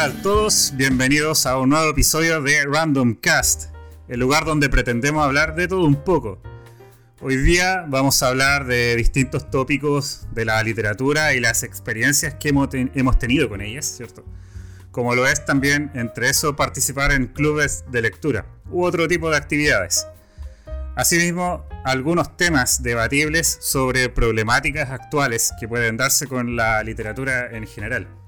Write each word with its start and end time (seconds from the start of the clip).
tal 0.00 0.22
todos? 0.22 0.72
Bienvenidos 0.76 1.44
a 1.44 1.58
un 1.58 1.68
nuevo 1.68 1.90
episodio 1.90 2.40
de 2.40 2.64
Random 2.64 3.14
Cast, 3.16 3.64
el 4.08 4.18
lugar 4.18 4.46
donde 4.46 4.70
pretendemos 4.70 5.22
hablar 5.22 5.54
de 5.54 5.68
todo 5.68 5.84
un 5.84 5.96
poco. 5.96 6.40
Hoy 7.20 7.36
día 7.36 7.84
vamos 7.86 8.22
a 8.22 8.28
hablar 8.28 8.64
de 8.64 8.96
distintos 8.96 9.50
tópicos 9.50 10.26
de 10.32 10.46
la 10.46 10.62
literatura 10.62 11.34
y 11.34 11.40
las 11.40 11.64
experiencias 11.64 12.32
que 12.36 12.48
hemos, 12.48 13.18
tenido 13.18 13.50
con 13.50 13.60
ellas, 13.60 13.84
¿cierto? 13.84 14.24
Como 14.90 15.14
lo 15.14 15.26
es 15.26 15.44
también 15.44 15.90
entre 15.92 16.30
eso 16.30 16.56
participar 16.56 17.12
en 17.12 17.26
clubes 17.26 17.84
de 17.90 18.00
lectura 18.00 18.46
u 18.70 18.84
otro 18.84 19.06
tipo 19.06 19.28
de 19.28 19.36
actividades. 19.36 20.06
Asimismo, 20.96 21.68
algunos 21.84 22.38
temas 22.38 22.82
debatibles 22.82 23.58
sobre 23.60 24.08
problemáticas 24.08 24.88
actuales 24.88 25.52
que 25.60 25.68
pueden 25.68 25.98
darse 25.98 26.26
con 26.26 26.56
la 26.56 26.82
literatura 26.82 27.50
en 27.54 27.66
general. 27.66 28.19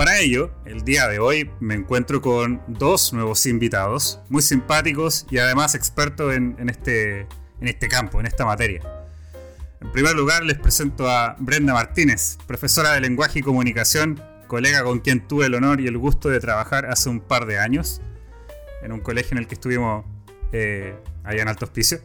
Para 0.00 0.18
ello, 0.18 0.50
el 0.64 0.82
día 0.82 1.08
de 1.08 1.18
hoy 1.18 1.50
me 1.60 1.74
encuentro 1.74 2.22
con 2.22 2.62
dos 2.68 3.12
nuevos 3.12 3.44
invitados, 3.44 4.18
muy 4.30 4.40
simpáticos 4.40 5.26
y 5.30 5.36
además 5.36 5.74
expertos 5.74 6.32
en, 6.32 6.56
este, 6.70 7.26
en 7.60 7.68
este 7.68 7.86
campo, 7.86 8.18
en 8.18 8.24
esta 8.24 8.46
materia. 8.46 8.80
En 9.78 9.92
primer 9.92 10.16
lugar, 10.16 10.42
les 10.42 10.56
presento 10.56 11.06
a 11.06 11.36
Brenda 11.38 11.74
Martínez, 11.74 12.38
profesora 12.46 12.92
de 12.92 13.02
lenguaje 13.02 13.40
y 13.40 13.42
comunicación, 13.42 14.18
colega 14.46 14.84
con 14.84 15.00
quien 15.00 15.28
tuve 15.28 15.44
el 15.44 15.54
honor 15.54 15.82
y 15.82 15.86
el 15.86 15.98
gusto 15.98 16.30
de 16.30 16.40
trabajar 16.40 16.86
hace 16.86 17.10
un 17.10 17.20
par 17.20 17.44
de 17.44 17.58
años, 17.58 18.00
en 18.82 18.92
un 18.92 19.00
colegio 19.00 19.32
en 19.32 19.38
el 19.42 19.46
que 19.46 19.56
estuvimos 19.56 20.06
eh, 20.52 20.96
allá 21.24 21.42
en 21.42 21.48
Alto 21.48 21.66
Hospicio. 21.66 22.00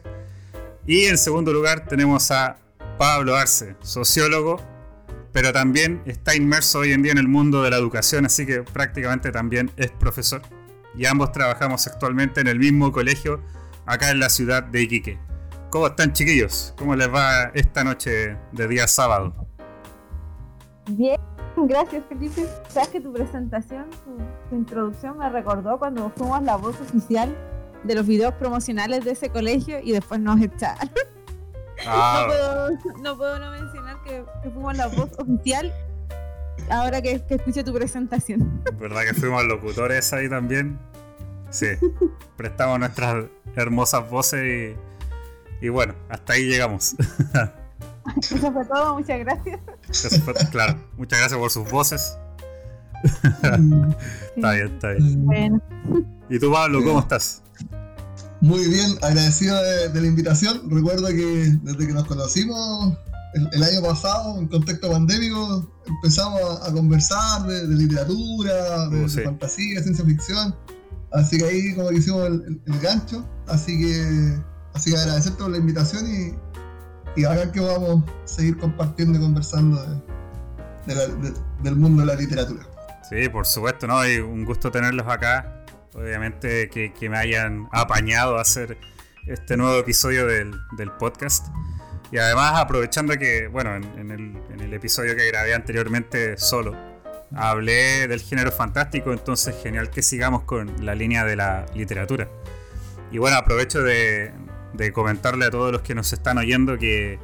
Y 0.86 1.06
en 1.06 1.16
segundo 1.16 1.50
lugar, 1.50 1.86
tenemos 1.88 2.30
a 2.30 2.58
Pablo 2.98 3.36
Arce, 3.36 3.74
sociólogo 3.80 4.75
pero 5.36 5.52
también 5.52 6.00
está 6.06 6.34
inmerso 6.34 6.78
hoy 6.78 6.92
en 6.92 7.02
día 7.02 7.12
en 7.12 7.18
el 7.18 7.28
mundo 7.28 7.62
de 7.62 7.68
la 7.68 7.76
educación, 7.76 8.24
así 8.24 8.46
que 8.46 8.62
prácticamente 8.62 9.30
también 9.30 9.70
es 9.76 9.90
profesor. 9.90 10.40
Y 10.96 11.04
ambos 11.04 11.30
trabajamos 11.30 11.86
actualmente 11.86 12.40
en 12.40 12.46
el 12.46 12.58
mismo 12.58 12.90
colegio 12.90 13.42
acá 13.84 14.10
en 14.10 14.18
la 14.18 14.30
ciudad 14.30 14.62
de 14.62 14.80
Iquique. 14.80 15.18
¿Cómo 15.68 15.88
están 15.88 16.14
chiquillos? 16.14 16.72
¿Cómo 16.78 16.96
les 16.96 17.12
va 17.12 17.50
esta 17.52 17.84
noche 17.84 18.38
de 18.52 18.66
día 18.66 18.88
sábado? 18.88 19.34
Bien, 20.88 21.20
gracias 21.54 22.02
Felipe. 22.08 22.46
Sabes 22.70 22.88
que 22.88 23.02
tu 23.02 23.12
presentación, 23.12 23.90
tu, 24.48 24.56
introducción 24.56 25.18
me 25.18 25.28
recordó 25.28 25.78
cuando 25.78 26.10
fuimos 26.16 26.42
la 26.44 26.56
voz 26.56 26.80
oficial 26.80 27.36
de 27.84 27.94
los 27.94 28.06
videos 28.06 28.32
promocionales 28.36 29.04
de 29.04 29.10
ese 29.10 29.28
colegio 29.28 29.80
y 29.84 29.92
después 29.92 30.18
nos 30.18 30.40
echaron. 30.40 30.90
Ah. 31.86 32.26
No, 33.02 33.16
puedo, 33.16 33.38
no, 33.38 33.50
mencionar 33.50 33.85
que, 34.06 34.50
fuimos 34.50 34.76
la 34.76 34.86
voz 34.86 35.10
oficial 35.18 35.72
ahora 36.70 37.02
que, 37.02 37.22
que 37.26 37.34
escuché 37.34 37.64
tu 37.64 37.72
presentación. 37.72 38.62
¿Verdad 38.78 39.02
que 39.02 39.14
fuimos 39.14 39.44
locutores 39.44 40.12
ahí 40.12 40.28
también? 40.28 40.78
Sí, 41.50 41.66
prestamos 42.36 42.78
nuestras 42.78 43.26
hermosas 43.54 44.08
voces 44.10 44.76
y, 45.60 45.68
bueno, 45.68 45.94
hasta 46.08 46.34
ahí 46.34 46.44
llegamos. 46.44 46.94
Eso 48.20 48.52
fue 48.52 48.64
todo, 48.66 48.94
muchas 48.98 49.18
gracias. 49.20 49.60
claro, 50.50 50.78
muchas 50.96 51.18
gracias 51.18 51.40
por 51.40 51.50
sus 51.50 51.68
voces. 51.70 52.16
está 54.36 54.52
bien, 54.52 54.74
está 54.74 54.90
bien. 54.92 55.62
¿Y 56.28 56.38
tú, 56.38 56.52
Pablo, 56.52 56.84
cómo 56.84 57.00
estás? 57.00 57.42
Muy 58.40 58.68
bien, 58.68 58.92
agradecido 59.02 59.60
de, 59.62 60.00
la 60.00 60.06
invitación. 60.06 60.70
Recuerdo 60.70 61.08
que 61.08 61.56
desde 61.62 61.86
que 61.86 61.92
nos 61.92 62.06
conocimos 62.06 62.96
el, 63.52 63.62
año 63.62 63.82
pasado, 63.82 64.38
en 64.38 64.48
contexto 64.48 64.90
pandémico, 64.90 65.70
empezamos 65.86 66.40
a, 66.62 66.72
conversar 66.72 67.42
de, 67.44 67.66
literatura, 67.68 68.88
de, 68.88 69.04
oh, 69.04 69.08
fantasía, 69.08 69.82
ciencia 69.82 70.04
ficción. 70.04 70.54
Así 71.12 71.38
que 71.38 71.44
ahí 71.44 71.74
como 71.74 71.88
que 71.90 71.96
hicimos 71.96 72.26
el, 72.26 72.80
gancho. 72.80 73.26
Así 73.46 73.78
que, 73.80 74.38
así 74.74 74.90
que 74.90 74.98
agradecerte 74.98 75.42
por 75.42 75.50
la 75.50 75.58
invitación 75.58 76.04
y, 76.06 77.20
y 77.20 77.24
ahora 77.24 77.50
que 77.52 77.60
vamos 77.60 78.04
a 78.04 78.28
seguir 78.28 78.58
compartiendo 78.58 79.18
y 79.18 79.22
conversando 79.22 80.02
del 81.62 81.76
mundo 81.76 82.02
de 82.02 82.06
la 82.06 82.14
literatura. 82.14 82.66
Sí, 83.08 83.28
por 83.28 83.46
supuesto, 83.46 83.86
¿no? 83.86 84.06
Y 84.06 84.18
un 84.18 84.44
gusto 84.44 84.70
tenerlos 84.70 85.06
acá 85.06 85.56
obviamente 85.96 86.68
que, 86.68 87.08
me 87.08 87.18
hayan 87.18 87.68
apañado 87.72 88.38
a 88.38 88.42
hacer 88.42 88.76
este 89.26 89.56
nuevo 89.56 89.78
episodio 89.78 90.26
del, 90.26 90.52
podcast. 90.98 91.46
Y 92.10 92.18
además 92.18 92.52
aprovechando 92.56 93.16
que, 93.16 93.48
bueno, 93.48 93.74
en, 93.74 94.10
el, 94.10 94.72
episodio 94.72 95.16
que 95.16 95.26
grabé 95.26 95.54
anteriormente 95.54 96.36
solo, 96.36 96.76
hablé 97.34 98.06
del 98.06 98.20
género 98.20 98.52
fantástico, 98.52 99.12
entonces 99.12 99.56
genial 99.62 99.90
que 99.90 100.02
sigamos 100.02 100.42
con 100.42 100.84
la 100.84 100.94
línea 100.94 101.24
de 101.24 101.36
la 101.36 101.66
literatura. 101.74 102.28
Y 103.10 103.18
bueno, 103.18 103.36
aprovecho 103.36 103.82
de, 103.82 104.32
comentarle 104.92 105.46
a 105.46 105.50
todos 105.50 105.72
los 105.72 105.82
que 105.82 105.94
nos 105.94 106.12
están 106.12 106.38
oyendo 106.38 106.78
que, 106.78 107.18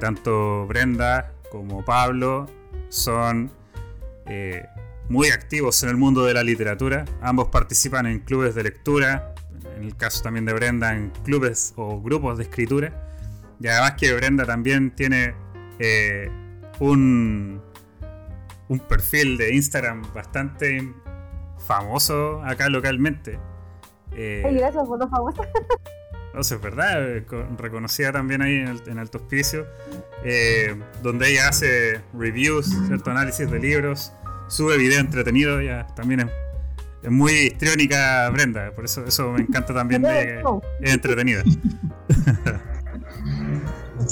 tanto 0.00 0.66
Brenda 0.66 1.32
como 1.50 1.84
Pablo 1.84 2.46
son 2.88 3.50
eh, 4.26 4.66
muy 5.08 5.28
activos 5.28 5.82
en 5.82 5.90
el 5.90 5.96
mundo 5.96 6.24
de 6.24 6.34
la 6.34 6.42
literatura. 6.42 7.04
Ambos 7.20 7.48
participan 7.48 8.06
en 8.06 8.20
clubes 8.20 8.54
de 8.54 8.62
lectura, 8.62 9.34
en 9.76 9.84
el 9.84 9.96
caso 9.96 10.22
también 10.22 10.44
de 10.44 10.52
Brenda, 10.52 10.94
en 10.94 11.10
clubes 11.24 11.72
o 11.76 12.00
grupos 12.00 12.38
de 12.38 12.44
escritura. 12.44 13.07
Y 13.60 13.66
además 13.66 13.94
que 13.98 14.12
Brenda 14.14 14.44
también 14.44 14.90
tiene 14.94 15.34
eh, 15.78 16.30
un, 16.78 17.60
un 18.68 18.78
perfil 18.80 19.36
de 19.36 19.54
Instagram 19.54 20.02
bastante 20.14 20.92
famoso 21.66 22.42
acá 22.44 22.68
localmente. 22.68 23.38
Eh, 24.12 24.42
gracias 24.52 24.86
por 24.86 24.98
lo 24.98 25.08
famoso. 25.08 25.42
No 26.34 26.44
sé, 26.44 26.56
es 26.56 26.60
verdad, 26.60 27.16
eh, 27.16 27.24
reconocida 27.56 28.12
también 28.12 28.42
ahí 28.42 28.58
en, 28.58 28.68
el, 28.86 28.98
Alto 28.98 29.18
Hospicio, 29.18 29.66
eh, 30.22 30.76
donde 31.02 31.30
ella 31.30 31.48
hace 31.48 32.00
reviews, 32.12 32.66
cierto 32.86 33.10
análisis 33.10 33.50
de 33.50 33.58
libros, 33.58 34.12
sube 34.46 34.76
video 34.76 35.00
entretenido, 35.00 35.60
ya 35.60 35.86
también 35.96 36.30
es, 37.02 37.10
muy 37.10 37.32
histriónica 37.32 38.28
Brenda, 38.30 38.70
por 38.72 38.84
eso 38.84 39.04
eso 39.04 39.32
me 39.32 39.40
encanta 39.40 39.74
también 39.74 40.02
de 40.02 40.40
es 40.80 40.92
entretenida. 40.92 41.42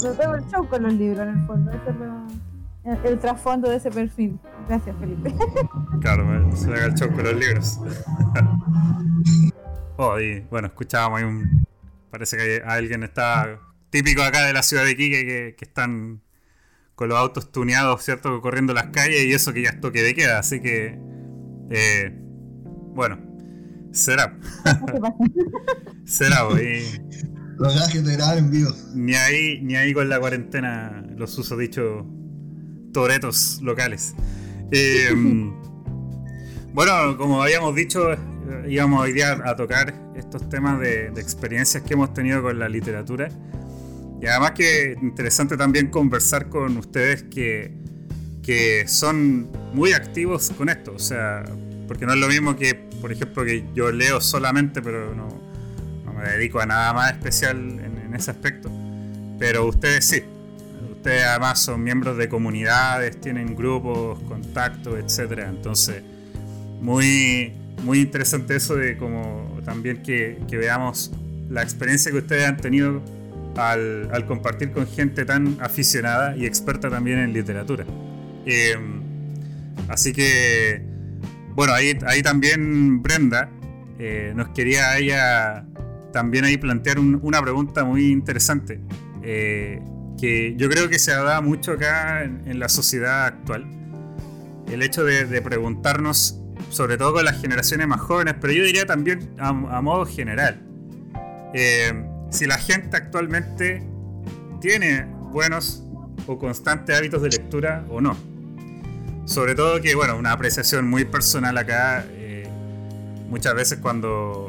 tengo 0.01 0.35
el 0.35 0.45
show 0.49 0.67
con 0.67 0.83
los 0.83 0.93
libros 0.93 1.27
en 1.27 1.39
el 1.39 1.47
fondo, 1.47 1.71
el, 3.03 3.19
trasfondo 3.19 3.69
de 3.69 3.77
ese 3.77 3.91
perfil. 3.91 4.39
Gracias, 4.67 4.95
Felipe. 4.99 5.33
Claro, 6.01 6.55
se 6.55 6.71
haga 6.71 6.85
el 6.85 6.93
show 6.93 7.11
con 7.11 7.23
los 7.23 7.35
libros. 7.35 7.79
oh, 9.97 10.19
y 10.19 10.41
bueno, 10.51 10.67
escuchábamos 10.67 11.19
ahí 11.19 11.25
un. 11.25 11.65
Parece 12.11 12.37
que 12.37 12.63
alguien 12.65 13.03
está 13.03 13.59
típico 13.89 14.21
acá 14.21 14.45
de 14.45 14.53
la 14.53 14.63
ciudad 14.63 14.83
de 14.83 14.91
Iquique 14.91 15.25
que, 15.25 15.55
que 15.57 15.65
están 15.65 16.21
con 16.97 17.09
los 17.09 17.17
autos 17.17 17.51
tuneados, 17.51 18.03
¿cierto? 18.03 18.41
Corriendo 18.41 18.73
las 18.73 18.87
calles 18.87 19.23
y 19.25 19.33
eso 19.33 19.53
que 19.53 19.61
ya 19.61 19.69
es 19.69 19.79
toque 19.79 20.01
de 20.01 20.15
queda. 20.15 20.39
Así 20.39 20.59
que, 20.61 20.99
eh, 21.69 22.11
bueno, 22.95 23.19
será. 23.91 24.37
será, 26.05 26.43
güey. 26.43 26.83
Los 27.59 27.75
gajes 27.75 28.05
de 28.05 28.13
grabar 28.13 28.37
en 28.37 28.51
vivo. 28.51 28.71
Ni 28.93 29.15
ahí, 29.15 29.59
ni 29.61 29.75
ahí 29.75 29.93
con 29.93 30.07
la 30.09 30.19
cuarentena 30.19 31.03
los 31.15 31.37
uso 31.37 31.57
dicho 31.57 32.05
toretos 32.93 33.59
locales. 33.63 34.13
Eh, 34.71 35.09
bueno, 36.73 37.17
como 37.17 37.41
habíamos 37.41 37.75
dicho, 37.75 38.11
íbamos 38.67 39.01
hoy 39.01 39.13
día 39.13 39.41
a 39.43 39.55
tocar 39.55 39.93
estos 40.15 40.47
temas 40.49 40.79
de 40.79 41.07
experiencias 41.17 41.83
que 41.83 41.93
hemos 41.93 42.13
tenido 42.13 42.43
con 42.43 42.59
la 42.59 42.69
literatura. 42.69 43.29
Y 44.21 44.27
además 44.27 44.51
que 44.51 44.95
interesante 45.01 45.57
también 45.57 45.87
conversar 45.87 46.49
con 46.49 46.77
ustedes 46.77 47.23
que, 47.23 47.71
que 48.43 48.87
son 48.87 49.47
muy 49.73 49.93
activos 49.93 50.51
con 50.57 50.69
esto. 50.69 50.93
O 50.93 50.99
sea, 50.99 51.43
porque 51.87 52.05
no 52.05 52.13
es 52.13 52.19
lo 52.19 52.27
mismo 52.27 52.55
que, 52.55 52.75
por 53.01 53.11
ejemplo, 53.11 53.43
que 53.45 53.65
yo 53.75 53.91
leo 53.91 54.21
solamente, 54.21 54.81
pero 54.81 55.13
no 55.15 55.46
me 56.17 56.29
dedico 56.29 56.59
a 56.59 56.65
nada 56.65 56.93
más 56.93 57.11
especial 57.11 57.57
en, 57.57 58.13
ese 58.13 58.31
aspecto. 58.31 58.71
Pero 59.37 59.67
ustedes 59.67 60.05
sí. 60.05 60.23
Ustedes 60.91 61.23
además 61.23 61.59
son 61.59 61.83
miembros 61.83 62.17
de 62.17 62.27
comunidades, 62.27 63.21
tienen 63.21 63.55
grupos, 63.55 64.19
contactos, 64.23 64.95
etc. 64.97 65.43
Entonces, 65.47 66.01
muy, 66.81 67.53
muy 67.83 67.99
interesante 67.99 68.55
eso 68.55 68.75
de 68.75 68.97
como 68.97 69.59
también 69.63 70.01
que, 70.01 70.39
que 70.49 70.57
veamos 70.57 71.11
la 71.49 71.61
experiencia 71.61 72.11
que 72.11 72.17
ustedes 72.17 72.47
han 72.47 72.57
tenido 72.57 73.01
al, 73.57 74.25
compartir 74.27 74.71
con 74.71 74.87
gente 74.87 75.25
tan 75.25 75.57
aficionada 75.59 76.35
y 76.35 76.45
experta 76.45 76.89
también 76.89 77.19
en 77.19 77.33
literatura. 77.33 77.85
Em, 78.45 79.01
así 79.87 80.13
que, 80.13 80.81
bueno, 81.55 81.73
ahí, 81.73 81.97
ahí 82.05 82.21
también 82.21 83.01
Brenda 83.01 83.49
eh, 83.99 84.33
nos 84.35 84.49
quería 84.49 84.97
ella 84.97 85.65
también 86.11 86.45
ahí 86.45 86.57
plantear 86.57 86.99
una 86.99 87.41
pregunta 87.41 87.83
muy 87.83 88.11
interesante, 88.11 88.79
eh, 89.23 89.81
que 90.19 90.55
yo 90.57 90.69
creo 90.69 90.89
que 90.89 90.99
se 90.99 91.11
da 91.11 91.41
mucho 91.41 91.73
acá 91.73 92.23
en, 92.23 92.59
la 92.59 92.69
sociedad 92.69 93.25
actual. 93.25 93.65
El 94.71 94.81
hecho 94.81 95.03
de, 95.03 95.41
preguntarnos 95.41 96.41
sobre 96.69 96.97
todo 96.97 97.13
con 97.13 97.25
las 97.25 97.39
generaciones 97.39 97.87
más 97.87 98.01
jóvenes, 98.01 98.35
pero 98.41 98.51
yo 98.51 98.63
diría 98.63 98.85
también 98.85 99.31
a, 99.37 99.53
modo 99.53 100.05
general. 100.05 100.61
Eh, 101.53 101.93
si 102.29 102.45
la 102.45 102.57
gente 102.57 102.97
actualmente 102.97 103.83
tiene 104.59 105.05
buenos 105.31 105.83
o 106.25 106.37
constantes 106.37 106.97
hábitos 106.97 107.21
de 107.21 107.29
lectura 107.29 107.85
o 107.89 108.01
no. 108.01 108.17
Sobre 109.25 109.55
todo 109.55 109.81
que, 109.81 109.93
bueno, 109.95 110.17
una 110.17 110.31
apreciación 110.31 110.87
muy 110.87 111.05
personal 111.05 111.57
acá, 111.57 112.05
eh, 112.11 112.47
muchas 113.29 113.53
veces 113.55 113.79
cuando 113.79 114.46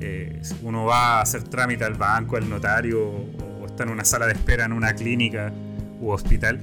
eh, 0.00 0.40
uno 0.62 0.84
va 0.84 1.18
a 1.18 1.22
hacer 1.22 1.42
trámite 1.44 1.84
al 1.84 1.94
banco, 1.94 2.36
al 2.36 2.48
notario, 2.48 3.00
o, 3.08 3.66
está 3.66 3.82
en 3.82 3.90
una 3.90 4.04
sala 4.04 4.26
de 4.26 4.32
espera 4.32 4.64
en 4.64 4.72
una 4.72 4.94
clínica 4.94 5.52
u 6.00 6.10
hospital, 6.10 6.60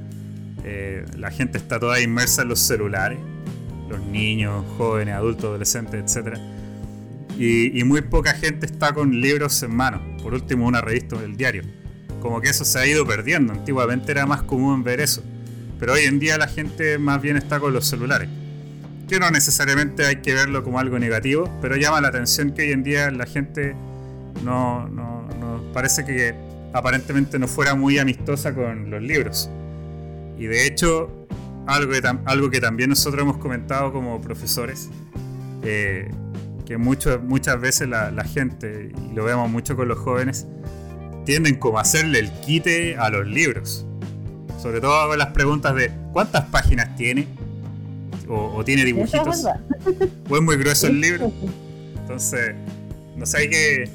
eh, 0.63 1.05
la 1.17 1.31
gente 1.31 1.57
está 1.57 1.79
toda 1.79 1.99
inmersa 1.99 2.41
en 2.41 2.49
los 2.49 2.59
celulares, 2.59 3.19
los 3.89 3.99
niños, 4.01 4.65
jóvenes, 4.77 5.15
adultos, 5.15 5.45
adolescentes, 5.45 6.15
etc. 6.15 6.37
Y, 7.37 7.79
y, 7.79 7.83
muy 7.83 8.01
poca 8.01 8.33
gente 8.33 8.65
está 8.65 8.93
con 8.93 9.21
libros 9.21 9.61
en 9.63 9.75
mano, 9.75 10.01
por 10.23 10.33
último 10.33 10.65
una 10.65 10.81
revista 10.81 11.17
del 11.17 11.35
diario. 11.35 11.63
Como 12.21 12.41
que 12.41 12.49
eso 12.49 12.65
se 12.65 12.79
ha 12.79 12.88
ido 12.88 13.05
perdiendo, 13.05 13.53
antiguamente 13.53 14.11
era 14.11 14.25
más 14.25 14.41
común 14.43 14.83
ver 14.83 15.01
eso, 15.01 15.23
pero 15.79 15.93
hoy 15.93 16.05
en 16.05 16.19
día 16.19 16.38
la 16.38 16.47
gente 16.47 16.97
más 16.97 17.21
bien 17.21 17.38
está 17.38 17.59
con 17.59 17.73
los 17.73 17.85
celulares 17.85 18.29
que 19.07 19.19
no 19.19 19.29
necesariamente 19.31 20.05
hay 20.05 20.17
que 20.17 20.33
verlo 20.33 20.63
como 20.63 20.79
algo 20.79 20.97
negativo, 20.99 21.49
pero 21.61 21.75
llama 21.75 22.01
la 22.01 22.09
atención 22.09 22.51
que 22.51 22.63
hoy 22.63 22.71
en 22.71 22.83
día 22.83 23.11
la 23.11 23.25
gente 23.25 23.75
no, 24.43 24.87
no, 24.87 25.25
parece 25.73 26.05
que 26.05 26.33
aparentemente 26.73 27.37
no 27.37 27.47
fuera 27.47 27.75
muy 27.75 27.97
amistosa 27.97 28.53
con 28.53 28.89
los 28.89 29.01
libros. 29.01 29.49
Y 30.37 30.45
de 30.45 30.65
hecho, 30.65 31.27
algo 31.67 31.91
que, 31.91 32.01
algo 32.25 32.49
que 32.49 32.59
también 32.59 32.89
nosotros 32.89 33.21
hemos 33.21 33.37
comentado 33.37 33.91
como 33.91 34.21
profesores, 34.21 34.89
eh, 35.63 36.09
que 36.65 36.77
mucho, 36.77 37.19
muchas 37.19 37.59
veces 37.59 37.87
la, 37.87 38.11
la, 38.11 38.23
gente, 38.23 38.91
y 39.09 39.13
lo 39.13 39.23
vemos 39.23 39.49
mucho 39.49 39.75
con 39.75 39.87
los 39.87 39.99
jóvenes, 39.99 40.47
tienden 41.25 41.55
como 41.55 41.77
a 41.77 41.81
hacerle 41.81 42.19
el 42.19 42.31
quite 42.41 42.97
a 42.97 43.09
los 43.09 43.27
libros. 43.27 43.85
Sobre 44.61 44.81
todo 44.81 45.09
con 45.09 45.19
las 45.19 45.29
preguntas 45.29 45.75
de 45.75 45.91
¿cuántas 46.11 46.45
páginas 46.45 46.95
tiene? 46.95 47.27
O, 48.30 48.63
tiene 48.63 48.86
dibujitos. 48.86 49.45
o 50.30 50.36
es 50.36 50.42
muy 50.42 50.57
grueso 50.57 50.88
el 50.88 51.01
libro. 51.01 51.31
Entonces, 52.00 52.56
no 53.16 53.25
sé, 53.25 53.50
¿qué, 53.50 53.89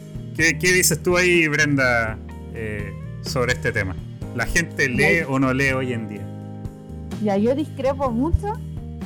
qué, 0.58 0.72
dices 0.72 1.02
tú 1.02 1.16
ahí, 1.16 1.46
Brenda, 1.48 2.18
eh, 2.54 2.92
sobre 3.22 3.52
este 3.52 3.72
tema? 3.72 3.96
¿La 4.34 4.46
gente 4.46 4.88
lee 4.88 5.24
o 5.28 5.38
no 5.38 5.52
lee 5.52 5.72
hoy 5.72 5.92
en 5.92 6.08
día? 6.08 6.26
Ya, 7.22 7.36
yo 7.36 7.54
discrepo 7.54 8.10
mucho 8.10 8.54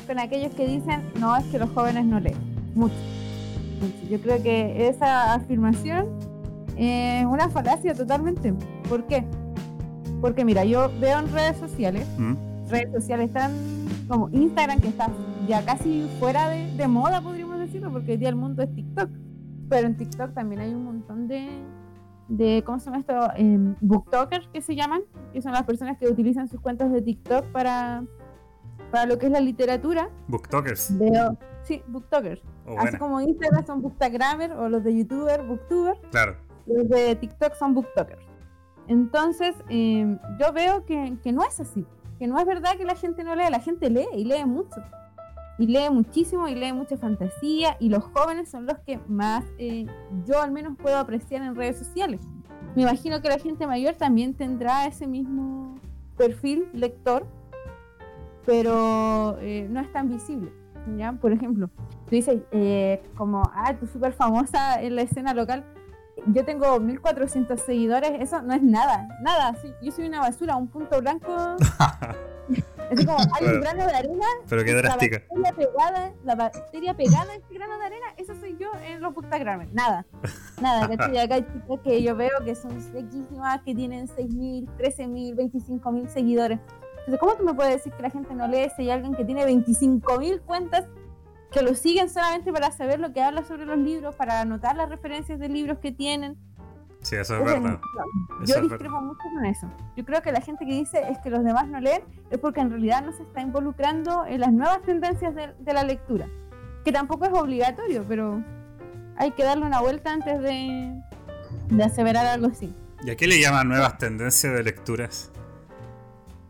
con 0.07 0.19
aquellos 0.19 0.55
que 0.55 0.67
dicen, 0.67 1.03
no, 1.19 1.37
es 1.37 1.45
que 1.47 1.59
los 1.59 1.71
jóvenes 1.71 2.05
no 2.05 2.21
leen. 2.21 2.37
Mucho. 2.75 2.95
Yo 4.11 4.21
creo 4.21 4.43
que 4.43 4.89
esa 4.89 5.35
afirmación 5.35 6.07
es 6.77 7.25
una 7.25 7.49
falacia 7.49 7.95
totalmente. 7.95 8.53
¿Por 8.89 9.07
qué? 9.07 9.25
Porque 10.21 10.45
mira, 10.45 10.65
yo 10.65 10.91
veo 11.01 11.19
en 11.19 11.31
redes 11.33 11.57
sociales, 11.59 12.07
¿Mm? 12.19 12.35
redes 12.69 12.93
sociales 12.93 13.33
tan 13.33 13.53
como 14.09 14.29
Instagram, 14.31 14.81
que 14.81 14.89
está 14.89 15.09
ya 15.47 15.65
casi 15.65 16.09
fuera 16.19 16.49
de, 16.49 16.89
moda, 16.89 17.21
podríamos 17.21 17.59
decirlo, 17.59 17.91
porque 17.91 18.13
hoy 18.13 18.19
día 18.19 18.29
el 18.29 18.37
mundo 18.37 18.63
es 18.63 18.75
TikTok. 18.75 19.11
Pero 19.69 19.87
en 19.87 19.97
TikTok 19.97 20.35
también 20.35 20.61
hay 20.61 20.75
un 20.75 20.85
montón 20.85 21.27
de, 21.27 21.49
de 22.29 22.63
¿cómo 22.65 22.79
se 22.79 22.87
llama 22.87 22.99
esto? 22.99 23.31
Eh, 23.37 23.75
booktokers 23.81 24.49
que 24.49 24.61
se 24.61 24.75
llaman, 24.75 25.03
que 25.33 25.41
son 25.41 25.53
las 25.53 25.65
personas 25.65 25.99
que 25.99 26.07
utilizan 26.09 26.49
sus 26.49 26.61
cuentas 26.61 26.93
de 26.93 27.01
TikTok 27.01 27.47
para, 27.47 28.05
para 28.91 29.07
lo 29.07 29.19
que 29.19 29.27
es 29.27 29.33
la 29.33 29.41
literatura. 29.41 30.11
Booktokers. 30.29 30.99
Veo, 30.99 31.39
sí, 31.63 31.83
booktokers. 31.89 32.43
Oh, 32.67 32.79
Así 32.79 32.97
como 32.99 33.21
Instagram 33.21 33.67
son 33.67 33.83
bookstagrammer 33.83 34.53
o 34.53 34.69
los 34.69 34.85
de 34.85 34.97
YouTuber, 34.97 35.47
booktuber. 35.47 35.99
Claro. 36.11 36.37
Los 36.67 36.89
de 36.89 37.17
TikTok 37.17 37.55
son 37.55 37.75
booktokers. 37.75 38.25
Entonces, 38.87 39.55
eh, 39.71 40.19
yo 40.39 40.53
veo 40.53 40.85
que, 40.85 41.17
que 41.23 41.33
no 41.33 41.43
es 41.43 41.59
así 41.59 41.87
que 42.19 42.27
no 42.27 42.39
es 42.39 42.47
verdad 42.47 42.77
que 42.77 42.85
la 42.85 42.95
gente 42.95 43.25
no 43.25 43.35
lee, 43.35 43.51
la 43.51 43.61
gente 43.61 43.91
lee 43.91 44.07
y 44.15 44.25
lee 44.25 44.45
mucho. 44.45 44.83
Y 45.59 45.67
lee 45.67 45.89
muchísimo 45.91 46.49
y 46.49 46.55
lee 46.55 46.73
mucha 46.73 46.97
fantasía 46.97 47.77
y 47.79 47.89
los 47.89 48.03
jóvenes 48.05 48.51
son 48.51 48.67
los 48.67 48.79
que 48.81 48.99
más 49.09 49.45
eh, 49.59 49.87
yo 50.27 50.43
al 50.43 50.51
menos 50.51 50.77
puedo 50.77 50.99
apreciar 50.99 51.43
en 51.43 51.55
redes 51.55 51.79
sociales. 51.79 52.21
Me 52.75 52.83
imagino 52.83 53.23
que 53.23 53.29
la 53.29 53.39
gente 53.39 53.67
mayor 53.67 53.95
también 53.95 54.35
tendrá 54.35 54.87
ese 54.87 55.07
mismo 55.07 55.77
perfil 56.17 56.69
lector, 56.73 57.27
pero 58.45 59.39
eh, 59.41 59.69
no 59.71 59.81
es 59.81 59.93
tan 59.93 60.09
visible. 60.09 60.53
¿ya? 60.97 61.13
Por 61.13 61.33
ejemplo, 61.33 61.71
tú 62.07 62.11
dices, 62.11 62.41
eh, 62.51 63.03
como, 63.17 63.43
ah, 63.55 63.75
tú 63.79 63.87
súper 63.87 64.13
famosa 64.13 64.83
en 64.83 64.97
la 64.97 65.03
escena 65.03 65.35
local, 65.35 65.65
yo 66.27 66.45
tengo 66.45 66.81
1400 66.81 67.61
seguidores, 67.61 68.13
eso 68.21 68.43
no 68.43 68.55
es 68.55 68.63
nada, 68.63 69.09
nada. 69.21 69.55
yo 69.83 69.93
soy 69.93 70.07
una 70.07 70.21
basura, 70.21 70.57
un 70.57 70.69
punto 70.69 71.01
blanco. 71.01 71.57
es 72.91 73.07
como 73.07 73.19
hay 73.19 73.47
un 73.47 73.61
grano 73.61 73.87
de 73.87 73.93
arena. 73.95 74.27
Pero 74.49 74.65
qué 74.65 74.73
drástica. 74.75 75.23
La 75.31 75.51
bacteria 75.51 75.53
pegada, 75.57 76.13
la 76.25 76.35
bacteria 76.35 76.95
pegada 76.95 77.35
en 77.35 77.43
ese 77.43 77.55
grano 77.55 77.79
de 77.79 77.85
arena, 77.85 78.07
eso 78.17 78.35
soy 78.41 78.57
yo 78.59 78.71
en 78.87 79.01
los 79.01 79.15
bookstagramers. 79.15 79.73
Nada, 79.73 80.07
nada. 80.61 80.89
¿cachai? 80.89 81.19
Acá 81.19 81.35
hay 81.37 81.47
chicas 81.47 81.81
que 81.83 82.03
yo 82.03 82.17
veo 82.17 82.45
que 82.45 82.55
son 82.55 82.81
sequísimas, 82.81 83.63
que 83.63 83.75
tienen 83.75 84.07
6.000, 84.09 84.69
13.000, 84.79 85.35
25.000 85.37 86.09
seguidores. 86.09 86.59
Entonces, 87.07 87.21
¿cómo 87.21 87.35
tú 87.35 87.45
me 87.45 87.53
puedes 87.53 87.75
decir 87.75 87.93
que 87.93 88.03
la 88.03 88.11
gente 88.11 88.35
no 88.35 88.49
lee 88.49 88.71
si 88.77 88.83
hay 88.83 88.91
alguien 88.91 89.15
que 89.15 89.25
tiene 89.27 89.45
25.000 89.47 90.41
cuentas 90.41 90.87
que 91.55 91.63
lo 91.63 91.77
siguen 91.77 92.11
solamente 92.11 92.53
para 92.53 92.73
saber 92.73 92.99
lo 92.99 93.13
que 93.13 93.23
habla 93.23 93.45
sobre 93.45 93.65
los 93.65 93.79
libros, 93.79 94.17
para 94.17 94.41
anotar 94.41 94.75
las 94.75 94.89
referencias 94.89 95.39
de 95.39 95.49
libros 95.49 95.79
que 95.79 95.93
tienen. 95.93 96.37
Sí, 97.01 97.15
eso 97.15 97.37
es 97.37 97.45
verdad. 97.45 97.79
Yo 98.45 98.61
discrepo 98.61 99.01
mucho 99.01 99.21
con 99.33 99.45
eso. 99.45 99.71
Yo 99.97 100.05
creo 100.05 100.21
que 100.21 100.33
la 100.33 100.41
gente 100.41 100.67
que 100.67 100.73
dice 100.73 101.01
es 101.09 101.19
que 101.21 101.31
los 101.31 101.45
demás 101.45 101.69
no 101.69 101.79
leen 101.79 102.03
es 102.31 102.39
porque 102.41 102.61
en 102.61 102.71
realidad 102.71 103.05
no 103.05 103.13
se 103.13 103.23
está 103.23 103.41
involucrando 103.41 104.27
en 104.27 104.41
las 104.41 104.53
nuevas 104.53 104.83
tendencias 104.83 105.33
de, 105.33 105.73
la 105.73 105.85
lectura. 105.85 106.27
Que 106.85 106.91
tampoco 106.91 107.25
es 107.27 107.33
obligatorio, 107.33 108.05
pero 108.09 108.43
hay 109.17 109.31
que 109.31 109.45
darle 109.45 109.65
una 109.65 109.81
vuelta 109.81 110.13
antes 110.13 110.41
de, 110.41 111.01
de 111.69 111.85
aseverar 111.85 112.27
algo 112.27 112.49
así. 112.49 112.75
¿Y 113.05 113.11
a 113.11 113.17
qué 113.17 113.29
le 113.29 113.41
llaman 113.41 113.69
nuevas 113.69 113.97
tendencias 113.99 114.53
de 114.53 114.63
lecturas? 114.65 115.31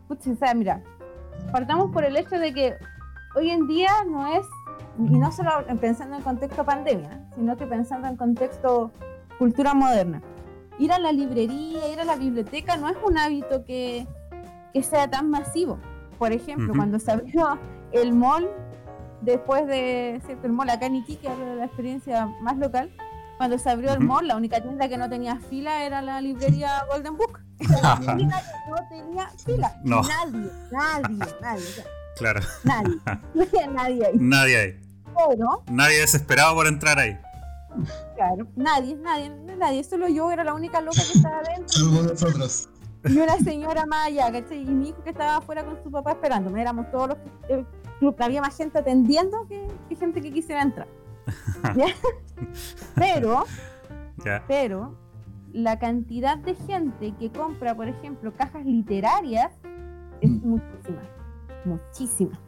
Pucha, 0.07 0.31
o 0.31 0.35
sea, 0.35 0.55
mira, 0.55 0.81
partamos 1.51 1.91
por 1.91 2.03
el 2.05 2.17
hecho 2.17 2.39
de 2.39 2.53
que 2.55 2.75
hoy 3.35 3.51
en 3.51 3.67
día 3.67 3.91
no 4.09 4.25
es 4.25 4.45
y 4.97 5.17
no 5.17 5.31
solo 5.31 5.51
pensando 5.79 6.15
en 6.15 6.21
contexto 6.21 6.63
pandemia, 6.63 7.21
sino 7.35 7.57
que 7.57 7.65
pensando 7.65 8.07
en 8.07 8.15
contexto 8.15 8.91
cultura 9.37 9.73
moderna. 9.73 10.21
Ir 10.79 10.91
a 10.91 10.99
la 10.99 11.11
librería, 11.11 11.87
ir 11.91 11.99
a 11.99 12.05
la 12.05 12.15
biblioteca 12.15 12.77
no 12.77 12.89
es 12.89 12.97
un 13.05 13.17
hábito 13.17 13.63
que, 13.65 14.07
que 14.73 14.83
sea 14.83 15.09
tan 15.09 15.29
masivo. 15.29 15.77
Por 16.17 16.31
ejemplo, 16.31 16.73
cuando 16.75 16.99
se 16.99 17.11
abrió 17.11 17.59
el 17.91 18.13
mall, 18.13 18.49
después 19.21 19.67
de, 19.67 20.21
¿cierto? 20.25 20.47
El 20.47 20.53
mall 20.53 20.69
acá 20.69 20.85
en 20.85 20.95
Iquique, 20.95 21.27
hablo 21.27 21.45
de 21.45 21.55
la 21.55 21.65
experiencia 21.65 22.27
más 22.41 22.57
local, 22.57 22.91
cuando 23.37 23.57
se 23.57 23.69
abrió 23.69 23.91
el 23.93 23.99
mall, 23.99 24.27
la 24.27 24.37
única 24.37 24.61
tienda 24.61 24.87
que 24.87 24.97
no 24.97 25.09
tenía 25.09 25.37
fila 25.37 25.83
era 25.83 26.01
la 26.01 26.21
librería 26.21 26.85
Golden 26.89 27.17
Book. 27.17 27.41
la 27.81 27.95
librería 27.99 28.43
no 28.69 28.75
tenía 28.89 29.29
fila. 29.45 29.75
Nadie, 29.83 30.51
nadie, 30.71 31.17
nadie. 31.41 31.83
Claro. 32.17 32.41
Nadie. 32.63 32.95
No 33.33 33.43
había 33.43 33.67
nadie 33.67 34.05
ahí. 34.05 34.17
Nadie 34.17 34.57
ahí. 34.57 34.85
Nadie 35.71 35.99
desesperado 35.99 36.55
por 36.55 36.67
entrar 36.67 36.99
ahí. 36.99 37.17
Claro, 38.15 38.47
nadie, 38.55 38.95
nadie, 38.95 39.29
nadie. 39.57 39.83
Solo 39.83 40.07
yo 40.07 40.31
era 40.31 40.43
la 40.43 40.53
única 40.53 40.81
loca 40.81 41.01
que 41.11 41.17
estaba 41.17 41.39
adentro. 41.39 42.03
nosotros. 42.03 42.69
Y 43.03 43.17
una 43.17 43.37
señora 43.37 43.85
más 43.85 44.07
allá, 44.07 44.31
¿cachai? 44.31 44.61
Y 44.61 44.65
mi 44.65 44.89
hijo 44.89 45.03
que 45.03 45.11
estaba 45.11 45.37
afuera 45.37 45.63
con 45.63 45.81
su 45.83 45.91
papá 45.91 46.11
esperándome. 46.13 46.61
Éramos 46.61 46.89
todos 46.91 47.09
los 47.09 47.17
el 47.49 47.65
club. 47.99 48.15
Había 48.19 48.41
más 48.41 48.55
gente 48.55 48.79
atendiendo 48.79 49.47
que, 49.47 49.67
gente 49.95 50.21
que 50.21 50.31
quisiera 50.31 50.61
entrar. 50.61 50.87
Pero, 52.95 53.45
pero, 54.47 54.95
la 55.51 55.79
cantidad 55.79 56.37
de 56.37 56.55
gente 56.55 57.13
que 57.19 57.31
compra, 57.31 57.75
por 57.75 57.87
ejemplo, 57.87 58.33
cajas 58.33 58.65
literarias 58.65 59.51
es 60.21 60.29
mm. 60.29 60.47
muchísima. 60.47 61.01
Muchísima. 61.65 62.39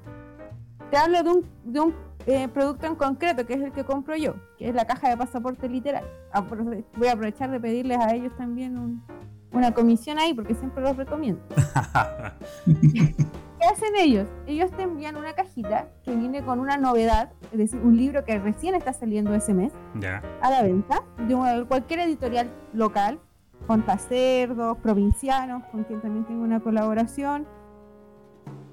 Te 0.91 0.97
hablo 0.97 1.21
de 1.23 1.29
un, 1.29 1.45
de 1.65 1.79
un 1.81 1.95
eh, 2.25 2.47
producto 2.47 2.85
en 2.87 2.95
concreto, 2.95 3.45
que 3.45 3.53
es 3.53 3.61
el 3.61 3.71
que 3.71 3.83
compro 3.83 4.15
yo, 4.15 4.35
que 4.57 4.69
es 4.69 4.75
la 4.75 4.85
caja 4.85 5.09
de 5.09 5.17
pasaporte 5.17 5.67
literal. 5.67 6.05
Voy 6.97 7.07
a 7.07 7.13
aprovechar 7.13 7.49
de 7.51 7.59
pedirles 7.59 7.97
a 7.99 8.13
ellos 8.13 8.35
también 8.37 9.01
una 9.51 9.73
comisión 9.73 10.19
ahí, 10.19 10.33
porque 10.33 10.53
siempre 10.53 10.83
los 10.83 10.95
recomiendo. 10.95 11.41
¿Qué 12.65 13.65
hacen 13.65 13.95
ellos? 13.97 14.27
Ellos 14.45 14.71
te 14.71 14.83
envían 14.83 15.17
una 15.17 15.33
cajita 15.33 15.87
que 16.03 16.15
viene 16.15 16.43
con 16.43 16.59
una 16.59 16.77
novedad, 16.77 17.31
es 17.51 17.57
decir, 17.57 17.79
un 17.81 17.97
libro 17.97 18.23
que 18.23 18.37
recién 18.39 18.75
está 18.75 18.93
saliendo 18.93 19.33
ese 19.33 19.53
mes 19.53 19.73
a 20.41 20.51
la 20.51 20.61
venta, 20.61 21.01
de 21.17 21.65
cualquier 21.65 22.01
editorial 22.01 22.51
local, 22.73 23.19
con 23.65 23.83
cerdos, 23.97 24.77
provincianos, 24.79 25.63
con 25.71 25.83
quien 25.85 26.01
también 26.01 26.25
tengo 26.25 26.43
una 26.43 26.59
colaboración 26.59 27.47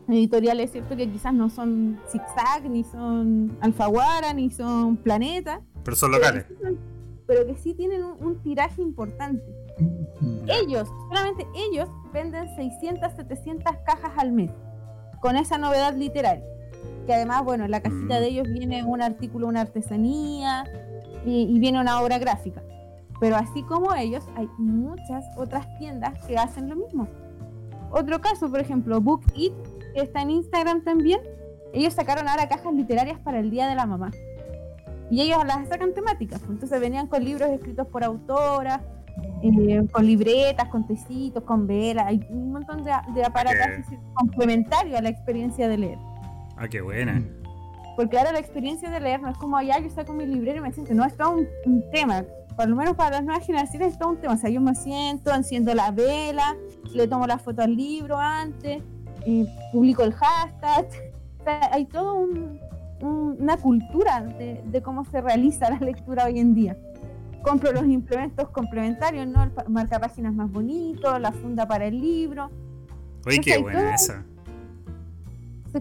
editoriales, 0.08 0.72
¿cierto? 0.72 0.96
Que 0.96 1.10
quizás 1.10 1.32
no 1.32 1.48
son 1.48 2.00
Zigzag, 2.08 2.68
ni 2.68 2.84
son 2.84 3.56
Alfaguara, 3.60 4.32
ni 4.32 4.50
son 4.50 4.96
Planeta. 4.96 5.60
Pero 5.82 5.96
son 5.96 6.12
locales. 6.12 6.46
Pero 7.26 7.46
que 7.46 7.56
sí, 7.56 7.74
tienen 7.74 8.02
un, 8.04 8.42
tiraje 8.42 8.82
importante. 8.82 9.42
Ellos, 10.46 10.88
solamente 11.08 11.46
ellos, 11.54 11.88
venden 12.12 12.54
600, 12.54 13.12
700 13.16 13.76
cajas 13.84 14.12
al 14.16 14.32
mes 14.32 14.50
con 15.20 15.36
esa 15.36 15.56
novedad 15.56 15.94
literaria. 15.96 16.44
Que 17.06 17.14
además, 17.14 17.44
bueno, 17.44 17.64
en 17.64 17.70
la 17.70 17.80
cajita 17.80 18.20
de 18.20 18.26
mm. 18.26 18.32
ellos 18.32 18.48
viene 18.52 18.84
un 18.84 19.02
artículo, 19.02 19.46
una 19.46 19.62
artesanía 19.62 20.64
y, 21.24 21.42
y 21.42 21.58
viene 21.58 21.80
una 21.80 22.00
obra 22.02 22.18
gráfica. 22.18 22.62
Pero 23.20 23.36
así 23.36 23.62
como 23.62 23.94
ellos, 23.94 24.24
hay 24.36 24.48
muchas 24.58 25.24
otras 25.36 25.66
tiendas 25.78 26.22
que 26.26 26.36
hacen 26.36 26.68
lo 26.68 26.76
mismo. 26.76 27.08
Otro 27.90 28.20
caso, 28.20 28.50
por 28.50 28.60
ejemplo, 28.60 29.00
Book 29.00 29.22
It 29.34 29.54
que 29.94 30.00
está 30.00 30.22
en 30.22 30.30
Instagram 30.30 30.84
también, 30.84 31.20
ellos 31.72 31.94
sacaron 31.94 32.28
ahora 32.28 32.48
cajas 32.48 32.72
literarias 32.72 33.18
para 33.20 33.38
el 33.38 33.50
Día 33.50 33.68
de 33.68 33.74
la 33.74 33.86
Mamá. 33.86 34.10
Y 35.10 35.22
ellos 35.22 35.44
las 35.44 35.68
sacan 35.68 35.92
temáticas. 35.94 36.40
Pues. 36.40 36.52
Entonces 36.52 36.80
venían 36.80 37.06
con 37.06 37.24
libros 37.24 37.48
escritos 37.50 37.86
por 37.88 38.04
autoras, 38.04 38.80
eh, 39.42 39.86
con 39.92 40.06
libretas, 40.06 40.68
con 40.68 40.86
tecitos, 40.86 41.42
con 41.44 41.66
velas. 41.66 42.06
Hay 42.06 42.26
un 42.30 42.52
montón 42.52 42.82
de, 42.82 42.92
de 43.14 43.24
aparatos 43.24 43.86
complementarios 44.14 44.98
a 44.98 45.02
la 45.02 45.08
experiencia 45.08 45.68
de 45.68 45.78
leer. 45.78 45.98
Ah, 46.56 46.68
qué 46.68 46.80
buena. 46.80 47.22
Porque 47.96 48.18
ahora 48.18 48.32
la 48.32 48.38
experiencia 48.38 48.90
de 48.90 49.00
leer 49.00 49.20
no 49.20 49.28
es 49.28 49.38
como 49.38 49.56
allá 49.56 49.78
yo 49.78 49.90
saco 49.90 50.12
mi 50.12 50.26
librero 50.26 50.58
y 50.58 50.60
me 50.62 50.72
siento, 50.72 50.94
no, 50.94 51.04
es 51.04 51.16
todo 51.16 51.36
un, 51.64 51.84
tema. 51.92 52.24
Por 52.56 52.68
lo 52.68 52.76
menos 52.76 52.96
para 52.96 53.16
las 53.16 53.24
nuevas 53.24 53.46
generaciones 53.46 53.92
es 53.92 53.98
todo 53.98 54.10
un 54.10 54.16
tema. 54.20 54.34
O 54.34 54.36
sea, 54.36 54.50
yo 54.50 54.60
me 54.60 54.74
siento, 54.74 55.32
enciendo 55.32 55.74
la 55.74 55.90
vela, 55.90 56.56
le 56.92 57.06
tomo 57.06 57.26
la 57.26 57.38
foto 57.38 57.62
al 57.62 57.76
libro 57.76 58.16
antes, 58.16 58.82
publico 59.72 60.02
el 60.02 60.12
hashtag. 60.12 60.86
hay 61.72 61.84
toda 61.86 62.14
una 63.00 63.56
cultura 63.58 64.22
de, 64.22 64.82
cómo 64.82 65.04
se 65.04 65.20
realiza 65.20 65.70
la 65.70 65.78
lectura 65.78 66.26
hoy 66.26 66.38
en 66.38 66.54
día. 66.54 66.76
Compro 67.42 67.72
los 67.72 67.84
implementos 67.84 68.48
complementarios, 68.50 69.26
¿no? 69.26 69.42
El 69.42 69.52
marca 69.68 69.98
páginas 69.98 70.32
más 70.34 70.50
bonito, 70.50 71.18
la 71.18 71.32
funda 71.32 71.68
para 71.68 71.86
el 71.86 72.00
libro. 72.00 72.50
Oye, 73.26 73.40
qué 73.40 73.58
buena 73.58 73.94
esa. 73.94 74.24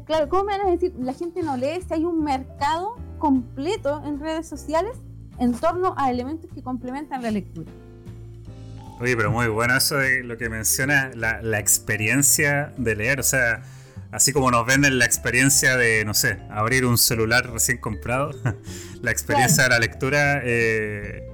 claro, 0.05 0.27
¿cómo 0.27 0.43
me 0.45 0.57
van 0.57 0.67
a 0.67 0.71
decir? 0.71 0.93
La 1.00 1.13
gente 1.13 1.41
no 1.41 1.55
lee 1.55 1.81
si 1.88 1.93
hay 1.93 2.03
un 2.03 2.23
mercado 2.23 2.95
completo 3.17 4.01
en 4.05 4.19
redes 4.19 4.47
sociales 4.47 5.01
en 5.39 5.53
torno 5.53 5.93
a 5.97 6.12
elementos 6.12 6.51
que 6.51 6.62
complementan 6.62 7.21
la 7.21 7.31
lectura. 7.31 7.71
Oye, 9.00 9.17
pero 9.17 9.31
muy 9.31 9.47
bueno 9.47 9.75
eso 9.75 9.97
de 9.97 10.23
lo 10.23 10.38
que 10.38 10.50
menciona, 10.50 11.12
la, 11.15 11.41
la 11.41 11.59
experiencia 11.59 12.73
de 12.77 12.95
leer. 12.95 13.19
O 13.19 13.23
sea, 13.23 13.63
así 14.13 14.31
como 14.31 14.51
nos 14.51 14.65
venden 14.65 15.00
la 15.00 15.05
experiencia 15.05 15.75
de, 15.75 16.05
no 16.05 16.13
sé, 16.13 16.39
abrir 16.50 16.85
un 16.85 16.97
celular 16.97 17.50
recién 17.50 17.79
comprado, 17.79 18.31
la 19.01 19.12
experiencia 19.12 19.63
de 19.63 19.69
la 19.69 19.79
lectura, 19.79 20.41
eh, 20.43 21.27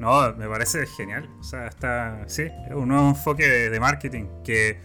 no, 0.00 0.34
me 0.34 0.48
parece 0.48 0.86
genial. 0.86 1.28
O 1.38 1.44
sea, 1.44 1.66
está, 1.66 2.24
sí, 2.26 2.42
es 2.42 2.74
un 2.74 2.88
nuevo 2.88 3.08
enfoque 3.08 3.46
de, 3.46 3.80
marketing 3.80 4.24
que 4.44 4.80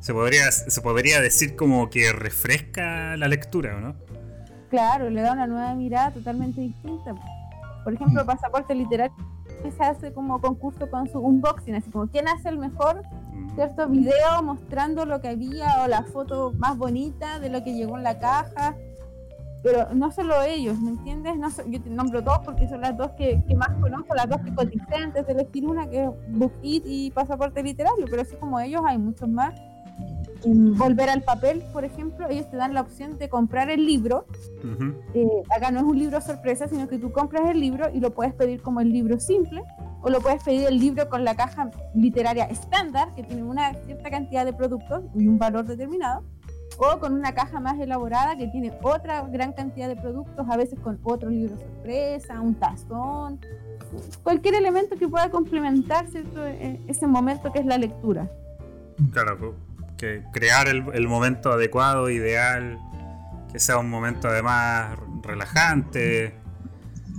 se 0.00 0.12
podría, 0.12 0.50
se 0.52 0.80
podría 0.80 1.20
decir 1.20 1.56
como 1.56 1.90
que 1.90 2.12
refresca 2.12 3.16
la 3.16 3.28
lectura, 3.28 3.78
¿no? 3.80 3.96
Claro, 4.70 5.10
le 5.10 5.20
da 5.20 5.32
una 5.32 5.46
nueva 5.46 5.74
mirada 5.74 6.12
totalmente 6.12 6.60
distinta. 6.60 7.14
Por 7.84 7.92
ejemplo, 7.92 8.22
mm. 8.22 8.26
pasaporte 8.26 8.74
literario 8.74 9.14
se 9.70 9.82
hace 9.82 10.12
como 10.12 10.40
concurso 10.40 10.90
con 10.90 11.08
su 11.08 11.18
unboxing, 11.18 11.74
así 11.74 11.90
como 11.90 12.06
quién 12.08 12.28
hace 12.28 12.48
el 12.48 12.58
mejor 12.58 13.02
mm. 13.32 13.54
cierto 13.54 13.88
video 13.88 14.42
mostrando 14.42 15.04
lo 15.06 15.20
que 15.20 15.28
había 15.28 15.82
o 15.84 15.88
la 15.88 16.02
foto 16.02 16.52
más 16.56 16.76
bonita 16.76 17.38
de 17.38 17.50
lo 17.50 17.62
que 17.62 17.74
llegó 17.74 17.96
en 17.96 18.02
la 18.02 18.18
caja. 18.18 18.76
Pero 19.62 19.94
no 19.94 20.10
solo 20.10 20.42
ellos, 20.42 20.80
¿me 20.80 20.90
entiendes? 20.90 21.36
No, 21.36 21.48
yo 21.68 21.80
te 21.80 21.88
nombro 21.88 22.20
dos 22.20 22.40
porque 22.44 22.68
son 22.68 22.80
las 22.80 22.96
dos 22.96 23.12
que, 23.12 23.40
más 23.56 23.68
conozco, 23.80 24.12
las 24.14 24.28
dos 24.28 24.40
que 24.40 24.52
coticé 24.52 24.96
antes 24.96 25.24
de 25.24 25.32
elegir 25.34 25.64
una, 25.68 25.88
que 25.88 26.02
es 26.02 26.10
Book 26.30 26.52
It 26.62 26.82
y 26.84 27.12
Pasaporte 27.12 27.62
Literario, 27.62 28.06
pero 28.10 28.22
así 28.22 28.34
como 28.36 28.58
ellos 28.58 28.82
hay 28.84 28.98
muchos 28.98 29.28
más 29.28 29.54
volver 30.44 31.08
al 31.10 31.22
papel, 31.22 31.62
por 31.72 31.84
ejemplo, 31.84 32.28
ellos 32.28 32.50
te 32.50 32.56
dan 32.56 32.74
la 32.74 32.80
opción 32.80 33.18
de 33.18 33.28
comprar 33.28 33.70
el 33.70 33.86
libro. 33.86 34.26
Eh, 35.14 35.26
acá 35.54 35.70
no 35.70 35.80
es 35.80 35.84
un 35.84 35.98
libro 35.98 36.20
sorpresa, 36.20 36.68
sino 36.68 36.88
que 36.88 36.98
tú 36.98 37.12
compras 37.12 37.48
el 37.48 37.60
libro 37.60 37.88
y 37.92 38.00
lo 38.00 38.12
puedes 38.12 38.34
pedir 38.34 38.62
como 38.62 38.80
el 38.80 38.92
libro 38.92 39.18
simple, 39.20 39.62
o 40.00 40.10
lo 40.10 40.20
puedes 40.20 40.42
pedir 40.42 40.66
el 40.66 40.78
libro 40.78 41.08
con 41.08 41.24
la 41.24 41.34
caja 41.34 41.70
literaria 41.94 42.44
estándar, 42.44 43.14
que 43.14 43.22
tiene 43.22 43.42
una 43.42 43.74
cierta 43.86 44.10
cantidad 44.10 44.44
de 44.44 44.52
productos 44.52 45.04
y 45.14 45.26
un 45.26 45.38
valor 45.38 45.64
determinado, 45.64 46.22
o 46.78 46.98
con 46.98 47.12
una 47.12 47.32
caja 47.32 47.60
más 47.60 47.78
elaborada 47.78 48.36
que 48.36 48.48
tiene 48.48 48.72
otra 48.82 49.22
gran 49.28 49.52
cantidad 49.52 49.88
de 49.88 49.96
productos, 49.96 50.46
a 50.48 50.56
veces 50.56 50.78
con 50.80 50.98
otro 51.02 51.30
libro 51.30 51.56
sorpresa, 51.56 52.40
un 52.40 52.54
tazón, 52.54 53.40
cualquier 54.22 54.54
elemento 54.54 54.96
que 54.96 55.08
pueda 55.08 55.30
complementar 55.30 56.06
e, 56.14 56.80
ese 56.88 57.06
momento 57.06 57.52
que 57.52 57.60
es 57.60 57.66
la 57.66 57.78
lectura. 57.78 58.30
Claro, 59.12 59.54
crear 60.32 60.68
el, 60.68 61.08
momento 61.08 61.52
adecuado, 61.52 62.10
ideal, 62.10 62.78
que 63.52 63.58
sea 63.58 63.78
un 63.78 63.90
momento 63.90 64.28
además 64.28 64.98
relajante. 65.22 66.34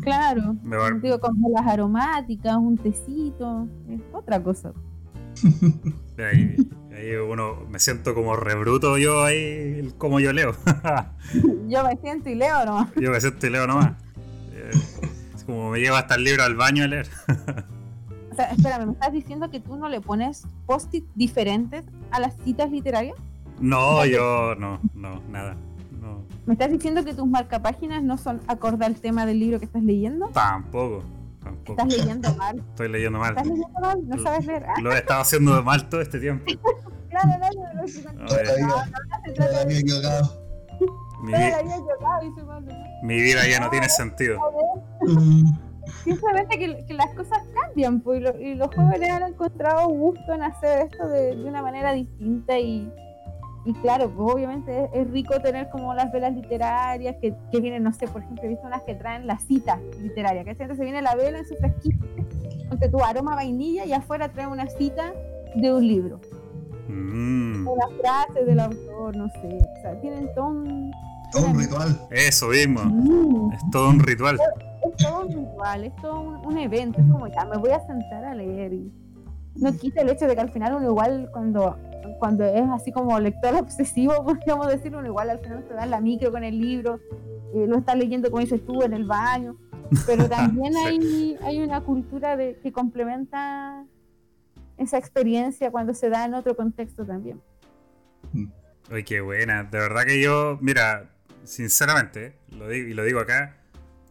Claro, 0.02 0.56
digo, 1.02 1.20
con 1.20 1.38
las 1.54 1.66
aromáticas, 1.66 2.58
un 2.58 2.78
tecito, 2.78 3.68
es 3.90 4.02
otra 4.12 4.42
cosa. 4.42 4.74
ahí, 6.18 6.56
uno 7.16 7.66
me 7.70 7.80
siento 7.80 8.14
como 8.14 8.36
rebruto 8.36 8.98
yo 8.98 9.24
ahí, 9.24 9.94
como 9.98 10.20
yo 10.20 10.34
leo. 10.34 10.56
yo 11.68 11.84
me 11.84 11.98
siento 11.98 12.30
y 12.30 12.36
leo 12.36 12.66
nomás. 12.66 12.90
Yo 12.96 13.12
me 13.12 13.22
siento 13.22 13.48
y 13.48 13.50
leo 13.50 13.68
nomás. 13.68 13.94
Eh, 14.52 14.72
es 15.36 15.44
como 15.44 15.72
me 15.72 15.80
lleva 15.80 16.00
hasta 16.00 16.16
el 16.16 16.24
libro 16.24 16.44
al 16.44 16.56
baño 16.56 16.84
a 16.84 16.88
leer. 16.88 17.08
O 18.34 18.36
sea, 18.36 18.46
espérame, 18.46 18.88
¿me 18.88 18.94
estás 18.94 19.14
diciendo 19.14 19.52
que 19.52 19.60
tú 19.60 19.76
no 19.76 19.90
le 19.90 20.02
pones 20.02 20.48
post-it 20.66 21.06
diferentes 21.14 21.84
a 22.10 22.20
las 22.20 22.36
citas 22.44 22.72
literarias? 22.72 23.16
No, 23.60 24.04
yo 24.08 24.56
no, 24.56 24.80
no, 24.96 25.22
nada. 25.30 25.56
No. 26.02 26.24
¿Me 26.48 26.54
estás 26.54 26.72
diciendo 26.72 27.06
que 27.06 27.14
tus 27.14 27.28
marcapáginas 27.28 28.02
no 28.02 28.18
son 28.18 28.42
acorde 28.48 28.86
al 28.86 28.96
tema 28.96 29.28
del 29.28 29.40
libro 29.40 29.60
que 29.60 29.66
estás 29.66 29.84
leyendo? 29.84 30.30
Tampoco. 30.30 31.04
Tampoco. 31.44 31.80
Estás 31.80 31.96
leyendo 31.96 32.34
mal. 32.34 32.58
Estoy 32.58 32.90
leyendo 32.90 33.20
mal. 33.20 33.30
¿Estás 33.30 33.46
leyendo 33.46 33.80
mal? 33.80 34.08
¿No 34.08 34.24
sabes 34.24 34.48
leer? 34.48 34.66
Lo 34.82 34.92
he 34.92 34.98
estado 34.98 35.22
haciendo 35.22 35.62
mal 35.62 35.88
todo 35.88 36.02
este 36.02 36.20
tiempo. 36.20 36.44
claro, 37.12 37.30
no, 37.40 37.50
no, 37.62 37.74
no. 37.76 37.84
Mi 43.04 43.22
vida 43.22 43.48
ya 43.48 43.60
no 43.60 43.70
tiene 43.70 43.90
sentido. 43.90 44.40
Simplemente 46.04 46.58
que, 46.58 46.94
las 46.94 47.14
cosas 47.14 47.40
cambian, 47.54 48.02
pues, 48.02 48.24
y, 48.40 48.56
los 48.56 48.74
jóvenes 48.74 49.10
han 49.10 49.24
encontrado 49.24 49.88
gusto 49.90 50.34
en 50.34 50.44
hacer 50.44 50.88
esto 50.88 51.08
de, 51.08 51.44
una 51.46 51.62
manera 51.62 51.94
distinta 51.94 52.58
y, 52.60 52.90
y 53.66 53.74
claro, 53.76 54.10
pues 54.10 54.34
obviamente 54.34 54.90
es, 54.94 55.10
rico 55.12 55.40
tener 55.42 55.70
como 55.70 55.94
las 55.94 56.12
velas 56.12 56.34
literarias 56.34 57.16
que, 57.22 57.34
que, 57.52 57.60
vienen, 57.60 57.84
no 57.84 57.94
sé, 57.94 58.08
por 58.08 58.22
ejemplo, 58.22 58.44
he 58.44 58.50
visto 58.50 58.68
unas 58.68 58.84
que 58.84 58.96
traen 58.96 59.28
la 59.28 59.40
cita 59.40 59.80
literaria, 60.02 60.44
que 60.44 60.56
se 60.56 60.84
viene 60.84 61.02
la 61.02 61.16
vela 61.16 61.40
en 61.40 61.48
su 61.48 61.56
fresquito, 61.56 62.06
con 62.70 62.80
tu 62.80 63.04
aroma 63.04 63.36
vainilla 63.36 63.86
y 63.86 63.94
afuera 63.94 64.30
trae 64.30 64.48
una 64.48 64.68
cita 64.68 65.14
de 65.56 65.74
un 65.74 65.88
libro. 65.88 66.20
Mm. 66.88 67.68
Una 67.68 67.88
frase 68.00 68.46
del 68.46 68.60
autor, 68.60 69.16
no 69.16 69.30
sé, 69.30 69.60
o 69.78 69.82
sea, 69.82 70.00
tienen 70.02 70.30
todo 70.36 70.48
un... 70.48 70.92
Todo 71.32 71.48
un 71.48 71.60
ritual. 71.60 72.00
Eso 72.12 72.48
mismo, 72.48 72.82
mm. 72.84 73.54
es 73.54 73.62
todo 73.72 73.90
un 73.90 74.00
ritual 74.00 74.38
es 74.84 74.96
todo 74.98 75.22
un 75.22 75.32
ritual, 75.32 75.84
es 75.86 75.96
todo 75.98 76.22
un, 76.22 76.58
evento, 76.58 77.00
es 77.02 77.12
como 77.12 77.28
ya 77.28 77.46
me 77.46 77.58
voy 77.58 77.72
a 77.72 77.86
sentar 77.86 78.26
a 78.26 78.36
leer 78.36 78.74
y 78.74 78.92
no 79.56 79.72
quita 79.78 80.02
el 80.02 80.10
hecho 80.10 80.28
de 80.28 80.36
que 80.36 80.42
al 80.42 80.52
final 80.52 80.76
uno 80.76 80.88
igual 80.88 81.30
cuando, 81.32 81.78
cuando 82.20 82.44
es 82.44 82.68
así 82.70 82.92
como 82.92 83.20
lector 83.20 83.56
obsesivo, 83.62 84.24
podríamos 84.24 84.68
decir, 84.68 84.96
uno 84.96 85.08
igual 85.08 85.30
al 85.30 85.40
final 85.40 85.64
te 85.68 85.74
da 85.74 85.86
la 85.86 86.02
micro 86.02 86.32
con 86.32 86.44
el 86.44 86.60
libro, 86.60 87.00
eh, 87.54 87.66
lo 87.68 87.78
estás 87.78 87.98
leyendo 87.98 88.30
como 88.30 88.42
dices 88.42 88.66
tú 88.66 88.82
en 88.84 88.94
el 88.94 89.06
baño, 89.06 89.58
pero 90.06 90.28
también 90.28 90.76
hay, 90.86 91.38
hay 91.42 91.62
una 91.62 91.82
cultura 91.82 92.36
de, 92.36 92.60
que 92.62 92.72
complementa 92.72 93.86
esa 94.78 94.98
experiencia 94.98 95.72
cuando 95.72 95.94
se 95.94 96.10
da 96.10 96.26
en 96.26 96.34
otro 96.34 96.56
contexto 96.56 97.06
también. 97.06 97.40
Uy, 98.92 99.04
qué 99.04 99.22
buena. 99.22 99.64
De 99.64 99.78
verdad 99.78 100.04
que 100.04 100.22
yo, 100.22 100.58
mira, 100.62 101.10
sinceramente, 101.44 102.36
lo 102.58 102.68
digo, 102.68 102.88
y 102.90 102.94
lo 102.94 103.04
digo 103.04 103.20
acá, 103.20 103.63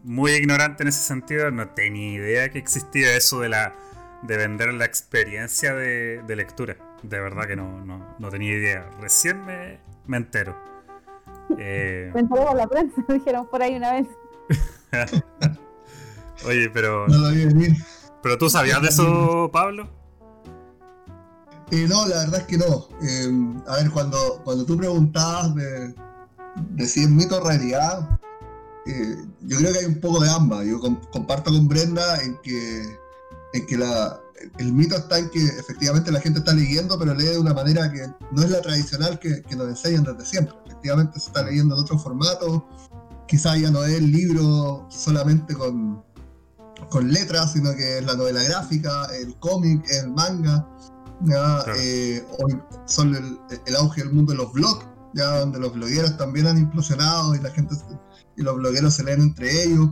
muy 0.05 0.33
ignorante 0.33 0.83
en 0.83 0.89
ese 0.89 1.03
sentido, 1.03 1.51
no 1.51 1.69
tenía 1.71 2.13
idea 2.13 2.51
que 2.51 2.59
existía 2.59 3.17
eso 3.17 3.41
de 3.41 3.49
la 3.49 3.75
de 4.23 4.37
vender 4.37 4.73
la 4.75 4.85
experiencia 4.85 5.75
de, 5.75 6.23
lectura. 6.29 6.77
De 7.03 7.21
verdad 7.21 7.47
que 7.47 7.57
no, 7.57 7.85
no, 8.19 8.29
tenía 8.31 8.53
idea. 8.53 8.89
Recién 9.01 9.45
me, 9.45 9.81
me 10.07 10.17
entero. 10.17 10.57
Eh... 11.59 12.11
Me 12.15 12.21
enteré 12.21 12.45
por 12.47 12.57
la 12.57 12.67
prensa, 12.67 13.05
dijeron 13.09 13.49
por 13.49 13.63
ahí 13.63 13.77
una 13.77 13.93
vez. 13.93 14.07
Oye, 16.47 16.71
pero. 16.71 17.07
No 17.09 17.19
lo 17.19 17.31
vi 17.31 17.47
venir. 17.47 17.77
¿Pero 18.23 18.39
tú 18.39 18.49
sabías 18.49 18.81
de 18.81 18.89
eso, 18.89 19.51
Pablo? 19.53 19.89
Eh, 21.71 21.87
no, 21.89 22.07
la 22.07 22.19
verdad 22.19 22.41
es 22.41 22.47
que 22.47 22.59
no. 22.59 22.89
Eh, 23.03 23.63
a 23.67 23.77
ver, 23.77 23.91
cuando, 23.91 24.41
cuando 24.45 24.65
tú 24.65 24.77
preguntabas 24.77 25.55
de, 25.55 25.95
de 26.71 26.87
si 26.87 27.03
es 27.03 27.09
mito 27.09 27.41
o 27.41 27.49
realidad, 27.49 28.21
eh, 28.87 29.17
yo 29.43 29.59
creo 29.59 29.73
que 29.73 29.79
hay 29.81 29.85
un 29.87 30.01
poco 30.01 30.21
de 30.21 30.31
ambas. 30.31 30.67
Yo 30.67 30.81
comparto 30.81 31.51
con 31.51 31.69
Brenda 31.69 32.21
en 32.23 32.39
que, 32.43 32.99
en 33.53 33.67
que 33.67 33.77
la, 33.77 34.21
el 34.59 34.73
mito 34.73 34.97
está 34.97 35.19
en 35.19 35.31
que 35.31 35.45
efectivamente 35.45 36.11
la 36.11 36.21
gente 36.21 36.41
está 36.41 36.53
leyendo, 36.53 36.99
pero 36.99 37.15
lee 37.15 37.27
de 37.27 37.39
una 37.39 37.55
manera 37.55 37.91
que 37.93 38.09
no 38.33 38.43
es 38.43 38.51
la 38.51 38.61
tradicional 38.61 39.19
que, 39.19 39.43
que 39.43 39.57
nos 39.57 39.69
enseñan 39.69 40.05
desde 40.05 40.25
siempre. 40.25 40.55
Efectivamente 40.67 41.21
se 41.21 41.27
está 41.27 41.43
leyendo 41.43 41.75
en 41.75 41.83
otro 41.83 41.99
formato. 41.99 42.67
Quizás 43.29 43.61
ya 43.61 43.71
no 43.71 43.85
es 43.85 43.95
el 43.95 44.11
libro 44.11 44.87
solamente 44.91 45.55
con, 45.55 46.03
con 46.91 47.12
letras, 47.12 47.53
sino 47.53 47.75
que 47.75 47.99
es 47.99 48.05
la 48.05 48.15
novela 48.15 48.43
gráfica, 48.43 49.07
el 49.15 49.39
cómic, 49.39 49.85
el 49.91 50.11
manga. 50.11 50.69
¿ya? 51.25 51.65
Eh, 51.79 52.27
hoy 52.41 52.61
son 52.87 53.15
el, 53.15 53.39
el, 53.67 53.77
auge 53.77 54.03
del 54.03 54.12
mundo 54.12 54.33
de 54.33 54.39
los 54.39 54.53
blogs, 54.53 54.85
ya 55.15 55.41
donde 55.41 55.61
los 55.61 55.73
blogueros 55.73 56.17
también 56.17 56.47
han 56.47 56.59
implosionado 56.59 57.35
y 57.35 57.39
la 57.39 57.51
gente 57.51 57.75
y 58.37 58.43
los 58.43 58.57
blogueros 58.57 58.95
se 58.95 59.05
leen 59.05 59.23
entre 59.23 59.65
ellos. 59.65 59.91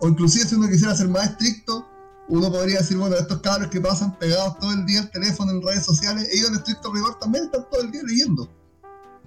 O 0.00 0.08
inclusive 0.08 0.46
si 0.46 0.54
uno 0.54 0.68
quisiera 0.68 0.94
ser 0.94 1.08
más 1.08 1.30
estricto, 1.30 1.86
uno 2.28 2.50
podría 2.50 2.78
decir, 2.78 2.96
bueno, 2.96 3.16
estos 3.16 3.40
cabros 3.40 3.68
que 3.68 3.80
pasan 3.80 4.18
pegados 4.18 4.58
todo 4.58 4.72
el 4.72 4.86
día 4.86 5.00
al 5.00 5.10
teléfono 5.10 5.52
en 5.52 5.62
redes 5.62 5.84
sociales, 5.84 6.28
ellos 6.32 6.48
en 6.48 6.56
estricto 6.56 6.92
rigor 6.92 7.18
también 7.18 7.44
están 7.44 7.66
todo 7.70 7.82
el 7.82 7.90
día 7.90 8.02
leyendo. 8.04 8.48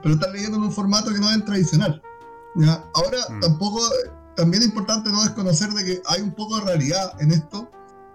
Pero 0.01 0.15
están 0.15 0.33
leyendo 0.33 0.57
en 0.57 0.63
un 0.63 0.71
formato 0.71 1.11
que 1.11 1.19
no 1.19 1.29
es 1.29 1.35
el 1.35 1.45
tradicional. 1.45 2.01
¿ya? 2.55 2.83
Ahora, 2.93 3.19
mm. 3.29 3.39
tampoco, 3.41 3.81
también 4.35 4.63
es 4.63 4.69
importante 4.69 5.09
no 5.11 5.23
desconocer 5.23 5.69
de 5.69 5.85
que 5.85 6.01
hay 6.07 6.21
un 6.21 6.33
poco 6.33 6.57
de 6.57 6.65
realidad 6.65 7.13
en 7.21 7.31
esto, 7.31 7.69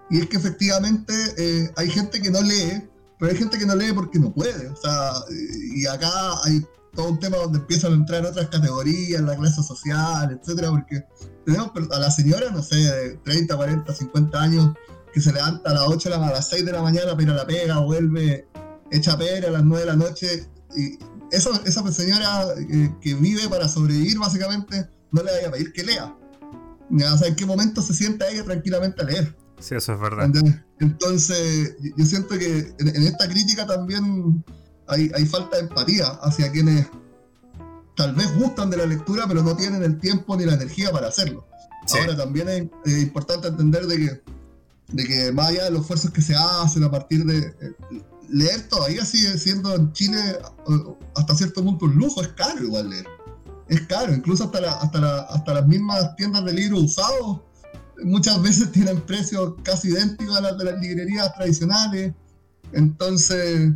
y 0.09 0.19
es 0.19 0.27
que 0.27 0.37
efectivamente 0.37 1.13
eh, 1.37 1.71
hay 1.77 1.89
gente 1.89 2.21
que 2.21 2.29
no 2.29 2.41
lee, 2.41 2.87
pero 3.17 3.31
hay 3.31 3.37
gente 3.37 3.57
que 3.57 3.65
no 3.65 3.75
lee 3.75 3.93
porque 3.93 4.19
no 4.19 4.33
puede. 4.33 4.67
O 4.67 4.75
sea, 4.75 5.13
y 5.73 5.85
acá 5.85 6.11
hay 6.43 6.65
todo 6.93 7.09
un 7.09 7.19
tema 7.19 7.37
donde 7.37 7.59
empiezan 7.59 7.93
a 7.93 7.95
entrar 7.95 8.25
otras 8.25 8.47
categorías, 8.49 9.21
la 9.21 9.35
clase 9.35 9.63
social, 9.63 10.39
etcétera, 10.39 10.69
porque 10.69 11.03
tenemos 11.45 11.71
a 11.91 11.99
la 11.99 12.11
señora, 12.11 12.51
no 12.51 12.61
sé, 12.61 12.75
de 12.75 13.17
30, 13.17 13.55
40, 13.55 13.93
50 13.93 14.41
años, 14.41 14.73
que 15.13 15.21
se 15.21 15.31
levanta 15.31 15.71
a 15.71 15.73
las 15.73 15.83
8 15.87 16.13
a 16.13 16.31
las 16.31 16.49
6 16.49 16.65
de 16.65 16.71
la 16.71 16.81
mañana 16.81 17.11
para 17.11 17.23
ir 17.23 17.29
a 17.29 17.35
la 17.35 17.47
pega, 17.47 17.79
vuelve 17.79 18.47
hecha 18.91 19.17
pera 19.17 19.47
a 19.47 19.51
las 19.51 19.63
9 19.63 19.85
de 19.85 19.91
la 19.91 19.95
noche, 19.95 20.49
y 20.75 20.97
eso, 21.31 21.51
esa 21.65 21.89
señora 21.91 22.45
eh, 22.57 22.93
que 23.01 23.15
vive 23.15 23.47
para 23.49 23.67
sobrevivir, 23.67 24.19
básicamente, 24.19 24.87
no 25.11 25.23
le 25.23 25.31
vaya 25.31 25.47
a 25.47 25.51
pedir 25.51 25.71
que 25.73 25.83
lea. 25.83 26.15
O 26.91 27.17
sea, 27.17 27.27
en 27.29 27.35
qué 27.35 27.45
momento 27.45 27.81
se 27.81 27.93
sienta 27.93 28.27
ella 28.29 28.43
tranquilamente 28.43 29.01
a 29.01 29.05
leer. 29.05 29.35
Sí, 29.59 29.75
eso 29.75 29.93
es 29.93 29.99
verdad. 29.99 30.29
Entonces, 30.79 31.77
yo 31.95 32.05
siento 32.05 32.37
que 32.37 32.73
en 32.79 33.03
esta 33.03 33.29
crítica 33.29 33.65
también 33.65 34.43
hay, 34.91 35.25
falta 35.25 35.57
de 35.57 35.63
empatía 35.63 36.07
hacia 36.21 36.51
quienes 36.51 36.87
tal 37.95 38.13
vez 38.15 38.33
gustan 38.37 38.69
de 38.69 38.77
la 38.77 38.85
lectura, 38.85 39.25
pero 39.27 39.43
no 39.43 39.55
tienen 39.55 39.83
el 39.83 39.99
tiempo 39.99 40.35
ni 40.35 40.45
la 40.45 40.53
energía 40.53 40.91
para 40.91 41.07
hacerlo. 41.07 41.45
Ahora 41.93 42.15
también 42.15 42.71
es, 42.85 43.01
importante 43.01 43.47
entender 43.47 43.85
de 43.87 43.97
que, 43.97 44.23
de 44.93 45.03
que 45.03 45.31
más 45.31 45.49
allá 45.49 45.65
de 45.65 45.71
los 45.71 45.81
esfuerzos 45.81 46.11
que 46.11 46.21
se 46.21 46.35
hacen 46.35 46.83
a 46.83 46.91
partir 46.91 47.25
de 47.25 47.39
eh, 47.39 48.03
leer 48.29 48.67
todavía 48.69 49.03
sigue 49.03 49.37
siendo 49.37 49.75
en 49.75 49.91
Chile 49.93 50.37
hasta 51.15 51.35
cierto 51.35 51.63
punto 51.63 51.85
un 51.85 51.95
lujo, 51.95 52.21
es 52.21 52.29
caro 52.29 52.63
igual 52.63 52.89
leer. 52.89 53.07
Es 53.67 53.81
caro, 53.87 54.13
incluso 54.13 54.45
hasta, 54.45 54.59
hasta, 54.81 55.21
hasta 55.21 55.53
las 55.53 55.67
mismas 55.67 56.15
tiendas 56.17 56.43
de 56.45 56.53
libros 56.53 56.83
usados 56.83 57.41
muchas 58.03 58.41
veces 58.41 58.71
tienen 58.73 59.01
precios 59.01 59.53
casi 59.63 59.89
idénticos 59.89 60.35
a 60.37 60.41
los 60.41 60.57
de 60.57 60.65
las 60.65 60.81
librerías 60.81 61.33
tradicionales. 61.35 62.13
Entonces, 62.73 63.71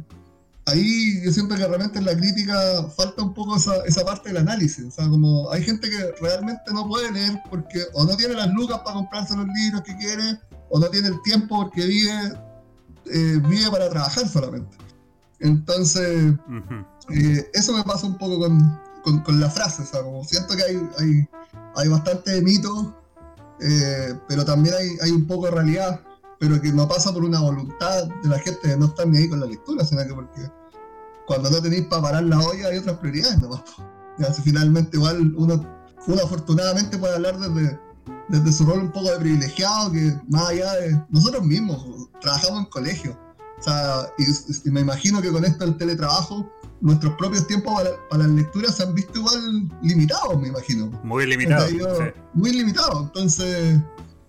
ahí 0.65 1.21
yo 1.23 1.32
siento 1.32 1.56
que 1.56 1.65
realmente 1.65 1.99
en 1.99 2.06
la 2.06 2.15
crítica 2.15 2.56
falta 2.95 3.21
un 3.23 3.34
poco 3.34 3.56
esa, 3.56 3.84
esa, 3.86 4.04
parte 4.04 4.30
del 4.30 4.38
análisis. 4.38 4.86
O 4.86 4.91
sea, 4.91 5.08
como 5.08 5.51
hay 5.51 5.63
gente 5.63 5.89
que 5.89 6.12
realmente 6.21 6.73
no 6.73 6.88
puede 6.88 7.12
leer 7.12 7.39
porque 7.49 7.84
o 7.93 8.04
no 8.04 8.15
tiene 8.17 8.34
las 8.34 8.49
lucas 8.54 8.80
para 8.80 8.95
comprarse 8.95 9.36
los 9.36 9.47
libros 9.47 9.84
que 9.84 9.95
quiere, 9.97 10.39
o 10.69 10.80
no 10.80 10.88
tiene 10.88 11.10
el 11.10 11.21
tiempo 11.21 11.63
porque 11.63 11.86
vive, 11.86 12.34
eh, 13.06 13.39
vive 13.47 13.71
para 13.71 13.89
trabajar 13.89 14.28
solamente. 14.28 14.78
Entonces, 15.39 16.34
eh, 17.10 17.49
eso 17.54 17.73
me 17.73 17.84
pasa 17.84 18.08
un 18.08 18.17
poco 18.17 18.39
con, 18.39 18.80
con, 19.04 19.19
con, 19.21 19.39
la 19.39 19.49
frase. 19.49 19.84
O 19.84 19.86
sea, 19.86 20.01
como 20.01 20.23
siento 20.23 20.56
que 20.56 20.63
hay, 20.63 20.89
hay, 20.97 21.28
hay 21.75 21.88
bastante 21.88 22.41
mito, 22.41 22.97
eh, 23.62 24.15
pero 24.28 24.43
también 24.43 24.75
hay, 24.75 24.89
hay 25.01 25.12
un 25.12 25.28
poco 25.28 25.45
de 25.45 25.51
realidad 25.51 26.01
pero 26.39 26.61
que 26.61 26.71
no 26.71 26.87
pasa 26.87 27.13
por 27.13 27.23
una 27.23 27.39
voluntad 27.39 28.07
de 28.23 28.29
la 28.29 28.39
gente 28.39 28.67
de 28.67 28.77
no 28.77 28.85
estar 28.85 29.07
ni 29.07 29.17
ahí 29.17 29.29
con 29.29 29.39
la 29.39 29.45
lectura, 29.45 29.85
sino 29.85 30.05
que 30.05 30.13
porque 30.13 30.51
cuando 31.25 31.49
no 31.49 31.61
tenéis 31.61 31.87
para 31.87 32.01
parar 32.01 32.23
la 32.23 32.39
olla 32.39 32.67
hay 32.67 32.77
otras 32.77 32.97
prioridades 32.97 33.39
¿no? 33.39 33.63
Ya, 34.17 34.33
si 34.33 34.41
finalmente 34.43 34.95
igual 34.95 35.33
uno, 35.35 35.61
uno 36.07 36.21
afortunadamente 36.23 36.97
puede 36.97 37.15
hablar 37.15 37.37
desde, 37.37 37.77
desde 38.29 38.53
su 38.53 38.65
rol 38.65 38.79
un 38.79 38.91
poco 38.91 39.11
de 39.11 39.19
privilegiado, 39.19 39.91
que 39.91 40.17
más 40.29 40.51
allá 40.51 40.71
de 40.75 41.03
nosotros 41.09 41.43
mismos, 41.43 41.85
trabajamos 42.21 42.59
en 42.61 42.65
colegio. 42.67 43.19
O 43.59 43.63
sea, 43.63 44.09
y, 44.17 44.69
me 44.69 44.79
imagino 44.79 45.21
que 45.21 45.31
con 45.33 45.43
esto 45.43 45.65
del 45.65 45.75
teletrabajo, 45.75 46.49
nuestros 46.79 47.13
propios 47.17 47.45
tiempos 47.45 47.73
para, 47.73 47.89
para 48.09 48.23
las 48.23 48.31
lecturas 48.31 48.75
se 48.75 48.83
han 48.83 48.93
visto 48.93 49.19
igual 49.19 49.69
limitados, 49.81 50.39
me 50.39 50.47
imagino. 50.47 50.89
Muy 51.03 51.25
limitados. 51.25 51.73
Muy 52.33 52.53
limitados. 52.53 53.03
Entonces, 53.03 53.81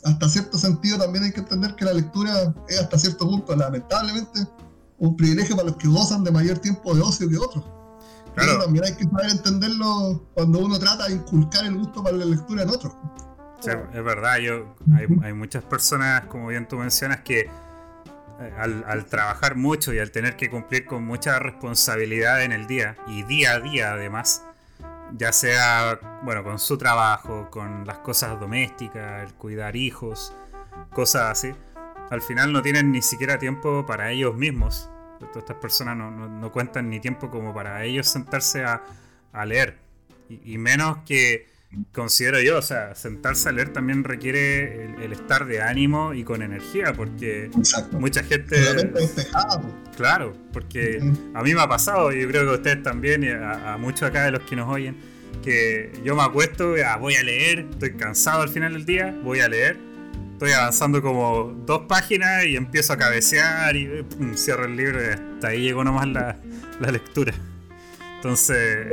hasta 0.06 0.28
cierto 0.28 0.56
sentido 0.56 0.98
también 0.98 1.24
hay 1.24 1.32
que 1.32 1.40
entender 1.40 1.74
que 1.74 1.84
la 1.84 1.92
lectura 1.92 2.54
es 2.68 2.80
hasta 2.80 2.96
cierto 2.96 3.26
punto, 3.26 3.56
lamentablemente, 3.56 4.46
un 4.98 5.16
privilegio 5.16 5.56
para 5.56 5.68
los 5.68 5.76
que 5.76 5.88
gozan 5.88 6.22
de 6.22 6.30
mayor 6.30 6.58
tiempo 6.58 6.94
de 6.94 7.02
ocio 7.02 7.28
que 7.28 7.36
otros. 7.36 7.64
Claro. 8.34 8.64
también 8.64 8.84
hay 8.84 8.94
que 8.94 9.04
saber 9.04 9.30
entenderlo 9.30 10.28
cuando 10.34 10.58
uno 10.58 10.78
trata 10.78 11.06
de 11.08 11.14
inculcar 11.14 11.64
el 11.64 11.78
gusto 11.78 12.04
para 12.04 12.18
la 12.18 12.26
lectura 12.26 12.62
en 12.62 12.68
otros. 12.68 12.92
es 13.64 14.04
verdad, 14.04 14.36
yo, 14.36 14.76
hay, 14.94 15.32
muchas 15.32 15.64
personas, 15.64 16.26
como 16.26 16.48
bien 16.48 16.68
tú 16.68 16.76
mencionas, 16.76 17.22
que 17.22 17.40
eh, 17.40 18.52
al, 18.58 18.84
al, 18.86 19.06
trabajar 19.06 19.56
mucho 19.56 19.92
y 19.92 19.98
al 19.98 20.10
tener 20.10 20.36
que 20.36 20.50
cumplir 20.50 20.84
con 20.84 21.02
mucha 21.02 21.38
responsabilidad 21.38 22.42
en 22.42 22.52
el 22.52 22.66
día, 22.66 22.96
y 23.08 23.22
día 23.22 23.54
a 23.54 23.60
día 23.60 23.92
además, 23.94 24.42
ya 25.16 25.33
sea, 25.33 25.98
bueno, 26.22 26.44
con 26.44 26.59
su 26.59 26.76
trabajo, 26.76 27.48
con 27.50 27.87
las 27.87 27.98
cosas 27.98 28.38
domésticas, 28.38 29.22
el 29.29 29.35
cuidar 29.35 29.76
hijos, 29.76 30.35
cosas 30.92 31.31
así, 31.31 31.52
al 32.11 32.22
final 32.22 32.52
no 32.52 32.62
tienen 32.62 32.92
ni 32.92 33.02
siquiera 33.02 33.38
tiempo 33.38 33.85
para 33.87 34.11
ellos 34.12 34.35
mismos. 34.35 34.90
Estas 35.35 35.57
personas 35.57 35.96
no, 35.96 36.52
cuentan 36.52 36.90
ni 36.90 37.00
tiempo 37.00 37.31
como 37.31 37.55
para 37.55 37.83
ellos 37.85 38.07
sentarse 38.07 38.64
a, 38.64 38.83
leer. 39.44 39.79
Y, 40.29 40.59
menos 40.59 40.98
que 41.07 41.46
considero 41.92 42.40
yo, 42.40 42.58
o 42.58 42.62
sea, 42.62 42.94
sentarse 42.94 43.48
a 43.48 43.52
leer 43.52 43.72
también 43.72 44.04
requiere 44.04 44.86
el, 45.02 45.12
estar 45.12 45.46
de 45.46 45.62
ánimo 45.62 46.14
y 46.14 46.24
con 46.24 46.42
energía, 46.42 46.92
porque 46.94 47.50
mucha 47.92 48.22
gente... 48.22 48.56
Claro, 49.96 50.34
porque 50.52 51.00
a 51.34 51.42
mí 51.42 51.54
me 51.54 51.60
ha 51.60 51.68
pasado, 51.68 52.12
y 52.12 52.20
yo 52.20 52.28
creo 52.28 52.44
que 52.44 52.50
a 52.50 52.54
ustedes 52.54 52.82
también, 52.82 53.24
y 53.24 53.30
a, 53.30 53.76
muchos 53.78 54.02
acá 54.02 54.24
de 54.24 54.32
los 54.32 54.42
que 54.42 54.56
nos 54.56 54.68
oyen, 54.68 54.96
que 55.42 55.92
yo 56.04 56.14
me 56.14 56.22
acuesto, 56.22 56.74
voy 57.00 57.14
a 57.14 57.22
leer, 57.22 57.66
estoy 57.70 57.96
cansado 57.96 58.42
al 58.42 58.48
final 58.48 58.74
del 58.74 58.84
día, 58.84 59.14
voy 59.22 59.40
a 59.40 59.48
leer, 59.48 59.78
estoy 60.32 60.52
avanzando 60.52 61.00
como 61.00 61.54
dos 61.66 61.82
páginas 61.88 62.44
y 62.44 62.56
empiezo 62.56 62.92
a 62.92 62.98
cabecear 62.98 63.74
y 63.74 64.04
cierro 64.34 64.66
el 64.66 64.76
libro 64.76 65.00
y 65.02 65.06
hasta 65.06 65.48
ahí 65.48 65.62
llegó 65.62 65.82
nomás 65.82 66.08
la, 66.08 66.36
la 66.80 66.90
lectura. 66.90 67.32
Entonces, 68.16 68.88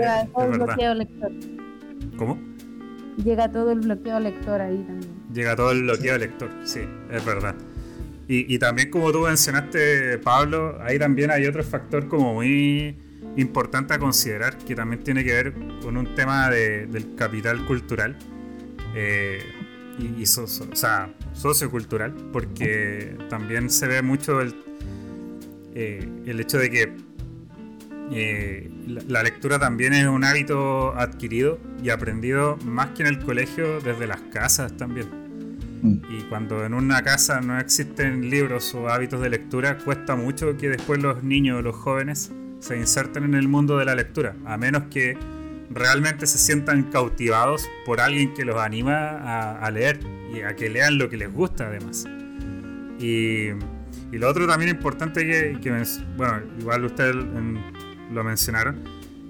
lector. 0.93 1.31
¿Cómo? 2.17 2.52
Llega 3.17 3.51
todo 3.51 3.71
el 3.71 3.81
bloqueo 3.81 4.19
lector 4.19 4.61
ahí 4.61 4.83
también. 4.83 5.11
Llega 5.33 5.55
todo 5.55 5.71
el 5.71 5.83
bloqueo 5.83 6.17
lector, 6.17 6.49
sí, 6.63 6.81
es 7.11 7.25
verdad. 7.25 7.55
Y, 8.27 8.57
también 8.57 8.89
como 8.89 9.11
tú 9.11 9.19
mencionaste, 9.19 10.17
Pablo, 10.17 10.77
ahí 10.81 10.97
también 10.97 11.29
hay 11.29 11.45
otro 11.45 11.63
factor 11.63 12.07
como 12.07 12.33
muy 12.35 12.95
importante 13.35 13.93
a 13.93 13.99
considerar, 13.99 14.57
que 14.57 14.75
también 14.75 15.03
tiene 15.03 15.23
que 15.23 15.33
ver 15.33 15.53
con 15.81 15.97
un 15.97 16.15
tema 16.15 16.49
del 16.49 17.15
capital 17.15 17.65
cultural 17.65 18.17
eh, 18.95 19.43
y, 20.17 20.25
sea, 20.25 21.13
sociocultural, 21.33 22.13
porque 22.31 23.17
también 23.29 23.69
se 23.69 23.87
ve 23.87 24.01
mucho 24.01 24.41
el, 24.41 24.55
eh, 25.75 26.07
el 26.25 26.39
hecho 26.39 26.57
de 26.57 26.69
que 26.71 26.93
eh, 28.13 28.69
la 29.07 29.23
lectura 29.23 29.59
también 29.59 29.93
es 29.93 30.05
un 30.07 30.23
hábito 30.23 30.93
adquirido 30.95 31.59
y 31.81 31.89
aprendido 31.89 32.57
más 32.65 32.89
que 32.89 33.03
en 33.03 33.07
el 33.07 33.19
colegio, 33.19 33.79
desde 33.81 34.07
las 34.07 34.21
casas 34.21 34.75
también. 34.77 35.23
Y 35.83 36.21
cuando 36.29 36.65
en 36.65 36.73
una 36.73 37.03
casa 37.03 37.41
no 37.41 37.59
existen 37.59 38.29
libros 38.29 38.73
o 38.73 38.87
hábitos 38.87 39.19
de 39.19 39.29
lectura, 39.29 39.77
cuesta 39.77 40.15
mucho 40.15 40.55
que 40.57 40.69
después 40.69 41.01
los 41.01 41.23
niños 41.23 41.59
o 41.59 41.61
los 41.61 41.75
jóvenes 41.75 42.31
se 42.59 42.77
inserten 42.77 43.25
en 43.25 43.33
el 43.33 43.49
mundo 43.49 43.77
de 43.77 43.83
la 43.83 43.93
lectura, 43.93 44.33
a 44.45 44.55
menos 44.55 44.83
que 44.89 45.17
realmente 45.69 46.25
se 46.25 46.37
sientan 46.37 46.83
cautivados 46.83 47.69
por 47.85 47.99
alguien 47.99 48.33
que 48.33 48.45
los 48.45 48.55
anima 48.57 49.57
a, 49.57 49.71
leer 49.71 49.99
y 50.33 50.41
a 50.41 50.55
que 50.55 50.69
lean 50.69 50.97
lo 50.97 51.09
que 51.09 51.17
les 51.17 51.33
gusta 51.33 51.67
además. 51.67 52.05
Y, 52.99 53.49
Y 54.13 54.17
lo 54.17 54.29
otro 54.29 54.47
también 54.47 54.71
importante 54.71 55.25
que, 55.25 55.57
bueno, 56.15 56.41
igual 56.59 56.85
ustedes 56.85 57.15
lo 58.11 58.23
mencionaron, 58.23 58.83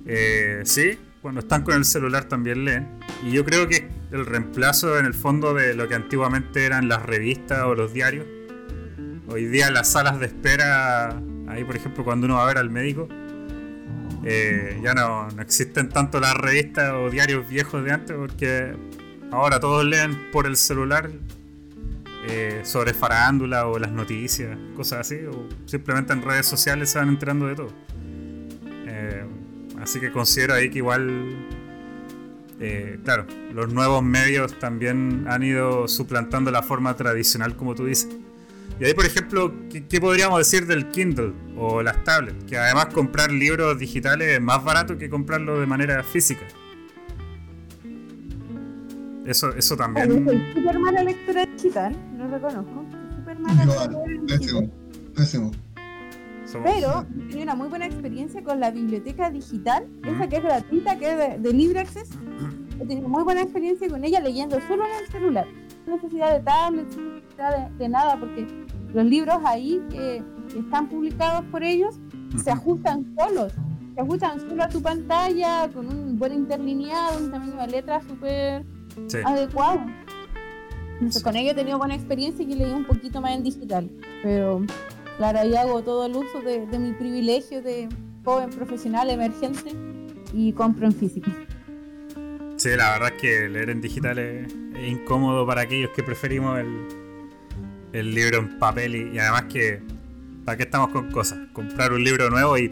eh, 0.06 0.62
sí, 0.66 0.98
cuando 1.22 1.42
están 1.42 1.64
con 1.64 1.76
el 1.76 1.86
celular 1.86 2.26
también 2.26 2.66
leen. 2.66 3.00
Y 3.24 3.32
yo 3.32 3.46
creo 3.46 3.68
que 3.68 3.88
el 4.12 4.26
reemplazo 4.26 5.00
en 5.00 5.06
el 5.06 5.14
fondo 5.14 5.54
de 5.54 5.74
lo 5.74 5.88
que 5.88 5.96
antiguamente 5.96 6.66
eran 6.66 6.88
las 6.88 7.04
revistas 7.04 7.64
o 7.64 7.76
los 7.76 7.94
diarios. 7.94 8.26
Hoy 9.28 9.46
día 9.46 9.72
las 9.72 9.92
salas 9.92 10.20
de 10.20 10.28
espera, 10.28 11.22
ahí 11.48 11.64
por 11.64 11.76
ejemplo 11.76 12.04
cuando 12.04 12.26
uno 12.26 12.36
va 12.36 12.44
a 12.44 12.48
ver 12.48 12.58
al 12.58 12.70
médico, 12.70 13.08
eh, 14.26 14.80
ya 14.84 14.94
no, 14.94 15.30
no, 15.32 15.42
existen 15.42 15.90
tanto 15.90 16.20
las 16.20 16.36
revistas 16.36 16.94
o 16.94 17.10
diarios 17.10 17.48
viejos 17.48 17.84
de 17.84 17.92
antes 17.92 18.16
porque 18.16 18.74
ahora 19.32 19.60
todos 19.60 19.84
leen 19.84 20.32
por 20.32 20.46
el 20.46 20.56
celular 20.56 21.10
eh, 22.26 22.62
sobre 22.64 22.94
farándula 22.94 23.68
o 23.68 23.78
las 23.78 23.92
noticias, 23.92 24.58
cosas 24.78 25.02
así, 25.02 25.16
o 25.26 25.50
simplemente 25.66 26.14
en 26.14 26.22
redes 26.22 26.46
sociales 26.46 26.90
se 26.90 27.00
van 27.00 27.10
enterando 27.10 27.48
de 27.48 27.56
todo. 27.56 27.74
Eh, 29.04 29.26
así 29.82 30.00
que 30.00 30.12
considero 30.12 30.54
ahí 30.54 30.70
que 30.70 30.80
igual, 30.80 31.36
eh, 32.60 33.00
claro, 33.04 33.26
los 33.54 33.74
nuevos 33.74 34.04
medios 34.04 34.58
también 34.60 35.26
han 35.28 35.44
ido 35.44 35.88
suplantando 35.88 36.52
la 36.52 36.64
forma 36.64 36.96
tradicional, 36.96 37.56
como 37.56 37.76
tú 37.76 37.86
dices. 37.86 38.10
Y 38.80 38.86
ahí, 38.86 38.94
por 38.94 39.06
ejemplo, 39.06 39.54
¿qué, 39.70 40.02
podríamos 40.02 40.40
decir 40.40 40.66
del 40.66 40.90
Kindle 40.90 41.34
o 41.58 41.84
las 41.84 42.04
tablets? 42.04 42.44
Que 42.46 42.58
además 42.58 42.88
comprar 42.88 43.32
libros 43.32 43.78
digitales 43.78 44.30
es 44.30 44.42
más 44.42 44.64
barato 44.64 44.98
que 44.98 45.10
comprarlos 45.10 45.60
de 45.60 45.66
manera 45.66 46.04
física. 46.04 46.46
Eso, 49.26 49.54
eso 49.54 49.78
también. 49.78 50.26
Soy 50.26 50.42
súper 50.54 50.80
mala 50.80 51.04
lectura 51.04 51.46
digital, 51.46 51.96
no 52.18 52.30
reconozco. 52.30 52.86
Súper 53.16 53.40
mala 53.40 53.66
lectura 53.66 54.68
pésimo, 55.16 55.52
Pero 56.62 57.06
tenía 57.30 57.44
una 57.44 57.56
muy 57.56 57.68
buena 57.68 57.86
experiencia 57.86 58.44
con 58.44 58.60
la 58.60 58.72
biblioteca 58.72 59.30
digital, 59.30 59.88
esa 60.06 60.28
que 60.28 60.38
es 60.38 60.44
gratuita, 60.44 60.98
que 60.98 61.12
es 61.12 61.42
de, 61.42 61.54
libre 61.54 61.80
acceso. 61.80 62.16
He 62.80 62.86
tenido 62.86 63.08
muy 63.08 63.24
buena 63.24 63.42
experiencia 63.42 63.88
con 63.88 64.04
ella 64.04 64.20
leyendo 64.20 64.60
solo 64.68 64.84
en 64.86 65.04
el 65.04 65.12
celular. 65.12 65.48
No 65.88 65.96
necesidad 65.96 66.34
de 66.34 66.44
tablet, 66.44 66.96
no 66.96 67.14
necesidad 67.16 67.70
de, 67.70 67.90
nada, 67.90 68.20
porque 68.20 68.48
los 68.94 69.06
libros 69.06 69.38
ahí 69.46 69.82
que, 69.90 70.24
están 70.58 70.90
publicados 70.90 71.46
por 71.46 71.64
ellos 71.64 72.00
se 72.44 72.52
ajustan 72.52 73.16
solos. 73.18 73.54
Se 73.96 74.02
ajustan 74.02 74.40
solo 74.40 74.64
a 74.64 74.70
tu 74.70 74.82
pantalla, 74.82 75.70
con 75.74 75.88
un 75.88 76.18
buen 76.18 76.34
interlineado, 76.34 77.20
un 77.20 77.32
tamaño 77.32 77.56
de 77.58 77.68
letra 77.68 78.02
súper 78.02 78.66
adecuado. 79.26 79.82
con 81.24 81.36
ello 81.36 81.52
he 81.52 81.56
tenido 81.56 81.78
buena 81.78 81.96
experiencia 81.96 82.44
y 82.44 82.56
leí 82.56 82.72
un 82.72 82.86
poquito 82.86 83.22
más 83.22 83.32
en 83.32 83.44
digital. 83.44 83.90
Pero 84.24 84.62
claro, 85.18 85.40
ahí 85.40 85.56
hago 85.56 85.82
todo 85.84 86.06
el 86.06 86.16
uso 86.16 86.42
de, 86.42 86.66
mi 86.80 86.94
privilegio 86.94 87.62
de 87.62 87.90
joven 88.24 88.50
profesional 88.50 89.10
emergente 89.10 89.72
y 90.34 90.54
compro 90.54 90.88
en 90.88 90.94
físico. 90.94 91.30
Sí, 92.58 92.70
la 92.70 92.92
verdad 92.92 93.14
es 93.16 93.22
que 93.22 93.50
leer 93.50 93.70
en 93.70 93.82
digital 93.82 94.20
es, 94.20 94.54
incómodo 94.88 95.46
para 95.46 95.62
aquellos 95.62 95.92
que 95.92 96.04
preferimos 96.04 96.60
el, 96.60 96.88
el 97.94 98.14
libro 98.14 98.40
en 98.40 98.58
papel 98.60 98.96
y, 98.96 99.20
además 99.20 99.44
que, 99.44 99.82
¿para 100.46 100.58
qué 100.58 100.64
estamos 100.64 100.90
con 100.90 101.12
cosas? 101.12 101.40
Comprar 101.54 101.94
un 101.94 102.04
libro 102.04 102.30
nuevo 102.30 102.58
y 102.58 102.70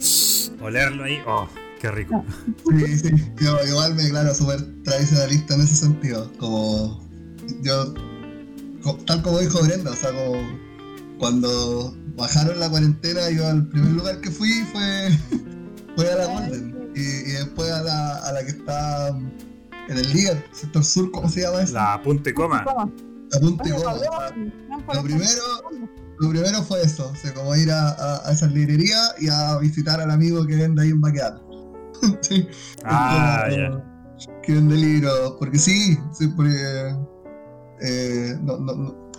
olerlo 0.62 1.04
ahí, 1.04 1.20
oh, 1.28 1.48
Qué 1.82 1.90
rico. 1.90 2.24
Sí, 2.70 3.00
sí. 3.00 3.10
Yo 3.42 3.58
igual 3.68 3.96
me 3.96 4.04
declaro 4.04 4.36
súper 4.36 4.62
tradicionalista 4.84 5.56
en 5.56 5.62
ese 5.62 5.76
sentido. 5.76 6.32
Como 6.38 7.02
yo, 7.64 7.94
tal 9.08 9.24
como 9.24 9.40
dijo 9.40 9.64
Brenda, 9.64 9.90
o 9.90 9.96
sea, 9.96 10.12
como 10.12 10.48
cuando 11.18 11.96
bajaron 12.16 12.60
la 12.60 12.70
cuarentena, 12.70 13.30
yo 13.30 13.48
al 13.48 13.68
primer 13.68 13.92
lugar 13.92 14.22
que 14.22 14.32
fui 14.32 14.52
fue, 14.72 15.10
fue 15.96 16.12
a 16.12 16.16
la 16.16 16.26
Golden. 16.26 16.92
Y, 16.96 17.32
después 17.32 17.72
a 17.72 17.82
la, 17.84 18.18
a 18.18 18.34
la 18.34 18.44
que 18.44 18.52
está 18.52 19.10
en 19.10 19.98
el 19.98 20.14
líder, 20.14 20.44
sector 20.52 20.84
sur, 20.84 21.10
¿cómo 21.12 21.30
se 21.30 21.42
llama 21.42 21.62
eso? 21.62 21.74
La 21.74 22.02
punta 22.04 22.30
y 22.30 22.34
coma. 22.34 22.66
La 23.32 23.40
punta 23.40 23.68
y 23.68 23.72
coma. 23.72 23.96
Lo 24.94 25.04
primero, 25.04 25.42
lo 26.20 26.30
primero 26.30 26.62
fue 26.64 26.82
eso, 26.84 27.10
o 27.10 27.16
sea, 27.16 27.34
como 27.34 27.56
ir 27.56 27.72
a, 27.72 27.90
a, 27.92 28.28
a 28.28 28.32
esa 28.32 28.48
librería 28.48 28.98
y 29.20 29.30
a 29.30 29.58
visitar 29.60 30.02
al 30.02 30.12
amigo 30.12 30.46
que 30.46 30.58
vende 30.58 30.84
ahí 30.84 30.90
en 30.90 31.00
Baqueata. 31.00 31.42
sí. 32.22 32.48
Ah, 32.84 33.48
ya. 33.50 33.84
Que 34.44 34.54
vende 34.54 34.76
libros. 34.76 35.36
Porque 35.40 35.58
sí, 35.58 35.98
sí, 36.14 36.28
porque. 36.28 36.96
Eh, 37.84 38.38
no, 38.42 38.58
no, 38.58 39.10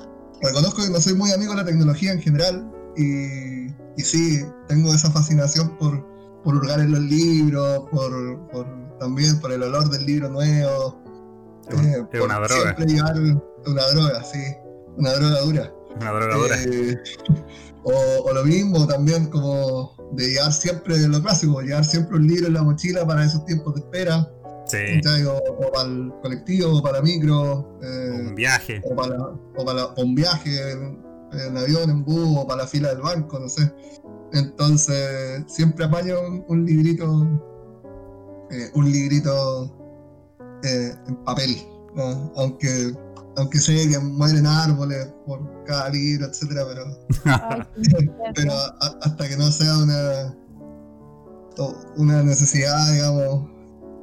reconozco 0.41 0.83
que 0.83 0.91
no 0.91 1.01
soy 1.01 1.15
muy 1.15 1.33
amigo 1.33 1.53
de 1.53 1.59
la 1.59 1.65
tecnología 1.65 2.13
en 2.13 2.21
general. 2.21 2.71
Y, 2.97 3.67
y 3.97 4.03
sí, 4.03 4.45
tengo 4.69 4.95
esa 4.95 5.11
fascinación 5.11 5.77
por, 5.79 6.05
por 6.43 6.57
hurgar 6.57 6.81
en 6.81 6.93
los 6.93 7.01
libros, 7.01 7.89
por, 7.91 8.49
por, 8.49 8.67
también 8.99 9.39
por 9.41 9.53
el 9.53 9.63
olor 9.63 9.89
del 9.91 10.07
libro 10.07 10.29
nuevo. 10.29 11.01
Es, 11.69 11.79
eh, 11.79 12.21
una 12.23 12.39
droga. 12.39 12.77
Llevar 12.77 13.17
una 13.67 13.87
droga, 13.93 14.25
sí. 14.25 14.43
Una 14.97 15.13
droga 15.15 15.41
dura. 15.41 15.75
Una 16.01 16.13
droga 16.13 16.37
dura. 16.37 16.63
Eh, 16.65 16.99
o, 17.85 17.93
o, 18.25 18.33
lo 18.33 18.45
mismo 18.45 18.87
también 18.87 19.27
como 19.27 19.97
de 20.13 20.31
llevar 20.31 20.53
siempre 20.53 20.99
lo 21.09 21.23
clásico, 21.23 21.61
llevar 21.63 21.85
siempre 21.85 22.17
un 22.17 22.27
libro 22.27 22.49
en 22.49 22.55
la 22.55 22.63
mochila 22.63 23.07
para 23.07 23.25
esos 23.25 23.45
tiempos 23.47 23.75
de 23.75 23.81
espera. 23.81 24.31
Sí. 24.67 25.01
O, 25.27 25.73
para 25.73 25.89
el 25.89 26.13
colectivo, 26.23 26.79
o 26.79 26.83
para 26.83 27.03
micro. 27.03 27.79
Eh, 27.83 28.29
un 28.29 28.35
viaje. 28.35 28.81
O 28.85 28.95
para, 28.95 29.17
o 29.21 29.65
para 29.65 29.87
un 29.97 30.15
viaje 30.15 30.51
en, 31.33 31.57
avión, 31.57 31.91
en 31.91 32.05
bus, 32.05 32.37
o 32.39 32.47
para 32.47 32.63
la 32.63 32.69
fila 32.69 32.89
del 32.89 33.03
banco, 33.03 33.39
no 33.39 33.49
sé. 33.49 33.73
Entonces, 34.33 35.45
siempre 35.47 35.85
apaño 35.85 36.17
un, 36.49 36.65
librito, 36.65 37.27
eh, 38.51 38.71
un 38.75 38.91
librito 38.91 39.75
eh, 40.63 40.95
en 41.07 41.17
papel, 41.25 41.57
aunque 42.37 42.95
aunque 43.37 43.59
sé 43.59 43.89
que 43.89 43.99
mueren 43.99 44.47
árboles 44.47 45.13
por 45.27 45.41
cada 45.65 45.89
libro, 45.91 46.27
etcétera, 46.27 46.65
pero, 46.69 46.85
pero 48.35 48.53
hasta 48.81 49.29
que 49.29 49.37
no 49.37 49.51
sea 49.51 49.79
una, 49.79 50.37
una 51.97 52.23
necesidad, 52.23 52.93
digamos, 52.93 53.49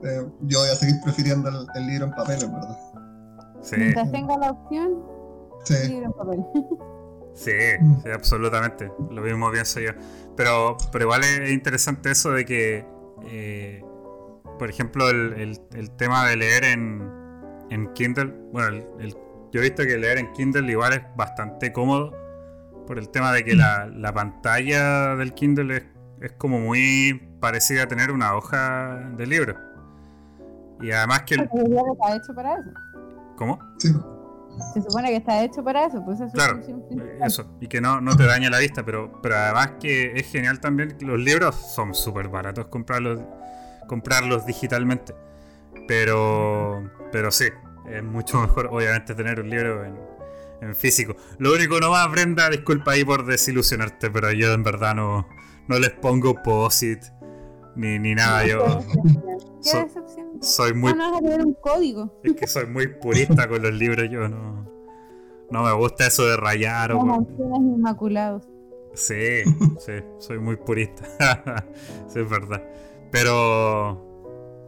eh, 0.04 0.28
yo 0.42 0.60
voy 0.60 0.70
a 0.70 0.76
seguir 0.76 0.96
prefiriendo 1.04 1.50
el, 1.50 1.88
libro 1.88 2.06
en 2.06 2.12
papel, 2.12 2.40
verdad. 2.40 2.78
Sí. 3.62 3.76
Mientras 3.78 4.12
tenga 4.12 4.38
la 4.38 4.52
opción, 4.52 5.04
sí. 5.66 5.74
el 5.76 5.90
libro 5.90 6.06
en 6.06 6.14
papel. 6.14 6.46
Sí, 7.40 7.52
sí, 8.04 8.10
absolutamente. 8.14 8.92
Lo 9.10 9.22
mismo 9.22 9.50
pienso 9.50 9.80
yo. 9.80 9.92
Pero, 10.36 10.78
pero 10.92 11.06
igual 11.06 11.24
es 11.24 11.52
interesante 11.52 12.12
eso 12.12 12.32
de 12.32 12.46
que, 12.46 12.86
eh, 13.28 13.82
por 14.58 14.70
ejemplo, 14.70 15.10
el, 15.10 15.58
el 15.74 15.92
tema 15.92 16.28
de 16.28 16.36
leer 16.36 16.66
en, 16.66 17.10
en 17.70 17.94
Kindle, 17.94 18.34
bueno, 18.52 18.86
yo 19.52 19.60
he 19.60 19.64
visto 19.64 19.84
que 19.84 19.98
leer 19.98 20.18
en 20.18 20.34
Kindle 20.34 20.70
igual 20.70 20.94
es 20.94 21.02
bastante 21.16 21.72
cómodo 21.72 22.14
por 22.86 22.98
el 22.98 23.10
tema 23.10 23.32
de 23.32 23.44
que 23.44 23.56
la, 23.56 24.12
pantalla 24.14 25.16
del 25.16 25.34
Kindle 25.34 25.86
es, 26.22 26.32
como 26.34 26.60
muy 26.60 27.14
parecida 27.40 27.84
a 27.84 27.88
tener 27.88 28.12
una 28.12 28.36
hoja 28.36 29.12
de 29.16 29.28
libro. 29.28 29.56
Y 30.82 30.92
además 30.92 31.24
que... 31.24 31.36
está 31.36 32.16
hecho 32.16 32.34
para 32.34 32.54
eso. 32.56 32.70
¿Cómo? 33.38 33.60
Sí. 33.78 33.94
Se 34.74 34.82
supone 34.82 35.10
que 35.10 35.18
está 35.18 35.44
hecho 35.44 35.64
para 35.64 35.86
eso, 35.86 36.04
pues 36.04 36.20
eso 36.20 36.32
Claro, 36.34 36.60
eso, 37.22 37.46
y 37.60 37.68
que 37.68 37.82
no, 37.82 38.02
no 38.02 38.16
te 38.16 38.26
daña 38.26 38.50
la 38.50 38.60
vista, 38.60 38.84
pero, 38.84 39.20
pero 39.22 39.36
además 39.36 39.72
que 39.80 40.14
es 40.16 40.32
genial 40.32 40.60
también, 40.60 40.98
los 41.02 41.20
libros 41.20 41.56
son 41.56 41.94
súper 41.94 42.28
baratos 42.28 42.68
comprarlos, 42.68 43.20
comprarlos 43.88 44.46
digitalmente. 44.46 45.14
Pero, 45.88 46.90
pero 47.12 47.32
sí, 47.32 47.46
es 47.90 48.04
mucho 48.04 48.40
mejor, 48.40 48.68
obviamente, 48.72 49.16
tener 49.16 49.40
un 49.40 49.50
libro 49.50 49.84
en, 49.84 50.76
físico. 50.76 51.16
Lo 51.38 51.54
único 51.54 51.80
no 51.80 51.90
más, 51.90 52.12
Brenda, 52.12 52.50
disculpa 52.50 52.92
ahí 52.92 53.06
por 53.06 53.26
desilusionarte, 53.26 54.12
pero 54.12 54.32
yo 54.34 54.52
en 54.52 54.62
verdad 54.62 54.94
no, 54.94 55.28
no 55.70 55.80
les 55.80 55.92
pongo 55.92 56.36
POSIT 56.44 57.02
ni, 57.80 58.00
ni 58.00 58.16
nada. 58.16 58.46
Yo 58.46 58.80
soy 60.42 60.74
muy. 60.74 60.92
un 60.92 61.54
código. 61.56 62.20
Es 62.24 62.34
que 62.34 62.48
soy 62.48 62.68
muy 62.68 62.88
purista 62.88 63.48
con 63.48 63.62
los 63.62 63.74
libros, 63.74 64.08
yo 64.10 64.28
no. 64.28 64.68
No 65.52 65.64
me 65.64 65.74
gusta 65.74 66.08
eso 66.08 66.26
de 66.26 66.38
rayar 66.38 66.92
o. 66.92 67.26
inmaculados. 67.58 68.48
Sí, 68.94 69.44
sí, 69.80 69.94
soy 70.20 70.40
muy 70.40 70.58
purista. 70.58 71.04
sí, 72.08 72.20
es 72.20 72.30
verdad. 72.30 72.64
Pero. 73.12 74.06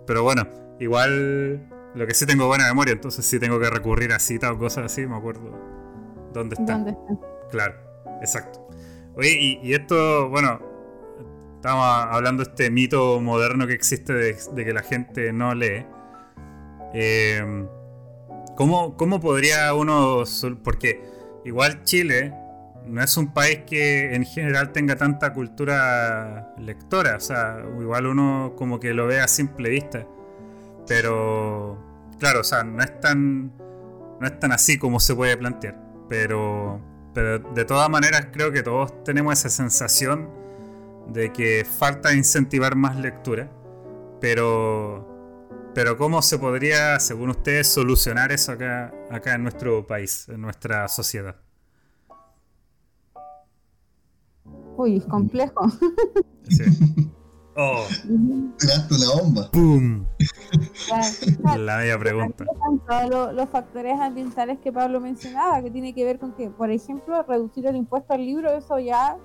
Pero 0.08 0.24
bueno, 0.24 0.48
Igual, 0.82 1.60
lo 1.94 2.08
que 2.08 2.16
sí 2.16 2.26
tengo 2.26 2.48
buena 2.48 2.66
memoria, 2.66 2.94
entonces 2.94 3.24
sí 3.24 3.40
tengo 3.40 3.60
que 3.60 3.70
recurrir 3.70 4.14
a 4.14 4.20
citas 4.20 4.50
o 4.50 4.58
cosas 4.58 4.86
así, 4.86 5.06
me 5.06 5.16
acuerdo 5.16 5.52
dónde 6.34 6.56
está. 6.56 6.74
¿Dónde 6.74 6.92
está? 6.92 7.20
Claro, 7.52 7.76
exacto. 8.20 8.68
Oye, 9.16 9.60
y, 9.62 9.74
esto, 9.76 10.28
bueno, 10.30 10.60
estamos 11.62 11.86
hablando 11.86 12.44
de 12.44 12.50
este 12.50 12.72
mito 12.72 13.22
moderno 13.22 13.68
que 13.68 13.74
existe 13.74 14.14
de, 14.14 14.66
que 14.66 14.74
la 14.74 14.82
gente 14.82 15.32
no 15.32 15.54
lee. 15.54 15.86
Eh, 16.92 17.68
¿cómo, 18.58 19.20
podría 19.22 19.72
uno.? 19.76 20.24
Porque 20.64 21.04
igual 21.46 21.84
Chile 21.84 22.34
no 22.88 23.04
es 23.04 23.16
un 23.16 23.32
país 23.32 23.60
que 23.68 24.16
en 24.16 24.26
general 24.26 24.72
tenga 24.72 24.96
tanta 24.96 25.34
cultura 25.34 26.52
lectora, 26.58 27.18
o 27.18 27.20
sea, 27.20 27.64
igual 27.80 28.08
uno 28.08 28.54
como 28.58 28.80
que 28.80 28.96
lo 28.96 29.06
ve 29.06 29.22
a 29.22 29.28
simple 29.28 29.70
vista, 29.70 30.08
pero 30.88 31.78
claro, 32.18 32.40
o 32.40 32.44
sea, 32.44 32.64
no 32.64 32.82
es 32.82 33.00
tan, 33.00 33.56
no 34.20 34.26
es 34.26 34.40
tan 34.40 34.52
así 34.52 34.80
como 34.80 35.00
se 35.00 35.14
puede 35.14 35.38
plantear, 35.38 35.80
pero, 36.10 36.82
pero 37.14 37.38
de 37.38 37.66
todas 37.66 37.88
maneras 37.88 38.30
creo 38.34 38.52
que 38.52 38.64
todos 38.64 39.04
tenemos 39.04 39.38
esa 39.38 39.50
sensación 39.50 40.41
de 41.08 41.32
que 41.34 41.66
falta 41.66 42.14
incentivar 42.14 42.76
más 42.76 42.96
lectura, 42.98 43.52
pero, 44.20 45.08
pero 45.74 45.98
¿cómo 45.98 46.22
se 46.22 46.38
podría, 46.38 47.00
según 47.00 47.32
ustedes, 47.32 47.68
solucionar 47.68 48.32
eso 48.32 48.52
acá, 48.52 48.94
acá 49.10 49.36
en 49.36 49.44
nuestro 49.44 49.86
país, 49.86 50.28
en 50.30 50.42
nuestra 50.42 50.88
sociedad? 50.88 51.36
Uy, 54.78 54.98
es 54.98 55.06
complejo. 55.06 55.70
Sí. 56.50 56.64
Oh. 57.58 57.86
Tiraste 58.58 58.96
una 58.96 59.22
bomba. 59.22 59.52
¡Pum! 59.52 60.06
La 61.58 61.78
media 61.78 62.00
pregunta. 62.00 62.46
Todos 62.88 63.10
los, 63.10 63.34
los 63.34 63.50
factores 63.50 64.00
ambientales 64.00 64.60
que 64.60 64.72
Pablo 64.72 65.02
mencionaba, 65.02 65.62
que 65.62 65.70
tiene 65.70 65.94
que 65.94 66.06
ver 66.06 66.18
con 66.18 66.34
que, 66.34 66.50
por 66.50 66.72
ejemplo, 66.72 67.22
reducir 67.24 67.68
el 67.68 67.76
impuesto 67.76 68.14
al 68.14 68.26
libro, 68.26 68.52
eso 68.52 68.80
ya 68.80 69.18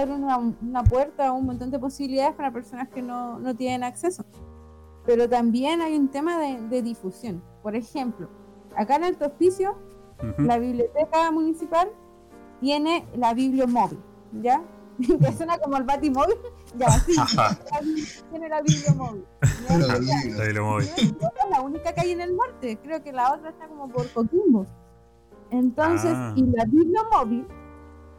abre 0.00 0.14
una, 0.14 0.36
una 0.38 0.82
puerta 0.84 1.28
a 1.28 1.32
un 1.32 1.44
montón 1.46 1.70
de 1.70 1.78
posibilidades 1.78 2.34
para 2.34 2.50
personas 2.52 2.88
que 2.88 3.02
no, 3.02 3.38
no 3.38 3.54
tienen 3.54 3.84
acceso. 3.84 4.24
Pero 5.04 5.28
también 5.28 5.80
hay 5.82 5.96
un 5.96 6.08
tema 6.08 6.38
de, 6.38 6.60
de 6.68 6.82
difusión. 6.82 7.42
Por 7.62 7.76
ejemplo, 7.76 8.28
acá 8.76 8.96
en 8.96 9.04
Alto 9.04 9.26
Hospicio, 9.26 9.76
Ujú. 10.22 10.42
la 10.42 10.56
biblioteca 10.58 11.30
municipal 11.32 11.88
tiene 12.60 13.04
la 13.16 13.34
bibliomóvil, 13.34 13.98
¿ya? 14.40 14.62
que 15.20 15.32
suena 15.32 15.58
como 15.58 15.76
el 15.78 15.82
batimóvil, 15.84 16.36
ya, 16.76 16.88
sí, 16.90 17.16
tiene 18.30 18.48
la 18.48 18.62
bibliomóvil. 18.62 19.24
Ahí 20.40 20.52
lo 20.52 20.64
moví. 20.64 20.84
Es 20.96 21.14
la 21.50 21.60
única 21.60 21.92
que 21.92 22.00
hay 22.02 22.12
en 22.12 22.20
el 22.20 22.36
norte, 22.36 22.78
creo 22.82 23.02
que 23.02 23.12
la 23.12 23.32
otra 23.34 23.50
está 23.50 23.66
como 23.66 23.88
por 23.88 24.08
Coquimbo. 24.12 24.64
Entonces, 25.50 26.12
Ah. 26.14 26.32
y 26.36 26.42
la 26.46 26.64
bibliomóvil, 26.64 27.46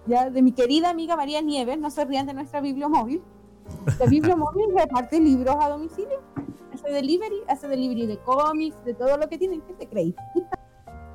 ya 0.06 0.30
de 0.30 0.42
mi 0.42 0.52
querida 0.52 0.90
amiga 0.90 1.16
María 1.16 1.42
Nieves, 1.42 1.78
no 1.80 1.90
se 1.90 2.06
rían 2.06 2.26
de 2.26 2.34
nuestra 2.34 2.62
bibliomóvil, 2.62 3.22
la 4.00 4.06
bibliomóvil 4.06 4.66
reparte 4.76 5.20
libros 5.20 5.56
a 5.60 5.70
domicilio, 5.70 6.22
hace 6.74 6.92
delivery, 6.92 7.42
hace 7.48 7.68
delivery 7.68 8.08
de 8.08 8.18
cómics, 8.20 8.76
de 8.86 8.94
todo 8.94 9.18
lo 9.18 9.28
que 9.30 9.38
tienen, 9.38 9.62
¿qué 9.62 9.74
te 9.74 9.88
creéis? 9.88 10.16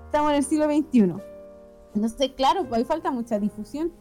Estamos 0.07 0.31
en 0.31 0.37
el 0.37 0.45
siglo 0.45 0.65
XXI. 0.65 1.15
Entonces, 1.95 2.31
claro, 2.37 2.65
pues 2.69 2.79
ahí 2.79 2.85
falta 2.85 3.11
mucha 3.11 3.39
difusión. 3.39 3.93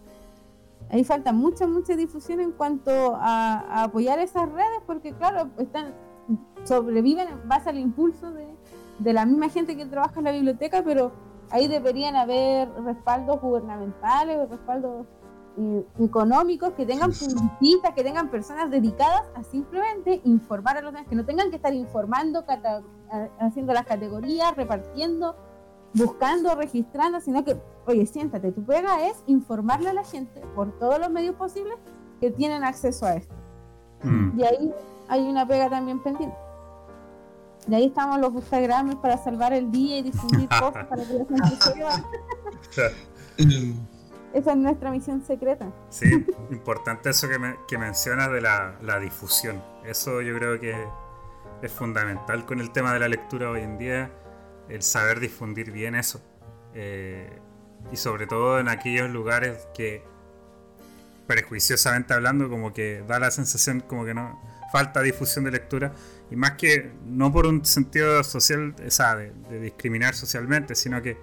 Ahí 0.89 1.03
falta 1.03 1.33
mucha, 1.33 1.67
mucha 1.67 1.95
difusión 1.97 2.39
en 2.39 2.51
cuanto 2.53 3.15
a, 3.15 3.59
a 3.59 3.83
apoyar 3.83 4.19
esas 4.19 4.49
redes, 4.49 4.81
porque 4.85 5.11
claro, 5.13 5.49
están 5.57 5.93
sobreviven 6.63 7.27
en 7.27 7.47
base 7.47 7.69
al 7.69 7.77
impulso 7.77 8.31
de, 8.31 8.47
de 8.99 9.13
la 9.13 9.25
misma 9.25 9.49
gente 9.49 9.75
que 9.75 9.85
trabaja 9.85 10.19
en 10.19 10.25
la 10.25 10.31
biblioteca, 10.31 10.83
pero 10.83 11.11
ahí 11.51 11.67
deberían 11.67 12.15
haber 12.15 12.69
respaldos 12.83 13.39
gubernamentales 13.41 14.49
respaldos 14.49 15.05
eh, 15.59 15.85
económicos 15.99 16.73
que 16.73 16.85
tengan 16.85 17.11
publicistas, 17.11 17.93
que 17.95 18.03
tengan 18.03 18.29
personas 18.29 18.69
dedicadas 18.69 19.23
a 19.35 19.43
simplemente 19.43 20.21
informar 20.23 20.77
a 20.77 20.81
los 20.81 20.93
demás, 20.93 21.07
que 21.09 21.15
no 21.15 21.25
tengan 21.25 21.49
que 21.49 21.55
estar 21.55 21.73
informando, 21.73 22.45
cata- 22.45 22.83
haciendo 23.39 23.73
las 23.73 23.85
categorías, 23.85 24.55
repartiendo, 24.55 25.35
buscando, 25.93 26.53
registrando, 26.53 27.19
sino 27.21 27.43
que, 27.43 27.59
oye, 27.87 28.05
siéntate, 28.05 28.51
tu 28.51 28.63
pega 28.63 29.07
es 29.07 29.23
informarle 29.25 29.89
a 29.89 29.93
la 29.93 30.03
gente 30.03 30.41
por 30.55 30.77
todos 30.77 30.99
los 30.99 31.09
medios 31.09 31.35
posibles 31.35 31.73
que 32.19 32.29
tienen 32.29 32.63
acceso 32.63 33.05
a 33.07 33.15
esto. 33.15 33.33
Mm. 34.03 34.39
Y 34.39 34.43
ahí 34.43 34.73
hay 35.07 35.27
una 35.27 35.47
pega 35.47 35.69
también 35.69 36.03
pendiente. 36.03 36.37
De 37.67 37.75
ahí 37.75 37.87
estamos 37.87 38.19
los 38.19 38.33
Instagrams 38.33 38.95
para 38.95 39.17
salvar 39.17 39.53
el 39.53 39.69
día 39.71 39.97
y 39.99 40.03
difundir 40.03 40.47
cosas 40.59 40.85
para 40.87 41.03
que 41.03 41.25
la 41.29 41.47
gente 41.47 41.83
Esa 44.33 44.51
es 44.51 44.57
nuestra 44.57 44.91
misión 44.91 45.23
secreta. 45.25 45.71
Sí, 45.89 46.25
importante 46.51 47.09
eso 47.09 47.27
que, 47.27 47.39
me- 47.39 47.55
que 47.67 47.77
mencionas 47.77 48.31
de 48.31 48.41
la, 48.41 48.75
la 48.81 48.99
difusión. 48.99 49.61
Eso 49.85 50.21
yo 50.21 50.35
creo 50.37 50.59
que 50.59 50.75
es 51.61 51.71
fundamental 51.71 52.45
con 52.45 52.59
el 52.59 52.71
tema 52.71 52.93
de 52.93 52.99
la 52.99 53.07
lectura 53.07 53.49
hoy 53.49 53.61
en 53.61 53.77
día, 53.77 54.11
el 54.69 54.81
saber 54.83 55.19
difundir 55.19 55.71
bien 55.71 55.95
eso. 55.95 56.21
Eh, 56.73 57.39
y 57.91 57.95
sobre 57.97 58.27
todo 58.27 58.59
en 58.59 58.67
aquellos 58.67 59.09
lugares 59.09 59.67
que, 59.73 60.03
prejuiciosamente 61.25 62.13
hablando, 62.13 62.49
como 62.49 62.73
que 62.73 63.03
da 63.07 63.19
la 63.19 63.31
sensación 63.31 63.79
como 63.81 64.05
que 64.05 64.13
no 64.13 64.39
falta 64.71 65.01
difusión 65.01 65.45
de 65.45 65.51
lectura. 65.51 65.93
Y 66.29 66.35
más 66.35 66.51
que 66.53 66.91
no 67.05 67.31
por 67.31 67.45
un 67.45 67.63
sentido 67.65 68.23
social, 68.23 68.75
o 68.85 68.91
sea, 68.91 69.15
de, 69.15 69.31
de 69.49 69.59
discriminar 69.61 70.13
socialmente, 70.15 70.75
sino 70.75 71.01
que 71.01 71.17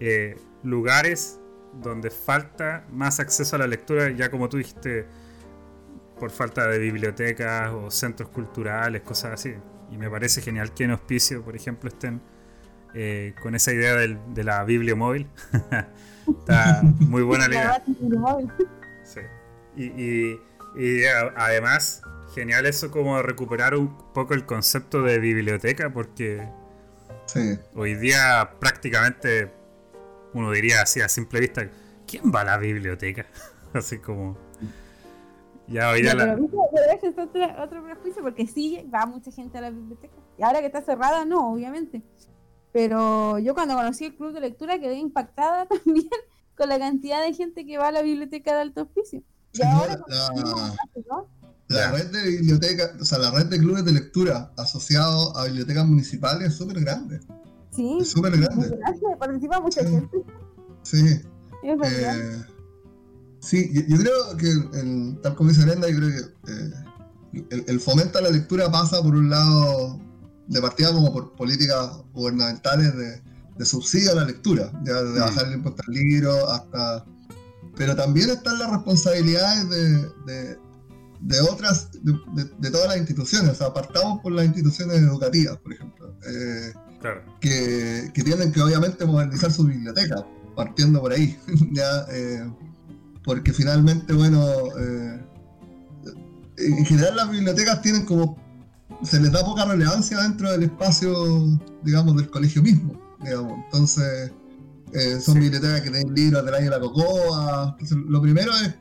eh, 0.00 0.36
lugares 0.62 1.38
donde 1.82 2.10
falta 2.10 2.84
más 2.90 3.20
acceso 3.20 3.56
a 3.56 3.60
la 3.60 3.66
lectura, 3.66 4.10
ya 4.10 4.30
como 4.30 4.48
tú 4.48 4.58
dijiste, 4.58 5.06
por 6.18 6.30
falta 6.30 6.66
de 6.66 6.78
bibliotecas 6.78 7.70
o 7.72 7.90
centros 7.90 8.28
culturales, 8.30 9.02
cosas 9.02 9.32
así. 9.34 9.54
Y 9.90 9.96
me 9.96 10.10
parece 10.10 10.42
genial 10.42 10.74
que 10.74 10.84
en 10.84 10.90
Hospicio, 10.92 11.42
por 11.42 11.56
ejemplo, 11.56 11.88
estén 11.88 12.20
eh, 12.94 13.34
con 13.42 13.54
esa 13.54 13.72
idea 13.72 13.94
del- 13.94 14.18
de 14.34 14.44
la 14.44 14.64
bibliomóvil. 14.64 15.26
Está 16.26 16.80
muy 16.82 17.22
buena 17.22 17.48
la 17.48 17.54
idea. 17.54 17.82
Móvil. 18.18 18.50
Sí. 19.04 19.20
Y, 19.76 19.84
y- 20.02 20.40
y 20.76 21.04
a- 21.06 21.32
además, 21.36 22.02
genial 22.34 22.66
eso 22.66 22.90
como 22.90 23.20
recuperar 23.22 23.74
un 23.74 23.96
poco 24.12 24.34
el 24.34 24.44
concepto 24.44 25.02
de 25.02 25.18
biblioteca, 25.18 25.92
porque 25.92 26.48
sí. 27.26 27.58
hoy 27.74 27.94
día 27.94 28.54
prácticamente 28.58 29.50
uno 30.34 30.50
diría 30.50 30.82
así 30.82 31.00
a 31.00 31.08
simple 31.08 31.40
vista, 31.40 31.68
¿quién 32.06 32.32
va 32.34 32.42
a 32.42 32.44
la 32.44 32.58
biblioteca? 32.58 33.26
así 33.74 33.98
como... 33.98 34.36
Ya 35.66 35.90
hoy 35.90 36.00
día 36.00 36.14
No, 36.14 36.24
la... 36.24 36.34
pero, 36.34 36.48
es 37.02 37.18
otro, 37.18 37.62
otro 37.62 37.84
prejuicio 37.84 38.22
porque 38.22 38.46
sí 38.46 38.88
va 38.92 39.04
mucha 39.04 39.30
gente 39.30 39.58
a 39.58 39.60
la 39.60 39.70
biblioteca. 39.70 40.14
Y 40.38 40.42
ahora 40.42 40.60
que 40.60 40.66
está 40.66 40.80
cerrada, 40.80 41.26
no, 41.26 41.52
obviamente. 41.52 42.02
Pero 42.72 43.38
yo 43.38 43.54
cuando 43.54 43.74
conocí 43.74 44.06
el 44.06 44.16
club 44.16 44.32
de 44.32 44.40
lectura 44.40 44.78
quedé 44.78 44.94
impactada 44.94 45.66
también 45.84 46.08
con 46.56 46.68
la 46.68 46.78
cantidad 46.78 47.22
de 47.22 47.34
gente 47.34 47.66
que 47.66 47.78
va 47.78 47.88
a 47.88 47.92
la 47.92 48.02
biblioteca 48.02 48.54
de 48.54 48.62
alto 48.62 48.82
oficio. 48.82 49.22
Y 49.52 49.62
ahora 49.62 49.98
con- 49.98 51.04
¿no? 51.06 51.37
La 51.68 51.90
red 51.92 52.06
de 52.10 52.22
bibliotecas, 52.30 52.92
o 53.00 53.04
sea, 53.04 53.18
la 53.18 53.30
red 53.30 53.46
de 53.46 53.58
clubes 53.58 53.84
de 53.84 53.92
lectura 53.92 54.52
asociados 54.56 55.36
a 55.36 55.44
bibliotecas 55.44 55.86
municipales 55.86 56.48
es 56.48 56.54
súper 56.56 56.80
grande. 56.80 57.20
Sí, 57.76 57.98
Es 58.00 58.10
súper 58.10 58.38
grande. 58.38 58.68
grande, 58.68 59.00
participa 59.18 59.60
mucha 59.60 59.82
Sí. 59.82 59.86
gente. 59.90 60.16
Sí. 60.82 61.20
Eh, 61.84 62.42
sí, 63.40 63.70
yo, 63.72 63.82
yo 63.88 63.96
creo 63.98 64.36
que, 64.36 64.78
el- 64.80 65.18
tal 65.22 65.34
como 65.34 65.50
dice 65.50 65.64
Brenda, 65.64 65.88
yo 65.90 65.96
creo 65.98 66.08
que 66.10 66.52
eh, 66.52 67.44
el, 67.50 67.64
el 67.66 67.80
fomento 67.80 68.18
a 68.18 68.22
la 68.22 68.30
lectura 68.30 68.70
pasa 68.70 69.02
por 69.02 69.14
un 69.14 69.28
lado, 69.28 70.00
de 70.46 70.60
partida 70.62 70.92
como 70.92 71.12
por 71.12 71.34
políticas 71.36 71.90
gubernamentales 72.14 72.96
de, 72.96 73.22
de 73.58 73.64
subsidio 73.66 74.12
a 74.12 74.14
la 74.14 74.24
lectura, 74.24 74.72
ya 74.84 75.02
desde 75.02 75.18
Mm. 75.18 75.22
bajar 75.22 75.46
el 75.48 75.52
impuesto 75.54 75.82
al 75.86 75.92
libro 75.94 76.48
hasta... 76.50 77.04
Pero 77.76 77.94
también 77.94 78.30
están 78.30 78.58
las 78.58 78.70
responsabilidades 78.70 79.68
de, 79.68 80.08
de, 80.26 80.58
de 81.20 81.40
otras, 81.40 81.90
de, 82.02 82.12
de- 82.34 82.50
de 82.58 82.70
todas 82.70 82.88
las 82.88 82.96
instituciones, 82.98 83.50
o 83.50 83.54
sea, 83.54 83.72
partamos 83.74 84.20
por 84.20 84.32
las 84.32 84.44
instituciones 84.46 84.96
educativas, 84.98 85.56
por 85.58 85.72
ejemplo. 85.72 86.14
Eh, 86.28 86.72
Claro. 87.00 87.22
que, 87.40 88.10
que 88.12 88.24
tienen 88.24 88.50
que 88.50 88.60
obviamente 88.60 89.04
modernizar 89.06 89.52
su 89.52 89.62
biblioteca, 89.64 90.26
partiendo 90.56 91.00
por 91.00 91.12
ahí, 91.12 91.38
ya, 91.72 92.06
eh, 92.10 92.44
porque 93.22 93.52
finalmente, 93.52 94.12
bueno, 94.12 94.40
eh, 94.80 95.20
en 96.56 96.84
general 96.84 97.14
las 97.16 97.30
bibliotecas 97.30 97.80
tienen 97.82 98.04
como, 98.04 98.36
se 99.04 99.20
les 99.20 99.30
da 99.30 99.44
poca 99.44 99.64
relevancia 99.64 100.20
dentro 100.22 100.50
del 100.50 100.64
espacio, 100.64 101.46
digamos, 101.84 102.16
del 102.16 102.30
colegio 102.30 102.62
mismo, 102.62 103.00
digamos, 103.22 103.52
entonces 103.66 104.32
eh, 104.92 105.20
son 105.20 105.34
Sí. 105.34 105.40
bibliotecas 105.40 105.82
que 105.82 105.90
tienen 105.90 106.12
libros 106.14 106.44
del 106.44 106.54
año 106.54 106.64
de 106.64 106.70
la 106.70 106.80
cocoa, 106.80 107.76
entonces 107.78 107.96
lo 108.08 108.20
primero 108.20 108.50
es, 108.56 108.74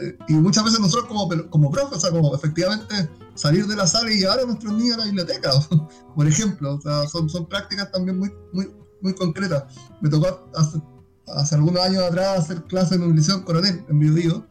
eh, 0.00 0.16
y 0.28 0.34
muchas 0.34 0.64
veces 0.64 0.80
nosotros 0.80 1.06
como, 1.06 1.28
como 1.50 1.70
profes, 1.70 1.98
o 1.98 2.00
sea, 2.00 2.10
como 2.10 2.34
efectivamente 2.34 3.08
salir 3.34 3.66
de 3.66 3.76
la 3.76 3.86
sala 3.86 4.10
y 4.12 4.18
llevar 4.18 4.40
a 4.40 4.44
nuestros 4.44 4.72
niños 4.72 4.96
a 4.96 4.98
la 4.98 5.04
biblioteca, 5.06 5.50
por 6.14 6.26
ejemplo. 6.26 6.74
O 6.74 6.80
sea, 6.80 7.06
son, 7.08 7.28
son 7.28 7.46
prácticas 7.46 7.90
también 7.92 8.18
muy, 8.18 8.32
muy, 8.52 8.70
muy 9.00 9.14
concretas. 9.14 9.64
Me 10.00 10.08
tocó 10.08 10.48
hace, 10.54 10.80
hace 11.26 11.54
algunos 11.54 11.82
años 11.82 12.02
atrás 12.02 12.40
hacer 12.40 12.62
clases 12.64 12.92
en 12.92 13.04
Univisión 13.04 13.42
Coronel, 13.42 13.84
en 13.88 13.98
Biobío, 13.98 14.46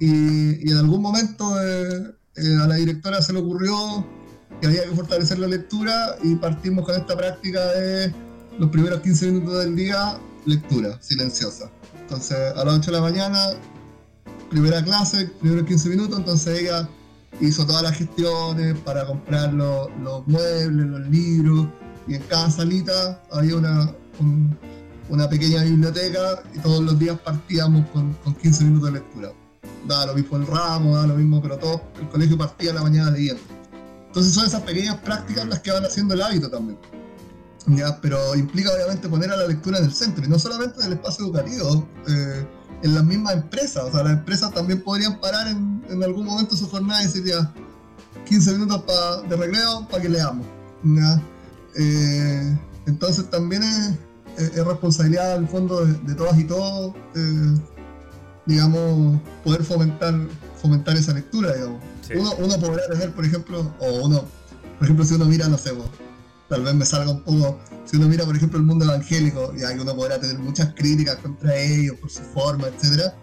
y, 0.00 0.68
y 0.68 0.72
en 0.72 0.78
algún 0.78 1.02
momento 1.02 1.60
eh, 1.62 2.14
eh, 2.36 2.56
a 2.60 2.66
la 2.66 2.74
directora 2.76 3.22
se 3.22 3.32
le 3.32 3.38
ocurrió 3.38 4.04
que 4.60 4.66
había 4.66 4.84
que 4.84 4.94
fortalecer 4.94 5.38
la 5.38 5.46
lectura 5.46 6.16
y 6.22 6.34
partimos 6.36 6.84
con 6.84 6.96
esta 6.96 7.16
práctica 7.16 7.64
de 7.72 8.12
los 8.58 8.70
primeros 8.70 9.00
15 9.00 9.26
minutos 9.30 9.64
del 9.64 9.76
día 9.76 10.18
lectura 10.46 11.00
silenciosa. 11.00 11.70
Entonces, 12.00 12.36
a 12.54 12.64
las 12.64 12.74
8 12.74 12.90
de 12.90 12.92
la 12.92 13.00
mañana, 13.00 13.38
primera 14.54 14.84
clase, 14.84 15.26
primeros 15.40 15.66
15 15.66 15.88
minutos, 15.88 16.16
entonces 16.16 16.60
ella 16.60 16.88
hizo 17.40 17.66
todas 17.66 17.82
las 17.82 17.96
gestiones 17.96 18.78
para 18.78 19.04
comprar 19.04 19.52
los, 19.52 19.88
muebles, 20.28 20.86
los 20.86 21.08
libros, 21.08 21.66
y 22.06 22.14
en 22.14 22.22
cada 22.22 22.48
salita 22.52 23.20
había 23.32 23.56
una, 23.56 23.92
una 25.08 25.28
pequeña 25.28 25.64
biblioteca 25.64 26.44
y 26.54 26.60
todos 26.60 26.84
los 26.84 26.96
días 27.00 27.18
partíamos 27.18 27.88
con, 27.90 28.12
con 28.22 28.34
15 28.36 28.64
minutos 28.64 28.92
de 28.92 29.00
lectura. 29.00 29.32
Daba 29.88 30.06
lo 30.06 30.14
mismo 30.14 30.36
el 30.36 30.46
ramo, 30.46 30.94
daba 30.94 31.08
lo 31.08 31.14
mismo, 31.16 31.42
pero 31.42 31.58
todo 31.58 31.82
el 32.00 32.08
colegio 32.08 32.38
partía 32.38 32.70
a 32.70 32.74
la 32.74 32.82
mañana 32.82 33.10
leyendo. 33.10 33.42
Entonces 34.06 34.32
son 34.32 34.46
esas 34.46 34.62
pequeñas 34.62 34.98
prácticas 34.98 35.48
las 35.48 35.58
que 35.58 35.72
van 35.72 35.84
haciendo 35.84 36.14
el 36.14 36.22
hábito 36.22 36.48
también. 36.48 36.78
¿ya? 37.66 38.00
Pero 38.00 38.36
implica 38.36 38.70
obviamente 38.72 39.08
poner 39.08 39.32
a 39.32 39.36
la 39.36 39.48
lectura 39.48 39.78
en 39.78 39.86
el 39.86 39.92
centro 39.92 40.24
y 40.24 40.28
no 40.28 40.38
solamente 40.38 40.78
en 40.78 40.86
el 40.86 40.92
espacio 40.92 41.24
educativo, 41.24 41.88
eh, 42.06 42.46
en 42.84 42.94
las 42.94 43.02
mismas 43.02 43.32
empresas. 43.34 43.84
O 43.84 43.90
sea, 43.90 44.04
las 44.04 44.12
empresas 44.12 44.52
también 44.52 44.82
podrían 44.82 45.18
parar 45.18 45.48
en, 45.48 45.82
en 45.88 46.04
algún 46.04 46.26
momento 46.26 46.54
su 46.54 46.68
jornada 46.68 47.02
y 47.02 47.06
decir 47.06 47.24
ya 47.24 47.52
15 48.28 48.52
minutos 48.52 48.84
de 49.28 49.36
recreo 49.36 49.88
para 49.88 50.02
que 50.02 50.08
leamos. 50.10 50.46
Eh, 51.76 52.58
entonces 52.86 53.28
también 53.30 53.62
es, 53.62 53.92
es, 54.36 54.64
responsabilidad 54.64 55.32
al 55.32 55.48
fondo 55.48 55.84
de, 55.84 56.14
todas 56.14 56.38
y 56.38 56.44
todos, 56.44 56.94
eh, 57.14 57.54
digamos, 58.44 59.18
poder 59.42 59.64
fomentar, 59.64 60.14
fomentar 60.60 60.94
esa 60.96 61.14
lectura, 61.14 61.54
digamos. 61.54 61.82
Uno, 62.14 62.34
uno, 62.38 62.60
podrá 62.60 62.86
tener, 62.86 63.12
por 63.14 63.24
ejemplo, 63.24 63.72
o 63.80 64.04
uno, 64.04 64.24
por 64.78 64.84
ejemplo, 64.84 65.06
si 65.06 65.14
uno 65.14 65.24
mira, 65.24 65.48
no 65.48 65.56
sé, 65.56 65.72
tal 66.50 66.62
vez 66.62 66.74
me 66.74 66.84
salga 66.84 67.12
un 67.12 67.22
poco, 67.22 67.58
si 67.84 67.96
uno 67.96 68.08
mira, 68.08 68.24
por 68.24 68.36
ejemplo, 68.36 68.58
el 68.58 68.64
mundo 68.64 68.84
evangélico, 68.84 69.52
y 69.56 69.62
ahí 69.62 69.78
uno 69.78 69.94
podrá 69.94 70.18
tener 70.18 70.38
muchas 70.38 70.72
críticas 70.74 71.16
contra 71.16 71.54
ellos 71.56 71.96
por 72.00 72.10
su 72.10 72.22
forma, 72.22 72.68
etcétera, 72.68 73.14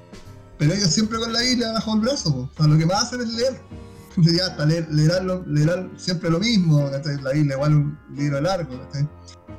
pero 0.58 0.74
ellos 0.74 0.90
siempre 0.90 1.18
con 1.18 1.34
la 1.34 1.42
Biblia 1.42 1.72
bajo 1.72 1.96
el 1.96 2.02
brazo, 2.02 2.30
o 2.30 2.56
sea, 2.56 2.68
lo 2.68 2.78
que 2.78 2.86
más 2.86 3.04
hacen 3.04 3.22
es 3.22 3.30
leer. 3.30 3.62
Ya 4.18 4.48
hasta 4.48 4.66
leer, 4.66 4.90
leer, 4.92 5.90
siempre 5.96 6.30
lo 6.30 6.38
mismo, 6.38 6.90
la 6.90 7.32
Biblia 7.32 7.56
igual 7.56 7.76
un 7.76 8.00
libro 8.14 8.42
largo, 8.42 8.70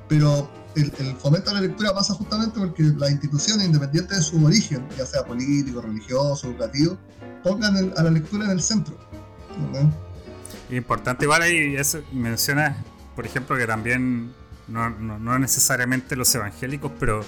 pero 0.08 0.50
el, 0.76 1.16
fomento 1.16 1.50
de 1.50 1.54
la 1.54 1.60
lectura 1.62 1.94
pasa 1.94 2.12
justamente 2.12 2.58
porque 2.60 2.82
las 2.82 3.10
instituciones, 3.12 3.66
independientes 3.66 4.18
de 4.18 4.22
su 4.22 4.44
origen, 4.44 4.86
ya 4.96 5.06
sea 5.06 5.24
político, 5.24 5.80
religioso, 5.80 6.48
educativo, 6.48 6.98
pongan 7.42 7.92
a 7.96 8.02
la 8.02 8.10
lectura 8.10 8.44
en 8.44 8.50
el 8.50 8.62
centro. 8.62 8.94
Importante 10.70 11.24
igual 11.24 11.42
ahí 11.42 11.76
mencionas, 12.12 12.76
por 13.14 13.26
ejemplo, 13.26 13.56
que 13.56 13.66
también 13.66 14.32
no, 14.68 14.90
no, 14.90 15.38
necesariamente 15.38 16.16
los 16.16 16.34
evangélicos, 16.34 16.92
pero 16.98 17.24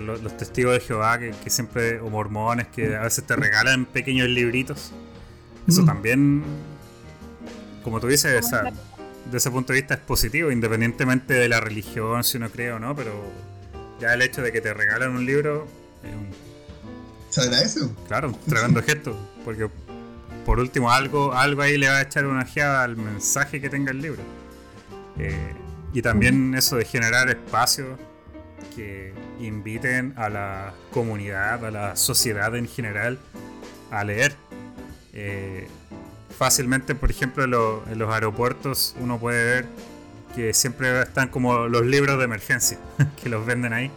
los, 0.00 0.36
testigos 0.36 0.72
de 0.72 0.80
Jehová 0.80 1.18
que, 1.18 1.50
siempre, 1.50 2.00
o 2.00 2.10
mormones 2.10 2.68
que 2.68 2.96
a 2.96 3.02
veces 3.02 3.24
te 3.24 3.36
regalan 3.36 3.86
pequeños 3.86 4.28
libritos. 4.28 4.92
Eso 5.66 5.82
mm. 5.82 5.86
también, 5.86 6.44
como 7.82 8.00
tú 8.00 8.08
dices, 8.08 8.50
de 9.30 9.36
ese 9.36 9.50
punto 9.50 9.72
de 9.72 9.80
vista 9.80 9.94
es 9.94 10.00
positivo, 10.00 10.50
independientemente 10.50 11.34
de 11.34 11.48
la 11.48 11.60
religión, 11.60 12.24
si 12.24 12.36
uno 12.36 12.50
cree 12.50 12.72
o 12.72 12.78
no, 12.78 12.94
pero 12.94 13.12
ya 14.00 14.14
el 14.14 14.22
hecho 14.22 14.42
de 14.42 14.52
que 14.52 14.60
te 14.60 14.74
regalan 14.74 15.10
un 15.10 15.24
libro 15.24 15.66
es 16.02 16.14
un 16.14 16.54
se 17.34 17.40
agradece. 17.40 17.80
Claro, 18.06 18.32
tremendo 18.48 18.80
gesto. 18.80 19.18
Porque 19.44 19.68
por 20.46 20.60
último 20.60 20.92
algo, 20.92 21.32
algo 21.32 21.62
ahí 21.62 21.76
le 21.76 21.88
va 21.88 21.96
a 21.96 22.02
echar 22.02 22.26
una 22.26 22.42
ojeada 22.42 22.84
al 22.84 22.96
mensaje 22.96 23.60
que 23.60 23.68
tenga 23.68 23.90
el 23.90 24.00
libro. 24.00 24.22
Eh, 25.18 25.52
y 25.94 26.02
también 26.02 26.54
eso 26.56 26.76
de 26.76 26.84
generar 26.84 27.30
espacios 27.30 27.98
que 28.74 29.14
inviten 29.38 30.12
a 30.16 30.28
la 30.28 30.74
comunidad, 30.90 31.64
a 31.64 31.70
la 31.70 31.96
sociedad 31.96 32.54
en 32.56 32.66
general 32.66 33.18
a 33.92 34.02
leer. 34.02 34.34
Eh, 35.12 35.68
fácilmente, 36.36 36.96
por 36.96 37.12
ejemplo, 37.12 37.44
en, 37.44 37.98
los 37.98 38.12
aeropuertos 38.12 38.96
uno 38.98 39.20
puede 39.20 39.44
ver 39.44 39.66
que 40.34 40.52
siempre 40.52 41.02
están 41.02 41.28
como 41.28 41.68
los 41.68 41.86
libros 41.86 42.18
de 42.18 42.24
emergencia 42.24 42.78
que 43.22 43.28
los 43.28 43.46
venden 43.46 43.72
ahí. 43.72 43.92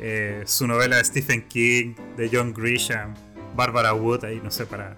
Eh, 0.00 0.42
su 0.46 0.66
novela 0.66 0.96
de 0.96 1.04
Stephen 1.04 1.46
King, 1.46 1.94
de 2.16 2.30
John 2.32 2.54
Grisham, 2.54 3.14
Barbara 3.54 3.92
Wood, 3.92 4.24
ahí 4.24 4.40
no 4.42 4.50
sé, 4.50 4.64
para 4.64 4.96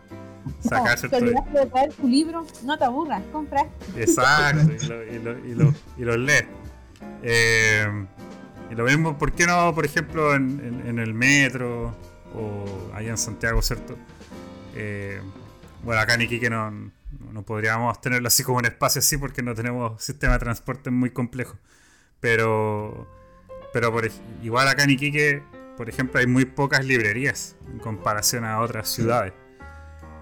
sacarse 0.60 1.08
no, 1.08 1.46
de 1.52 1.66
traer 1.66 1.92
tu 1.92 2.08
libro, 2.08 2.46
no 2.64 2.78
te 2.78 2.84
aburras, 2.84 3.22
compra. 3.32 3.66
Exacto, 3.96 4.72
y, 4.84 5.18
lo, 5.18 5.44
y, 5.46 5.54
lo, 5.54 5.74
y, 5.98 6.04
los 6.04 6.18
lees. 6.18 6.44
Eh, 7.22 8.06
y 8.70 8.74
lo 8.74 8.84
mismo, 8.84 9.18
¿por 9.18 9.32
qué 9.32 9.46
no, 9.46 9.74
por 9.74 9.84
ejemplo, 9.84 10.34
en, 10.34 10.82
en, 10.86 10.98
el 10.98 11.14
metro 11.14 11.94
o 12.34 12.90
allá 12.94 13.10
en 13.10 13.18
Santiago, 13.18 13.62
¿cierto? 13.62 13.96
Eh, 14.74 15.20
bueno, 15.82 16.00
acá 16.00 16.14
en 16.14 16.22
Iquique 16.22 16.50
no, 16.50 16.70
no 17.32 17.42
podríamos 17.42 18.00
tenerlo 18.00 18.28
así 18.28 18.42
como 18.42 18.58
un 18.58 18.64
espacio 18.64 19.00
así 19.00 19.16
porque 19.16 19.42
no 19.42 19.54
tenemos 19.54 20.02
sistema 20.02 20.34
de 20.34 20.38
transporte 20.40 20.90
muy 20.90 21.10
complejo. 21.10 21.56
Pero 22.20 23.06
pero 23.74 23.90
por, 23.90 24.08
igual 24.40 24.68
acá 24.68 24.84
en 24.84 24.90
Iquique, 24.90 25.42
por 25.76 25.88
ejemplo, 25.88 26.20
hay 26.20 26.28
muy 26.28 26.44
pocas 26.44 26.84
librerías 26.84 27.56
en 27.72 27.80
comparación 27.80 28.44
a 28.44 28.60
otras 28.60 28.88
ciudades. 28.88 29.32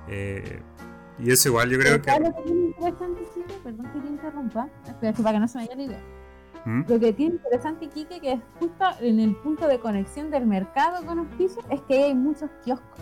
Eh, 0.09 0.61
y 1.19 1.31
eso 1.31 1.49
igual 1.49 1.71
yo 1.71 1.79
creo 1.79 2.03
que... 2.03 2.11
Lo 2.11 2.35
que 2.35 2.43
tiene 2.43 2.61
interesante, 2.67 3.23
Quique, 3.35 3.55
perdón 3.62 3.93
que 3.93 4.01
te 4.01 4.09
interrumpa, 4.09 4.69
pero 5.01 5.23
para 5.23 5.33
que 5.35 5.41
no 5.41 5.49
se 5.49 5.59
me 5.59 5.65
vaya 5.65 5.77
la 5.77 5.83
idea. 5.83 6.03
¿Mm? 6.65 6.83
Lo 6.88 7.01
que 7.01 7.12
tiene 7.12 7.35
interesante, 7.35 7.88
Quique, 7.88 8.21
que 8.21 8.33
es 8.33 8.41
justo 8.59 8.85
en 9.01 9.21
el 9.21 9.37
punto 9.37 9.67
de 9.67 9.79
conexión 9.79 10.31
del 10.31 10.47
mercado 10.47 11.05
con 11.05 11.19
los 11.19 11.27
pisos, 11.37 11.65
es 11.71 11.81
que 11.83 12.05
hay 12.05 12.15
muchos 12.15 12.51
kioscos. 12.65 13.01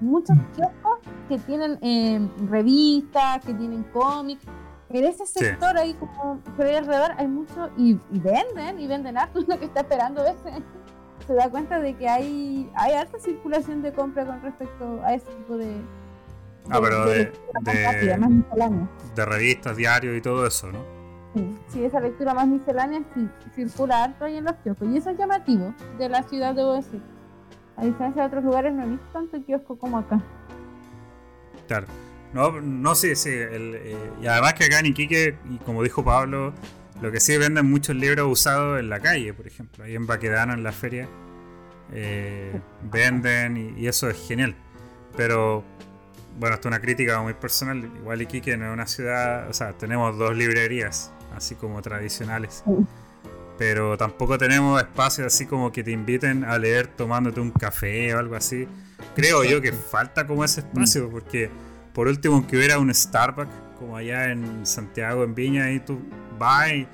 Muchos 0.00 0.36
kioscos 0.54 0.98
que 1.28 1.38
tienen 1.38 1.78
eh, 1.82 2.28
revistas, 2.48 3.44
que 3.44 3.54
tienen 3.54 3.82
cómics, 3.84 4.44
en 4.90 5.04
ese 5.04 5.26
sector 5.26 5.76
ahí 5.76 5.94
como 5.94 6.38
por 6.56 6.66
ahí 6.66 6.76
alrededor 6.76 7.12
hay 7.18 7.26
mucho 7.28 7.70
y, 7.76 7.98
venden 8.10 8.80
y 8.80 8.86
venden 8.86 9.18
harto 9.18 9.40
lo 9.46 9.58
que 9.58 9.66
está 9.66 9.80
esperando 9.80 10.24
ese 10.24 10.62
se 11.26 11.34
da 11.34 11.50
cuenta 11.50 11.78
de 11.78 11.94
que 11.94 12.08
hay 12.08 12.70
hay 12.74 12.92
alta 12.94 13.18
circulación 13.18 13.82
de 13.82 13.92
compra 13.92 14.24
con 14.24 14.40
respecto 14.40 15.00
a 15.04 15.14
ese 15.14 15.26
tipo 15.26 15.58
de, 15.58 15.76
ah 16.70 16.78
pero 16.82 17.06
de, 17.06 17.32
de, 19.14 19.24
revistas 19.24 19.76
diarios 19.76 20.16
y 20.16 20.20
todo 20.20 20.46
eso 20.46 20.70
no 20.70 20.78
sí, 21.34 21.58
sí 21.68 21.84
esa 21.84 22.00
lectura 22.00 22.34
más 22.34 22.46
miscelánea 22.46 23.02
sí 23.14 23.28
circula 23.54 24.04
harto 24.04 24.24
ahí 24.24 24.36
en 24.36 24.44
los 24.44 24.54
kioscos 24.62 24.88
y 24.88 24.96
eso 24.96 25.10
es 25.10 25.18
llamativo 25.18 25.74
de 25.98 26.08
la 26.08 26.22
ciudad 26.22 26.54
debo 26.54 26.74
decir 26.74 27.00
a 27.76 27.84
diferencia 27.84 28.22
de 28.22 28.28
otros 28.28 28.44
lugares 28.44 28.74
no 28.74 28.84
he 28.84 28.86
visto 28.86 29.06
tanto 29.12 29.44
kiosco 29.44 29.78
como 29.78 29.98
acá 29.98 30.20
claro 31.66 31.86
no, 32.32 32.60
no 32.60 32.94
sí, 32.94 33.14
sí. 33.16 33.30
Eh, 33.32 33.96
y 34.20 34.26
además 34.26 34.54
que 34.54 34.64
acá 34.64 34.80
en 34.80 34.86
Iquique, 34.86 35.36
y 35.50 35.56
como 35.58 35.82
dijo 35.82 36.04
Pablo, 36.04 36.52
lo 37.00 37.10
que 37.10 37.20
sí 37.20 37.36
venden 37.38 37.70
muchos 37.70 37.96
libros 37.96 38.28
usados 38.30 38.80
en 38.80 38.90
la 38.90 39.00
calle, 39.00 39.32
por 39.32 39.46
ejemplo. 39.46 39.84
Ahí 39.84 39.94
en 39.94 40.06
Baquedano, 40.06 40.52
en 40.52 40.62
la 40.62 40.72
feria, 40.72 41.08
eh, 41.92 42.60
venden 42.82 43.76
y, 43.78 43.86
eso 43.86 44.10
es 44.10 44.26
genial. 44.26 44.54
Pero, 45.16 45.64
bueno, 46.38 46.54
esto 46.54 46.68
es 46.68 46.72
una 46.72 46.80
crítica 46.80 47.20
muy 47.20 47.34
personal. 47.34 47.84
Igual 47.84 48.22
Iquique 48.22 48.56
no 48.56 48.66
es 48.66 48.72
una 48.72 48.86
ciudad, 48.86 49.48
o 49.48 49.52
sea, 49.52 49.72
tenemos 49.72 50.16
dos 50.16 50.36
librerías, 50.36 51.12
así 51.34 51.54
como 51.54 51.82
tradicionales. 51.82 52.62
Pero 53.58 53.96
tampoco 53.98 54.38
tenemos 54.38 54.80
espacios 54.80 55.26
así 55.26 55.46
como 55.46 55.72
que 55.72 55.82
te 55.82 55.90
inviten 55.90 56.44
a 56.44 56.58
leer 56.58 56.86
tomándote 56.86 57.40
un 57.40 57.50
café 57.50 58.14
o 58.14 58.18
algo 58.18 58.36
así. 58.36 58.68
Creo 59.16 59.42
yo 59.42 59.60
que 59.60 59.72
falta 59.72 60.26
como 60.26 60.44
ese 60.44 60.60
espacio, 60.60 61.10
porque 61.10 61.50
por 61.92 62.06
último, 62.06 62.36
aunque 62.36 62.56
hubiera 62.56 62.78
un 62.78 62.94
Starbucks, 62.94 63.50
como 63.76 63.96
allá 63.96 64.30
en 64.30 64.64
Santiago, 64.64 65.24
en 65.24 65.34
Viña, 65.34 65.72
y 65.72 65.80
tú 65.80 65.98
vas 66.38 66.70
y, 66.70 66.86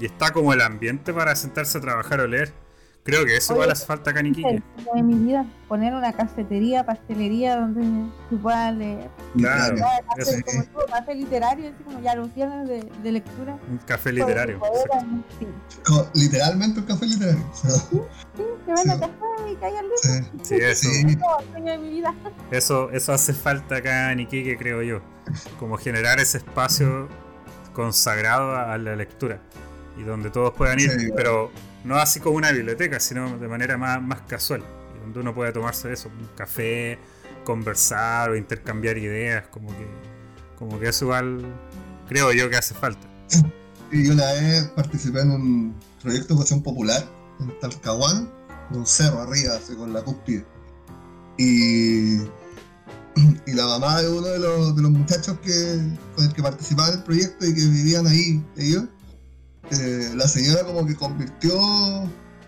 está 0.00 0.32
como 0.32 0.52
el 0.52 0.60
ambiente 0.60 1.12
para 1.12 1.34
sentarse 1.34 1.78
a 1.78 1.80
trabajar 1.80 2.20
o 2.20 2.28
leer. 2.28 2.52
Creo 3.04 3.26
que 3.26 3.36
eso 3.36 3.52
igual 3.52 3.70
hace 3.70 3.84
falta 3.84 4.10
acá 4.10 4.20
en 4.20 4.26
Iquique. 4.28 4.62
En 4.94 5.06
mi 5.06 5.14
vida, 5.14 5.44
poner 5.68 5.92
una 5.92 6.14
cafetería, 6.14 6.86
pastelería 6.86 7.56
donde 7.56 8.10
tú 8.30 8.40
puedas 8.40 8.74
leer. 8.74 9.10
Claro, 9.36 9.76
eso. 10.16 10.32
Como 10.46 10.86
café 10.86 11.14
literario, 11.14 11.68
así 11.68 11.84
como 11.84 12.00
ya 12.00 12.14
los 12.14 12.34
viernes 12.34 12.66
de, 12.66 12.90
de, 13.02 13.12
lectura. 13.12 13.58
Un 13.70 13.76
café 13.76 14.10
literario. 14.10 14.58
sí. 15.38 15.46
Literalmente 16.14 16.80
un 16.80 16.86
café 16.86 17.04
literario. 17.04 17.44
Sí, 17.52 17.68
sí, 17.68 18.42
que 18.64 18.72
venda 18.72 18.98
café 18.98 19.52
y 19.52 19.56
que 19.56 19.66
haya 19.66 19.82
luz. 19.82 20.00
Sí, 20.42 20.54
eso. 20.54 20.88
eso. 22.50 22.90
Eso 22.90 23.12
hace 23.12 23.34
falta 23.34 23.76
acá 23.76 24.12
en 24.12 24.20
Iquique, 24.20 24.56
creo 24.56 24.80
yo. 24.80 25.02
Como 25.58 25.76
generar 25.76 26.20
ese 26.20 26.38
espacio 26.38 27.10
consagrado 27.74 28.56
a 28.56 28.78
la 28.78 28.96
lectura 28.96 29.40
y 29.98 30.04
donde 30.04 30.30
todos 30.30 30.54
puedan 30.54 30.80
ir, 30.80 31.12
pero 31.14 31.50
no 31.84 31.96
así 31.96 32.20
como 32.20 32.36
una 32.36 32.50
biblioteca, 32.50 32.98
sino 33.00 33.38
de 33.38 33.48
manera 33.48 33.76
más, 33.76 34.02
más 34.02 34.22
casual, 34.22 34.64
donde 35.00 35.20
uno 35.20 35.34
puede 35.34 35.52
tomarse 35.52 35.92
eso, 35.92 36.08
un 36.08 36.28
café, 36.36 36.98
conversar 37.44 38.30
o 38.30 38.36
intercambiar 38.36 38.98
ideas, 38.98 39.46
como 39.48 39.68
que, 39.68 39.86
como 40.58 40.80
que 40.80 40.88
eso 40.88 41.04
igual 41.04 41.44
creo 42.08 42.32
yo 42.32 42.50
que 42.50 42.56
hace 42.56 42.74
falta. 42.74 43.06
Y 43.92 44.08
una 44.08 44.24
vez 44.32 44.64
participé 44.74 45.20
en 45.20 45.30
un 45.30 45.74
proyecto 46.02 46.28
de 46.28 46.36
cuestión 46.36 46.62
popular 46.62 47.06
en 47.40 47.58
Talcahuán 47.60 48.28
un 48.70 48.86
cerro 48.86 49.20
arriba, 49.20 49.56
así, 49.56 49.74
con 49.74 49.92
la 49.92 50.02
cúspide. 50.02 50.44
Y, 51.38 52.16
y 52.16 53.52
la 53.52 53.66
mamá 53.66 54.00
de 54.00 54.08
uno 54.08 54.26
de 54.26 54.38
los, 54.38 54.76
de 54.76 54.82
los 54.82 54.90
muchachos 54.90 55.38
que, 55.40 55.80
con 56.14 56.24
el 56.24 56.32
que 56.32 56.42
participaba 56.42 56.88
en 56.88 56.94
el 56.98 57.02
proyecto 57.04 57.46
y 57.46 57.54
que 57.54 57.60
vivían 57.60 58.06
ahí, 58.06 58.44
ellos, 58.56 58.84
eh, 59.70 60.10
la 60.14 60.28
señora 60.28 60.64
como 60.64 60.86
que 60.86 60.94
convirtió 60.94 61.54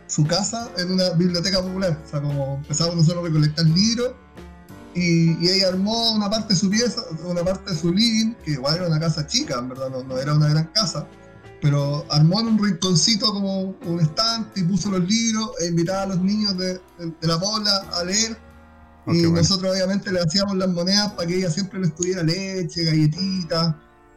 su 0.06 0.24
casa 0.24 0.70
en 0.78 0.92
una 0.92 1.10
biblioteca 1.10 1.62
popular. 1.62 2.00
O 2.04 2.08
sea, 2.08 2.20
como 2.20 2.56
empezamos 2.56 2.96
nosotros 2.96 3.24
a 3.24 3.26
recolectar 3.26 3.66
libros 3.66 4.12
y, 4.94 5.48
ella 5.48 5.68
armó 5.68 6.12
una 6.12 6.30
parte 6.30 6.54
de 6.54 6.60
su 6.60 6.70
pieza, 6.70 7.02
una 7.24 7.44
parte 7.44 7.72
de 7.72 7.78
su 7.78 7.92
living, 7.92 8.34
que 8.44 8.52
igual 8.52 8.76
era 8.76 8.86
una 8.86 8.98
casa 8.98 9.26
chica, 9.26 9.58
en 9.58 9.68
verdad, 9.68 9.90
no, 9.90 10.18
era 10.18 10.34
una 10.34 10.48
gran 10.48 10.66
casa, 10.72 11.06
pero 11.60 12.06
armó 12.10 12.40
en 12.40 12.46
un 12.48 12.64
rinconcito 12.64 13.32
como 13.32 13.76
un 13.84 14.00
estante 14.00 14.60
y 14.60 14.64
puso 14.64 14.90
los 14.90 15.00
libros 15.00 15.50
e 15.60 15.66
invitaba 15.66 16.02
a 16.02 16.06
los 16.06 16.20
niños 16.20 16.56
de, 16.56 16.80
la 17.20 17.36
bola 17.36 17.84
a 17.92 18.04
leer. 18.04 18.38
Oh, 19.06 19.14
y 19.14 19.22
nosotros 19.30 19.72
obviamente 19.72 20.10
le 20.10 20.20
hacíamos 20.20 20.56
las 20.56 20.68
monedas 20.68 21.12
para 21.12 21.28
que 21.28 21.36
ella 21.36 21.50
siempre 21.50 21.78
les 21.78 21.94
tuviera 21.94 22.22
leche, 22.22 22.82
galletitas. 22.82 23.74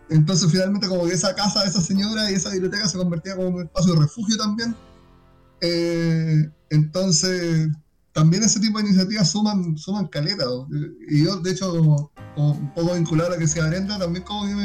Entonces 0.09 0.51
finalmente 0.51 0.87
como 0.87 1.05
que 1.05 1.13
esa 1.13 1.35
casa 1.35 1.61
de 1.61 1.69
esa 1.69 1.81
señora 1.81 2.31
y 2.31 2.35
esa 2.35 2.49
biblioteca 2.49 2.87
se 2.87 2.97
convertía 2.97 3.35
como 3.35 3.49
un 3.49 3.63
espacio 3.63 3.93
de 3.93 4.01
refugio 4.01 4.37
también. 4.37 4.75
Eh, 5.61 6.49
entonces 6.69 7.69
también 8.13 8.43
ese 8.43 8.59
tipo 8.59 8.79
de 8.79 8.85
iniciativas 8.85 9.29
suman, 9.29 9.77
suman 9.77 10.07
caleta. 10.07 10.45
Y 11.07 11.23
yo, 11.23 11.37
de 11.37 11.51
hecho, 11.51 11.71
como, 11.71 12.11
un 12.35 12.73
poco 12.73 12.95
vinculado 12.95 13.33
a 13.33 13.37
que 13.37 13.47
sea 13.47 13.65
Arenda, 13.65 13.97
también 13.97 14.25
como 14.25 14.47
que 14.47 14.55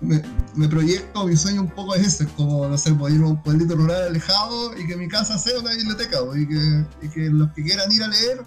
me, 0.00 0.22
me, 0.54 0.68
proyecto, 0.68 1.26
mi 1.26 1.36
sueño 1.36 1.62
un 1.62 1.70
poco 1.70 1.94
es 1.94 2.06
ese, 2.06 2.26
como, 2.26 2.66
no 2.66 2.76
sé, 2.76 2.92
poder 2.94 3.16
ir 3.16 3.22
a 3.22 3.28
un 3.28 3.42
pueblito 3.42 3.74
rural 3.74 4.08
alejado 4.08 4.76
y 4.76 4.86
que 4.86 4.96
mi 4.96 5.08
casa 5.08 5.38
sea 5.38 5.58
una 5.58 5.74
biblioteca, 5.74 6.18
y 6.36 6.46
que, 6.46 6.84
y 7.02 7.08
que 7.08 7.30
los 7.30 7.50
que 7.52 7.62
quieran 7.62 7.90
ir 7.90 8.02
a 8.02 8.08
leer, 8.08 8.44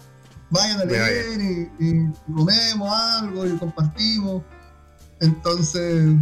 vayan 0.50 0.80
a 0.80 0.84
leer 0.84 1.40
y, 1.40 1.84
y, 1.84 2.12
comemos 2.32 2.92
algo 2.92 3.46
y 3.46 3.56
compartimos. 3.58 4.42
Entonces, 5.22 6.14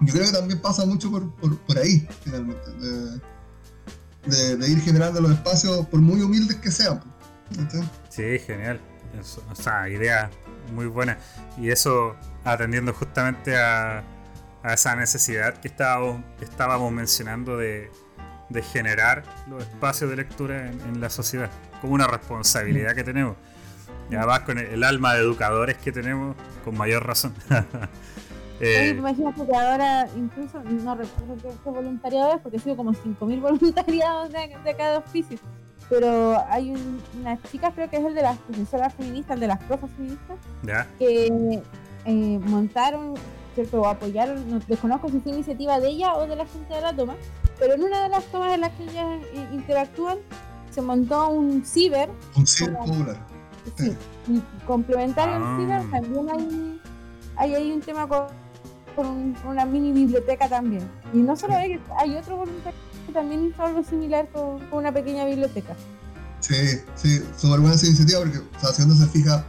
yo 0.00 0.12
creo 0.12 0.26
que 0.26 0.32
también 0.32 0.60
pasa 0.60 0.84
mucho 0.84 1.10
por, 1.10 1.32
por, 1.36 1.56
por 1.60 1.78
ahí, 1.78 2.06
finalmente 2.24 2.70
de, 4.26 4.68
ir 4.68 4.80
generando 4.80 5.20
los 5.20 5.30
espacios 5.30 5.86
por 5.86 6.00
muy 6.00 6.20
humildes 6.20 6.56
que 6.56 6.70
sean. 6.70 7.00
Sí, 8.08 8.38
genial. 8.40 8.80
o 9.50 9.54
sea, 9.54 9.88
idea 9.88 10.30
muy 10.74 10.86
buena. 10.86 11.16
Y 11.56 11.70
eso 11.70 12.16
atendiendo 12.44 12.92
justamente 12.92 13.56
a, 13.56 14.02
a 14.62 14.74
esa 14.74 14.96
necesidad 14.96 15.60
que 15.60 15.68
estábamos, 15.68 16.24
estábamos 16.40 16.90
mencionando 16.90 17.56
de, 17.56 17.90
de 18.48 18.62
generar 18.62 19.24
los 19.48 19.62
espacios 19.62 20.10
de 20.10 20.16
lectura 20.16 20.70
en, 20.70 21.00
la 21.00 21.10
sociedad, 21.10 21.50
como 21.80 21.94
una 21.94 22.06
responsabilidad 22.06 22.94
que 22.94 23.04
tenemos. 23.04 23.36
Y 24.10 24.14
además 24.14 24.40
con 24.40 24.58
el 24.58 24.84
alma 24.84 25.14
de 25.14 25.20
educadores 25.20 25.76
que 25.78 25.92
tenemos, 25.92 26.36
con 26.64 26.76
mayor 26.76 27.06
razón. 27.06 27.34
Eh, 28.58 28.94
imagínate 28.96 29.46
que 29.46 29.54
ahora 29.54 30.08
incluso 30.16 30.62
no 30.62 30.94
recuerdo 30.94 31.36
qué, 31.42 31.48
qué 31.62 31.70
voluntariado 31.70 32.36
es, 32.36 32.40
porque 32.40 32.58
sido 32.58 32.76
como 32.76 32.92
5.000 32.92 33.40
voluntariados 33.42 34.32
de, 34.32 34.56
de, 34.64 34.76
cada 34.76 34.98
oficio. 34.98 35.38
Pero 35.88 36.42
hay 36.48 36.70
un, 36.70 37.00
una 37.20 37.40
chica, 37.42 37.70
creo 37.72 37.90
que 37.90 37.98
es 37.98 38.04
el 38.04 38.14
de 38.14 38.22
las 38.22 38.38
profesoras 38.38 38.94
feministas, 38.94 39.34
el 39.34 39.40
de 39.40 39.46
las 39.46 39.62
profes 39.64 39.90
feministas, 39.90 40.38
que 40.98 41.62
eh, 42.06 42.40
montaron, 42.44 43.14
¿cierto? 43.54 43.82
O 43.82 43.86
apoyaron, 43.86 44.50
no, 44.50 44.58
desconozco 44.60 45.10
si 45.10 45.20
fue 45.20 45.32
iniciativa 45.32 45.78
de 45.78 45.88
ella 45.88 46.14
o 46.14 46.26
de 46.26 46.36
la 46.36 46.46
gente 46.46 46.74
de 46.74 46.80
la 46.80 46.96
toma, 46.96 47.14
pero 47.58 47.74
en 47.74 47.84
una 47.84 48.02
de 48.04 48.08
las 48.08 48.24
tomas 48.26 48.54
en 48.54 48.62
las 48.62 48.72
que 48.72 48.84
ellas 48.84 49.22
eh, 49.34 49.48
interactúan, 49.52 50.18
se 50.70 50.82
montó 50.82 51.28
un 51.28 51.64
ciber. 51.64 52.10
Un 52.34 52.46
ciber 52.46 52.74
popular. 52.76 53.35
Sí, 53.76 53.96
y 54.28 54.42
complementario 54.66 55.34
al 55.34 55.42
ah. 55.42 55.56
ciber 55.58 55.90
también 55.90 56.30
hay, 56.30 56.80
hay, 57.36 57.54
hay 57.54 57.72
un 57.72 57.80
tema 57.80 58.08
con 58.08 58.26
con, 58.96 59.36
una 59.46 59.64
mini 59.66 59.92
biblioteca 59.92 60.48
también. 60.48 60.90
Y 61.12 61.18
no 61.18 61.36
solo 61.36 61.54
hay, 61.54 61.80
hay 61.98 62.16
otro 62.16 62.38
voluntario 62.38 62.80
que 63.06 63.12
también 63.12 63.46
hizo 63.46 63.62
algo 63.62 63.84
similar 63.84 64.28
con, 64.32 64.60
una 64.72 64.92
pequeña 64.92 65.26
biblioteca. 65.26 65.76
Sí, 66.40 66.80
sí, 66.94 67.22
súper 67.36 67.60
buena 67.60 67.76
esa 67.76 67.86
iniciativa 67.86 68.20
porque, 68.20 68.38
o 68.38 68.60
sea, 68.60 68.72
si 68.72 68.82
uno 68.82 68.94
se 68.94 69.06
fija, 69.06 69.44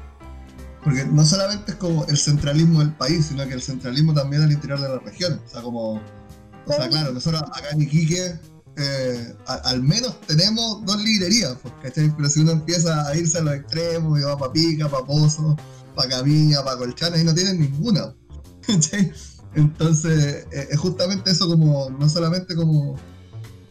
porque 0.84 1.06
no 1.06 1.26
solamente 1.26 1.72
es 1.72 1.78
como 1.78 2.06
el 2.06 2.18
centralismo 2.18 2.80
del 2.80 2.94
país, 2.94 3.28
sino 3.28 3.48
que 3.48 3.54
el 3.54 3.62
centralismo 3.62 4.14
también 4.14 4.44
al 4.44 4.52
interior 4.52 4.80
de 4.80 4.90
las 4.90 5.04
regiones. 5.04 5.40
O 5.46 5.50
sea, 5.50 5.62
como, 5.62 5.94
o 5.94 6.74
sea, 6.74 6.88
claro, 6.90 7.14
nosotros 7.14 7.42
acá 7.44 7.70
en 7.72 7.82
Iquique 7.82 8.40
eh, 8.78 9.36
al 9.48 9.82
menos 9.82 10.22
tenemos 10.22 10.86
dos 10.86 11.02
librerías, 11.02 11.56
pues, 11.62 11.74
¿cachai? 11.82 12.14
Pero 12.16 12.30
si 12.30 12.42
uno 12.42 12.52
empieza 12.52 13.08
a 13.08 13.16
irse 13.16 13.40
a 13.40 13.42
los 13.42 13.56
extremos, 13.56 14.20
y 14.20 14.24
va 14.24 14.38
para 14.38 14.54
Pica, 14.54 14.88
para 14.88 15.04
Pozo, 15.04 15.56
para 15.96 16.10
Camilla, 16.10 16.64
para 16.64 16.78
Colchana, 16.78 17.18
y 17.18 17.24
no 17.24 17.34
tienen 17.34 17.60
ninguna. 17.60 18.14
¿cachai? 18.68 19.12
Entonces, 19.56 20.46
eh, 20.52 20.68
es 20.70 20.80
justamente 20.80 21.32
eso 21.32 21.48
como, 21.48 21.90
no 21.90 22.08
solamente 22.08 22.56
como, 22.56 23.00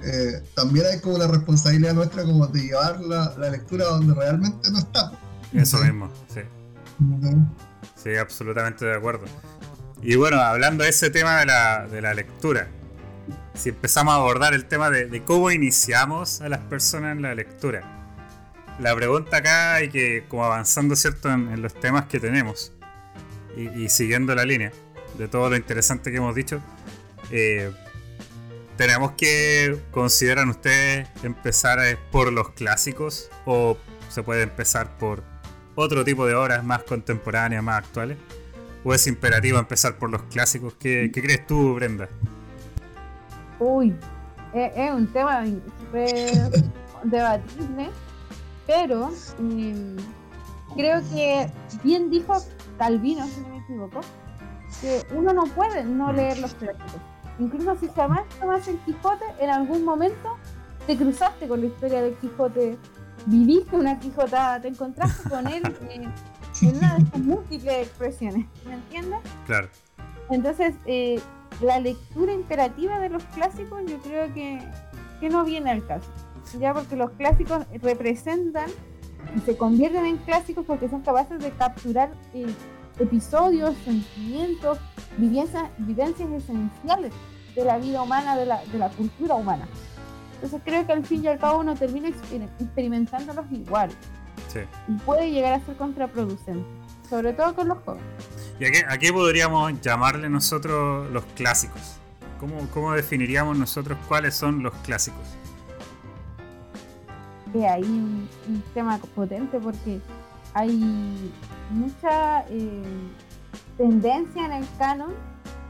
eh, 0.02 0.42
también 0.54 0.86
hay 0.86 1.00
como 1.00 1.18
la 1.18 1.28
responsabilidad 1.28 1.94
nuestra 1.94 2.24
como 2.24 2.46
de 2.48 2.62
llevar 2.62 3.00
la, 3.00 3.32
lectura 3.50 3.84
donde 3.84 4.12
realmente 4.12 4.70
no 4.72 4.78
está. 4.78 5.12
Eso 5.52 5.78
mismo, 5.78 6.10
sí. 6.34 6.40
Sí, 8.02 8.16
absolutamente 8.16 8.84
de 8.84 8.96
acuerdo. 8.96 9.26
Y 10.02 10.16
bueno, 10.16 10.40
hablando 10.40 10.82
de 10.82 10.90
ese 10.90 11.10
tema 11.10 11.38
de 11.38 11.46
la, 11.46 11.86
de 11.86 12.02
la 12.02 12.12
lectura, 12.12 12.68
si 13.54 13.70
empezamos 13.70 14.12
a 14.12 14.16
abordar 14.16 14.54
el 14.54 14.66
tema 14.66 14.90
de, 14.90 15.22
cómo 15.24 15.50
iniciamos 15.50 16.40
a 16.40 16.48
las 16.48 16.60
personas 16.60 17.16
en 17.16 17.22
la 17.22 17.34
lectura, 17.34 17.82
la 18.78 18.94
pregunta 18.94 19.38
acá 19.38 19.82
y 19.82 19.88
que 19.88 20.24
como 20.28 20.44
avanzando 20.44 20.96
cierto 20.96 21.30
en, 21.30 21.62
los 21.62 21.74
temas 21.74 22.06
que 22.06 22.20
tenemos 22.20 22.72
y 23.56 23.88
siguiendo 23.88 24.34
la 24.34 24.44
línea, 24.44 24.70
de 25.16 25.28
todo 25.28 25.50
lo 25.50 25.56
interesante 25.56 26.10
que 26.10 26.18
hemos 26.18 26.34
dicho, 26.34 26.60
eh, 27.30 27.72
tenemos 28.76 29.12
que, 29.12 29.78
¿consideran 29.90 30.50
ustedes 30.50 31.08
empezar 31.22 31.78
por 32.12 32.32
los 32.32 32.50
clásicos 32.50 33.30
o 33.46 33.78
se 34.08 34.22
puede 34.22 34.42
empezar 34.42 34.98
por 34.98 35.22
otro 35.74 36.04
tipo 36.04 36.26
de 36.26 36.34
obras 36.34 36.62
más 36.62 36.82
contemporáneas, 36.82 37.62
más 37.62 37.78
actuales? 37.84 38.18
¿O 38.84 38.94
es 38.94 39.06
imperativo 39.06 39.58
empezar 39.58 39.96
por 39.98 40.10
los 40.10 40.22
clásicos? 40.24 40.74
¿Qué, 40.78 41.10
crees 41.12 41.46
tú, 41.46 41.74
Brenda? 41.74 42.08
Uy, 43.58 43.94
es, 44.52 44.92
un 44.92 45.06
tema 45.08 45.44
debatible, 47.04 47.90
pero 48.66 49.10
mm, 49.38 49.96
creo 50.76 51.00
que 51.10 51.50
bien 51.82 52.10
dijo 52.10 52.34
Calvino, 52.78 53.26
si 53.26 53.40
no 53.40 53.48
me 53.48 53.58
equivoco, 53.58 54.00
que 54.80 55.02
uno 55.14 55.32
no 55.32 55.44
puede 55.46 55.84
no 55.84 56.12
leer 56.12 56.38
los 56.38 56.54
clásicos. 56.54 57.00
Incluso 57.38 57.76
si 57.76 57.88
jamás 57.88 58.26
tomas 58.40 58.66
el 58.68 58.78
Quijote, 58.80 59.24
en 59.38 59.50
algún 59.50 59.84
momento 59.84 60.36
te 60.86 60.96
cruzaste 60.96 61.48
con 61.48 61.60
la 61.60 61.66
historia 61.66 62.02
del 62.02 62.14
Quijote, 62.14 62.78
viviste 63.26 63.76
una 63.76 63.98
Quijotada, 63.98 64.60
te 64.60 64.68
encontraste 64.68 65.28
con 65.28 65.46
él 65.46 65.62
en, 65.90 66.12
una 66.76 66.94
de 66.94 67.10
sus 67.10 67.18
múltiples 67.18 67.86
expresiones. 67.86 68.46
¿Me 68.64 68.74
entiendes? 68.74 69.20
Claro. 69.46 69.68
Entonces, 70.30 70.74
eh, 70.86 71.20
la 71.60 71.80
lectura 71.80 72.32
imperativa 72.32 72.98
de 72.98 73.08
los 73.08 73.22
clásicos 73.24 73.80
yo 73.86 73.98
creo 73.98 74.32
que, 74.34 74.60
que 75.20 75.28
no 75.28 75.44
viene 75.44 75.70
al 75.70 75.86
caso. 75.86 76.10
Ya 76.58 76.72
porque 76.72 76.96
los 76.96 77.10
clásicos 77.12 77.66
representan 77.82 78.70
y 79.36 79.40
se 79.40 79.56
convierten 79.56 80.06
en 80.06 80.16
clásicos 80.18 80.64
porque 80.64 80.88
son 80.88 81.02
capaces 81.02 81.40
de 81.40 81.50
capturar 81.50 82.12
eh, 82.34 82.46
episodios, 82.98 83.74
sentimientos, 83.84 84.78
vivencias, 85.16 85.64
vivencias 85.78 86.30
esenciales 86.30 87.12
de 87.54 87.64
la 87.64 87.78
vida 87.78 88.02
humana, 88.02 88.36
de 88.36 88.46
la, 88.46 88.64
de 88.64 88.78
la 88.78 88.88
cultura 88.90 89.34
humana. 89.34 89.66
Entonces 90.34 90.60
creo 90.64 90.86
que 90.86 90.92
al 90.92 91.04
fin 91.04 91.24
y 91.24 91.28
al 91.28 91.38
cabo 91.38 91.60
uno 91.60 91.74
termina 91.74 92.08
experimentándolos 92.08 93.46
igual. 93.50 93.90
Sí. 94.48 94.60
Y 94.88 94.92
puede 94.98 95.30
llegar 95.30 95.54
a 95.54 95.60
ser 95.64 95.76
contraproducente, 95.76 96.66
sobre 97.08 97.32
todo 97.32 97.54
con 97.54 97.68
los 97.68 97.78
jóvenes. 97.78 98.06
¿Y 98.58 98.64
a 98.64 98.98
qué, 98.98 99.12
podríamos 99.12 99.80
llamarle 99.82 100.30
nosotros 100.30 101.10
los 101.10 101.24
clásicos? 101.34 101.98
¿Cómo, 102.40 102.66
¿Cómo, 102.72 102.92
definiríamos 102.92 103.56
nosotros 103.58 103.98
cuáles 104.08 104.34
son 104.34 104.62
los 104.62 104.72
clásicos? 104.76 105.20
De 107.52 107.66
ahí 107.68 107.84
un 107.84 108.62
tema 108.72 108.98
potente 109.14 109.58
porque 109.58 110.00
hay 110.54 111.30
mucha 111.70 112.46
eh, 112.48 112.82
tendencia 113.76 114.46
en 114.46 114.52
el 114.52 114.66
canon, 114.78 115.12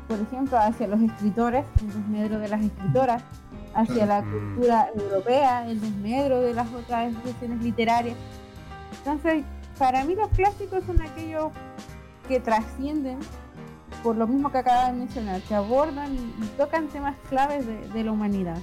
por 0.07 0.21
ejemplo, 0.21 0.57
hacia 0.57 0.87
los 0.87 1.01
escritores, 1.01 1.65
el 1.81 1.89
desmedro 1.89 2.39
de 2.39 2.49
las 2.49 2.63
escritoras, 2.63 3.23
hacia 3.75 4.07
la 4.07 4.23
cultura 4.23 4.91
europea, 4.95 5.69
el 5.69 5.81
desmedro 5.81 6.41
de 6.41 6.55
las 6.55 6.73
otras 6.73 7.13
expresiones 7.13 7.63
literarias. 7.65 8.17
Entonces, 8.99 9.45
para 9.77 10.05
mí 10.05 10.15
los 10.15 10.29
clásicos 10.29 10.85
son 10.85 11.03
aquellos 11.03 11.51
que 12.27 12.41
trascienden 12.41 13.19
por 14.03 14.17
lo 14.17 14.27
mismo 14.27 14.51
que 14.53 14.59
acaba 14.59 14.87
de 14.87 14.93
mencionar, 14.93 15.41
que 15.43 15.55
abordan 15.55 16.15
y, 16.15 16.47
tocan 16.57 16.89
temas 16.89 17.17
claves 17.29 17.67
de, 17.67 18.05
la 18.05 18.13
humanidad. 18.13 18.59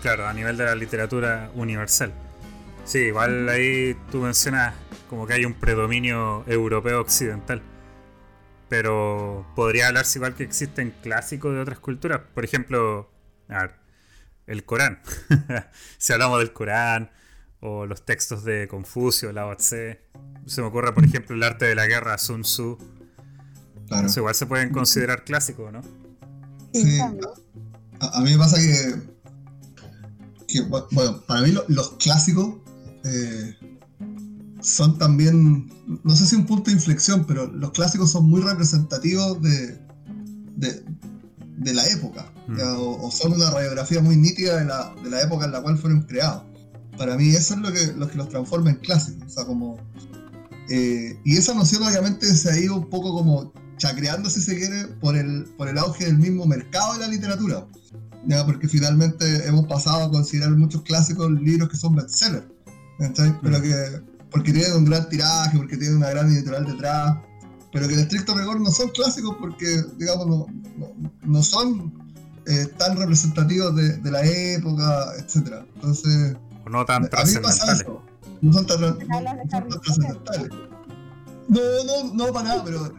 claro, 0.00 0.26
a 0.26 0.32
nivel 0.32 0.56
de 0.56 0.64
la 0.64 0.74
literatura 0.74 1.50
universal. 1.54 2.12
Sí, 2.84 2.98
igual 2.98 3.48
ahí 3.48 3.96
tú 4.10 4.18
mencionas 4.20 4.74
como 5.08 5.26
que 5.26 5.34
hay 5.34 5.44
un 5.44 5.54
predominio 5.54 6.44
europeo 6.46 7.00
occidental. 7.00 7.62
Pero 8.68 9.46
podría 9.54 9.88
hablarse 9.88 10.18
igual 10.18 10.34
que 10.34 10.44
existen 10.44 10.92
clásicos 11.02 11.54
de 11.54 11.60
otras 11.60 11.78
culturas. 11.78 12.20
Por 12.34 12.44
ejemplo, 12.44 13.10
a 13.48 13.62
ver, 13.62 13.74
el 14.46 14.64
Corán. 14.64 15.00
si 15.98 16.12
hablamos 16.12 16.38
del 16.40 16.52
Corán 16.52 17.10
o 17.60 17.86
los 17.86 18.04
textos 18.04 18.44
de 18.44 18.68
Confucio, 18.68 19.32
Lao 19.32 19.56
Tse, 19.56 20.02
se 20.46 20.60
me 20.60 20.68
ocurre, 20.68 20.92
por 20.92 21.04
ejemplo, 21.04 21.34
el 21.34 21.42
arte 21.42 21.64
de 21.64 21.74
la 21.74 21.86
guerra, 21.86 22.18
Sun 22.18 22.42
Tzu. 22.42 22.78
Claro. 23.88 24.08
igual 24.14 24.34
se 24.34 24.46
pueden 24.46 24.72
considerar 24.72 25.24
clásicos, 25.24 25.72
¿no? 25.72 25.80
Sí. 26.72 26.98
A, 28.00 28.20
mí 28.20 28.32
me 28.32 28.38
pasa 28.38 28.58
que, 28.58 28.96
bueno, 30.62 31.22
para 31.26 31.42
mí 31.42 31.54
los 31.68 31.90
clásicos 31.92 32.56
eh, 33.04 33.56
son 34.60 34.98
también, 34.98 35.72
no 36.02 36.16
sé 36.16 36.26
si 36.26 36.36
un 36.36 36.46
punto 36.46 36.70
de 36.70 36.76
inflexión, 36.76 37.24
pero 37.24 37.46
los 37.46 37.70
clásicos 37.70 38.10
son 38.10 38.28
muy 38.28 38.42
representativos 38.42 39.40
de, 39.40 39.78
de, 40.56 41.74
la 41.74 41.86
época, 41.86 42.30
mm. 42.48 42.58
o, 42.78 43.10
son 43.10 43.34
una 43.34 43.50
radiografía 43.50 44.00
muy 44.00 44.16
nítida 44.16 44.58
de 44.58 44.64
la, 44.64 44.94
de 45.02 45.10
la, 45.10 45.22
época 45.22 45.46
en 45.46 45.52
la 45.52 45.62
cual 45.62 45.78
fueron 45.78 46.02
creados. 46.02 46.42
Para 46.96 47.16
mí 47.16 47.28
eso 47.28 47.54
es 47.54 47.60
lo 47.60 47.72
que, 47.72 47.92
lo 47.96 48.08
que 48.08 48.16
los 48.16 48.28
transforma 48.28 48.70
en 48.70 48.76
clásicos, 48.76 49.24
o 49.26 49.30
sea, 49.30 49.44
como... 49.44 49.76
Eh, 50.68 51.16
y 51.24 51.36
esa 51.36 51.54
noción 51.54 51.84
obviamente 51.84 52.26
se 52.26 52.50
ha 52.50 52.58
ido 52.58 52.76
un 52.76 52.90
poco 52.90 53.12
como 53.14 53.52
chacreando, 53.76 54.28
si 54.28 54.40
se 54.40 54.56
quiere, 54.56 54.86
por 55.00 55.16
el, 55.16 55.44
por 55.56 55.68
el 55.68 55.78
auge 55.78 56.06
del 56.06 56.18
mismo 56.18 56.46
mercado 56.46 56.94
de 56.94 57.00
la 57.00 57.08
literatura. 57.08 57.66
¿ya? 58.26 58.44
Porque 58.44 58.68
finalmente 58.68 59.46
hemos 59.46 59.66
pasado 59.66 60.04
a 60.04 60.10
considerar 60.10 60.50
muchos 60.56 60.82
clásicos 60.82 61.30
libros 61.30 61.68
que 61.68 61.76
son 61.76 61.94
bestsellers. 61.94 62.46
Pero 62.98 63.58
mm. 63.58 63.62
que, 63.62 64.02
porque 64.30 64.52
tienen 64.52 64.72
un 64.72 64.84
gran 64.84 65.08
tiraje, 65.08 65.56
porque 65.56 65.76
tienen 65.76 65.98
una 65.98 66.10
gran 66.10 66.28
editorial 66.30 66.66
detrás, 66.66 67.16
pero 67.72 67.88
que 67.88 67.94
en 67.94 68.00
estricto 68.00 68.34
rigor 68.34 68.60
no 68.60 68.70
son 68.70 68.88
clásicos 68.90 69.36
porque, 69.38 69.82
digamos, 69.98 70.26
no, 70.26 70.46
no, 71.22 71.42
son 71.42 71.92
eh, 72.46 72.66
tan 72.78 72.96
representativos 72.96 73.74
de, 73.76 73.98
de, 73.98 74.10
la 74.10 74.24
época, 74.24 75.12
etc. 75.18 75.64
Entonces, 75.74 76.36
no 76.70 76.84
tan 76.84 77.08
trascendentales. 77.08 77.86
No 78.40 78.52
son 78.52 78.66
tan, 78.66 78.98
trascendentales. 78.98 80.50
No, 81.48 81.60
no, 81.84 82.14
no 82.14 82.32
para 82.32 82.48
nada, 82.48 82.64
pero 82.64 82.92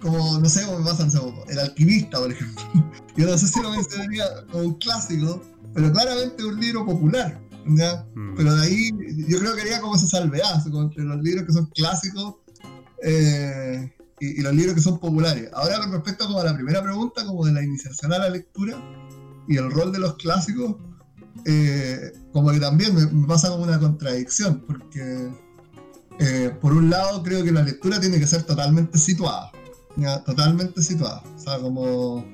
como, 0.00 0.38
no 0.38 0.48
sé 0.48 0.64
cómo 0.66 0.80
me 0.80 0.84
pasa, 0.84 1.08
el 1.48 1.58
alquimista, 1.58 2.18
por 2.18 2.32
ejemplo. 2.32 2.62
Yo 3.16 3.26
no 3.26 3.38
sé 3.38 3.46
si 3.46 3.62
lo 3.62 3.70
mencionaría 3.70 4.24
como 4.50 4.64
un 4.64 4.74
clásico, 4.74 5.42
pero 5.74 5.92
claramente 5.92 6.44
un 6.44 6.60
libro 6.60 6.84
popular. 6.84 7.40
¿ya? 7.66 8.04
Mm. 8.14 8.34
Pero 8.36 8.54
de 8.54 8.62
ahí 8.62 8.90
yo 9.28 9.38
creo 9.38 9.54
que 9.54 9.62
haría 9.62 9.80
como 9.80 9.94
esa 9.94 10.06
salvedad 10.06 10.62
entre 10.66 11.04
los 11.04 11.22
libros 11.22 11.46
que 11.46 11.52
son 11.52 11.66
clásicos 11.66 12.34
eh, 13.02 13.92
y, 14.20 14.40
los 14.42 14.54
libros 14.54 14.74
que 14.74 14.80
son 14.80 14.98
populares. 14.98 15.50
Ahora 15.52 15.78
con 15.78 15.92
respecto 15.92 16.26
como 16.26 16.40
a 16.40 16.44
la 16.44 16.54
primera 16.54 16.82
pregunta, 16.82 17.24
como 17.24 17.44
de 17.46 17.52
la 17.52 17.62
iniciación 17.62 18.12
a 18.12 18.18
la 18.18 18.30
lectura 18.30 18.76
y 19.48 19.56
el 19.56 19.70
rol 19.70 19.92
de 19.92 19.98
los 19.98 20.14
clásicos, 20.16 20.76
eh, 21.44 22.12
como 22.32 22.50
que 22.50 22.60
también 22.60 22.94
me, 22.94 23.26
pasa 23.26 23.50
como 23.50 23.64
una 23.64 23.78
contradicción, 23.78 24.62
porque 24.66 25.30
eh, 26.18 26.56
por 26.60 26.72
un 26.72 26.90
lado 26.90 27.22
creo 27.22 27.44
que 27.44 27.52
la 27.52 27.62
lectura 27.62 28.00
tiene 28.00 28.18
que 28.18 28.26
ser 28.26 28.42
totalmente 28.44 28.98
situada, 28.98 29.50
totalmente 30.24 30.82
situada, 30.82 31.22
o 31.36 31.38
sea, 31.38 31.58
como 31.58 32.24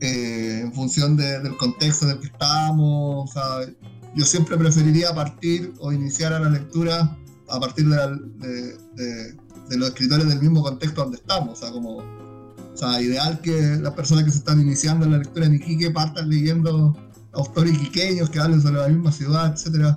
en 0.00 0.72
función 0.72 1.16
del 1.16 1.56
contexto 1.56 2.06
en 2.06 2.12
el 2.12 2.20
que 2.20 2.26
estamos, 2.26 3.30
o 3.30 3.32
sea, 3.32 3.72
yo 4.14 4.24
siempre 4.24 4.56
preferiría 4.56 5.14
partir 5.14 5.72
o 5.78 5.92
iniciar 5.92 6.32
a 6.32 6.40
la 6.40 6.50
lectura 6.50 7.16
a 7.48 7.60
partir 7.60 7.86
de, 7.88 9.76
los 9.76 9.88
escritores 9.88 10.28
del 10.28 10.40
mismo 10.40 10.62
contexto 10.62 11.02
donde 11.02 11.18
estamos. 11.18 11.52
O 11.52 11.56
sea, 11.56 11.70
como, 11.70 11.96
o 11.98 12.76
sea, 12.76 13.00
ideal 13.00 13.40
que 13.40 13.78
las 13.80 13.94
personas 13.94 14.24
que 14.24 14.30
se 14.30 14.38
están 14.38 14.60
iniciando 14.60 15.06
en 15.06 15.12
la 15.12 15.18
lectura 15.18 15.46
en 15.46 15.54
Iquique 15.54 15.90
partan 15.90 16.28
leyendo 16.28 16.96
autores 17.32 17.74
iquiqueños 17.74 18.30
que 18.30 18.38
hablen 18.38 18.60
sobre 18.60 18.76
la 18.76 18.88
misma 18.88 19.12
ciudad, 19.12 19.54
etc. 19.54 19.96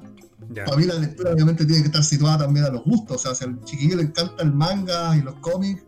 Para 0.65 0.77
mí 0.77 0.85
la 0.85 0.95
lectura 0.95 1.31
obviamente 1.31 1.65
tiene 1.65 1.81
que 1.81 1.87
estar 1.87 2.03
situada 2.03 2.39
también 2.39 2.65
a 2.65 2.69
los 2.69 2.83
gustos. 2.83 3.17
O 3.17 3.19
sea, 3.19 3.35
si 3.35 3.43
al 3.43 3.63
chiquillo 3.63 3.97
le 3.97 4.03
encanta 4.03 4.43
el 4.43 4.53
manga 4.53 5.15
y 5.17 5.21
los 5.21 5.35
cómics, 5.35 5.83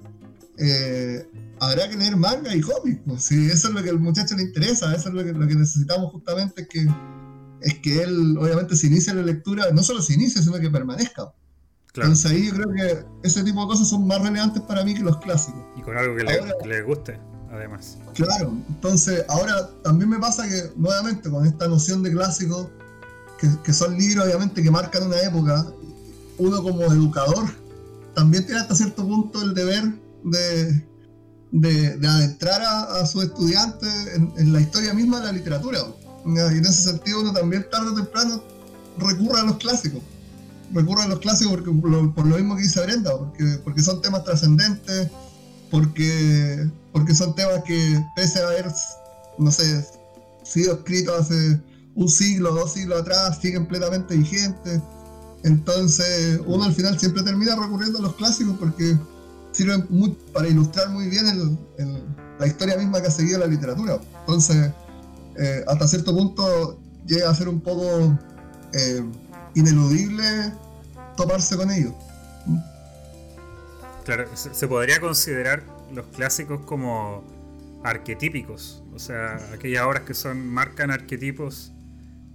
eh, 0.57 1.27
habrá 1.59 1.87
que 1.89 1.97
leer 1.97 2.17
manga 2.17 2.55
y 2.55 2.61
cómics. 2.61 3.01
Pues. 3.05 3.23
Si 3.23 3.45
eso 3.47 3.69
es 3.69 3.73
lo 3.73 3.83
que 3.83 3.89
al 3.89 3.99
muchacho 3.99 4.35
le 4.35 4.43
interesa, 4.43 4.93
eso 4.93 5.09
es 5.09 5.15
lo 5.15 5.23
que, 5.23 5.33
lo 5.33 5.47
que 5.47 5.55
necesitamos 5.55 6.11
justamente, 6.11 6.63
es 6.63 6.67
que 6.67 6.87
es 7.61 7.79
que 7.79 8.03
él 8.03 8.37
obviamente 8.37 8.75
se 8.75 8.87
inicia 8.87 9.13
la 9.13 9.23
lectura, 9.23 9.65
no 9.73 9.83
solo 9.83 10.01
se 10.01 10.13
inicia, 10.13 10.41
sino 10.41 10.59
que 10.59 10.69
permanezca. 10.69 11.33
Entonces 11.95 12.31
ahí 12.31 12.47
yo 12.47 12.53
creo 12.53 12.67
que 12.73 13.05
ese 13.27 13.43
tipo 13.43 13.61
de 13.61 13.67
cosas 13.67 13.89
son 13.89 14.05
más 14.05 14.21
relevantes 14.21 14.61
para 14.63 14.83
mí 14.83 14.93
que 14.93 15.01
los 15.01 15.17
clásicos. 15.17 15.61
Y 15.75 15.81
con 15.81 15.97
algo 15.97 16.15
que, 16.15 16.23
le, 16.67 16.81
guste, 16.83 17.19
además. 17.51 17.97
Claro, 18.13 18.53
entonces 18.69 19.25
ahora 19.27 19.69
también 19.83 20.09
me 20.09 20.19
pasa 20.19 20.47
que 20.47 20.71
nuevamente 20.75 21.29
con 21.29 21.45
esta 21.45 21.67
noción 21.67 22.03
de 22.03 22.11
clásicos, 22.11 22.67
que, 23.63 23.73
son 23.73 23.97
libros 23.97 24.25
obviamente 24.25 24.63
que 24.63 24.71
marcan 24.71 25.03
una 25.03 25.21
época, 25.21 25.65
uno 26.37 26.63
como 26.63 26.81
educador 26.85 27.45
también 28.15 28.45
tiene 28.45 28.61
hasta 28.61 28.75
cierto 28.75 29.07
punto 29.07 29.41
el 29.43 29.53
deber 29.53 29.93
de, 30.23 30.83
de, 31.51 32.07
adentrar 32.07 32.61
a, 32.63 33.05
sus 33.05 33.25
estudiantes 33.25 33.93
en, 34.15 34.33
en, 34.37 34.53
la 34.53 34.61
historia 34.61 34.93
misma 34.93 35.19
de 35.19 35.25
la 35.25 35.31
literatura. 35.33 35.79
Y 36.25 36.29
en 36.29 36.65
ese 36.65 36.89
sentido 36.89 37.21
uno 37.21 37.31
también 37.31 37.67
tarde 37.71 37.89
o 37.91 37.95
temprano 37.95 38.43
recurre 38.97 39.39
a 39.39 39.43
los 39.43 39.57
clásicos. 39.57 40.01
Recurre 40.73 41.03
a 41.03 41.07
los 41.07 41.19
clásicos 41.19 41.53
porque, 41.53 41.71
por, 41.71 42.25
lo, 42.25 42.35
mismo 42.35 42.55
que 42.55 42.63
dice 42.63 42.81
Brenda, 42.81 43.17
porque, 43.17 43.59
porque 43.63 43.81
son 43.81 44.01
temas 44.01 44.23
trascendentes, 44.23 45.09
porque, 45.71 46.69
porque 46.97 47.13
son 47.13 47.35
temas 47.35 47.63
que 47.63 48.03
pese 48.15 48.41
a 48.41 48.47
haber, 48.47 48.65
no 49.37 49.51
sé, 49.51 49.87
sido 50.43 50.73
escritos 50.73 51.19
hace 51.19 51.61
un 51.93 52.09
siglo, 52.09 52.51
dos 52.55 52.73
siglos 52.73 53.01
atrás, 53.01 53.37
siguen 53.39 53.67
plenamente 53.67 54.17
vigentes. 54.17 54.81
Entonces 55.43 56.41
uno 56.47 56.63
al 56.63 56.73
final 56.73 56.99
siempre 56.99 57.21
termina 57.21 57.55
recurriendo 57.55 57.99
a 57.99 58.01
los 58.01 58.15
clásicos 58.15 58.57
porque 58.57 58.97
sirven 59.51 59.87
para 60.33 60.47
ilustrar 60.47 60.89
muy 60.89 61.07
bien 61.07 61.59
la 62.39 62.47
historia 62.47 62.75
misma 62.77 62.99
que 62.99 63.09
ha 63.09 63.11
seguido 63.11 63.37
la 63.37 63.45
literatura. 63.45 63.99
Entonces, 64.21 64.71
eh, 65.35 65.63
hasta 65.67 65.87
cierto 65.87 66.15
punto 66.15 66.79
llega 67.05 67.29
a 67.29 67.35
ser 67.35 67.47
un 67.47 67.61
poco 67.61 68.17
eh, 68.73 69.03
ineludible 69.53 70.51
toparse 71.15 71.55
con 71.55 71.69
ellos. 71.69 71.93
Claro, 74.03 74.27
se 74.35 74.67
podría 74.67 74.99
considerar 74.99 75.76
los 75.93 76.07
clásicos 76.07 76.61
como 76.61 77.23
arquetípicos, 77.83 78.83
o 78.93 78.99
sea, 78.99 79.37
aquellas 79.53 79.83
obras 79.83 80.03
que 80.03 80.13
son 80.13 80.47
marcan 80.47 80.91
arquetipos, 80.91 81.73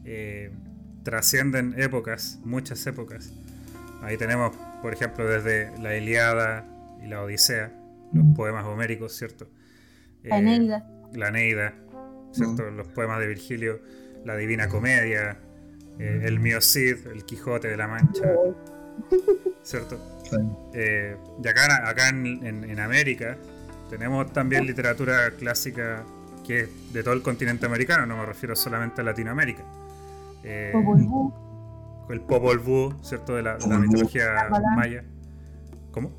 eh, 0.05 0.51
trascienden 1.03 1.75
épocas, 1.79 2.39
muchas 2.45 2.87
épocas. 2.87 3.33
Ahí 4.03 4.17
tenemos, 4.17 4.57
por 4.81 4.93
ejemplo, 4.93 5.29
desde 5.29 5.77
la 5.79 5.97
Iliada 5.97 6.67
y 7.03 7.09
la 7.09 7.23
Odisea, 7.23 7.73
los 8.13 8.27
poemas 8.37 8.65
homéricos, 8.65 9.17
¿cierto? 9.17 9.49
la 10.23 10.41
Neida. 10.41 10.87
La 11.15 11.31
Neida, 11.31 11.75
¿cierto? 12.33 12.71
Los 12.71 12.89
poemas 12.89 13.21
de 13.21 13.27
Virgilio, 13.27 13.81
la 14.25 14.37
Divina 14.37 14.69
Comedia, 14.69 15.39
eh, 15.99 16.23
el 16.25 16.41
Mío 16.41 16.61
Cid, 16.61 17.07
el 17.09 17.25
Quijote 17.25 17.69
de 17.69 17.77
la 17.77 17.89
Mancha, 17.89 18.33
¿cierto? 19.63 19.99
Eh, 20.73 21.17
y 21.43 21.49
acá, 21.49 21.89
acá 21.89 22.09
en, 22.09 22.81
América 22.81 23.37
tenemos 23.91 24.33
también 24.33 24.67
literatura 24.67 25.31
clásica 25.39 26.05
que 26.47 26.61
es 26.61 26.93
de 26.93 27.03
todo 27.03 27.15
el 27.15 27.23
continente 27.23 27.67
americano, 27.67 28.07
no 28.07 28.17
me 28.17 28.27
refiero 28.27 28.57
solamente 28.57 29.01
a 29.01 29.05
Latinoamérica. 29.05 29.63
Eh, 30.43 30.73
el 32.09 32.21
Popol 32.21 32.59
Vuh, 32.59 32.93
¿cierto? 33.03 33.37
De 33.37 33.43
la, 33.43 33.57
mitología 33.79 34.49
maya. 34.77 35.05
¿Cómo? 35.93 36.11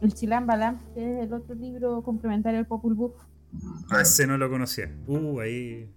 El 0.00 0.12
Chilán 0.14 0.46
Balam, 0.46 0.78
que 0.94 1.00
es 1.00 1.24
el 1.24 1.32
otro 1.32 1.54
libro 1.54 2.02
complementario 2.02 2.58
al 2.58 2.66
Popol 2.66 2.94
Vuh. 2.94 3.12
Ah, 3.90 4.02
ese 4.02 4.26
no 4.26 4.36
lo 4.36 4.50
conocía. 4.50 4.94
Uh, 5.06 5.40
ahí. 5.40 5.90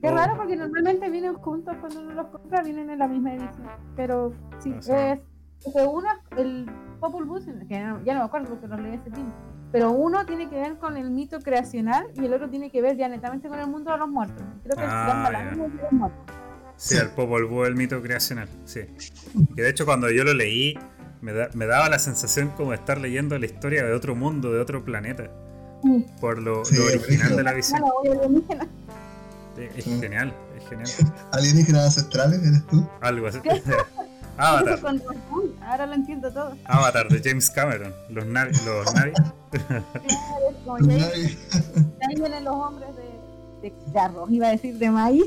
Qué 0.00 0.08
oh. 0.08 0.14
raro 0.14 0.36
porque 0.36 0.56
normalmente 0.56 1.10
vienen 1.10 1.34
juntos 1.34 1.76
cuando 1.80 2.00
uno 2.00 2.12
los 2.12 2.26
compra, 2.28 2.62
vienen 2.62 2.90
en 2.90 2.98
la 2.98 3.08
misma 3.08 3.34
edición. 3.34 3.68
Pero 3.96 4.32
sí, 4.64 4.92
ah, 4.92 5.12
es. 5.12 5.74
uno, 5.86 6.08
el 6.36 6.70
Popul 7.00 7.24
Bus, 7.24 7.44
que 7.68 7.74
ya 7.74 7.92
no 7.92 8.20
me 8.20 8.24
acuerdo 8.24 8.48
porque 8.50 8.66
lo 8.66 8.76
leí 8.76 8.94
ese 8.94 9.10
tiempo. 9.10 9.32
Pero 9.70 9.90
uno 9.90 10.24
tiene 10.24 10.48
que 10.48 10.56
ver 10.56 10.76
con 10.78 10.96
el 10.96 11.10
mito 11.10 11.40
creacional 11.40 12.06
y 12.14 12.24
el 12.24 12.34
otro 12.34 12.48
tiene 12.48 12.70
que 12.70 12.80
ver 12.80 12.96
ya 12.96 13.08
netamente 13.08 13.48
con 13.48 13.58
el 13.58 13.66
mundo 13.66 13.90
de 13.92 13.98
los 13.98 14.08
muertos. 14.08 14.44
Creo 14.62 14.76
que 14.76 14.82
ah, 14.84 15.30
el 15.30 15.50
de 15.50 15.82
los 15.82 15.92
muertos. 15.92 16.34
Sí, 16.76 16.96
el 16.96 17.10
Popol 17.10 17.46
Vuh, 17.46 17.64
el 17.64 17.76
mito 17.76 18.00
creacional, 18.02 18.48
sí. 18.64 18.80
Que 19.54 19.62
de 19.62 19.70
hecho 19.70 19.84
cuando 19.84 20.10
yo 20.10 20.24
lo 20.24 20.34
leí, 20.34 20.78
me, 21.20 21.32
me 21.54 21.66
daba 21.66 21.88
la 21.88 21.98
sensación 21.98 22.50
como 22.56 22.70
de 22.70 22.76
estar 22.76 22.98
leyendo 22.98 23.38
la 23.38 23.46
historia 23.46 23.84
de 23.84 23.92
otro 23.92 24.14
mundo, 24.14 24.52
de 24.52 24.60
otro 24.60 24.84
planeta 24.84 25.30
por 26.20 26.40
lo, 26.40 26.62
original 26.62 27.36
de 27.36 27.42
la 27.42 27.52
visión. 27.54 27.82
Es 29.56 29.84
genial, 29.84 30.32
es 30.56 30.68
genial. 30.68 30.90
¿Alienígenas 31.32 31.84
ancestrales 31.84 32.42
eres 32.42 32.66
tú? 32.66 32.86
Algo 33.00 33.26
así. 33.26 33.38
Avatar. 34.36 34.78
Ahora 35.62 35.86
lo 35.86 35.94
entiendo 35.94 36.32
todo. 36.32 36.56
Avatar 36.64 37.08
de 37.08 37.20
James 37.22 37.50
Cameron. 37.50 37.94
Los 38.10 38.26
Navi. 38.26 38.52
Los 38.64 38.94
Navi. 38.94 39.12
Ahí 40.82 42.14
vienen 42.16 42.44
los 42.44 42.54
hombres 42.54 42.88
de, 43.62 43.72
de, 43.92 43.98
arroz, 43.98 44.30
iba 44.30 44.48
a 44.48 44.50
decir 44.50 44.76
de 44.78 44.90
maíz. 44.90 45.24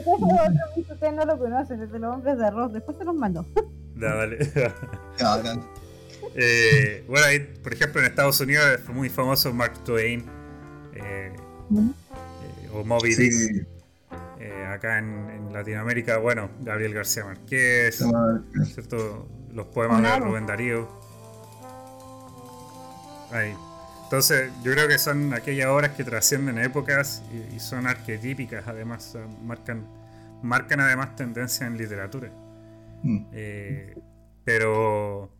es 0.00 0.06
otro 0.06 0.94
ustedes 0.94 1.14
no 1.14 1.24
lo 1.24 1.38
conocen, 1.38 1.82
es 1.82 1.92
de 1.92 1.98
los 1.98 2.14
hombres 2.14 2.38
de 2.38 2.46
arroz. 2.46 2.72
Después 2.72 2.96
se 2.96 3.04
los 3.04 3.14
mando. 3.14 3.46
Ya, 3.96 4.14
dale. 4.14 4.38
eh, 6.34 7.04
bueno, 7.06 7.26
ahí, 7.26 7.40
por 7.62 7.72
ejemplo, 7.72 8.00
en 8.00 8.06
Estados 8.06 8.40
Unidos 8.40 8.80
fue 8.84 8.94
muy 8.94 9.10
famoso 9.10 9.52
Mark 9.52 9.84
Twain 9.84 10.24
eh, 10.94 11.32
eh, 11.32 12.68
o 12.72 12.84
Moby 12.84 13.14
Dick. 13.14 13.66
Eh, 14.40 14.66
acá 14.66 14.98
en, 14.98 15.52
Latinoamérica, 15.52 16.16
bueno, 16.16 16.50
Gabriel 16.60 16.94
García 16.94 17.26
Márquez, 17.26 18.02
¿cierto? 18.72 19.28
los 19.52 19.66
poemas 19.66 20.02
de 20.02 20.18
Rubén 20.18 20.46
Darío. 20.46 20.88
Ahí. 23.32 23.54
Entonces, 24.04 24.50
yo 24.62 24.72
creo 24.72 24.88
que 24.88 24.98
son 24.98 25.34
aquellas 25.34 25.68
obras 25.68 25.90
que 25.90 26.04
trascienden 26.04 26.58
épocas 26.58 27.22
y, 27.54 27.60
son 27.60 27.86
arquetípicas, 27.86 28.66
además, 28.66 29.16
marcan, 29.42 29.86
marcan 30.42 30.80
además 30.80 31.16
tendencia 31.16 31.66
en 31.66 31.76
literatura. 31.76 32.30
Mm. 33.02 33.26
Eh, 33.32 33.94
pero, 34.44 35.30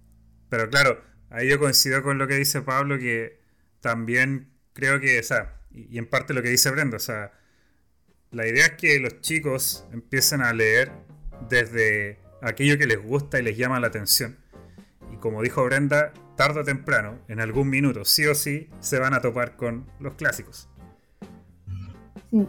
pero 0.51 0.69
claro, 0.69 1.01
ahí 1.31 1.49
yo 1.49 1.59
coincido 1.59 2.03
con 2.03 2.19
lo 2.19 2.29
que 2.29 2.35
dice 2.35 2.61
Pablo, 2.61 2.99
que 2.99 3.41
también 3.81 4.51
creo 4.75 5.01
que, 5.01 5.21
o 5.21 5.23
sea, 5.23 5.55
y, 5.71 5.97
y 5.97 5.99
en 5.99 6.07
parte 6.07 6.35
lo 6.35 6.43
que 6.43 6.51
dice 6.51 6.71
Brenda, 6.71 6.99
o 6.99 7.01
sea, 7.01 7.33
la 8.31 8.47
idea 8.47 8.67
es 8.67 8.73
que 8.73 9.01
los 9.01 9.21
chicos 9.21 9.87
empiecen 9.93 10.41
a 10.41 10.53
leer 10.53 10.93
desde 11.49 12.19
aquello 12.43 12.79
que 12.79 12.87
les 12.87 13.03
gusta 13.03 13.39
y 13.39 13.43
les 13.43 13.57
llama 13.57 13.81
la 13.81 13.89
atención. 13.89 14.39
Y 15.13 15.17
como 15.17 15.43
dijo 15.43 15.65
Brenda, 15.65 16.13
tarde 16.37 16.61
o 16.61 16.65
temprano, 16.65 17.19
en 17.29 17.41
algún 17.41 17.69
minuto, 17.69 18.05
sí 18.05 18.27
o 18.27 18.35
sí, 18.35 18.71
se 18.79 18.99
van 18.99 19.15
a 19.15 19.21
topar 19.21 19.57
con 19.57 19.87
los 19.99 20.15
clásicos. 20.15 20.69
Sí. 22.31 22.47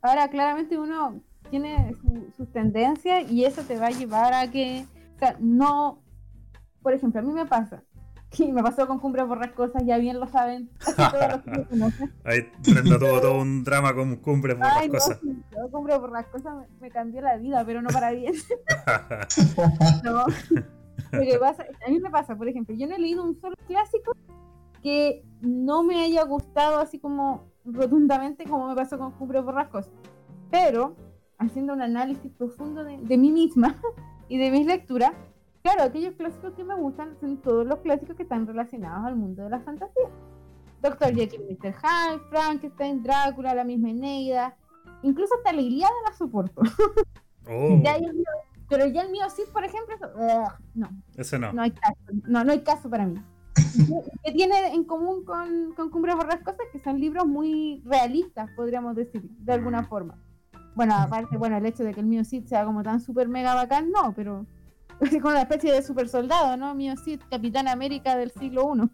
Ahora, 0.00 0.28
claramente 0.28 0.78
uno 0.78 1.22
tiene 1.50 1.94
sus 2.36 2.50
tendencias 2.52 3.30
y 3.30 3.44
eso 3.44 3.62
te 3.62 3.78
va 3.78 3.88
a 3.88 3.90
llevar 3.90 4.32
a 4.32 4.50
que, 4.50 4.86
o 5.16 5.18
sea, 5.18 5.36
no, 5.40 6.02
por 6.82 6.94
ejemplo, 6.94 7.20
a 7.20 7.24
mí 7.24 7.32
me 7.32 7.46
pasa, 7.46 7.82
Sí, 8.30 8.52
me 8.52 8.62
pasó 8.62 8.86
con 8.86 8.98
Cumbres 8.98 9.26
Borrascosas, 9.26 9.84
ya 9.86 9.96
bien 9.96 10.20
lo 10.20 10.26
saben. 10.26 10.70
Ahí 12.24 12.46
Brenda 12.62 12.98
tuvo 12.98 13.20
todo 13.20 13.40
un 13.40 13.64
drama 13.64 13.94
con 13.94 14.16
Cumbres 14.16 14.58
Borrascosas. 14.58 15.22
No, 15.22 15.70
Cumbres 15.70 15.98
Borrascosas 15.98 16.54
me, 16.56 16.66
me, 16.80 16.90
cambió 16.90 17.22
la 17.22 17.36
vida, 17.36 17.64
pero 17.64 17.80
no 17.80 17.88
para 17.88 18.10
bien. 18.10 18.34
no. 20.04 20.26
Pasa, 21.40 21.64
a 21.86 21.90
mí 21.90 22.00
me 22.00 22.10
pasa, 22.10 22.36
por 22.36 22.48
ejemplo, 22.48 22.74
yo 22.74 22.86
no 22.86 22.96
he 22.96 22.98
leído 22.98 23.24
un 23.24 23.40
solo 23.40 23.56
clásico 23.66 24.12
que 24.82 25.24
no 25.40 25.82
me 25.82 26.02
haya 26.02 26.22
gustado 26.24 26.78
así 26.78 26.98
como 26.98 27.50
rotundamente 27.64 28.44
como 28.44 28.68
me 28.68 28.74
pasó 28.74 28.98
con 28.98 29.12
Cumbres 29.12 29.42
Borrascosas. 29.42 29.92
Pero, 30.50 30.96
haciendo 31.38 31.72
un 31.72 31.80
análisis 31.80 32.30
profundo 32.32 32.84
de, 32.84 32.98
de 32.98 33.16
mí 33.16 33.32
misma 33.32 33.76
y 34.28 34.36
de 34.36 34.50
mis 34.50 34.66
lecturas, 34.66 35.12
Claro, 35.68 35.82
aquellos 35.82 36.14
clásicos 36.14 36.54
que 36.54 36.64
me 36.64 36.74
gustan 36.76 37.14
son 37.20 37.36
todos 37.42 37.66
los 37.66 37.80
clásicos 37.80 38.16
que 38.16 38.22
están 38.22 38.46
relacionados 38.46 39.04
al 39.04 39.16
mundo 39.16 39.44
de 39.44 39.50
la 39.50 39.60
fantasía. 39.60 40.08
Doctor 40.80 41.14
Jekyll, 41.14 41.42
Mr. 41.42 41.74
Hyde, 41.74 42.20
Frankenstein, 42.30 43.02
Drácula, 43.02 43.54
la 43.54 43.64
misma 43.64 43.90
Eneida, 43.90 44.56
incluso 45.02 45.34
hasta 45.34 45.52
la 45.52 45.60
Ilíada 45.60 45.92
la 46.08 46.16
soporto. 46.16 46.62
Oh. 47.50 47.82
pero 48.68 48.86
ya 48.88 49.00
el 49.00 49.10
mío 49.10 49.24
sí, 49.34 49.42
por 49.50 49.64
ejemplo, 49.64 49.96
no. 50.74 50.90
Eso 51.16 51.38
no. 51.38 51.50
No 51.54 51.62
hay 51.62 51.70
caso, 51.70 51.96
no, 52.24 52.44
no 52.44 52.52
hay 52.52 52.60
caso 52.60 52.90
para 52.90 53.06
mí. 53.06 53.18
que 54.22 54.32
tiene 54.32 54.74
en 54.74 54.84
común 54.84 55.24
con, 55.24 55.72
con 55.74 55.88
Cumbres 55.88 56.16
Borrascosas 56.16 56.66
que 56.70 56.78
son 56.78 57.00
libros 57.00 57.26
muy 57.26 57.82
realistas, 57.86 58.50
podríamos 58.54 58.94
decir, 58.96 59.22
de 59.22 59.52
alguna 59.54 59.84
forma. 59.84 60.22
Bueno, 60.74 60.94
aparte, 60.94 61.38
bueno, 61.38 61.56
el 61.56 61.64
hecho 61.64 61.84
de 61.84 61.94
que 61.94 62.00
el 62.00 62.06
mío 62.06 62.22
sí 62.22 62.42
sea 62.42 62.66
como 62.66 62.82
tan 62.82 63.00
súper 63.00 63.28
mega 63.28 63.54
bacán, 63.54 63.90
no, 63.90 64.12
pero 64.12 64.44
con 65.22 65.32
una 65.32 65.42
especie 65.42 65.72
de 65.72 65.82
super 65.82 66.08
soldado, 66.08 66.56
¿no? 66.56 66.74
Mío 66.74 66.94
sí, 67.04 67.18
Capitán 67.30 67.68
América 67.68 68.16
del 68.16 68.30
siglo 68.32 68.74
I. 68.74 68.88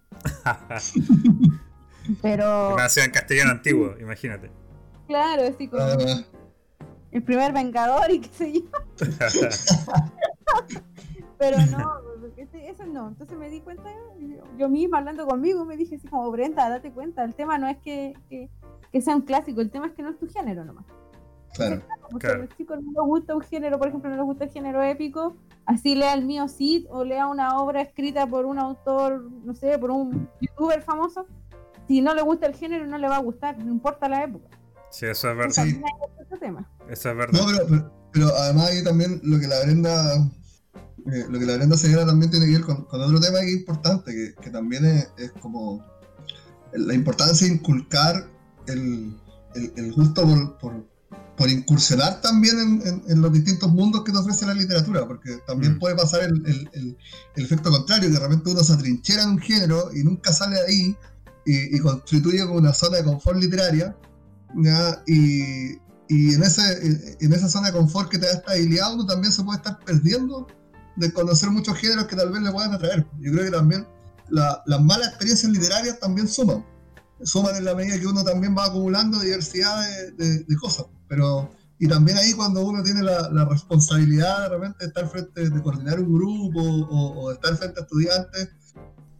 Pero. 2.22 2.76
Nació 2.76 3.05
en 3.05 3.11
castellano 3.11 3.52
antiguo, 3.52 3.94
imagínate. 4.00 4.50
Claro, 5.07 5.42
así 5.46 5.68
como. 5.68 5.84
El 7.11 7.22
primer 7.22 7.52
vengador 7.52 8.11
y 8.11 8.20
qué 8.20 8.28
sé 8.28 8.52
yo. 8.52 8.61
Pero 11.38 11.59
no, 11.70 12.00
eso 12.36 12.86
no. 12.86 13.09
Entonces 13.09 13.38
me 13.38 13.48
di 13.48 13.61
cuenta, 13.61 13.90
yo, 14.59 14.68
misma 14.68 14.98
hablando 14.98 15.26
conmigo, 15.26 15.64
me 15.64 15.76
dije 15.76 15.96
así 15.96 16.09
como, 16.09 16.30
Brenda, 16.30 16.68
date 16.68 16.90
cuenta, 16.90 17.24
el 17.24 17.34
tema 17.34 17.59
no 17.59 17.68
es 17.68 17.78
que, 17.78 18.14
que, 18.28 18.50
que 18.92 19.00
sea 19.00 19.14
un 19.14 19.22
clásico, 19.22 19.61
el 19.61 19.70
tema 19.70 19.86
es 19.86 19.92
que 19.92 20.02
no 20.02 20.11
es 20.11 20.18
tu 20.18 20.28
género 20.28 20.64
nomás. 20.64 20.84
Claro. 21.55 21.82
Porque 22.11 22.26
a 22.26 22.34
los 22.34 22.48
chicos 22.57 22.82
no 22.82 22.90
les 22.90 23.09
gusta 23.09 23.34
un 23.34 23.42
género, 23.42 23.78
por 23.78 23.88
ejemplo, 23.88 24.11
no 24.11 24.16
les 24.16 24.24
gusta 24.24 24.44
el 24.44 24.50
género 24.50 24.82
épico, 24.82 25.36
así 25.67 25.95
lea 25.95 26.15
el 26.15 26.25
mío 26.25 26.49
Sid 26.49 26.87
o 26.91 27.05
lea 27.05 27.27
una 27.27 27.59
obra 27.59 27.83
escrita 27.83 28.27
por 28.27 28.47
un 28.47 28.59
autor, 28.59 29.31
no 29.45 29.55
sé, 29.55 29.79
por 29.79 29.91
un 29.91 30.29
youtuber 30.41 30.83
famoso. 30.83 31.27
Si 31.89 32.01
no 32.01 32.15
le 32.15 32.23
gusta 32.23 32.47
el 32.47 32.55
género, 32.55 32.87
no 32.87 32.99
le 32.99 33.09
va 33.09 33.17
a 33.17 33.21
gustar, 33.21 33.59
no 33.59 33.71
importa 33.71 34.09
la 34.09 34.25
época. 34.25 34.49
Sí, 34.91 35.07
eso 35.07 35.31
es 35.31 35.37
verdad. 35.37 35.67
Eso 36.89 37.11
es 37.11 37.17
verdad. 37.17 37.41
No, 37.41 37.91
pero, 38.12 38.29
además 38.37 38.71
ahí 38.71 38.85
también 38.85 39.21
lo 39.25 39.41
que 39.41 39.49
la 39.49 39.61
Brenda 39.65 40.17
eh, 41.12 41.27
lo 41.29 41.39
que 41.39 41.47
la 41.47 41.57
Brenda 41.57 41.77
señala 41.77 42.07
también 42.07 42.31
tiene 42.31 42.47
que 42.47 42.53
ver 42.53 42.62
con, 42.62 42.87
otro 42.89 43.21
tema 43.21 43.41
que 43.41 43.49
es 43.49 43.57
importante, 43.57 44.35
que, 44.41 44.51
también 44.51 44.85
es, 44.87 45.33
como 45.41 45.85
la 46.73 46.95
importancia 46.95 47.47
de 47.47 47.55
inculcar 47.55 48.27
el, 48.67 49.15
el, 49.55 49.93
gusto 49.93 50.23
por, 50.23 50.59
por 50.59 50.93
incursionar 51.49 52.20
también 52.20 52.82
en, 53.07 53.20
los 53.20 53.32
distintos 53.32 53.70
mundos 53.72 54.05
que 54.05 54.12
te 54.12 54.18
ofrece 54.18 54.47
la 54.47 54.55
literatura, 54.55 55.07
porque 55.07 55.39
también 55.47 55.74
mm. 55.74 55.78
puede 55.78 55.97
pasar 55.97 56.22
el, 56.22 56.97
efecto 57.35 57.70
contrario, 57.70 58.09
que 58.09 58.14
de 58.14 58.20
repente 58.20 58.51
uno 58.51 58.62
se 58.62 58.72
atrinchera 58.72 59.24
en 59.24 59.30
un 59.30 59.39
género 59.39 59.91
y 59.95 60.05
nunca 60.05 60.32
sale 60.32 60.57
de 60.57 60.66
ahí 60.66 60.97
y, 61.45 61.78
constituye 61.80 62.41
como 62.47 62.59
una 62.59 62.72
zona 62.72 62.99
de 62.99 63.05
confort 63.05 63.39
literaria, 63.39 63.97
Y, 65.07 66.35
en, 66.35 66.43
ese, 66.43 67.16
en 67.20 67.32
esa 67.32 67.49
zona 67.49 67.68
de 67.68 67.72
confort 67.72 68.11
que 68.11 68.18
te 68.18 68.26
da 68.26 68.35
estabilidad 68.35 68.93
uno 68.93 69.07
también 69.07 69.32
se 69.32 69.43
puede 69.43 69.57
estar 69.57 69.78
perdiendo 69.85 70.47
de 70.97 71.12
conocer 71.12 71.51
muchos 71.51 71.76
géneros 71.78 72.07
que 72.07 72.14
tal 72.14 72.30
vez 72.30 72.43
le 72.43 72.53
puedan 72.53 72.72
atraer. 72.72 73.07
Yo 73.20 73.32
creo 73.32 73.45
que 73.47 73.51
también 73.51 73.87
las 74.28 74.80
malas 74.80 75.09
experiencias 75.09 75.51
literarias 75.51 75.99
también 75.99 76.28
suman 76.28 76.64
suman 77.25 77.57
en 77.57 77.64
la 77.64 77.75
medida 77.75 77.99
que 77.99 78.07
uno 78.07 78.25
también 78.25 78.57
va 78.57 78.66
acumulando 78.66 79.18
diversidad 79.20 79.83
de, 80.16 80.57
cosas. 80.61 80.87
Pero, 81.09 81.51
y 81.79 81.89
también 81.89 82.18
ahí 82.18 82.33
cuando 82.33 82.64
uno 82.64 82.83
tiene 82.83 83.03
la, 83.03 83.45
responsabilidad 83.45 84.43
de 84.43 84.49
repente 84.49 84.79
de 84.81 84.87
estar 84.87 85.09
frente, 85.09 85.51
de 85.51 85.62
coordinar 85.62 86.01
un 86.01 86.14
grupo 86.14 86.61
o, 86.61 87.29
de 87.29 87.35
estar 87.35 87.57
frente 87.57 87.81
a 87.81 87.83
estudiantes, 87.83 88.49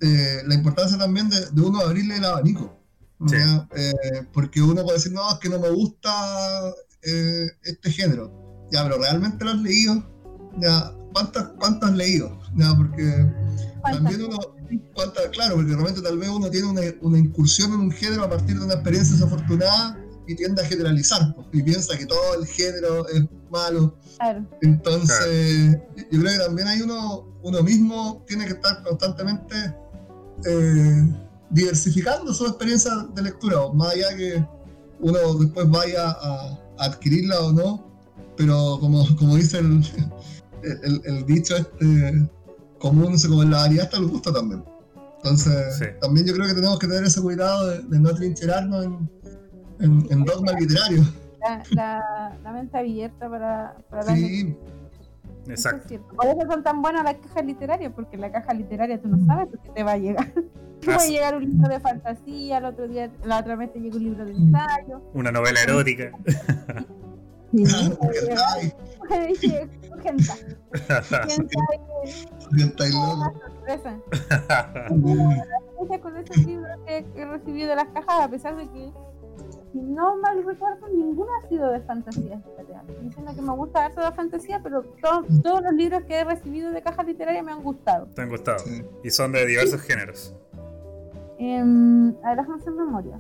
eh, 0.01 0.43
la 0.47 0.55
importancia 0.55 0.99
también 0.99 1.31
de, 1.31 1.61
uno 1.61 1.81
abrirle 1.81 2.17
el 2.17 2.25
abanico. 2.25 2.79
Eh, 3.33 3.93
porque 4.33 4.61
uno 4.61 4.83
puede 4.83 4.99
decir, 4.99 5.13
no, 5.13 5.31
es 5.33 5.39
que 5.39 5.49
no 5.49 5.59
me 5.59 5.71
gusta 5.71 6.11
eh, 7.03 7.51
este 7.63 7.91
género. 7.91 8.67
Ya, 8.71 8.83
pero 8.83 8.99
realmente 8.99 9.45
lo 9.45 9.53
has 9.53 9.59
leído. 9.61 10.05
Ya, 10.61 10.93
¿cuántas, 11.13 11.49
cuántas 11.59 11.91
has 11.91 11.97
leído? 11.97 12.39
Ya, 12.57 12.75
porque 12.77 13.33
también 13.83 14.25
uno, 14.25 14.39
claro, 15.33 15.57
porque 15.57 15.72
realmente 15.72 16.03
tal 16.03 16.18
vez 16.18 16.29
uno 16.29 16.51
tiene 16.51 16.66
una, 16.66 16.81
una, 17.03 17.18
incursión 17.18 17.72
en 17.72 17.81
un 17.81 17.91
género 17.91 18.25
a 18.25 18.31
partir 18.31 18.59
de 18.59 18.64
una 18.64 18.75
experiencia 18.75 19.14
desafortunada 19.14 19.99
y 20.27 20.35
tiende 20.35 20.62
a 20.62 20.64
generalizar 20.64 21.35
pues, 21.35 21.47
y 21.53 21.62
piensa 21.62 21.97
que 21.97 22.07
todo 22.07 22.41
el 22.41 22.47
género 22.47 23.07
es 23.09 23.25
malo. 23.51 23.97
Entonces, 24.62 25.79
yo 26.11 26.20
creo 26.20 26.33
que 26.33 26.45
también 26.45 26.68
hay 26.68 26.81
uno, 26.81 27.27
uno 27.43 27.62
mismo 27.62 28.25
tiene 28.27 28.47
que 28.47 28.53
estar 28.53 28.83
constantemente 28.83 29.55
eh, 30.45 31.14
diversificando 31.51 32.33
su 32.33 32.47
experiencia 32.47 32.91
de 33.14 33.22
lectura, 33.22 33.59
más 33.75 33.93
allá 33.93 34.16
que 34.16 34.47
uno 35.01 35.35
después 35.35 35.68
vaya 35.68 36.11
a, 36.11 36.59
adquirirla 36.79 37.41
o 37.41 37.53
no, 37.53 38.01
pero 38.37 38.79
como, 38.81 39.05
como 39.16 39.37
dice 39.37 39.59
el, 39.59 39.85
el, 40.62 41.03
el 41.05 41.27
dicho 41.27 41.57
este 41.57 42.29
común, 42.85 43.16
como 43.26 43.43
en 43.43 43.51
la 43.51 43.59
variedad 43.59 43.85
está 43.87 43.97
el 43.97 44.09
gusto 44.09 44.30
también. 44.30 44.62
Entonces, 45.16 45.99
también 46.01 46.26
yo 46.26 46.35
creo 46.35 46.47
que 46.47 46.55
tenemos 46.55 46.78
que 46.78 46.87
tener 46.87 47.05
ese 47.05 47.22
cuidado 47.22 47.68
de, 47.68 47.99
no 47.99 48.14
trincherarnos 48.14 48.85
en, 48.85 49.11
en, 49.80 50.07
en 50.11 50.24
dogmas 50.24 50.61
literarios. 50.61 51.14
La, 51.70 52.37
la, 52.43 52.53
mente 52.53 52.76
abierta 52.76 53.28
para, 53.28 53.76
para 53.89 54.14
sí. 54.14 54.55
Exacto. 55.49 55.95
Por 56.14 56.26
eso 56.26 56.41
son 56.47 56.62
tan 56.62 56.82
buenas 56.82 57.05
las 57.05 57.14
cajas 57.14 57.45
literarias, 57.45 57.93
porque 57.95 58.18
la 58.18 58.30
caja 58.30 58.53
literaria 58.53 59.01
tú 59.01 59.09
no 59.09 59.24
sabes 59.26 59.51
lo 59.51 59.62
que 59.62 59.70
te 59.70 59.82
va 59.82 59.93
a 59.93 59.99
llegar. 59.99 60.32
Puede 60.85 61.11
llegar 61.11 61.37
un 61.37 61.45
libro 61.45 61.68
de 61.68 61.80
fantasía, 61.80 62.59
el 62.59 62.66
otro 62.66 62.87
día, 62.87 63.11
la 63.24 63.41
otra 63.41 63.57
vez 63.57 63.72
te 63.72 63.80
llegó 63.80 63.97
un 63.97 64.05
libro 64.05 64.26
de 64.26 64.32
ensayo. 64.32 65.01
Una 65.14 65.32
novela 65.32 65.62
erótica. 65.62 66.12
Sí, 67.55 67.64
puede 69.09 69.35
loco. 72.53 73.33
sorpresa. 73.67 73.99
con 76.03 76.17
esos 76.17 76.37
libros 76.39 76.71
que 76.87 77.05
he 77.15 77.25
recibido 77.25 77.69
de 77.71 77.77
las 77.77 77.87
cajas, 77.89 78.21
a 78.23 78.29
pesar 78.29 78.57
de 78.57 78.69
que, 78.69 78.93
si 79.73 79.79
no 79.81 80.17
mal 80.19 80.45
recuerdo, 80.45 80.89
ninguno 80.89 81.31
ha 81.43 81.49
sido 81.49 81.71
de 81.71 81.81
fantasía. 81.81 82.41
Diciendo 83.03 83.33
que 83.35 83.43
me 83.43 83.53
gusta 83.53 83.87
harto 83.87 84.01
la 84.01 84.13
fantasía, 84.13 84.61
pero 84.63 84.83
to- 84.83 85.25
todos 85.43 85.63
los 85.63 85.73
libros 85.75 86.03
que 86.05 86.19
he 86.21 86.25
recibido 86.25 86.71
de 86.71 86.83
caja 86.83 87.03
literaria 87.03 87.43
me 87.43 87.53
han 87.53 87.63
gustado. 87.63 88.07
¿Te 88.15 88.23
han 88.23 88.29
gustado? 88.29 88.59
Sí. 88.61 88.83
Y 89.03 89.11
son 89.11 89.33
de 89.33 89.47
diversos 89.47 89.81
géneros. 89.83 90.35
Em, 91.39 92.15
a 92.23 92.29
ver, 92.31 92.39
déjame 92.39 92.57
hacer 92.61 92.73
memoria. 92.73 93.19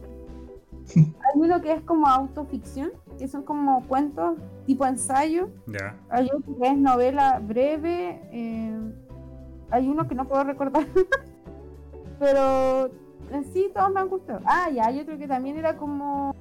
Hay 0.96 1.34
uno 1.40 1.60
que 1.60 1.72
es 1.72 1.82
como 1.82 2.06
autoficción, 2.06 2.92
que 3.18 3.26
son 3.28 3.42
como 3.42 3.86
cuentos 3.86 4.38
tipo 4.66 4.84
ensayo. 4.86 5.48
Ya. 5.66 5.96
Hay 6.10 6.26
otro 6.34 6.56
que 6.60 6.68
es 6.68 6.76
novela 6.76 7.38
breve. 7.40 8.20
eh, 8.32 8.92
hay 9.70 9.88
uno 9.88 10.06
que 10.08 10.14
no 10.14 10.26
puedo 10.26 10.44
recordar. 10.44 10.86
Pero 12.18 12.90
en 13.30 13.44
sí 13.52 13.70
todos 13.74 13.92
me 13.92 14.00
han 14.00 14.08
gustado. 14.08 14.40
Ah, 14.44 14.70
ya, 14.70 14.86
hay 14.86 15.00
otro 15.00 15.18
que 15.18 15.26
también 15.28 15.56
era 15.56 15.76
como. 15.76 16.34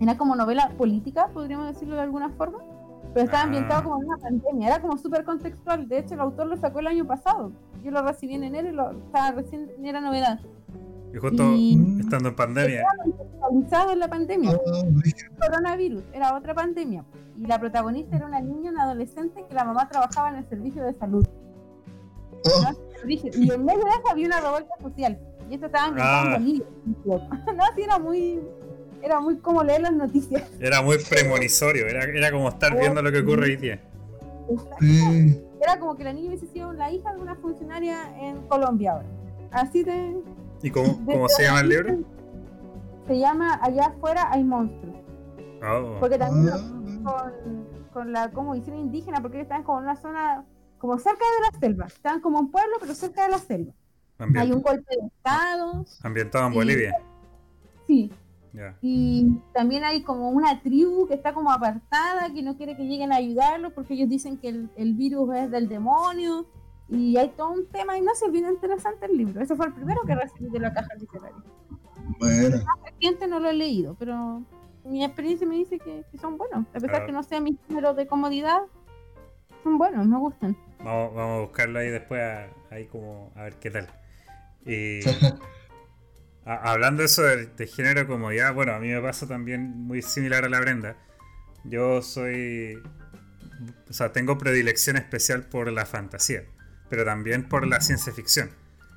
Era 0.00 0.16
como 0.16 0.34
novela 0.34 0.70
política, 0.78 1.28
podríamos 1.32 1.66
decirlo 1.66 1.94
de 1.96 2.02
alguna 2.02 2.30
forma. 2.30 2.58
Pero 3.12 3.24
estaba 3.24 3.42
Ah. 3.42 3.46
ambientado 3.46 3.82
como 3.84 4.00
en 4.00 4.08
una 4.08 4.16
pandemia. 4.18 4.68
Era 4.68 4.80
como 4.80 4.96
súper 4.96 5.24
contextual. 5.24 5.88
De 5.88 5.98
hecho, 5.98 6.14
el 6.14 6.20
autor 6.20 6.46
lo 6.46 6.56
sacó 6.56 6.78
el 6.80 6.86
año 6.86 7.06
pasado. 7.06 7.52
Yo 7.82 7.90
lo 7.90 8.02
recibí 8.02 8.34
en 8.34 8.44
enero 8.44 8.68
y 8.68 8.72
lo, 8.72 8.90
estaba 8.92 9.32
recién 9.32 9.70
era 9.82 10.00
novedad. 10.00 10.40
Y 11.12 11.18
justo 11.18 11.42
Y 11.54 11.98
estando 12.00 12.28
en 12.28 12.36
pandemia. 12.36 12.82
actualizado 13.42 13.90
en 13.92 13.98
la 13.98 14.08
pandemia. 14.08 14.52
Oh, 14.52 14.84
coronavirus, 15.40 16.02
era 16.12 16.36
otra 16.36 16.54
pandemia. 16.54 17.04
Y 17.36 17.46
la 17.46 17.58
protagonista 17.58 18.16
era 18.16 18.26
una 18.26 18.40
niña, 18.40 18.70
una 18.70 18.84
adolescente 18.84 19.44
que 19.48 19.54
la 19.54 19.64
mamá 19.64 19.88
trabajaba 19.88 20.28
en 20.30 20.36
el 20.36 20.48
servicio 20.48 20.84
de 20.84 20.94
salud. 20.94 21.26
Oh, 22.44 22.72
Y 23.06 23.50
en 23.52 23.64
medio 23.64 23.84
de 23.84 23.90
eso 23.90 24.10
había 24.10 24.26
una 24.26 24.40
revuelta 24.40 24.74
social. 24.82 25.18
Y 25.50 25.54
esto 25.54 25.66
estaba 25.66 25.86
ambientado 25.86 26.36
en 26.36 26.62
Ah. 27.10 27.44
No, 27.56 27.64
sí, 27.74 27.82
era 27.82 27.98
muy. 27.98 28.40
Era 29.02 29.18
muy 29.20 29.36
como 29.38 29.64
leer 29.64 29.80
las 29.80 29.92
noticias. 29.94 30.42
Era 30.60 30.82
muy 30.82 30.98
premonisorio. 31.08 31.86
Era, 31.86 32.04
era 32.04 32.30
como 32.30 32.48
estar 32.50 32.78
viendo 32.78 33.00
lo 33.02 33.10
que 33.10 33.18
ocurre 33.20 33.44
hoy 33.44 33.56
día. 33.56 33.80
Era 35.60 35.78
como 35.78 35.96
que 35.96 36.04
la 36.04 36.12
niña 36.12 36.28
hubiese 36.28 36.46
sido 36.48 36.72
la 36.72 36.90
hija 36.90 37.12
de 37.14 37.20
una 37.20 37.34
funcionaria 37.36 38.14
en 38.20 38.42
Colombia 38.48 38.92
ahora. 38.92 39.06
Así 39.52 39.82
de. 39.84 40.20
¿Y 40.62 40.70
cómo, 40.70 40.88
de- 41.06 41.12
cómo 41.14 41.28
se 41.28 41.44
llama 41.44 41.60
el 41.60 41.68
libro? 41.68 41.96
Se 43.06 43.18
llama 43.18 43.58
Allá 43.62 43.86
afuera 43.86 44.28
hay 44.30 44.44
monstruos. 44.44 44.96
Oh, 45.62 45.96
Porque 45.98 46.18
también 46.18 46.54
Ah, 47.06 47.30
con, 47.42 47.66
con 47.92 48.12
la 48.12 48.30
como 48.30 48.52
visión 48.52 48.76
indígena, 48.78 49.20
porque 49.20 49.38
ellos 49.38 49.44
estaban 49.46 49.64
como 49.64 49.78
en 49.78 49.84
una 49.84 49.96
zona 49.96 50.44
como 50.80 50.98
cerca 50.98 51.24
de 51.24 51.52
la 51.52 51.58
selva. 51.60 51.86
Estaban 51.86 52.20
como 52.20 52.40
un 52.40 52.50
pueblo, 52.50 52.76
pero 52.80 52.94
cerca 52.94 53.24
de 53.24 53.30
la 53.30 53.38
selva. 53.38 53.72
ambient- 54.18 54.40
Hay 54.40 54.52
un 54.52 54.62
golpe 54.62 54.96
de 55.00 55.06
estado, 55.06 55.84
ambientado 56.02 56.46
en 56.48 56.54
Bolivia. 56.54 56.94
sí. 57.86 58.10
Ya. 58.52 58.76
Y 58.82 59.38
también 59.54 59.84
hay 59.84 60.02
como 60.02 60.28
una 60.30 60.60
tribu 60.60 61.06
que 61.06 61.14
está 61.14 61.32
como 61.32 61.52
apartada, 61.52 62.32
que 62.34 62.42
no 62.42 62.56
quiere 62.56 62.76
que 62.76 62.82
lleguen 62.82 63.12
a 63.12 63.16
ayudarlos 63.16 63.72
porque 63.74 63.94
ellos 63.94 64.08
dicen 64.08 64.38
que 64.38 64.48
el, 64.48 64.68
el 64.74 64.94
virus 64.94 65.32
es 65.36 65.50
del 65.52 65.68
demonio. 65.68 66.46
Y 66.88 67.16
hay 67.16 67.28
todo 67.28 67.50
un 67.52 67.66
tema, 67.68 67.96
y 67.96 68.00
no 68.02 68.12
sé, 68.16 68.28
bien 68.28 68.48
interesante 68.48 69.06
el 69.06 69.16
libro. 69.16 69.40
Ese 69.40 69.54
fue 69.54 69.66
el 69.66 69.72
primero 69.72 70.02
que 70.02 70.16
recibí 70.16 70.50
de 70.50 70.58
la 70.58 70.72
caja 70.74 70.88
literaria. 70.98 71.36
Bueno, 72.18 72.56
El 72.56 72.92
siguiente 72.94 73.28
no 73.28 73.38
lo 73.38 73.48
he 73.50 73.52
leído, 73.52 73.94
pero 73.96 74.42
mi 74.84 75.04
experiencia 75.04 75.46
me 75.46 75.54
dice 75.54 75.78
que, 75.78 76.04
que 76.10 76.18
son 76.18 76.36
buenos. 76.36 76.66
A 76.74 76.80
pesar 76.80 77.02
Ah. 77.02 77.06
que 77.06 77.12
no 77.12 77.22
sea 77.22 77.40
mi 77.40 77.56
género 77.68 77.94
de 77.94 78.08
comodidad, 78.08 78.62
son 79.62 79.78
buenos, 79.78 80.06
me 80.06 80.16
gustan. 80.18 80.56
Vamos, 80.78 81.14
vamos 81.14 81.38
a 81.38 81.40
buscarlo 81.42 81.78
ahí 81.78 81.88
después, 81.90 82.20
a- 82.22 82.48
ahí 82.70 82.86
como 82.86 83.32
a 83.36 83.42
ver 83.44 83.54
qué 83.54 83.70
tal. 83.70 83.88
Y 84.64 85.00
a- 86.44 86.72
hablando 86.72 87.00
de 87.02 87.06
eso 87.06 87.22
de, 87.22 87.46
de 87.46 87.66
género 87.66 88.06
comodidad, 88.06 88.54
bueno, 88.54 88.72
a 88.72 88.78
mí 88.78 88.88
me 88.88 89.00
pasa 89.00 89.26
también 89.26 89.62
muy 89.86 90.02
similar 90.02 90.44
a 90.44 90.48
la 90.48 90.60
Brenda. 90.60 90.96
Yo 91.64 92.00
soy, 92.02 92.82
o 93.88 93.92
sea, 93.92 94.12
tengo 94.12 94.38
predilección 94.38 94.96
especial 94.96 95.42
por 95.44 95.70
la 95.70 95.84
fantasía, 95.86 96.44
pero 96.88 97.04
también 97.04 97.48
por 97.48 97.66
la 97.66 97.80
ciencia 97.80 98.12
ficción. 98.12 98.50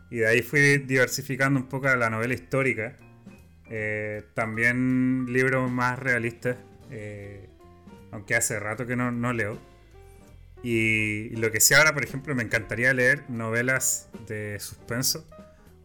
Y 0.10 0.18
de 0.18 0.28
ahí 0.28 0.42
fui 0.42 0.78
diversificando 0.78 1.60
un 1.60 1.68
poco 1.68 1.88
a 1.88 1.96
la 1.96 2.10
novela 2.10 2.34
histórica. 2.34 2.98
Eh, 3.70 4.24
también 4.36 5.26
libros 5.30 5.72
más 5.72 5.98
realistas, 5.98 6.58
eh, 6.92 7.50
aunque 8.12 8.36
hace 8.36 8.60
rato 8.60 8.86
que 8.86 8.96
no, 8.96 9.12
no 9.12 9.34
leo. 9.34 9.58
Y 10.64 11.36
lo 11.36 11.52
que 11.52 11.60
sí 11.60 11.74
ahora, 11.74 11.94
por 11.94 12.04
ejemplo, 12.04 12.34
me 12.36 12.44
encantaría 12.44 12.94
leer 12.94 13.30
novelas 13.30 14.10
de 14.28 14.58
suspenso 14.60 15.28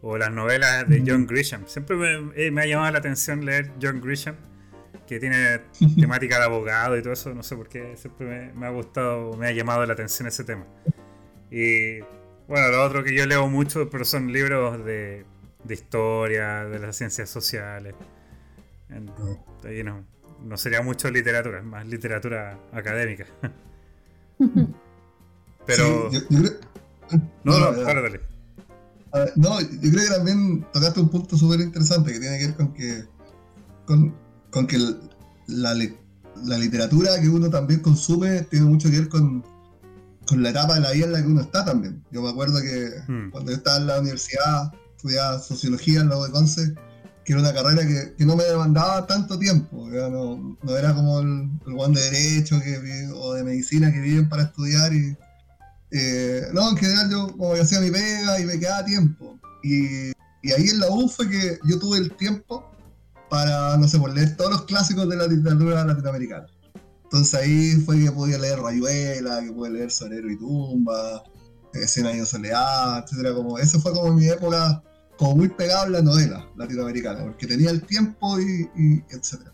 o 0.01 0.17
las 0.17 0.31
novelas 0.31 0.87
de 0.87 1.03
John 1.05 1.27
Grisham. 1.27 1.67
Siempre 1.67 1.97
me, 1.97 2.31
eh, 2.35 2.49
me 2.51 2.61
ha 2.61 2.65
llamado 2.65 2.91
la 2.93 2.99
atención 2.99 3.43
leer 3.45 3.71
John 3.81 3.99
Grisham, 3.99 4.35
que 5.05 5.19
tiene 5.19 5.59
temática 5.99 6.37
de 6.39 6.45
abogado 6.45 6.97
y 6.97 7.01
todo 7.01 7.11
eso. 7.11 7.33
No 7.35 7.43
sé 7.43 7.57
por 7.57 7.67
qué, 7.67 7.97
siempre 7.97 8.25
me, 8.25 8.53
me 8.53 8.67
ha 8.67 8.69
gustado, 8.69 9.35
me 9.35 9.47
ha 9.47 9.51
llamado 9.51 9.85
la 9.85 9.93
atención 9.93 10.29
ese 10.29 10.45
tema. 10.45 10.65
Y 11.51 11.99
bueno, 12.47 12.69
lo 12.71 12.81
otro 12.83 13.03
que 13.03 13.13
yo 13.13 13.25
leo 13.25 13.47
mucho, 13.49 13.89
pero 13.89 14.05
son 14.05 14.31
libros 14.31 14.85
de, 14.85 15.25
de 15.65 15.73
historia, 15.73 16.63
de 16.63 16.79
las 16.79 16.95
ciencias 16.95 17.29
sociales. 17.29 17.95
En- 18.89 19.11
ahí 19.67 19.83
no, 19.83 20.05
no 20.41 20.55
sería 20.55 20.81
mucho 20.81 21.11
literatura, 21.11 21.61
más 21.61 21.85
literatura 21.85 22.57
académica. 22.71 23.25
Pero. 25.65 26.09
sí, 26.11 26.17
yo, 26.17 26.19
yo 26.29 26.39
creo, 26.43 26.59
no, 27.43 27.59
no, 27.59 27.75
ya. 27.75 27.83
dale, 27.83 28.01
ver, 28.01 28.21
no, 29.35 29.59
yo 29.61 29.91
creo 29.91 30.03
que 30.03 30.13
también 30.15 30.65
tocaste 30.71 30.99
un 30.99 31.09
punto 31.09 31.37
súper 31.37 31.59
interesante 31.61 32.13
que 32.13 32.19
tiene 32.19 32.37
que 32.39 32.45
ver 32.47 32.55
con 32.55 32.73
que 32.73 33.03
con, 33.85 34.15
con 34.51 34.67
que 34.67 34.77
la, 35.47 35.73
la 36.43 36.57
literatura 36.57 37.19
que 37.19 37.29
uno 37.29 37.49
también 37.49 37.79
consume 37.81 38.43
tiene 38.43 38.65
mucho 38.65 38.89
que 38.89 38.99
ver 38.99 39.09
con, 39.09 39.43
con 40.27 40.43
la 40.43 40.51
etapa 40.51 40.75
de 40.75 40.81
la 40.81 40.91
vida 40.91 41.05
en 41.05 41.11
la 41.13 41.21
que 41.21 41.27
uno 41.27 41.41
está 41.41 41.65
también. 41.65 42.03
Yo 42.11 42.21
me 42.21 42.29
acuerdo 42.29 42.61
que 42.61 42.89
Hmm. 43.07 43.31
cuando 43.31 43.51
yo 43.51 43.57
estaba 43.57 43.77
en 43.77 43.87
la 43.87 43.99
universidad, 43.99 44.71
estudiaba 44.95 45.39
sociología 45.39 46.01
en 46.01 46.09
la 46.09 46.17
U 46.17 46.23
de 46.23 46.31
Conce, 46.31 46.75
que 47.29 47.33
era 47.33 47.43
una 47.43 47.53
carrera 47.53 47.85
que, 47.85 48.15
que 48.15 48.25
no 48.25 48.35
me 48.35 48.43
demandaba 48.43 49.05
tanto 49.05 49.37
tiempo, 49.37 49.87
no, 49.87 50.57
no 50.63 50.75
era 50.75 50.95
como 50.95 51.19
el, 51.19 51.47
el 51.67 51.93
de 51.93 52.01
derecho 52.01 52.59
que, 52.59 53.07
o 53.13 53.35
de 53.35 53.43
medicina 53.43 53.93
que 53.93 53.99
viven 53.99 54.27
para 54.27 54.41
estudiar 54.41 54.91
y, 54.91 55.15
eh, 55.91 56.41
no, 56.53 56.71
en 56.71 56.77
general 56.77 57.11
yo 57.11 57.27
como 57.37 57.53
que 57.53 57.61
hacía 57.61 57.81
mi 57.81 57.91
pega 57.91 58.39
y 58.39 58.45
me 58.45 58.57
quedaba 58.57 58.83
tiempo. 58.83 59.39
Y, 59.61 60.09
y 60.41 60.51
ahí 60.57 60.69
en 60.69 60.79
la 60.79 60.89
U 60.89 61.07
fue 61.07 61.29
que 61.29 61.59
yo 61.67 61.77
tuve 61.77 61.99
el 61.99 62.11
tiempo 62.17 62.67
para, 63.29 63.77
no 63.77 63.87
sé, 63.87 63.99
por 63.99 64.11
leer 64.11 64.35
todos 64.35 64.49
los 64.49 64.63
clásicos 64.63 65.07
de 65.07 65.15
la 65.15 65.27
literatura 65.27 65.85
latinoamericana. 65.85 66.47
Entonces 67.03 67.35
ahí 67.35 67.73
fue 67.85 68.03
que 68.03 68.11
podía 68.11 68.39
leer 68.39 68.57
Rayuela, 68.57 69.41
que 69.43 69.51
pude 69.51 69.69
leer 69.69 69.91
Sonero 69.91 70.31
y 70.31 70.39
Tumba, 70.39 71.23
eh, 71.75 71.87
Cien 71.87 72.07
años 72.07 72.21
de 72.21 72.37
soledad, 72.37 73.03
etcétera. 73.05 73.35
Como, 73.35 73.59
eso 73.59 73.79
fue 73.79 73.93
como 73.93 74.15
mi 74.15 74.27
época 74.27 74.81
como 75.19 75.35
muy 75.35 75.49
pegada 75.49 75.83
a 75.83 75.89
la 75.89 76.01
novela 76.01 76.47
latinoamericana, 76.55 77.23
porque 77.25 77.45
tenía 77.45 77.71
el 77.71 77.81
tiempo 77.83 78.39
y, 78.39 78.69
y 78.77 79.03
etcétera. 79.09 79.51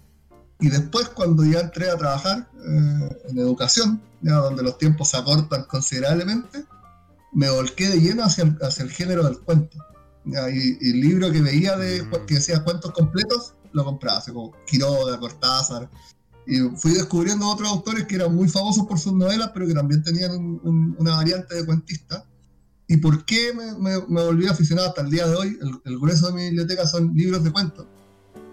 Y 0.60 0.70
después 0.70 1.10
cuando 1.10 1.44
ya 1.44 1.60
entré 1.62 1.90
a 1.90 1.98
trabajar 1.98 2.48
eh, 2.56 3.18
en 3.30 3.38
educación, 3.40 4.00
ya 4.22 4.36
donde 4.36 4.62
los 4.62 4.78
tiempos 4.78 5.10
se 5.10 5.18
acortan 5.18 5.64
considerablemente, 5.64 6.64
me 7.34 7.50
volqué 7.50 7.90
de 7.90 8.00
lleno 8.00 8.24
hacia 8.24 8.44
el, 8.44 8.58
hacia 8.62 8.84
el 8.84 8.92
género 8.92 9.24
del 9.24 9.40
cuento. 9.40 9.78
Ya, 10.24 10.50
y, 10.52 10.78
y 10.80 10.92
el 10.92 11.02
libro 11.02 11.32
que 11.32 11.42
veía 11.42 11.76
de, 11.78 12.04
Mm. 12.04 12.26
que 12.28 12.36
decía 12.36 12.64
cuentos 12.64 12.92
completos, 12.92 13.54
lo 13.74 13.84
compraba, 13.84 14.20
así 14.20 14.32
como 14.32 14.54
Quiroga, 14.68 15.20
Cortázar. 15.20 15.90
Y 16.48 16.60
fui 16.78 16.92
descubriendo 16.94 17.48
otros 17.50 17.68
autores 17.70 18.06
que 18.06 18.16
eran 18.16 18.34
muy 18.36 18.48
famosos 18.48 18.86
por 18.86 19.00
sus 19.00 19.14
novelas, 19.14 19.50
pero 19.54 19.66
que 19.68 19.74
también 19.74 20.04
tenían 20.04 20.32
un- 20.32 20.62
un- 20.64 20.96
una 21.00 21.16
variante 21.16 21.56
de 21.56 21.66
cuentista. 21.66 22.24
¿Y 22.88 22.98
por 22.98 23.26
qué 23.26 23.52
me, 23.54 23.74
me- 23.80 24.06
me 24.08 24.24
volví 24.24 24.48
aficionado 24.48 24.90
hasta 24.90 25.02
el 25.02 25.10
día 25.10 25.28
de 25.28 25.36
hoy? 25.36 25.58
El, 25.62 25.72
el 25.86 26.00
grueso 26.00 26.28
de 26.28 26.34
mi 26.34 26.44
biblioteca 26.46 26.86
son 26.86 27.14
libros 27.16 27.44
de 27.44 27.52
cuentos. 27.52 27.88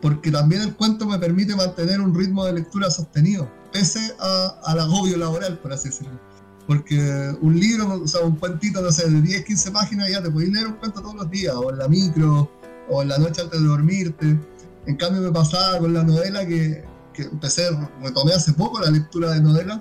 Porque 0.00 0.30
también 0.30 0.62
el 0.62 0.74
cuento 0.74 1.06
me 1.06 1.18
permite 1.18 1.54
mantener 1.54 2.00
un 2.00 2.14
ritmo 2.14 2.44
de 2.44 2.54
lectura 2.54 2.90
sostenido, 2.90 3.48
pese 3.72 4.14
a- 4.18 4.60
al 4.64 4.80
agobio 4.80 5.16
laboral, 5.16 5.58
por 5.58 5.72
así 5.72 5.88
decirlo. 5.90 6.18
Porque 6.66 7.36
un 7.40 7.58
libro, 7.58 8.02
o 8.02 8.06
sea, 8.08 8.22
un 8.22 8.36
cuentito, 8.36 8.80
no 8.80 8.90
sé, 8.90 9.08
de 9.10 9.20
10, 9.20 9.44
15 9.44 9.70
páginas, 9.70 10.08
ya 10.10 10.22
te 10.22 10.30
podéis 10.30 10.52
leer 10.52 10.66
un 10.68 10.74
cuento 10.74 11.00
todos 11.02 11.14
los 11.14 11.30
días, 11.30 11.54
o 11.54 11.70
en 11.70 11.78
la 11.78 11.88
micro, 11.88 12.50
o 12.88 13.02
en 13.02 13.08
la 13.08 13.18
noche 13.18 13.42
antes 13.42 13.60
de 13.60 13.66
dormirte. 13.66 14.38
En 14.86 14.96
cambio, 14.96 15.20
me 15.22 15.30
pasaba 15.30 15.78
con 15.78 15.92
la 15.92 16.02
novela 16.04 16.46
que, 16.46 16.84
que 17.12 17.22
empecé, 17.22 17.68
retomé 18.02 18.32
hace 18.32 18.52
poco 18.52 18.80
la 18.80 18.90
lectura 18.90 19.32
de 19.32 19.40
novelas, 19.40 19.80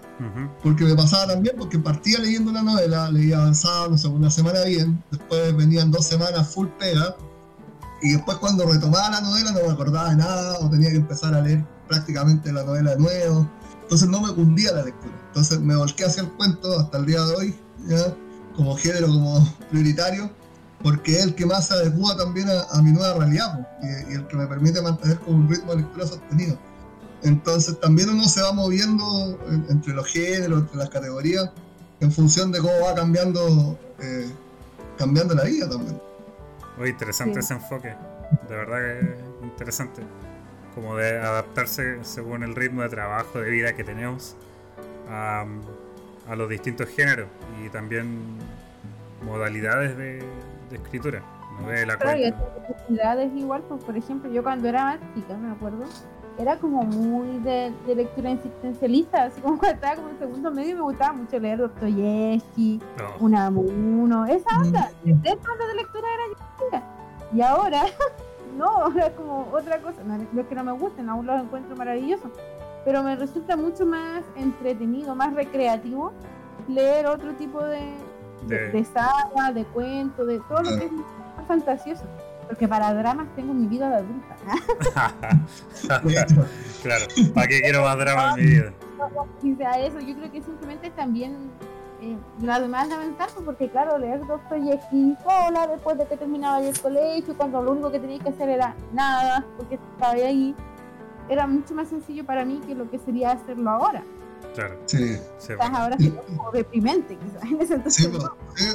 porque 0.64 0.84
me 0.84 0.96
pasaba 0.96 1.28
también, 1.34 1.56
porque 1.58 1.80
partía 1.80 2.20
leyendo 2.20 2.52
la 2.52 2.62
novela, 2.62 3.10
leía 3.10 3.38
avanzada, 3.38 3.88
no 3.88 3.98
sé, 3.98 4.08
una 4.08 4.30
semana 4.30 4.64
bien, 4.64 5.04
después 5.12 5.56
venían 5.56 5.92
dos 5.92 6.06
semanas 6.06 6.48
full 6.54 6.68
pega, 6.80 7.16
y 8.02 8.14
después 8.14 8.38
cuando 8.38 8.66
retomaba 8.66 9.10
la 9.10 9.22
novela 9.22 9.52
no 9.52 9.60
me 9.68 9.74
acordaba 9.74 10.10
de 10.10 10.16
nada 10.16 10.60
o 10.60 10.70
tenía 10.70 10.90
que 10.90 10.98
empezar 10.98 11.36
a 11.36 11.42
leer 11.42 11.64
prácticamente 11.88 12.52
la 12.52 12.64
novela 12.64 12.92
de 12.92 12.98
nuevo. 12.98 13.50
Entonces 13.84 14.10
no 14.10 14.22
me 14.22 14.34
cundía 14.34 14.72
la 14.72 14.84
lectura. 14.84 15.14
Entonces 15.28 15.60
me 15.60 15.76
volqué 15.76 16.06
hacia 16.06 16.24
el 16.24 16.30
cuento 16.30 16.80
hasta 16.80 16.98
el 16.98 17.06
día 17.06 17.22
de 17.22 17.36
hoy, 17.36 17.56
¿ya? 17.88 18.16
como 18.56 18.76
género, 18.76 19.08
como 19.08 19.48
prioritario, 19.70 20.32
porque 20.82 21.18
es 21.18 21.24
el 21.26 21.36
que 21.36 21.46
más 21.46 21.68
se 21.68 21.74
adecua 21.74 22.18
también 22.18 22.48
a, 22.50 22.82
mi 22.82 22.92
nueva 22.92 23.14
realidad 23.14 23.68
y, 24.10 24.14
el 24.14 24.28
que 24.28 24.36
me 24.36 24.48
permite 24.48 24.82
mantener 24.82 25.20
como 25.20 25.38
un 25.38 25.50
ritmo 25.50 25.72
de 25.72 25.78
lectura 25.82 26.08
sostenido. 26.08 26.58
Entonces 27.24 27.80
también 27.80 28.10
uno 28.10 28.24
se 28.24 28.42
va 28.42 28.52
moviendo 28.52 29.40
entre 29.70 29.94
los 29.94 30.08
géneros, 30.08 30.62
entre 30.62 30.78
las 30.78 30.90
categorías, 30.90 31.52
en 32.00 32.12
función 32.12 32.52
de 32.52 32.60
cómo 32.60 32.74
va 32.84 32.96
cambiando, 32.96 33.78
eh, 34.00 34.30
cambiando 34.98 35.36
la 35.36 35.44
vida 35.44 35.70
también. 35.70 36.02
Muy 36.78 36.90
interesante 36.90 37.40
ese 37.40 37.54
enfoque, 37.54 37.96
de 38.50 38.56
verdad 38.56 38.78
que 38.78 39.46
interesante, 39.46 40.02
como 40.74 40.96
de 40.96 41.20
adaptarse 41.20 42.04
según 42.04 42.44
el 42.44 42.56
ritmo 42.56 42.82
de 42.82 42.90
trabajo, 42.90 43.40
de 43.40 43.50
vida 43.52 43.76
que 43.76 43.84
tenemos 43.84 44.36
a, 45.10 45.46
los 46.36 46.50
distintos 46.50 46.88
géneros 46.90 47.28
y 47.64 47.70
también 47.70 48.38
modalidades 49.24 49.98
de, 49.98 50.24
escritura. 50.72 51.22
Claro, 52.88 53.22
y 53.24 53.40
igual, 53.40 53.62
pues, 53.68 53.84
por 53.84 53.98
ejemplo, 53.98 54.32
yo 54.32 54.42
cuando 54.42 54.70
era 54.70 54.86
más 54.86 55.00
chica, 55.14 55.36
me 55.36 55.52
acuerdo, 55.52 55.84
era 56.38 56.58
como 56.58 56.84
muy 56.84 57.40
de, 57.40 57.74
lectura 57.88 58.32
existencialista, 58.32 59.24
así 59.24 59.42
como 59.42 59.58
cuando 59.58 59.76
estaba 59.76 59.96
como 59.96 60.10
en 60.10 60.20
segundo 60.20 60.52
medio 60.52 60.76
me 60.76 60.82
gustaba 60.82 61.14
mucho 61.14 61.40
leer 61.40 61.60
Dostoyevsky, 61.60 62.82
no. 62.98 63.26
Unamuno, 63.26 64.26
esa 64.26 64.50
mm. 64.58 64.62
onda, 64.66 64.92
esa 65.04 65.52
onda 65.52 65.68
de 65.68 65.76
lectura 65.76 66.08
era 66.14 66.24
yo. 66.30 67.38
Y 67.38 67.42
ahora, 67.42 67.84
no, 68.58 68.66
ahora 68.66 69.08
es 69.08 69.14
como 69.14 69.48
otra 69.52 69.80
cosa, 69.82 70.04
no, 70.04 70.16
es 70.16 70.48
que 70.48 70.56
no 70.56 70.64
me 70.64 70.72
gusten, 70.72 71.10
aún 71.10 71.26
los 71.26 71.42
encuentro 71.42 71.76
maravillosos, 71.76 72.32
pero 72.86 73.04
me 73.04 73.16
resulta 73.16 73.56
mucho 73.56 73.86
más 73.86 74.24
entretenido, 74.36 75.16
más 75.16 75.34
recreativo 75.34 76.12
leer 76.68 77.08
otro 77.08 77.34
tipo 77.34 77.64
de, 77.64 77.94
de, 78.48 78.72
de 78.72 78.86
saga, 78.86 79.52
de 79.54 79.66
cuento, 79.66 80.26
de 80.26 80.40
todo 80.40 80.62
lo 80.64 80.78
que 80.78 80.86
es 80.86 80.92
más 80.92 81.48
fantasioso. 81.48 82.06
Porque 82.52 82.68
para 82.68 82.94
dramas 82.94 83.28
tengo 83.34 83.54
mi 83.54 83.66
vida 83.66 83.90
de 83.90 83.96
adulta. 83.96 84.36
claro, 86.84 87.06
¿para 87.34 87.48
qué 87.48 87.62
quiero 87.62 87.84
más 87.84 87.98
dramas 87.98 88.38
en 88.38 88.44
mi 88.44 88.52
vida? 88.52 88.74
Y 89.42 89.56
sea 89.56 89.72
eso, 89.80 90.02
yo 90.02 90.14
creo 90.16 90.30
que 90.30 90.42
simplemente 90.42 90.90
también 90.90 91.50
eh, 92.02 92.18
la 92.42 92.60
demanda 92.60 92.98
mental, 92.98 93.30
pues, 93.34 93.46
porque 93.46 93.70
claro, 93.70 93.98
leer 93.98 94.28
Dostoyevsky 94.28 95.16
sola 95.24 95.66
después 95.66 95.98
de 95.98 96.06
que 96.08 96.18
terminaba 96.18 96.62
el 96.62 96.78
colegio, 96.78 97.38
cuando 97.38 97.64
lo 97.64 97.72
único 97.72 97.90
que 97.90 98.02
tenía 98.02 98.20
que 98.20 98.30
hacer 98.32 98.50
era 98.50 98.76
nada, 98.92 99.46
porque 99.56 99.76
estaba 99.76 100.12
ahí, 100.12 100.54
era 101.30 101.48
mucho 101.48 101.74
más 101.74 101.88
sencillo 101.88 102.26
para 102.26 102.44
mí 102.44 102.60
que 102.68 102.76
lo 102.76 102.92
que 102.92 103.00
sería 103.00 103.32
hacerlo 103.32 103.70
ahora. 103.70 104.04
Claro. 104.54 104.78
Sí. 104.86 105.18
ahora 105.60 105.96
sí. 105.98 106.14
como 106.28 106.52
deprimente, 106.52 107.18
quizás. 107.18 107.96
sí, 107.96 108.08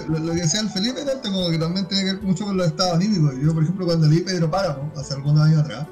lo, 0.09 0.33
que 0.33 0.41
decía 0.41 0.61
el 0.61 0.71
Felipe, 0.71 1.01
como 1.23 1.51
que 1.51 1.59
también 1.59 1.87
tiene 1.87 2.05
que 2.05 2.12
ver 2.14 2.23
mucho 2.23 2.47
con 2.47 2.57
los 2.57 2.67
estados 2.67 2.95
anímicos. 2.95 3.35
Yo, 3.41 3.53
por 3.53 3.62
ejemplo, 3.62 3.87
cuando 3.87 4.07
leí 4.09 4.21
Pedro 4.21 4.51
Páramo, 4.51 4.91
hace 4.97 5.14
algunos 5.14 5.43
años 5.43 5.61
atrás, 5.61 5.87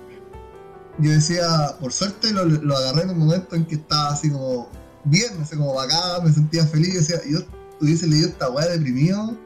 yo 0.99 1.11
decía, 1.11 1.47
por 1.81 1.93
suerte 1.93 2.33
lo, 2.33 2.45
lo 2.45 2.77
agarré 2.77 3.03
en 3.03 3.11
un 3.11 3.19
momento 3.19 3.57
en 3.57 3.67
que 3.67 3.75
estaba 3.75 4.11
así 4.11 4.31
como 4.31 4.69
bien, 5.05 5.39
no 5.39 5.45
sé, 5.45 5.57
como 5.57 5.75
bacán, 5.75 6.25
me 6.25 6.33
sentía 6.33 6.67
feliz. 6.67 6.95
Decía, 6.95 7.21
yo 7.29 7.41
hubiese 7.81 8.07
leído 8.07 8.29
esta 8.29 8.51
weá 8.51 8.67
deprimido, 8.67 9.37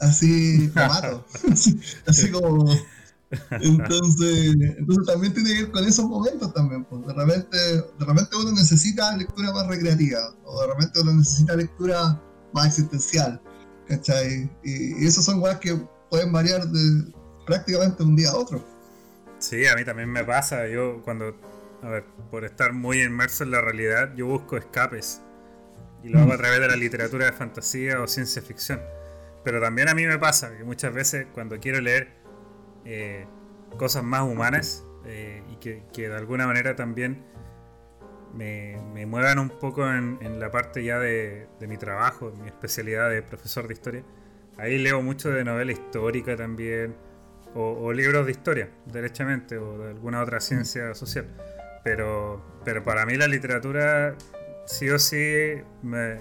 así, 0.00 0.70
me 0.74 0.86
mato. 0.86 1.24
así 2.06 2.30
como 2.30 2.66
entonces, 3.50 4.56
entonces 4.78 5.06
también 5.06 5.34
tiene 5.34 5.54
que 5.54 5.62
ver 5.62 5.72
con 5.72 5.84
esos 5.84 6.04
momentos 6.06 6.52
también. 6.54 6.84
Pues. 6.84 7.06
De, 7.06 7.12
repente, 7.12 7.56
de 7.56 8.04
repente 8.04 8.36
uno 8.36 8.52
necesita 8.52 9.16
lectura 9.16 9.52
más 9.52 9.66
recreativa, 9.66 10.34
o 10.44 10.60
de 10.62 10.66
repente 10.68 11.00
uno 11.00 11.14
necesita 11.14 11.56
lectura 11.56 12.20
más 12.52 12.66
existencial. 12.66 13.40
¿Cachai? 13.86 14.50
Y, 14.64 15.02
y 15.02 15.06
esos 15.06 15.24
son 15.24 15.40
cosas 15.40 15.58
que 15.60 15.78
pueden 16.10 16.30
variar 16.32 16.66
de 16.66 17.12
prácticamente 17.46 18.02
un 18.02 18.16
día 18.16 18.30
a 18.30 18.36
otro. 18.36 18.62
Sí, 19.38 19.66
a 19.66 19.74
mí 19.76 19.84
también 19.84 20.10
me 20.10 20.24
pasa. 20.24 20.66
Yo 20.68 21.00
cuando, 21.02 21.34
a 21.82 21.88
ver, 21.88 22.04
por 22.30 22.44
estar 22.44 22.72
muy 22.72 23.02
inmerso 23.02 23.44
en 23.44 23.52
la 23.52 23.60
realidad, 23.60 24.14
yo 24.16 24.26
busco 24.26 24.56
escapes. 24.56 25.22
Y 26.02 26.10
lo 26.10 26.20
hago 26.20 26.32
a 26.32 26.34
mm. 26.36 26.38
través 26.38 26.60
de 26.60 26.68
la 26.68 26.76
literatura 26.76 27.26
de 27.26 27.32
fantasía 27.32 28.00
o 28.00 28.06
ciencia 28.06 28.42
ficción. 28.42 28.80
Pero 29.44 29.60
también 29.60 29.88
a 29.88 29.94
mí 29.94 30.04
me 30.06 30.18
pasa 30.18 30.56
que 30.56 30.64
muchas 30.64 30.92
veces 30.92 31.26
cuando 31.32 31.58
quiero 31.58 31.80
leer 31.80 32.17
eh, 32.90 33.26
cosas 33.76 34.02
más 34.02 34.22
humanas 34.22 34.86
eh, 35.04 35.42
y 35.52 35.56
que, 35.56 35.82
de 35.94 36.16
alguna 36.16 36.46
manera 36.46 36.74
también 36.74 37.22
me, 38.34 38.78
muevan 39.06 39.38
un 39.38 39.50
poco 39.50 39.86
en, 39.86 40.40
la 40.40 40.50
parte 40.50 40.82
ya 40.82 40.98
de, 40.98 41.48
mi 41.68 41.76
trabajo, 41.76 42.32
mi 42.40 42.48
especialidad 42.48 43.10
de 43.10 43.22
profesor 43.22 43.68
de 43.68 43.74
historia. 43.74 44.04
Ahí 44.56 44.78
leo 44.78 45.02
mucho 45.02 45.28
de 45.28 45.44
novela 45.44 45.70
histórica 45.70 46.34
también, 46.34 46.96
o, 47.54 47.92
libros 47.92 48.24
de 48.24 48.32
historia, 48.32 48.70
derechamente, 48.86 49.58
o 49.58 49.78
de 49.78 49.90
alguna 49.90 50.22
otra 50.22 50.40
ciencia 50.40 50.94
social. 50.94 51.26
Pero, 51.84 52.42
pero 52.64 52.82
para 52.84 53.04
mí 53.04 53.16
la 53.16 53.28
literatura 53.28 54.16
sí 54.64 54.88
o 54.88 54.98
sí 54.98 55.56
me, 55.82 56.16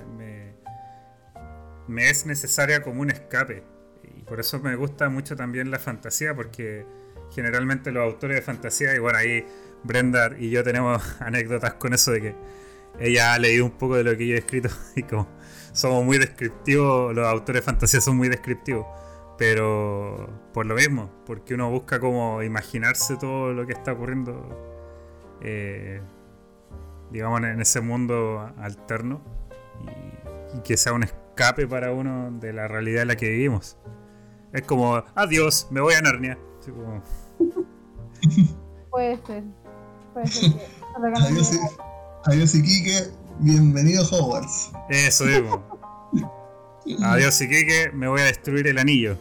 me 1.87 2.09
es 2.09 2.25
necesaria 2.25 2.81
como 2.83 3.01
un 3.01 3.09
escape 3.09 3.63
por 4.27 4.39
eso 4.39 4.59
me 4.59 4.75
gusta 4.75 5.09
mucho 5.09 5.35
también 5.35 5.71
la 5.71 5.79
fantasía, 5.79 6.35
porque 6.35 6.85
generalmente 7.31 7.91
los 7.91 8.03
autores 8.03 8.37
de 8.37 8.41
fantasía, 8.41 8.95
y 8.95 8.99
bueno, 8.99 9.17
ahí 9.17 9.45
Brenda 9.83 10.31
y 10.37 10.49
yo 10.49 10.63
tenemos 10.63 11.01
anécdotas 11.21 11.75
con 11.75 11.93
eso 11.93 12.11
de 12.11 12.21
que 12.21 12.35
ella 12.99 13.33
ha 13.33 13.39
leído 13.39 13.65
un 13.65 13.71
poco 13.71 13.95
de 13.95 14.03
lo 14.03 14.17
que 14.17 14.27
yo 14.27 14.35
he 14.35 14.39
escrito 14.39 14.69
y 14.95 15.03
como 15.03 15.27
somos 15.73 16.03
muy 16.03 16.17
descriptivos, 16.17 17.13
los 17.13 17.27
autores 17.27 17.61
de 17.61 17.65
fantasía 17.65 18.01
son 18.01 18.17
muy 18.17 18.29
descriptivos, 18.29 18.87
pero 19.37 20.27
por 20.51 20.65
lo 20.65 20.75
mismo, 20.75 21.11
porque 21.25 21.53
uno 21.53 21.69
busca 21.69 21.99
como 21.99 22.41
imaginarse 22.41 23.15
todo 23.17 23.53
lo 23.53 23.67
que 23.67 23.73
está 23.73 23.93
ocurriendo, 23.93 25.37
eh, 25.41 26.01
digamos, 27.11 27.43
en 27.43 27.61
ese 27.61 27.81
mundo 27.81 28.51
alterno 28.57 29.21
y 30.55 30.61
que 30.61 30.77
sea 30.77 30.93
un 30.93 31.03
escape 31.03 31.67
para 31.67 31.91
uno 31.91 32.31
de 32.31 32.53
la 32.53 32.67
realidad 32.67 33.03
en 33.03 33.09
la 33.09 33.15
que 33.15 33.29
vivimos. 33.29 33.77
Es 34.53 34.61
como, 34.61 35.03
adiós, 35.13 35.67
me 35.71 35.81
voy 35.81 35.93
a 35.93 36.01
Narnia. 36.01 36.37
Puede 38.89 39.19
ser. 39.25 39.43
Puede 40.13 40.27
ser 40.27 40.53
que. 40.53 40.61
adiós, 41.25 41.51
adiós, 42.23 42.55
Iquique. 42.55 43.11
Bienvenido 43.39 44.03
a 44.03 44.07
Hogwarts. 44.07 44.71
Eso 44.89 45.25
digo. 45.25 45.61
adiós, 47.03 47.41
Iquique. 47.41 47.91
Me 47.93 48.07
voy 48.07 48.21
a 48.21 48.25
destruir 48.25 48.67
el 48.67 48.77
anillo. 48.77 49.17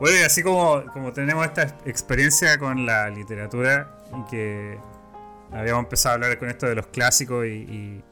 bueno, 0.00 0.16
y 0.18 0.22
así 0.24 0.42
como, 0.42 0.82
como 0.92 1.12
tenemos 1.12 1.44
esta 1.44 1.76
experiencia 1.84 2.58
con 2.58 2.86
la 2.86 3.10
literatura 3.10 3.98
y 4.18 4.30
que 4.30 4.78
habíamos 5.52 5.84
empezado 5.84 6.12
a 6.12 6.14
hablar 6.14 6.38
con 6.38 6.48
esto 6.48 6.66
de 6.66 6.74
los 6.74 6.86
clásicos 6.86 7.44
y 7.46 7.50
y 7.50 8.02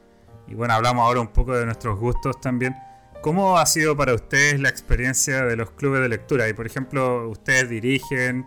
bueno, 0.55 0.73
hablamos 0.73 1.03
ahora 1.03 1.21
un 1.21 1.27
poco 1.27 1.55
de 1.55 1.65
nuestros 1.65 1.99
gustos 1.99 2.39
también. 2.41 2.75
¿Cómo 3.21 3.57
ha 3.57 3.65
sido 3.65 3.97
para 3.97 4.13
ustedes 4.13 4.59
la 4.59 4.69
experiencia 4.69 5.43
de 5.43 5.55
los 5.55 5.71
clubes 5.71 6.01
de 6.01 6.09
lectura? 6.09 6.47
Y 6.47 6.53
por 6.53 6.65
ejemplo, 6.65 7.27
ustedes 7.29 7.69
dirigen 7.69 8.45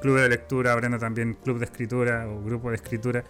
clubes 0.00 0.22
de 0.22 0.28
lectura, 0.30 0.74
Brenda 0.74 0.98
también 0.98 1.34
club 1.34 1.58
de 1.58 1.66
escritura 1.66 2.26
o 2.26 2.42
grupo 2.42 2.70
de 2.70 2.76
escritura. 2.76 3.24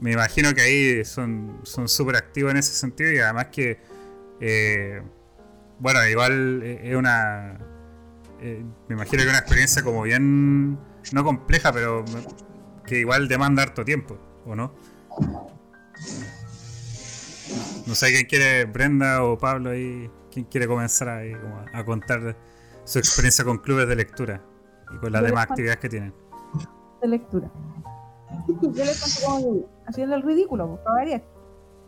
Me 0.00 0.12
imagino 0.12 0.54
que 0.54 0.60
ahí 0.60 1.04
son 1.04 1.60
súper 1.64 2.16
activos 2.16 2.50
en 2.52 2.58
ese 2.58 2.72
sentido 2.72 3.12
y 3.12 3.18
además 3.18 3.46
que, 3.46 3.80
eh, 4.40 5.02
bueno, 5.78 6.06
igual 6.08 6.62
es 6.62 6.96
una, 6.96 7.58
eh, 8.40 8.64
me 8.88 8.94
imagino 8.94 9.22
que 9.22 9.28
una 9.28 9.38
experiencia 9.38 9.82
como 9.82 10.02
bien, 10.02 10.78
no 11.12 11.24
compleja, 11.24 11.72
pero 11.72 12.04
que 12.86 13.00
igual 13.00 13.28
demanda 13.28 13.62
harto 13.62 13.84
tiempo, 13.84 14.18
¿o 14.44 14.54
no? 14.54 14.74
No 17.86 17.94
sé 17.94 18.08
quién 18.08 18.26
quiere, 18.26 18.64
Brenda 18.64 19.24
o 19.24 19.38
Pablo 19.38 19.70
ahí, 19.70 20.10
quién 20.30 20.44
quiere 20.46 20.66
comenzar 20.66 21.08
ahí 21.08 21.32
a 21.72 21.84
contar 21.84 22.36
su 22.84 22.98
experiencia 22.98 23.44
con 23.44 23.58
clubes 23.58 23.88
de 23.88 23.96
lectura 23.96 24.42
y 24.94 24.98
con 24.98 25.12
las 25.12 25.22
demás 25.22 25.50
actividades 25.50 25.80
que 25.80 25.88
tienen. 25.88 26.14
De 27.00 27.08
lectura. 27.08 27.50
Yo 28.46 28.84
les 28.84 29.00
cuento 29.00 29.20
cómo 29.24 29.68
haciendo 29.86 30.16
el 30.16 30.22
ridículo, 30.22 30.68
por 30.68 30.84
favor. 30.84 31.22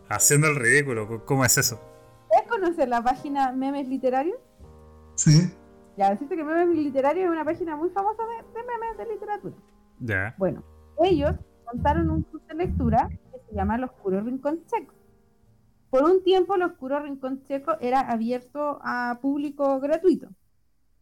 Haciendo 0.09 0.47
el 0.47 0.55
ridículo, 0.55 1.25
¿cómo 1.25 1.45
es 1.45 1.57
eso? 1.57 1.79
¿Puedes 2.27 2.47
conocer 2.47 2.89
la 2.89 3.03
página 3.03 3.51
Memes 3.51 3.87
Literarios? 3.87 4.37
Sí. 5.15 5.53
Ya, 5.97 6.11
decirte 6.11 6.35
que 6.35 6.43
Memes 6.43 6.77
Literarios 6.77 7.25
es 7.25 7.31
una 7.31 7.45
página 7.45 7.75
muy 7.75 7.89
famosa 7.89 8.23
de, 8.23 8.59
de 8.59 8.67
memes 8.67 8.97
de 8.97 9.13
literatura. 9.13 9.55
Ya. 9.99 10.35
Bueno, 10.37 10.63
ellos 11.03 11.33
montaron 11.65 12.09
un 12.09 12.23
club 12.23 12.41
de 12.47 12.55
lectura 12.55 13.07
que 13.09 13.39
se 13.49 13.55
llama 13.55 13.77
Los 13.77 13.91
Oscuro 13.91 14.21
Rincón 14.21 14.65
Checo. 14.65 14.93
Por 15.91 16.03
un 16.05 16.23
tiempo, 16.23 16.55
el 16.55 16.63
Oscuro 16.63 16.99
Rincón 17.01 17.43
Checo 17.43 17.73
era 17.81 17.99
abierto 17.99 18.79
a 18.81 19.19
público 19.21 19.79
gratuito. 19.79 20.29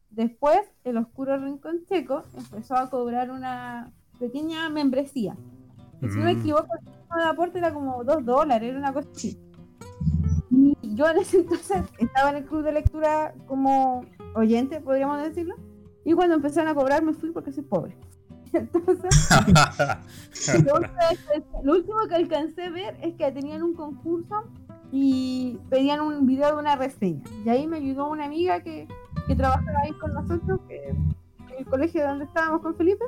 Después, 0.10 0.60
el 0.84 0.98
Oscuro 0.98 1.38
Rincón 1.38 1.86
Checo 1.86 2.24
empezó 2.36 2.76
a 2.76 2.90
cobrar 2.90 3.30
una 3.30 3.92
pequeña 4.20 4.68
membresía. 4.70 5.36
Si 6.02 6.08
no 6.08 6.24
me 6.26 6.34
Mm. 6.34 6.40
equivoco, 6.40 6.68
el 6.76 7.24
de 7.24 7.30
aporte 7.30 7.60
era 7.60 7.74
como 7.74 8.04
2 8.04 8.26
dólares, 8.26 8.70
era 8.70 8.80
una 8.80 8.92
cosa 8.94 9.08
así. 9.16 9.40
Y 10.50 10.76
yo 10.96 11.08
en 11.08 11.18
ese 11.20 11.38
entonces 11.42 11.84
estaba 12.00 12.32
en 12.32 12.38
el 12.38 12.46
club 12.46 12.64
de 12.64 12.72
lectura 12.72 13.36
como 13.48 14.04
oyente, 14.34 14.82
podríamos 14.82 15.22
decirlo. 15.22 15.56
Y 16.04 16.14
cuando 16.14 16.36
empezaron 16.36 16.70
a 16.70 16.74
cobrar 16.74 17.04
me 17.04 17.14
fui 17.14 17.30
porque 17.32 17.52
soy 17.52 17.64
pobre. 17.64 17.96
Entonces, 18.54 19.30
lo 21.64 21.74
último 21.74 22.00
que 22.08 22.16
alcancé 22.16 22.64
a 22.64 22.70
ver 22.72 22.98
es 23.04 23.14
que 23.14 23.32
tenían 23.32 23.62
un 23.62 23.76
concurso 23.76 24.46
y 24.92 25.60
pedían 25.70 26.02
un 26.02 26.26
video 26.26 26.56
de 26.56 26.60
una 26.60 26.76
reseña. 26.76 27.22
Y 27.46 27.50
ahí 27.50 27.68
me 27.68 27.78
ayudó 27.78 28.08
una 28.08 28.26
amiga 28.26 28.62
que, 28.62 28.88
que 29.28 29.36
trabajaba 29.36 29.80
ahí 29.84 29.92
con 29.94 30.14
nosotros, 30.14 30.60
que, 30.68 30.88
en 30.88 31.16
el 31.58 31.66
colegio 31.66 32.06
donde 32.08 32.26
estábamos 32.26 32.62
con 32.62 32.76
Felipe. 32.76 33.06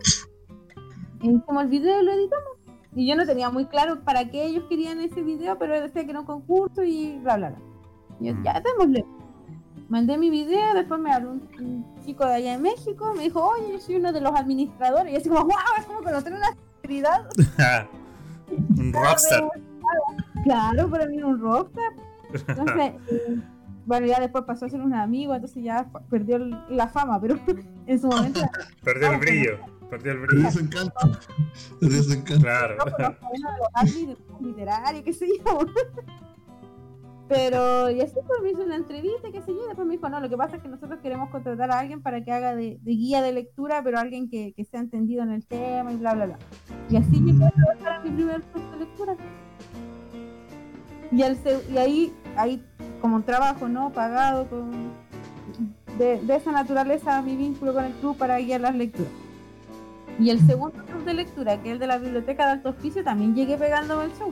Y 1.21 1.39
como 1.41 1.61
el 1.61 1.67
video 1.67 2.01
lo 2.01 2.11
editamos. 2.11 2.57
Y 2.93 3.07
yo 3.07 3.15
no 3.15 3.25
tenía 3.25 3.49
muy 3.49 3.65
claro 3.65 4.01
para 4.01 4.29
qué 4.29 4.45
ellos 4.45 4.65
querían 4.67 4.99
ese 4.99 5.21
video, 5.21 5.57
pero 5.57 5.79
decía 5.79 6.03
que 6.03 6.11
era 6.11 6.19
un 6.19 6.25
concurso 6.25 6.83
y 6.83 7.17
bla, 7.19 7.37
bla, 7.37 7.49
bla. 7.49 7.59
Y 8.19 8.27
yo, 8.27 8.35
ya, 8.43 8.61
démosle. 8.61 9.05
Mandé 9.87 10.17
mi 10.17 10.29
video, 10.29 10.73
después 10.73 10.99
me 10.99 11.11
habló 11.11 11.31
un, 11.31 11.49
un 11.59 11.95
chico 12.05 12.25
de 12.25 12.35
allá 12.35 12.51
de 12.53 12.57
México, 12.59 13.13
me 13.15 13.23
dijo, 13.23 13.43
oye, 13.43 13.73
yo 13.73 13.79
soy 13.79 13.95
uno 13.95 14.11
de 14.11 14.21
los 14.21 14.33
administradores. 14.33 15.13
Y 15.13 15.15
así 15.17 15.29
como, 15.29 15.41
wow, 15.41 15.55
es 15.79 15.85
como 15.85 16.01
conocer 16.01 16.33
una 16.33 16.55
celebridad. 16.81 17.29
un 18.77 18.93
rockstar. 18.93 19.49
Claro, 20.43 20.89
para 20.89 21.05
mí 21.07 21.17
era 21.17 21.27
un 21.27 21.39
rockstar. 21.39 21.93
Entonces, 22.33 22.93
eh, 23.11 23.41
bueno, 23.85 24.07
ya 24.07 24.19
después 24.19 24.43
pasó 24.45 24.65
a 24.65 24.69
ser 24.69 24.81
un 24.81 24.93
amigo, 24.93 25.33
entonces 25.33 25.63
ya 25.63 25.89
perdió 26.09 26.39
la 26.69 26.87
fama, 26.87 27.19
pero 27.19 27.37
en 27.87 27.99
su 27.99 28.07
momento 28.07 28.41
Perdió 28.83 29.11
el 29.11 29.19
brillo. 29.19 29.57
Perdió 29.89 30.13
el 30.13 30.19
Perdió 30.21 30.37
brillo. 30.37 30.51
su 30.51 30.59
encanto. 30.59 30.93
Perdió 31.79 32.03
su 32.03 32.13
encanto. 32.13 32.43
Claro. 32.43 32.75
no 32.77 33.67
admin 33.73 34.09
de 34.09 34.17
literario, 34.47 35.03
qué 35.03 35.13
sé 35.13 35.27
yo. 35.45 35.59
Pero, 37.27 37.89
y 37.89 38.01
así 38.01 38.15
pues 38.27 38.41
me 38.43 38.51
hizo 38.51 38.61
una 38.61 38.75
entrevista, 38.75 39.31
qué 39.31 39.41
sé 39.41 39.53
yo, 39.53 39.63
y 39.63 39.67
después 39.67 39.87
me 39.87 39.93
dijo, 39.95 40.09
no, 40.09 40.19
lo 40.19 40.29
que 40.29 40.35
pasa 40.35 40.57
es 40.57 40.61
que 40.61 40.67
nosotros 40.67 40.99
queremos 41.01 41.29
contratar 41.29 41.71
a 41.71 41.79
alguien 41.79 42.01
para 42.01 42.21
que 42.25 42.31
haga 42.31 42.55
de, 42.55 42.77
de 42.81 42.91
guía 42.91 43.21
de 43.21 43.31
lectura, 43.31 43.81
pero 43.83 43.99
alguien 43.99 44.29
que, 44.29 44.53
que 44.53 44.65
sea 44.65 44.81
entendido 44.81 45.23
en 45.23 45.31
el 45.31 45.45
tema 45.45 45.93
y 45.93 45.95
bla, 45.95 46.13
bla, 46.13 46.25
bla. 46.25 46.39
Y 46.89 46.97
así 46.97 47.21
llegué 47.21 47.45
a 47.45 47.51
trabajar 47.51 48.03
mi 48.03 48.11
primer 48.11 48.41
curso 48.41 48.69
de 48.71 48.77
lectura. 48.79 49.15
Y, 51.11 51.21
se- 51.35 51.61
y 51.71 51.77
ahí, 51.77 52.13
ahí, 52.37 52.63
como 53.01 53.15
un 53.17 53.23
trabajo, 53.23 53.67
¿no? 53.67 53.91
Pagado, 53.91 54.47
con, 54.47 54.71
de, 55.97 56.21
de 56.21 56.35
esa 56.35 56.51
naturaleza, 56.51 57.21
mi 57.21 57.35
vínculo 57.35 57.73
con 57.73 57.83
el 57.85 57.93
club 57.93 58.17
para 58.17 58.39
guiar 58.39 58.61
las 58.61 58.75
lecturas. 58.75 59.11
Y 60.19 60.29
el 60.29 60.39
segundo 60.45 60.83
club 60.85 61.03
de 61.03 61.13
lectura, 61.15 61.61
que 61.61 61.69
es 61.69 61.73
el 61.73 61.79
de 61.79 61.87
la 61.87 61.97
biblioteca 61.97 62.45
de 62.45 62.51
alto 62.51 62.69
hospicio, 62.69 63.03
también 63.03 63.33
llegué 63.35 63.57
pegándome 63.57 64.05
el 64.05 64.11
show. 64.17 64.31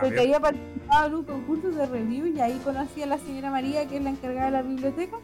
Porque 0.00 0.20
había 0.20 0.40
participado 0.40 1.06
en 1.08 1.14
un 1.16 1.24
concurso 1.24 1.68
de 1.70 1.86
review 1.86 2.26
y 2.26 2.40
ahí 2.40 2.60
conocí 2.64 3.02
a 3.02 3.06
la 3.06 3.18
señora 3.18 3.50
María, 3.50 3.86
que 3.88 3.96
es 3.96 4.02
la 4.02 4.10
encargada 4.10 4.46
de 4.46 4.52
la 4.52 4.62
biblioteca, 4.62 5.16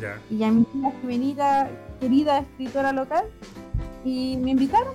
Ya. 0.00 0.18
y 0.30 0.42
a 0.44 0.50
mi 0.50 0.64
tía 0.64 0.92
Jimenita, 1.00 1.68
querida 2.00 2.38
escritora 2.38 2.92
local, 2.92 3.24
y 4.04 4.36
me 4.40 4.52
invitaron 4.52 4.94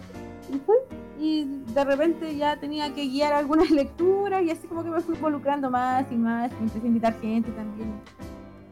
y 0.50 0.58
fui. 0.60 0.76
Y 1.22 1.46
de 1.46 1.86
repente 1.86 2.36
ya 2.36 2.58
tenía 2.60 2.92
que 2.96 3.08
guiar 3.08 3.32
algunas 3.34 3.70
lecturas 3.72 4.42
y 4.42 4.50
así 4.50 4.68
como 4.68 4.84
que 4.84 4.90
me 4.90 5.02
fui 5.02 5.16
involucrando 5.16 5.70
más 5.70 6.12
y 6.12 6.16
más, 6.16 6.52
y 6.60 6.64
empecé 6.64 6.84
a 6.84 6.88
invitar 6.88 7.22
gente 7.22 7.52
también 7.52 7.94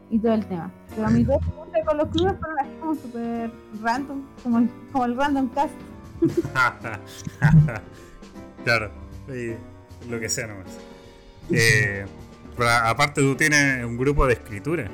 y 0.10 0.18
todo 0.18 0.34
el 0.34 0.46
tema. 0.48 0.72
Pero 0.96 1.10
mis 1.10 1.28
dos 1.28 1.38
experiencias 1.38 1.86
con 1.86 1.98
los 1.98 2.08
clubes 2.10 2.34
fueron 2.40 2.60
así 2.60 2.72
como 2.80 2.96
súper 2.96 3.52
random, 3.82 4.22
como 4.44 4.58
el, 4.58 4.70
como 4.92 5.06
el 5.06 5.16
random 5.16 5.50
cast. 5.50 5.74
claro. 8.64 8.92
Y 9.28 10.10
lo 10.10 10.20
que 10.20 10.28
sea 10.28 10.48
nomás. 10.48 10.78
Eh, 11.52 12.06
pero 12.58 12.70
aparte 12.70 13.22
tú 13.22 13.36
tienes 13.36 13.86
un 13.86 13.96
grupo 13.96 14.26
de 14.26 14.34
escritura. 14.34 14.90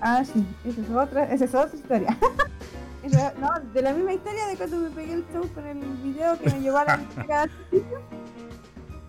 Ah, 0.00 0.24
sí, 0.24 0.44
esa 0.64 0.80
es 0.80 0.90
otra, 0.90 1.24
esa 1.32 1.44
es 1.44 1.54
otra 1.54 1.76
historia. 1.78 2.18
No, 3.40 3.48
de 3.72 3.82
la 3.82 3.92
misma 3.94 4.12
historia 4.12 4.46
de 4.46 4.56
cuando 4.56 4.76
me 4.76 4.90
pegué 4.90 5.14
el 5.14 5.24
show 5.32 5.48
con 5.54 5.66
el 5.66 5.78
video 5.78 6.38
que 6.38 6.50
me 6.50 6.60
llevó 6.60 6.78
a 6.78 6.84
la 6.84 6.96
biblioteca. 6.98 7.48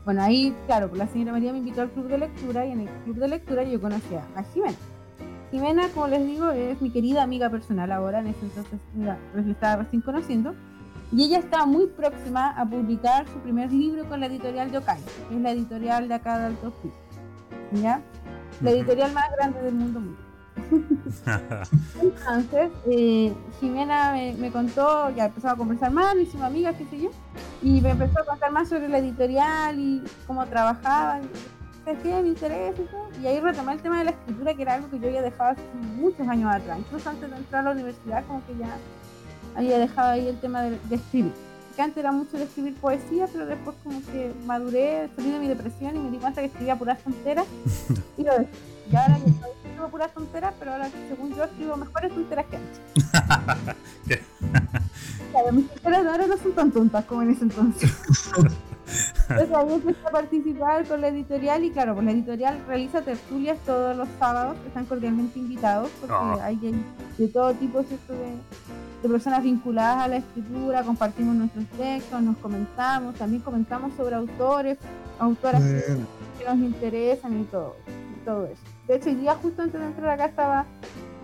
Bueno, 0.05 0.23
ahí, 0.23 0.55
claro, 0.65 0.87
pues 0.87 0.99
la 0.99 1.07
señora 1.07 1.33
María 1.33 1.51
me 1.51 1.59
invitó 1.59 1.81
al 1.81 1.91
club 1.91 2.07
de 2.07 2.17
lectura 2.17 2.65
y 2.65 2.71
en 2.71 2.81
el 2.81 2.89
club 3.03 3.17
de 3.17 3.27
lectura 3.27 3.63
yo 3.63 3.79
conocí 3.79 4.15
a 4.15 4.43
Jimena. 4.53 4.77
Jimena, 5.51 5.89
como 5.89 6.07
les 6.07 6.25
digo, 6.25 6.49
es 6.51 6.81
mi 6.81 6.89
querida 6.89 7.23
amiga 7.23 7.49
personal 7.49 7.91
ahora, 7.91 8.19
en 8.19 8.27
ese 8.27 8.45
entonces 8.45 8.79
la, 8.97 9.17
la 9.35 9.51
estaba 9.51 9.83
recién 9.83 10.01
conociendo. 10.01 10.55
Y 11.11 11.25
ella 11.25 11.39
está 11.39 11.65
muy 11.65 11.87
próxima 11.87 12.51
a 12.51 12.65
publicar 12.65 13.27
su 13.27 13.37
primer 13.39 13.71
libro 13.71 14.07
con 14.07 14.21
la 14.21 14.27
editorial 14.27 14.71
Yokai, 14.71 15.01
que 15.27 15.35
es 15.35 15.41
la 15.41 15.51
editorial 15.51 16.07
de 16.07 16.13
acá 16.13 16.39
de 16.39 16.45
Alto 16.45 16.69
Hospicio. 16.69 16.99
¿Ya? 17.73 18.01
La 18.61 18.71
editorial 18.71 19.11
más 19.11 19.29
grande 19.35 19.61
del 19.61 19.75
mundo 19.75 19.99
mundial. 19.99 20.30
Entonces, 20.71 22.71
eh, 22.89 23.33
Jimena 23.59 24.13
me, 24.13 24.33
me 24.33 24.51
contó, 24.51 25.09
ya 25.15 25.25
empezaba 25.25 25.53
a 25.53 25.57
conversar 25.57 25.91
más, 25.91 26.15
me 26.15 26.23
hicimos 26.23 26.47
amigas, 26.47 26.75
qué 26.77 26.85
sé 26.85 27.01
yo, 27.01 27.09
y 27.61 27.81
me 27.81 27.91
empezó 27.91 28.21
a 28.21 28.25
contar 28.25 28.51
más 28.51 28.69
sobre 28.69 28.87
la 28.87 28.99
editorial 28.99 29.79
y 29.79 30.03
cómo 30.25 30.45
trabajaba, 30.45 31.19
y 31.19 31.83
¿sabes 31.83 31.99
qué? 32.01 32.21
Me 32.21 32.29
interesa 32.29 32.81
y 32.81 32.85
todo. 32.85 33.09
Y 33.21 33.27
ahí 33.27 33.39
retomé 33.39 33.73
el 33.73 33.81
tema 33.81 33.99
de 33.99 34.05
la 34.05 34.11
escritura, 34.11 34.53
que 34.53 34.61
era 34.61 34.73
algo 34.75 34.89
que 34.89 34.99
yo 34.99 35.07
había 35.07 35.21
dejado 35.21 35.51
hace 35.51 35.61
muchos 35.95 36.27
años 36.27 36.53
atrás, 36.53 36.79
incluso 36.79 37.09
antes 37.09 37.29
de 37.29 37.37
entrar 37.37 37.61
a 37.61 37.65
la 37.65 37.71
universidad, 37.71 38.25
como 38.25 38.45
que 38.45 38.57
ya 38.57 38.77
había 39.55 39.79
dejado 39.79 40.11
ahí 40.11 40.27
el 40.27 40.39
tema 40.39 40.63
de, 40.63 40.79
de 40.89 40.95
escribir. 40.95 41.33
Que 41.75 41.81
antes 41.81 41.97
era 41.97 42.11
mucho 42.11 42.37
de 42.37 42.43
escribir 42.43 42.75
poesía, 42.75 43.27
pero 43.31 43.45
después 43.45 43.77
como 43.83 44.01
que 44.11 44.33
maduré, 44.45 45.09
salí 45.15 45.31
de 45.31 45.39
mi 45.39 45.47
depresión 45.47 45.95
y 45.95 45.99
me 45.99 46.11
di 46.11 46.17
cuenta 46.17 46.41
que 46.41 46.47
escribía 46.47 46.75
puras 46.75 47.01
tonteras 47.01 47.45
y 48.17 48.23
lo 48.23 48.31
dejé. 48.31 48.49
Y 48.91 48.95
ahora 48.95 49.17
yo 49.19 49.33
todavía 49.33 49.60
escribo 49.81 49.89
puras 49.91 50.13
tonteras, 50.13 50.53
pero 50.59 50.71
ahora 50.71 50.89
según 51.09 51.35
yo 51.35 51.43
escribo 51.43 51.77
mejores 51.77 52.13
tonteras 52.13 52.45
que 52.47 52.57
antes. 52.57 52.79
Claro, 55.31 55.53
mis 55.53 55.69
tonteras 55.69 56.05
ahora 56.05 56.27
no 56.27 56.37
son 56.37 56.51
tan 56.51 56.71
tontas 56.71 57.05
como 57.05 57.21
en 57.21 57.31
ese 57.31 57.43
entonces. 57.43 57.89
Entonces 59.29 59.55
ahí 59.55 59.73
empecé 59.73 60.05
a 60.05 60.11
participar 60.11 60.85
con 60.85 60.99
la 60.99 61.07
editorial 61.07 61.63
y 61.63 61.71
claro, 61.71 61.93
pues 61.93 62.05
la 62.05 62.11
editorial 62.11 62.61
realiza 62.67 63.01
tertulias 63.01 63.57
todos 63.65 63.95
los 63.95 64.09
sábados, 64.19 64.57
que 64.59 64.67
están 64.67 64.83
cordialmente 64.85 65.39
invitados, 65.39 65.89
porque 66.01 66.13
Ah. 66.13 66.37
hay 66.43 66.57
de, 66.57 66.73
de 67.17 67.27
todo 67.29 67.53
tipo 67.53 67.81
¿cierto? 67.83 68.11
De, 68.11 68.33
de 69.03 69.09
personas 69.09 69.41
vinculadas 69.43 70.03
a 70.03 70.07
la 70.09 70.17
escritura, 70.17 70.83
compartimos 70.83 71.33
nuestros 71.35 71.65
textos, 71.77 72.21
nos 72.21 72.35
comentamos, 72.39 73.15
también 73.15 73.41
comentamos 73.41 73.93
sobre 73.95 74.15
autores, 74.15 74.77
autoras 75.17 75.63
que 75.63 76.43
nos 76.45 76.57
interesan 76.57 77.39
y 77.39 77.43
todo, 77.45 77.77
y 77.87 78.25
todo 78.25 78.45
eso. 78.47 78.61
De 78.91 78.97
hecho, 78.97 79.09
el 79.09 79.21
día 79.21 79.35
justo 79.35 79.61
antes 79.61 79.79
de 79.79 79.87
entrar 79.87 80.09
acá 80.09 80.25
estaba, 80.25 80.65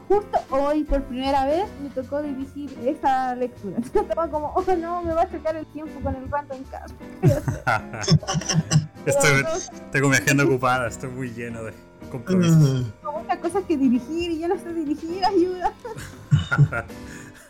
justo 0.08 0.40
hoy 0.52 0.86
por 0.86 1.04
primera 1.04 1.46
vez 1.46 1.68
me 1.84 1.90
tocó 1.90 2.22
dirigir 2.22 2.74
esa 2.86 3.36
lectura. 3.36 3.80
Estaba 3.94 4.30
como, 4.30 4.54
oh 4.56 4.64
no, 4.78 5.04
me 5.04 5.14
va 5.14 5.24
a 5.24 5.30
sacar 5.30 5.58
el 5.58 5.66
tiempo 5.66 6.00
con 6.00 6.16
el 6.16 6.32
random 6.32 6.64
cast. 6.72 6.96
estoy, 9.06 9.44
Pero 9.44 9.50
tengo 9.92 10.08
mi 10.08 10.16
agenda 10.16 10.46
ocupada, 10.46 10.88
estoy 10.88 11.10
muy 11.10 11.30
lleno 11.32 11.62
de 11.66 11.74
compromisos. 12.10 12.86
tengo 13.02 13.20
muchas 13.20 13.38
cosas 13.40 13.64
que 13.66 13.76
dirigir 13.76 14.32
y 14.32 14.40
yo 14.40 14.48
no 14.48 14.58
sé 14.58 14.74
dirigir, 14.74 15.26
ayuda. 15.26 15.74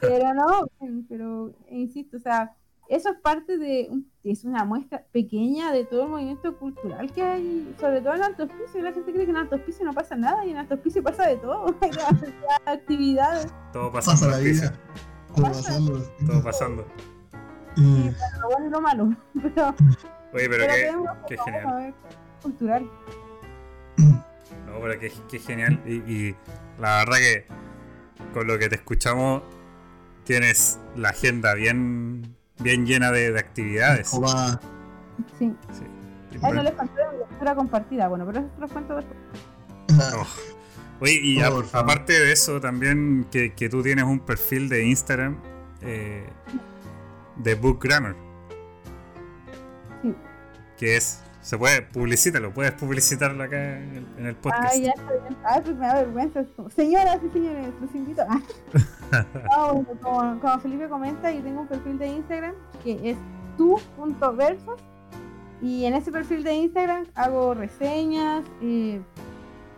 pero 0.01 0.33
no, 0.33 0.67
pero 1.07 1.51
insisto, 1.69 2.17
o 2.17 2.21
sea, 2.21 2.55
eso 2.89 3.09
es 3.09 3.17
parte 3.21 3.57
de, 3.57 3.87
un- 3.89 4.09
es 4.23 4.43
una 4.43 4.63
muestra 4.65 5.03
pequeña 5.11 5.71
de 5.71 5.85
todo 5.85 6.03
el 6.03 6.09
movimiento 6.09 6.57
cultural 6.57 7.11
que 7.11 7.21
hay, 7.23 7.75
sobre 7.79 8.01
todo 8.01 8.15
en 8.15 8.23
Alto 8.23 8.43
Hospicio. 8.43 8.81
La 8.81 8.93
gente 8.93 9.11
cree 9.13 9.25
que 9.25 9.31
en 9.31 9.37
Alto 9.37 9.55
Hospicio 9.55 9.85
no 9.85 9.93
pasa 9.93 10.15
nada 10.15 10.45
y 10.45 10.51
en 10.51 10.57
Alto 10.57 10.75
Hospicio 10.75 11.03
pasa 11.03 11.27
de 11.27 11.37
todo. 11.37 11.75
Hay 11.81 11.91
actividades. 12.65 13.47
Todo 13.73 13.91
pasando. 13.91 14.21
pasa 14.27 14.37
la 14.37 14.43
vida. 14.43 14.73
Todo 15.35 15.45
pasando. 15.45 16.01
Todo 16.25 16.43
pasando. 16.43 16.87
Mm, 17.75 18.07
lo 18.41 18.47
bueno 18.49 18.65
y 18.65 18.69
lo 18.69 18.81
malo. 18.81 19.09
Pero, 19.41 19.75
Oye, 20.33 20.49
pero 20.49 20.65
pero 20.67 21.15
qué, 21.27 21.37
genial. 21.37 21.95
cultural. 22.43 22.89
No, 23.97 24.79
pero 24.81 24.99
qué, 24.99 25.11
qué 25.29 25.39
genial. 25.39 25.81
Y, 25.85 25.93
y 26.11 26.35
la 26.79 26.97
verdad 27.05 27.17
que 27.17 27.45
con 28.33 28.45
lo 28.47 28.59
que 28.59 28.67
te 28.69 28.75
escuchamos 28.75 29.41
tienes 30.25 30.79
la 30.95 31.09
agenda 31.09 31.53
bien, 31.53 32.35
bien 32.59 32.85
llena 32.85 33.11
de, 33.11 33.31
de 33.31 33.39
actividades. 33.39 34.07
Sí. 34.09 34.19
Sí. 35.39 35.83
Y 36.31 36.35
Ahí 36.35 36.39
por- 36.41 36.55
no 36.55 36.63
les 36.63 36.73
mi 36.73 37.17
lectura 37.19 37.55
compartida. 37.55 38.07
Bueno, 38.07 38.25
pero 38.25 38.39
eso 38.39 38.49
te 38.55 38.61
lo 38.61 38.67
cuento 38.67 38.95
después. 38.95 39.17
Ah, 39.99 40.11
Oh. 40.21 40.27
Oye, 40.99 41.19
y 41.21 41.41
Oh, 41.43 41.63
a- 41.73 41.79
aparte 41.79 42.13
de 42.19 42.31
eso, 42.31 42.59
también 42.59 43.27
que, 43.31 43.53
que 43.53 43.69
tú 43.69 43.83
tienes 43.83 44.05
un 44.05 44.19
perfil 44.19 44.67
de 44.69 44.85
Instagram 44.85 45.37
eh, 45.81 46.27
de 47.37 47.53
Book 47.55 47.79
Grammar, 47.83 48.15
Sí. 50.01 50.13
que 50.77 50.97
es 50.97 51.21
Se 51.41 51.57
puede, 51.57 51.81
publicítalo, 51.83 52.51
puedes 52.53 52.73
publicitarlo 52.73 53.41
acá 53.43 53.77
en 53.77 53.95
el, 53.95 54.07
en 54.17 54.25
el 54.25 54.35
podcast. 54.35 54.73
Ay, 54.73 54.83
ya 54.83 54.91
está 54.91 55.11
bien. 55.13 55.37
Ay, 55.45 55.61
pues 55.63 55.75
me 55.77 55.87
da 55.87 55.93
vergüenza. 55.95 56.43
Señoras 56.75 57.19
y 57.25 57.29
señores, 57.31 57.69
los 57.79 57.95
invito. 57.95 58.23
como, 60.41 60.59
Felipe 60.59 60.87
comenta, 60.89 61.31
yo 61.31 61.41
tengo 61.41 61.61
un 61.61 61.67
perfil 61.67 61.97
de 61.97 62.07
Instagram 62.07 62.53
que 62.83 63.11
es 63.11 63.17
tu.versos. 63.57 64.79
Y 65.61 65.85
en 65.85 65.95
ese 65.95 66.11
perfil 66.11 66.43
de 66.43 66.53
Instagram 66.53 67.05
hago 67.15 67.55
reseñas, 67.55 68.45
eh, 68.61 69.01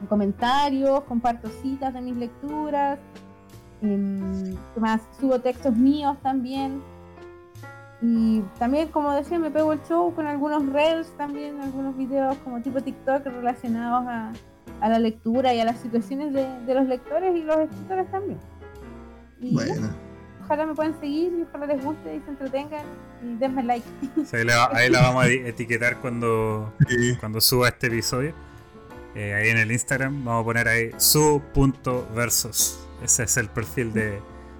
comentarios, 0.09 1.01
comparto 1.03 1.47
citas 1.61 1.93
de 1.93 2.01
mis 2.01 2.15
lecturas. 2.15 2.99
em, 3.82 4.57
¿qué 4.73 4.80
más? 4.80 5.01
Subo 5.19 5.39
textos 5.39 5.75
míos 5.75 6.17
también. 6.21 6.82
Y 8.01 8.41
también, 8.57 8.89
como 8.89 9.11
decía, 9.11 9.39
me 9.39 9.51
pego 9.51 9.73
el 9.73 9.82
show 9.84 10.13
con 10.13 10.27
algunos 10.27 10.65
reels 10.67 11.11
también, 11.17 11.59
algunos 11.61 11.95
videos 11.97 12.36
como 12.43 12.61
tipo 12.61 12.82
TikTok 12.82 13.25
relacionados 13.25 14.05
a, 14.07 14.32
la 14.88 14.99
lectura 14.99 15.53
y 15.53 15.59
a 15.59 15.65
las 15.65 15.77
situaciones 15.80 16.34
de 16.34 16.73
los 16.73 16.88
lectores 16.88 17.36
y 17.36 17.43
los 17.43 17.57
escritores 17.57 18.09
también. 18.11 18.39
Y 19.42 19.54
Bueno, 19.54 19.90
ojalá 20.44 20.66
me 20.66 20.74
puedan 20.76 21.00
seguir 21.00 21.32
y 21.40 21.44
ojalá 21.44 21.68
les 21.68 21.84
guste 21.84 22.16
y 22.16 22.20
se 22.22 22.30
entretengan 22.30 22.86
y 23.24 23.36
denme 23.38 23.64
like. 23.64 23.86
Ahí, 24.34 24.44
la, 24.46 24.70
ahí 24.74 24.90
la 24.90 25.02
vamos 25.02 25.24
a 25.24 25.28
eti- 25.28 25.46
etiquetar 25.46 25.98
cuando, 25.98 26.74
sí. 26.88 27.16
cuando 27.20 27.40
suba 27.42 27.70
este 27.70 27.88
episodio. 27.88 28.34
Eh, 29.16 29.34
ahí 29.34 29.50
en 29.50 29.58
el 29.58 29.72
Instagram 29.72 30.24
vamos 30.24 30.42
a 30.42 30.46
poner 30.46 30.68
ahí 30.68 30.92
su.versos. 30.98 32.80
Ese 33.04 33.24
es 33.24 33.38
el 33.38 33.48
perfil 33.50 33.94
de, 33.94 34.20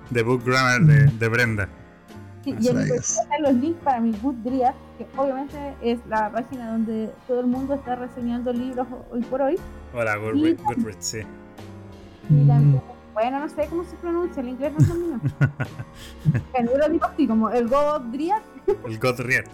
de 0.10 0.24
Book 0.24 0.44
Grammar 0.46 0.82
de, 0.82 1.06
de 1.06 1.28
Brenda. 1.28 1.70
Sí, 2.44 2.56
y 2.58 2.68
están 2.70 2.88
los 3.42 3.54
links 3.56 3.80
para 3.84 4.00
mi 4.00 4.14
Goodreads, 4.18 4.74
que 4.98 5.06
obviamente 5.18 5.58
es 5.82 6.00
la 6.08 6.32
página 6.32 6.72
donde 6.72 7.12
todo 7.28 7.42
el 7.42 7.48
mundo 7.48 7.74
está 7.76 7.96
reseñando 7.98 8.54
libros 8.54 8.88
ho- 8.90 9.06
hoy 9.12 9.22
por 9.24 9.42
hoy. 9.42 9.58
Hola, 9.94 10.16
Goodreads, 10.16 10.64
Goodreads, 10.64 11.06
sí. 11.06 11.20
Y 12.30 12.48
también, 12.48 12.82
bueno, 13.14 13.39
no 13.39 13.49
sé 13.49 13.68
cómo 13.70 13.84
se 13.84 13.95
pronuncia, 13.97 14.41
el 14.41 14.49
inglés 14.49 14.74
no 14.74 14.80
es 14.80 14.88
lo 14.88 14.95
mío. 14.95 15.20
Pero 16.53 16.72
yo 16.72 16.78
lo 16.78 16.89
digo 16.89 17.05
así, 17.05 17.28
como 17.28 17.49
el 17.49 17.68
Goodreads 17.68 18.45
El 18.86 18.99
Goodreads. 18.99 19.49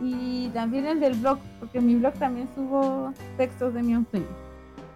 y 0.00 0.48
también 0.50 0.86
el 0.86 1.00
del 1.00 1.14
blog, 1.14 1.38
porque 1.58 1.78
en 1.78 1.86
mi 1.86 1.94
blog 1.96 2.14
también 2.14 2.48
subo 2.54 3.12
textos 3.36 3.74
de 3.74 3.82
mi 3.82 3.92
sueño. 4.10 4.26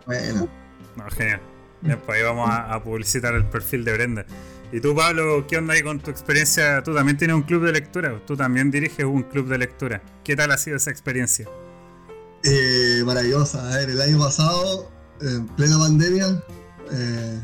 Bueno. 0.07 0.49
No, 0.97 1.05
genial. 1.11 1.41
Bien, 1.83 1.99
pues 2.05 2.19
ahí 2.19 2.25
vamos 2.25 2.49
a, 2.51 2.75
a 2.75 2.83
publicitar 2.83 3.35
el 3.35 3.45
perfil 3.47 3.85
de 3.85 3.93
Brenda. 3.95 4.27
Y 4.73 4.81
tú, 4.81 4.95
Pablo, 4.95 5.47
¿qué 5.49 5.57
onda 5.57 5.75
ahí 5.75 5.83
con 5.83 5.99
tu 5.99 6.11
experiencia? 6.11 6.83
Tú 6.83 6.95
también 6.95 7.17
tienes 7.17 7.35
un 7.35 7.43
club 7.43 7.65
de 7.65 7.73
lectura, 7.73 8.21
tú 8.27 8.37
también 8.37 8.71
diriges 8.71 9.05
un 9.05 9.23
club 9.25 9.49
de 9.49 9.59
lectura. 9.59 10.03
¿Qué 10.23 10.37
tal 10.37 10.53
ha 10.53 10.59
sido 10.59 10.77
esa 10.77 10.91
experiencia? 10.91 11.49
Eh, 12.45 13.03
maravillosa. 13.05 13.67
A 13.73 13.77
ver, 13.79 13.91
el 13.91 14.01
año 14.01 14.19
pasado, 14.19 14.91
en 15.21 15.47
plena 15.49 15.79
pandemia, 15.79 16.27
eh, 16.93 17.41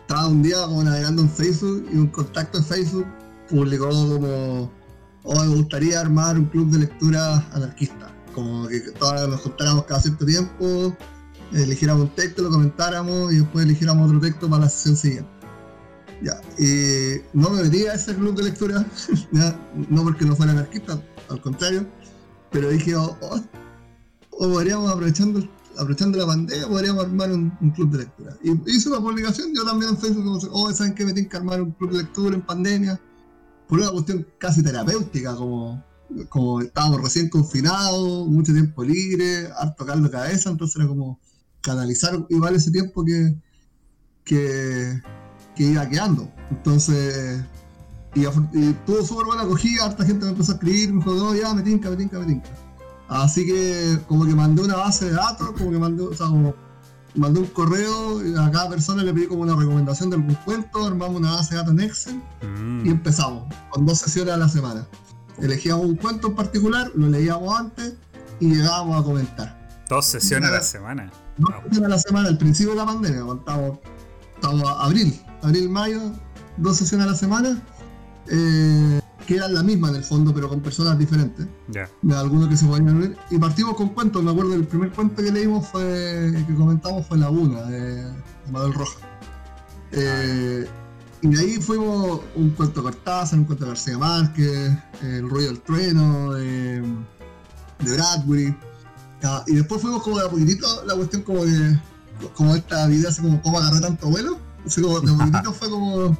estaba 0.00 0.28
un 0.28 0.42
día 0.42 0.62
como 0.64 0.82
navegando 0.84 1.22
en 1.22 1.30
Facebook 1.30 1.88
y 1.92 1.96
un 1.96 2.08
contacto 2.08 2.58
en 2.58 2.64
Facebook 2.64 3.06
publicó 3.48 3.88
como, 3.88 4.70
oh, 5.22 5.44
me 5.44 5.54
gustaría 5.56 6.00
armar 6.00 6.38
un 6.38 6.46
club 6.46 6.70
de 6.70 6.80
lectura 6.80 7.46
anarquista. 7.52 8.10
Como 8.34 8.66
que 8.68 8.80
todos 8.98 9.28
nos 9.28 9.40
juntáramos 9.40 9.84
cada 9.84 10.00
cierto 10.00 10.24
tiempo, 10.24 10.96
eligiéramos 11.52 12.04
un 12.04 12.14
texto, 12.14 12.42
lo 12.42 12.50
comentáramos 12.50 13.32
y 13.32 13.36
después 13.36 13.64
eligiéramos 13.64 14.06
otro 14.06 14.20
texto 14.20 14.48
para 14.48 14.64
la 14.64 14.68
sesión 14.70 14.96
siguiente. 14.96 15.30
Ya, 16.22 16.40
y 16.56 17.20
no 17.32 17.50
me 17.50 17.64
metí 17.64 17.84
a 17.86 17.94
ese 17.94 18.14
club 18.14 18.36
de 18.36 18.44
lectura, 18.44 18.86
no 19.88 20.02
porque 20.04 20.24
no 20.24 20.36
fuera 20.36 20.52
anarquista, 20.52 21.02
al 21.28 21.40
contrario, 21.40 21.86
pero 22.50 22.68
dije, 22.68 22.94
oh, 22.94 23.16
oh, 23.20 23.40
o 24.30 24.48
podríamos 24.48 24.90
aprovechando 24.90 25.40
aprovechando 25.78 26.18
la 26.18 26.26
pandemia 26.26 26.68
podríamos 26.68 27.04
armar 27.04 27.32
un, 27.32 27.50
club 27.74 27.90
de 27.90 27.98
lectura. 27.98 28.36
Y 28.42 28.70
hice 28.70 28.88
una 28.88 29.00
publicación 29.00 29.54
yo 29.54 29.64
también 29.64 29.92
en 29.92 29.98
Facebook 29.98 30.24
como 30.24 30.38
oh 30.52 30.72
saben 30.72 30.94
que 30.94 31.04
me 31.04 31.12
tienen 31.12 31.30
que 31.30 31.36
armar 31.36 31.62
un 31.62 31.72
club 31.72 31.92
de 31.92 31.98
lectura 31.98 32.34
en 32.34 32.42
pandemia. 32.42 33.00
Por 33.68 33.78
una 33.80 33.90
cuestión 33.90 34.26
casi 34.38 34.62
terapéutica 34.62 35.34
como 35.34 35.82
como 36.28 36.60
estábamos 36.60 37.00
recién 37.00 37.30
confinados 37.30 38.28
mucho 38.28 38.52
tiempo 38.52 38.84
libre 38.84 39.48
harto 39.56 39.86
caldo 39.86 40.08
de 40.08 40.10
cabeza 40.10 40.50
entonces 40.50 40.76
era 40.76 40.86
como 40.86 41.18
canalizar 41.62 42.26
igual 42.28 42.54
ese 42.54 42.70
tiempo 42.70 43.02
que 43.02 43.34
que, 44.24 45.00
iba 45.56 45.88
quedando. 45.88 46.30
Entonces 46.50 47.42
y, 48.14 48.26
y 48.26 48.72
tuvo 48.84 49.02
súper 49.04 49.26
buena 49.26 49.42
acogida 49.42 49.86
harta 49.86 50.04
gente 50.04 50.26
me 50.26 50.32
empezó 50.32 50.52
a 50.52 50.54
escribir 50.56 50.92
me 50.92 50.98
dijo 50.98 51.14
no 51.14 51.34
ya 51.34 51.54
me 51.54 51.62
tinca 51.62 51.88
me 51.88 51.96
tinca 51.96 52.18
me 52.18 52.26
tinca 52.26 52.50
Así 53.12 53.46
que 53.46 53.98
como 54.08 54.24
que 54.24 54.34
mandé 54.34 54.62
una 54.62 54.76
base 54.76 55.06
de 55.06 55.12
datos, 55.12 55.52
como 55.52 55.70
que 55.70 55.78
mandé, 55.78 56.02
o 56.02 56.14
sea, 56.14 56.26
como 56.26 56.54
mandé 57.14 57.40
un 57.40 57.46
correo 57.46 58.26
y 58.26 58.34
a 58.34 58.50
cada 58.50 58.70
persona 58.70 59.02
le 59.02 59.12
pedí 59.12 59.26
como 59.26 59.42
una 59.42 59.54
recomendación 59.54 60.08
de 60.10 60.16
algún 60.16 60.34
cuento, 60.46 60.86
armamos 60.86 61.16
una 61.20 61.32
base 61.32 61.50
de 61.54 61.56
datos 61.60 61.74
en 61.74 61.80
Excel 61.80 62.22
Mm, 62.42 62.86
y 62.86 62.90
empezamos 62.90 63.44
con 63.70 63.84
dos 63.86 63.98
sesiones 63.98 64.32
a 64.34 64.36
la 64.38 64.48
semana. 64.48 64.86
Elegíamos 65.40 65.84
un 65.86 65.96
cuento 65.96 66.28
en 66.28 66.34
particular, 66.34 66.90
lo 66.94 67.08
leíamos 67.08 67.54
antes 67.58 67.94
y 68.40 68.54
llegábamos 68.54 69.00
a 69.00 69.04
comentar. 69.04 69.62
dos 69.88 70.06
sesiones 70.06 70.48
a 70.48 70.52
la 70.54 70.62
semana. 70.62 71.10
Dos 71.36 71.50
Wow. 71.50 71.62
sesiones 71.64 71.86
a 71.86 71.88
la 71.90 71.98
semana 71.98 72.28
al 72.28 72.38
principio 72.38 72.72
de 72.72 72.78
la 72.78 72.86
pandemia, 72.86 73.22
cuando 73.24 73.40
estábamos, 73.42 73.78
estábamos 74.36 74.68
a 74.68 74.84
abril, 74.84 75.20
abril, 75.42 75.68
mayo, 75.68 76.00
dos 76.56 76.76
sesiones 76.78 77.06
a 77.06 77.10
la 77.10 77.16
semana, 77.16 77.62
eh, 78.28 79.00
que 79.26 79.36
eran 79.36 79.54
la 79.54 79.62
misma 79.62 79.90
en 79.90 79.96
el 79.96 80.04
fondo, 80.04 80.34
pero 80.34 80.48
con 80.48 80.60
personas 80.60 80.98
diferentes. 80.98 81.46
Ya. 81.68 81.88
de 82.02 82.16
algunos 82.16 82.48
que 82.48 82.56
se 82.56 82.66
podían 82.66 82.96
unir. 82.96 83.16
Y 83.30 83.38
partimos 83.38 83.76
con 83.76 83.90
cuentos. 83.90 84.22
Me 84.22 84.30
acuerdo 84.30 84.54
el 84.54 84.66
primer 84.66 84.90
cuento 84.90 85.22
que 85.22 85.30
leímos 85.30 85.66
fue, 85.68 86.32
que 86.46 86.54
comentamos 86.54 87.06
fue 87.06 87.18
Laguna, 87.18 87.62
de, 87.62 88.04
de 88.04 88.52
Manuel 88.52 88.74
Roja. 88.74 88.98
Eh, 89.92 90.66
y 91.20 91.28
de 91.28 91.40
ahí 91.40 91.60
fuimos 91.60 92.20
un 92.34 92.50
cuento 92.50 92.80
de 92.80 92.90
Cortázar, 92.90 93.38
un 93.38 93.44
cuento 93.44 93.64
de 93.64 93.70
García 93.70 93.98
Márquez, 93.98 94.72
El 95.02 95.28
ruido 95.28 95.52
del 95.52 95.60
trueno, 95.60 96.32
de, 96.32 96.80
de 96.80 97.92
Bradbury. 97.94 98.56
Y 99.46 99.54
después 99.54 99.80
fuimos 99.80 100.02
como 100.02 100.18
de 100.18 100.26
a 100.26 100.28
poquitito 100.28 100.84
la 100.84 100.96
cuestión 100.96 101.22
como 101.22 101.44
de 101.44 101.78
como 102.34 102.54
esta 102.54 102.86
vida 102.86 103.08
así 103.08 103.20
como 103.20 103.40
cómo 103.42 103.58
agarré 103.58 103.80
tanto 103.80 104.08
vuelo. 104.08 104.38
Así 104.66 104.82
como 104.82 105.00
de 105.00 105.12
a 105.12 105.16
poquitito 105.18 105.52
fue 105.52 105.70
como 105.70 106.18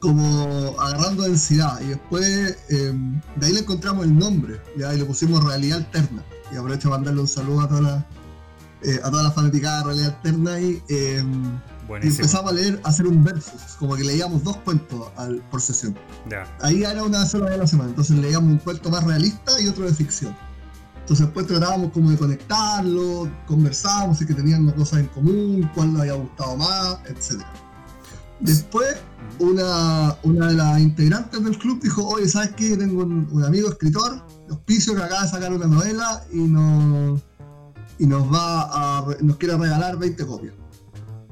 como 0.00 0.74
agarrando 0.80 1.22
densidad. 1.24 1.80
Y 1.82 1.88
después 1.88 2.56
eh, 2.70 2.92
de 3.36 3.46
ahí 3.46 3.52
le 3.52 3.60
encontramos 3.60 4.04
el 4.04 4.16
nombre 4.18 4.60
ya 4.76 4.92
y 4.94 4.98
le 4.98 5.04
pusimos 5.04 5.44
realidad 5.44 5.78
alterna. 5.78 6.22
Y 6.52 6.56
aprovecho 6.56 6.88
para 6.88 6.98
mandarle 6.98 7.20
un 7.20 7.28
saludo 7.28 7.60
a 7.60 7.68
toda 7.68 7.80
la 7.82 8.06
eh, 8.82 8.98
a 9.04 9.10
toda 9.10 9.24
la 9.24 9.30
fanaticada 9.30 9.78
de 9.80 9.84
realidad 9.84 10.08
alterna 10.16 10.58
y, 10.58 10.82
eh, 10.88 11.22
y 12.06 12.08
empezamos 12.16 12.50
a 12.50 12.54
leer 12.54 12.80
a 12.82 12.88
hacer 12.88 13.06
un 13.06 13.22
versus 13.22 13.60
como 13.78 13.94
que 13.94 14.04
leíamos 14.04 14.42
dos 14.42 14.56
cuentos 14.58 15.08
al- 15.16 15.42
por 15.50 15.60
sesión. 15.60 15.94
Ahí 16.62 16.82
era 16.82 17.02
una 17.04 17.26
sola 17.26 17.46
vez 17.46 17.54
a 17.56 17.58
la 17.58 17.66
semana 17.66 17.90
entonces 17.90 18.16
leíamos 18.16 18.50
un 18.52 18.58
cuento 18.58 18.88
más 18.90 19.04
realista 19.04 19.60
y 19.60 19.68
otro 19.68 19.84
de 19.84 19.92
ficción. 19.92 20.34
Entonces 21.00 21.26
después 21.26 21.46
tratábamos 21.46 21.92
como 21.92 22.10
de 22.10 22.16
conectarlo 22.16 23.28
conversábamos 23.46 24.16
si 24.18 24.26
que 24.26 24.32
tenían 24.34 24.70
cosas 24.70 25.00
en 25.00 25.06
común 25.08 25.70
cuál 25.74 25.92
nos 25.92 26.00
había 26.02 26.14
gustado 26.14 26.56
más 26.56 26.98
etcétera 27.06 27.52
después 28.40 28.96
una, 29.38 30.16
una 30.22 30.48
de 30.48 30.54
las 30.54 30.80
integrantes 30.80 31.42
del 31.42 31.58
club 31.58 31.80
dijo, 31.82 32.06
oye, 32.06 32.28
¿sabes 32.28 32.50
qué? 32.56 32.76
Tengo 32.76 33.02
un, 33.02 33.44
amigo 33.44 33.68
escritor, 33.68 34.22
de 34.46 34.52
hospicio, 34.52 34.94
que 34.94 35.02
acaba 35.02 35.22
de 35.22 35.28
sacar 35.28 35.52
una 35.52 35.66
novela 35.66 36.22
y 36.32 36.40
nos, 36.40 37.20
y 37.98 38.06
nos 38.06 38.32
va 38.32 38.98
a, 38.98 39.06
nos 39.20 39.36
quiere 39.36 39.56
regalar 39.56 39.98
20 39.98 40.26
copias. 40.26 40.54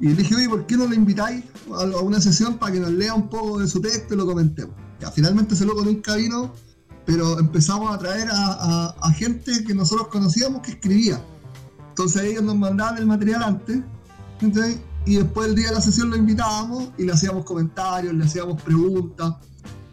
Y 0.01 0.09
le 0.09 0.15
dije, 0.15 0.35
oye, 0.37 0.49
¿por 0.49 0.67
qué 0.67 0.77
no 0.77 0.87
lo 0.87 0.95
invitáis 0.95 1.45
a, 1.73 1.85
una 2.01 2.21
sesión 2.21 2.57
para 2.59 2.73
que 2.73 2.81
nos 2.81 2.93
lea 2.93 3.15
un 3.15 3.29
poco 3.29 3.59
de 3.59 3.69
su 3.69 3.81
texto 3.81 4.15
y 4.15 4.17
lo 4.17 4.27
comentemos? 4.27 4.75
Ya, 5.01 5.11
finalmente 5.11 5.55
ese 5.55 5.67
loco 5.67 5.85
nunca 5.85 6.17
vino, 6.17 6.55
pero 7.05 7.39
empezamos 7.39 7.95
a 7.95 7.99
traer 7.99 8.29
a 8.31 9.13
gente 9.17 9.65
que 9.65 9.75
nosotros 9.75 10.09
conocíamos 10.09 10.63
que 10.63 10.73
escribía. 10.73 11.21
Entonces 11.99 12.23
ellos 12.23 12.45
nos 12.45 12.57
mandaban 12.57 12.97
el 12.99 13.07
material 13.07 13.43
antes, 13.43 13.81
¿entendés? 14.41 14.79
Y 15.09 15.17
después 15.17 15.49
el 15.49 15.55
día 15.55 15.69
de 15.69 15.75
la 15.77 15.81
sesión 15.81 16.11
lo 16.11 16.17
invitábamos 16.17 16.91
y 16.99 17.05
le 17.05 17.13
hacíamos 17.13 17.47
comentarios, 17.47 18.13
le 18.13 18.25
hacíamos 18.25 18.61
preguntas. 18.61 19.37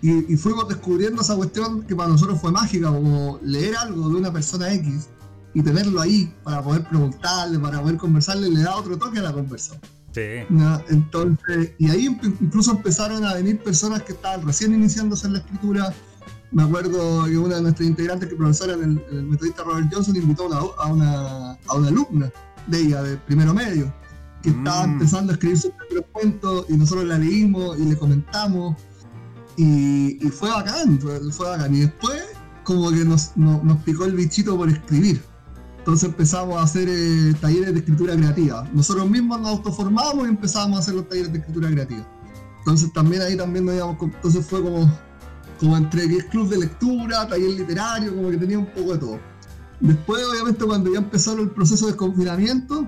Y, 0.02 0.34
y 0.34 0.36
fuimos 0.36 0.68
descubriendo 0.68 1.22
esa 1.22 1.38
cuestión 1.38 1.84
que 1.84 1.96
para 1.96 2.10
nosotros 2.10 2.40
fue 2.42 2.52
mágica, 2.52 2.90
como 2.90 3.40
leer 3.42 3.78
algo 3.78 4.10
de 4.10 4.16
una 4.16 4.34
persona 4.34 4.74
X 4.74 5.08
y 5.54 5.64
tenerlo 5.64 6.02
ahí 6.02 6.34
para 6.44 6.62
poder 6.62 6.84
preguntarle, 6.84 7.58
para 7.60 7.82
poder 7.82 7.96
conversarle, 7.96 8.50
le 8.50 8.62
da 8.62 8.76
otro 8.76 8.98
toque 8.98 9.20
a 9.20 9.22
la 9.22 9.32
conversación. 9.32 9.80
Sí. 10.12 10.22
¿no? 10.50 10.82
Entonces, 10.90 11.72
y 11.78 11.90
ahí 11.90 12.08
incluso 12.42 12.72
empezaron 12.72 13.24
a 13.24 13.36
venir 13.36 13.64
personas 13.64 14.02
que 14.02 14.12
estaban 14.12 14.46
recién 14.46 14.74
iniciándose 14.74 15.28
en 15.28 15.34
la 15.34 15.40
escritura. 15.40 15.94
Me 16.52 16.64
acuerdo 16.64 17.24
que 17.24 17.38
una 17.38 17.56
de 17.56 17.62
nuestras 17.62 17.88
integrantes, 17.88 18.28
que 18.28 18.36
profesora 18.36 18.74
en 18.74 18.84
el, 18.84 19.06
en 19.12 19.18
el 19.18 19.24
metodista 19.24 19.64
Robert 19.64 19.88
Johnson, 19.94 20.18
invitó 20.18 20.44
a 20.44 20.48
una, 20.48 20.58
a 20.58 20.86
una, 20.88 21.52
a 21.52 21.74
una 21.74 21.88
alumna 21.88 22.32
de 22.68 22.82
ella, 22.82 23.02
de 23.02 23.16
primero 23.16 23.54
medio, 23.54 23.94
que 24.46 24.52
estaba 24.52 24.86
Mm. 24.86 24.92
empezando 24.94 25.32
a 25.32 25.34
escribir 25.34 25.58
sus 25.58 25.72
primeros 25.72 26.06
cuentos 26.12 26.66
y 26.70 26.78
nosotros 26.78 27.06
la 27.06 27.18
leímos 27.18 27.80
y 27.80 27.86
le 27.86 27.98
comentamos. 27.98 28.76
Y, 29.58 30.26
y 30.26 30.30
fue 30.30 30.50
bacán, 30.50 31.00
fue, 31.00 31.20
fue 31.32 31.50
bacán. 31.50 31.74
Y 31.76 31.80
después 31.82 32.22
como 32.64 32.92
que 32.92 33.06
nos, 33.06 33.36
nos 33.36 33.78
picó 33.84 34.06
el 34.06 34.16
bichito 34.16 34.56
por 34.58 34.70
escribir. 34.70 35.22
Entonces 35.80 36.10
empezamos 36.10 36.58
a 36.58 36.64
hacer 36.64 36.88
eh, 36.90 37.34
talleres 37.40 37.74
de 37.74 37.80
escritura 37.80 38.16
creativa. 38.16 38.68
Nosotros 38.74 39.10
mismos 39.10 39.40
nos 39.42 39.50
autoformamos 39.50 40.26
y 40.26 40.30
empezamos 40.30 40.78
a 40.78 40.82
hacer 40.82 40.96
los 40.96 41.08
talleres 41.08 41.32
de 41.32 41.40
escritura 41.40 41.70
creativa. 41.70 42.06
Entonces 42.60 42.92
también 42.94 43.22
ahí 43.22 43.38
también 43.38 43.66
nos 43.66 43.76
íbamos, 43.76 43.98
entonces 44.02 44.46
fue 44.46 44.64
como, 44.64 44.92
como 45.60 45.78
entre 45.78 46.08
club 46.30 46.50
de 46.50 46.58
lectura, 46.58 47.28
taller 47.28 47.52
literario, 47.52 48.16
como 48.16 48.30
que 48.32 48.38
tenía 48.38 48.58
un 48.60 48.66
poco 48.66 48.94
de 48.94 48.98
todo. 49.00 49.20
Después, 49.80 50.24
obviamente, 50.32 50.66
cuando 50.66 50.92
ya 50.92 51.00
empezó 51.00 51.34
el 51.34 51.52
proceso 51.52 51.86
de 51.88 51.96
confinamiento, 51.96 52.88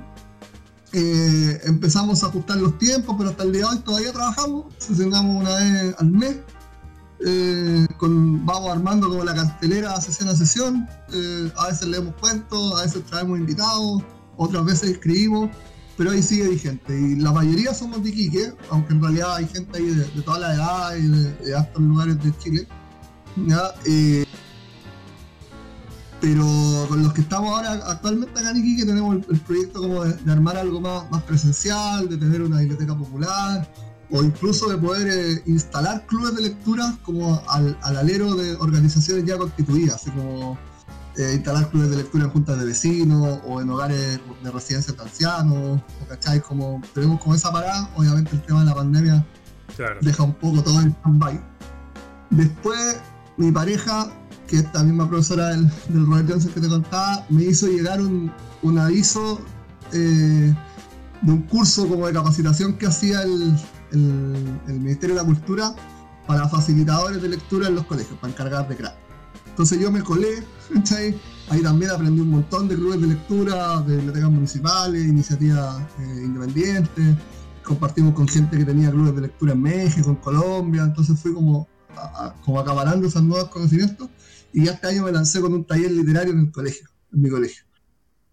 eh, 0.93 1.61
empezamos 1.65 2.23
a 2.23 2.27
ajustar 2.27 2.57
los 2.57 2.77
tiempos, 2.77 3.15
pero 3.17 3.29
hasta 3.29 3.43
el 3.43 3.51
día 3.51 3.61
de 3.61 3.67
hoy 3.67 3.79
todavía 3.79 4.13
trabajamos, 4.13 4.65
sesionamos 4.77 5.41
una 5.41 5.55
vez 5.55 5.95
al 5.97 6.11
mes, 6.11 6.37
eh, 7.25 7.87
con, 7.97 8.45
vamos 8.45 8.71
armando 8.71 9.09
como 9.09 9.23
la 9.23 9.35
cartelera 9.35 9.99
sesión 9.99 10.29
a 10.29 10.35
sesión, 10.35 10.87
eh, 11.13 11.51
a 11.57 11.67
veces 11.67 11.87
leemos 11.87 12.13
cuentos, 12.19 12.79
a 12.79 12.83
veces 12.83 13.03
traemos 13.05 13.37
invitados, 13.39 14.03
otras 14.37 14.65
veces 14.65 14.91
escribimos, 14.91 15.49
pero 15.97 16.11
ahí 16.11 16.23
sigue 16.23 16.47
vigente. 16.47 16.97
Y 16.97 17.15
la 17.15 17.31
mayoría 17.31 17.73
somos 17.73 18.03
de 18.03 18.09
Iquique, 18.09 18.53
aunque 18.69 18.93
en 18.93 19.01
realidad 19.01 19.35
hay 19.35 19.47
gente 19.47 19.77
ahí 19.77 19.85
de, 19.87 20.05
de 20.05 20.21
toda 20.21 20.39
la 20.39 20.53
edad 20.53 20.95
y 20.95 21.07
de, 21.07 21.33
de 21.33 21.55
altos 21.55 21.81
lugares 21.81 22.23
de 22.23 22.37
Chile. 22.37 22.67
Pero 26.19 26.45
con 26.89 27.03
los 27.03 27.13
que 27.13 27.21
estamos 27.21 27.49
ahora 27.49 27.73
actualmente 27.85 28.39
acá 28.39 28.49
en 28.49 28.57
Iquique 28.57 28.85
tenemos 28.85 29.17
el, 29.29 29.39
proyecto 29.39 29.81
como 29.81 30.03
de, 30.03 30.31
armar 30.31 30.57
algo 30.57 30.81
más, 30.81 31.09
más 31.11 31.21
presencial, 31.23 32.09
de 32.09 32.17
tener 32.17 32.41
una 32.41 32.59
biblioteca 32.59 32.95
popular, 32.95 33.69
o 34.09 34.23
incluso 34.23 34.69
de 34.69 34.77
poder 34.77 35.07
eh, 35.07 35.43
instalar 35.45 36.05
clubes 36.05 36.35
de 36.35 36.43
lectura 36.43 36.97
como 37.03 37.41
al, 37.47 37.77
alero 37.81 38.35
de 38.35 38.55
organizaciones 38.55 39.25
ya 39.25 39.37
constituidas, 39.37 39.95
así 39.95 40.11
como 40.11 40.57
eh, 41.17 41.33
instalar 41.35 41.69
clubes 41.69 41.89
de 41.89 41.97
lectura 41.97 42.25
en 42.25 42.29
juntas 42.31 42.59
de 42.59 42.65
vecinos 42.65 43.39
o 43.45 43.61
en 43.61 43.69
hogares 43.69 44.19
de 44.43 44.51
residencia 44.51 44.93
de 44.93 45.01
ancianos, 45.01 45.81
o 46.01 46.07
cachai, 46.07 46.41
como 46.41 46.81
tenemos 46.93 47.19
como 47.21 47.35
esa 47.35 47.51
parada, 47.51 47.89
obviamente 47.95 48.31
el 48.35 48.41
tema 48.41 48.61
de 48.61 48.65
la 48.65 48.75
pandemia 48.75 49.25
deja 50.01 50.23
un 50.23 50.33
poco 50.33 50.63
todo 50.63 50.79
en 50.81 50.91
stand-by. 50.91 51.39
Después 52.29 52.97
mi 53.37 53.51
pareja 53.51 54.09
que 54.47 54.57
esta 54.57 54.83
misma 54.83 55.07
profesora 55.07 55.49
del, 55.49 55.69
Robert 55.89 56.29
Johnson 56.29 56.51
que 56.53 56.61
te 56.61 56.67
contaba 56.67 57.25
me 57.29 57.43
hizo 57.43 57.67
llegar 57.67 58.01
un, 58.01 58.31
aviso 58.79 59.39
eh, 59.91 60.53
de 61.21 61.31
un 61.31 61.41
curso 61.43 61.87
como 61.87 62.07
de 62.07 62.13
capacitación 62.13 62.73
que 62.77 62.87
hacía 62.87 63.21
el, 63.21 63.55
Ministerio 64.67 65.15
de 65.15 65.21
la 65.21 65.25
Cultura 65.25 65.75
para 66.25 66.47
facilitadores 66.49 67.21
de 67.21 67.29
lectura 67.29 67.69
en 67.69 67.75
los 67.75 67.85
colegios, 67.85 68.19
para 68.19 68.33
encargar 68.33 68.67
de 68.67 68.75
crack. 68.75 68.95
Entonces 69.47 69.79
yo 69.79 69.91
me 69.91 70.01
colé, 70.01 70.43
ahí 71.49 71.61
también 71.61 71.91
aprendí 71.91 72.19
un 72.21 72.31
montón 72.31 72.67
de 72.67 72.75
clubes 72.75 72.99
de 73.01 73.07
lectura, 73.07 73.81
de 73.81 73.95
bibliotecas 73.95 74.29
municipales, 74.29 75.05
iniciativas 75.05 75.81
eh, 75.99 76.21
independientes, 76.25 77.15
compartimos 77.63 78.13
con 78.13 78.27
gente 78.27 78.57
que 78.57 78.65
tenía 78.65 78.91
clubes 78.91 79.15
de 79.15 79.21
lectura 79.21 79.53
en 79.53 79.61
México, 79.61 80.09
en 80.09 80.15
Colombia, 80.17 80.83
entonces 80.83 81.19
fui 81.19 81.33
como, 81.33 81.67
como 82.43 82.59
acaparando 82.59 83.07
esos 83.07 83.23
nuevos 83.23 83.49
conocimientos 83.49 84.09
y 84.57 84.67
este 84.67 84.87
año 84.87 85.03
me 85.03 85.11
lancé 85.11 85.39
con 85.39 85.53
un 85.53 85.67
taller 85.67 85.91
literario 85.91 86.33
en 86.33 86.39
el 86.39 86.51
colegio, 86.51 86.89
en 87.13 87.21
mi 87.21 87.29
colegio. 87.29 87.63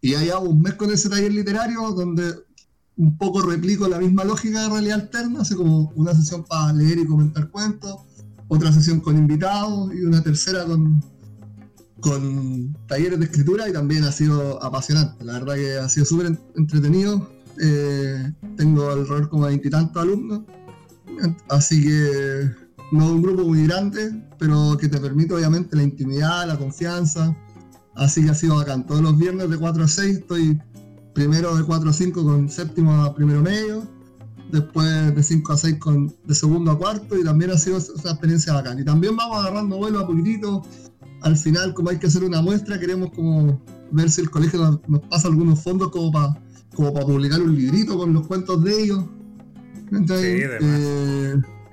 Y 0.01 0.17
llevo 0.17 0.49
un 0.49 0.63
mes 0.63 0.73
con 0.73 0.91
ese 0.91 1.11
taller 1.11 1.31
literario 1.31 1.83
donde 1.91 2.33
un 2.97 3.19
poco 3.19 3.43
replico 3.43 3.87
la 3.89 3.99
misma 3.99 4.25
lógica 4.25 4.63
de 4.63 4.71
realidad 4.71 5.01
alterna, 5.01 5.43
así 5.43 5.55
como 5.55 5.93
una 5.95 6.15
sesión 6.15 6.43
para 6.45 6.73
leer 6.73 7.01
y 7.01 7.07
comentar 7.07 7.51
cuentos, 7.51 7.97
otra 8.49 8.73
sesión 8.73 9.01
con 9.01 9.19
invitados 9.19 9.93
y 9.95 10.01
una 10.01 10.23
tercera 10.23 10.65
con, 10.65 11.05
con 12.01 12.75
talleres 12.89 13.19
de 13.19 13.27
escritura 13.27 13.69
y 13.69 13.75
también 13.75 14.05
ha 14.05 14.13
sido 14.13 14.63
apasionante. 14.63 15.23
La 15.27 15.35
verdad 15.35 15.57
que 15.57 15.77
ha 15.77 15.89
sido 15.91 16.07
súper 16.07 16.39
entretenido. 16.57 17.29
Eh, 17.61 18.33
tengo 18.57 18.89
alrededor 18.89 19.29
como 19.29 19.45
veintitantos 19.45 20.03
alumnos, 20.03 20.41
así 21.51 21.83
que 21.83 22.64
no 22.93 23.13
un 23.13 23.23
grupo 23.23 23.45
muy 23.45 23.67
grande, 23.67 24.23
pero 24.39 24.77
que 24.79 24.89
te 24.89 24.99
permite 24.99 25.35
obviamente 25.35 25.77
la 25.77 25.83
intimidad, 25.83 26.47
la 26.47 26.59
confianza. 26.59 27.37
Así 27.95 28.25
que 28.25 28.31
ha 28.31 28.35
sido 28.35 28.57
bacán. 28.57 28.87
Todos 28.87 29.01
los 29.01 29.17
viernes 29.19 29.49
de 29.51 29.57
4 29.57 29.85
a 29.85 29.89
6 29.89 30.19
estoy 30.19 30.61
primero 31.15 31.57
de 31.57 31.63
4 31.63 31.91
a 31.91 31.93
5 31.93 32.25
con 32.25 32.49
séptimo 32.49 32.93
a 33.03 33.15
primero 33.15 33.41
medio, 33.41 33.89
después 34.51 35.15
de 35.15 35.23
5 35.23 35.53
a 35.53 35.57
6 35.57 35.79
con 35.79 36.15
de 36.25 36.35
segundo 36.35 36.73
a 36.73 36.79
cuarto 36.79 37.17
y 37.17 37.25
también 37.25 37.53
ha 37.53 37.59
sido 37.59 37.77
una 37.77 38.11
experiencia 38.11 38.53
bacán. 38.53 38.79
Y 38.79 38.85
también 38.85 39.17
vamos 39.17 39.39
agarrando 39.39 39.77
vuelo 39.77 40.01
a 40.01 40.07
poquitito. 40.07 40.63
Al 41.23 41.37
final, 41.37 41.73
como 41.73 41.91
hay 41.91 41.99
que 41.99 42.09
hacer 42.09 42.25
una 42.25 42.43
muestra, 42.43 42.79
queremos 42.79 43.11
como 43.13 43.63
ver 43.93 44.11
si 44.11 44.21
el 44.21 44.31
colegio 44.31 44.81
nos, 44.89 45.01
pasa 45.03 45.29
algunos 45.29 45.63
fondos 45.63 45.91
como 45.91 46.13
para 46.13 46.35
como 46.75 46.93
para 46.93 47.07
publicar 47.07 47.41
un 47.41 47.55
librito 47.55 47.97
con 47.97 48.13
los 48.13 48.27
cuentos 48.27 48.63
de 48.65 48.83
ellos. 48.83 49.05
Sí, 49.91 50.43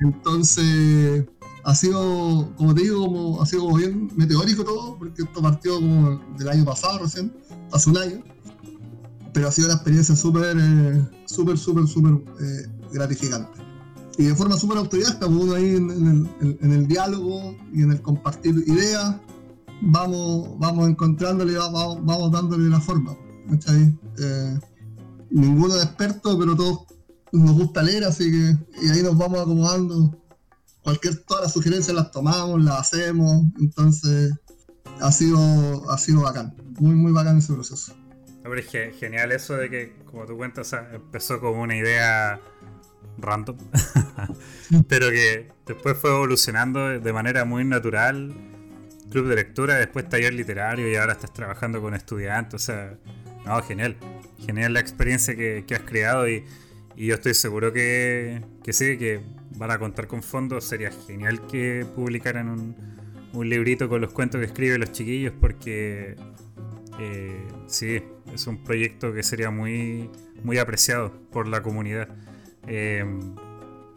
entonces, 0.01 1.25
ha 1.63 1.75
sido, 1.75 2.51
como 2.57 2.73
te 2.73 2.81
digo, 2.81 3.05
como, 3.05 3.41
ha 3.41 3.45
sido 3.45 3.71
bien 3.75 4.11
meteórico 4.15 4.63
todo, 4.63 4.97
porque 4.97 5.21
esto 5.21 5.41
partió 5.41 5.75
como 5.75 6.19
del 6.37 6.49
año 6.49 6.65
pasado 6.65 6.99
recién, 6.99 7.31
hace 7.71 7.89
un 7.89 7.97
año. 7.97 8.23
Pero 9.33 9.47
ha 9.47 9.51
sido 9.51 9.67
una 9.67 9.75
experiencia 9.75 10.15
súper, 10.15 10.57
eh, 10.59 11.07
súper, 11.25 11.57
súper, 11.57 11.87
súper 11.87 12.13
eh, 12.41 12.67
gratificante. 12.91 13.59
Y 14.17 14.23
de 14.25 14.35
forma 14.35 14.57
súper 14.57 14.77
autodidacta, 14.77 15.27
pues, 15.27 15.39
uno 15.39 15.53
ahí 15.53 15.75
en, 15.75 16.27
el, 16.61 16.87
diálogo 16.87 17.55
y 17.73 17.83
en 17.83 17.91
el 17.91 18.01
compartir 18.01 18.55
ideas, 18.67 19.15
vamos, 19.81 20.49
vamos 20.59 20.89
encontrándole, 20.89 21.57
vamos, 21.57 22.03
vamos 22.03 22.31
dándole 22.31 22.69
la 22.69 22.81
forma. 22.81 23.15
Eh, 23.67 24.59
ninguno 25.29 25.75
es 25.75 25.83
experto, 25.83 26.37
pero 26.37 26.55
todos 26.55 26.90
nos 27.31 27.53
gusta 27.53 27.81
leer, 27.81 28.03
así 28.03 28.31
que 28.31 28.85
y 28.85 28.89
ahí 28.89 29.03
nos 29.03 29.17
vamos 29.17 29.41
acomodando. 29.41 30.17
Cualquier, 30.83 31.15
todas 31.23 31.43
las 31.43 31.53
sugerencias 31.53 31.95
las 31.95 32.11
tomamos, 32.11 32.63
las 32.63 32.79
hacemos, 32.79 33.43
entonces 33.59 34.33
ha 34.99 35.11
sido, 35.11 35.89
ha 35.91 35.97
sido 35.97 36.21
bacán, 36.21 36.55
muy 36.79 36.95
muy 36.95 37.11
bacán 37.11 37.37
ese 37.37 37.53
proceso. 37.53 37.95
No, 38.43 38.53
es 38.55 38.67
genial 38.67 39.31
eso 39.31 39.55
de 39.55 39.69
que, 39.69 39.95
como 40.05 40.25
tú 40.25 40.35
cuentas, 40.35 40.73
empezó 40.91 41.39
como 41.39 41.61
una 41.61 41.75
idea 41.75 42.39
random, 43.19 43.57
pero 44.87 45.09
que 45.09 45.51
después 45.67 45.97
fue 45.97 46.09
evolucionando 46.09 46.99
de 46.99 47.13
manera 47.13 47.45
muy 47.45 47.63
natural. 47.63 48.33
Club 49.11 49.27
de 49.27 49.35
lectura, 49.35 49.75
después 49.75 50.07
taller 50.07 50.33
literario 50.33 50.89
y 50.89 50.95
ahora 50.95 51.11
estás 51.11 51.33
trabajando 51.33 51.81
con 51.81 51.93
estudiantes, 51.93 52.53
o 52.55 52.59
sea, 52.59 52.97
no, 53.45 53.61
genial, 53.61 53.97
genial 54.39 54.73
la 54.73 54.79
experiencia 54.79 55.35
que, 55.35 55.65
que 55.67 55.75
has 55.75 55.81
creado 55.81 56.29
y, 56.29 56.45
y 56.95 57.07
yo 57.07 57.15
estoy 57.15 57.33
seguro 57.33 57.71
que, 57.71 58.41
que 58.63 58.73
sí, 58.73 58.97
que 58.97 59.21
van 59.57 59.71
a 59.71 59.79
contar 59.79 60.07
con 60.07 60.23
fondos. 60.23 60.65
Sería 60.65 60.91
genial 61.07 61.45
que 61.47 61.85
publicaran 61.95 62.49
un, 62.49 62.75
un 63.33 63.49
librito 63.49 63.87
con 63.89 64.01
los 64.01 64.11
cuentos 64.11 64.39
que 64.39 64.45
escriben 64.45 64.79
los 64.81 64.91
chiquillos 64.91 65.33
porque 65.39 66.15
eh, 66.99 67.47
sí, 67.67 68.03
es 68.33 68.47
un 68.47 68.63
proyecto 68.63 69.13
que 69.13 69.23
sería 69.23 69.51
muy, 69.51 70.09
muy 70.43 70.57
apreciado 70.57 71.11
por 71.31 71.47
la 71.47 71.61
comunidad. 71.61 72.09
Eh, 72.67 73.05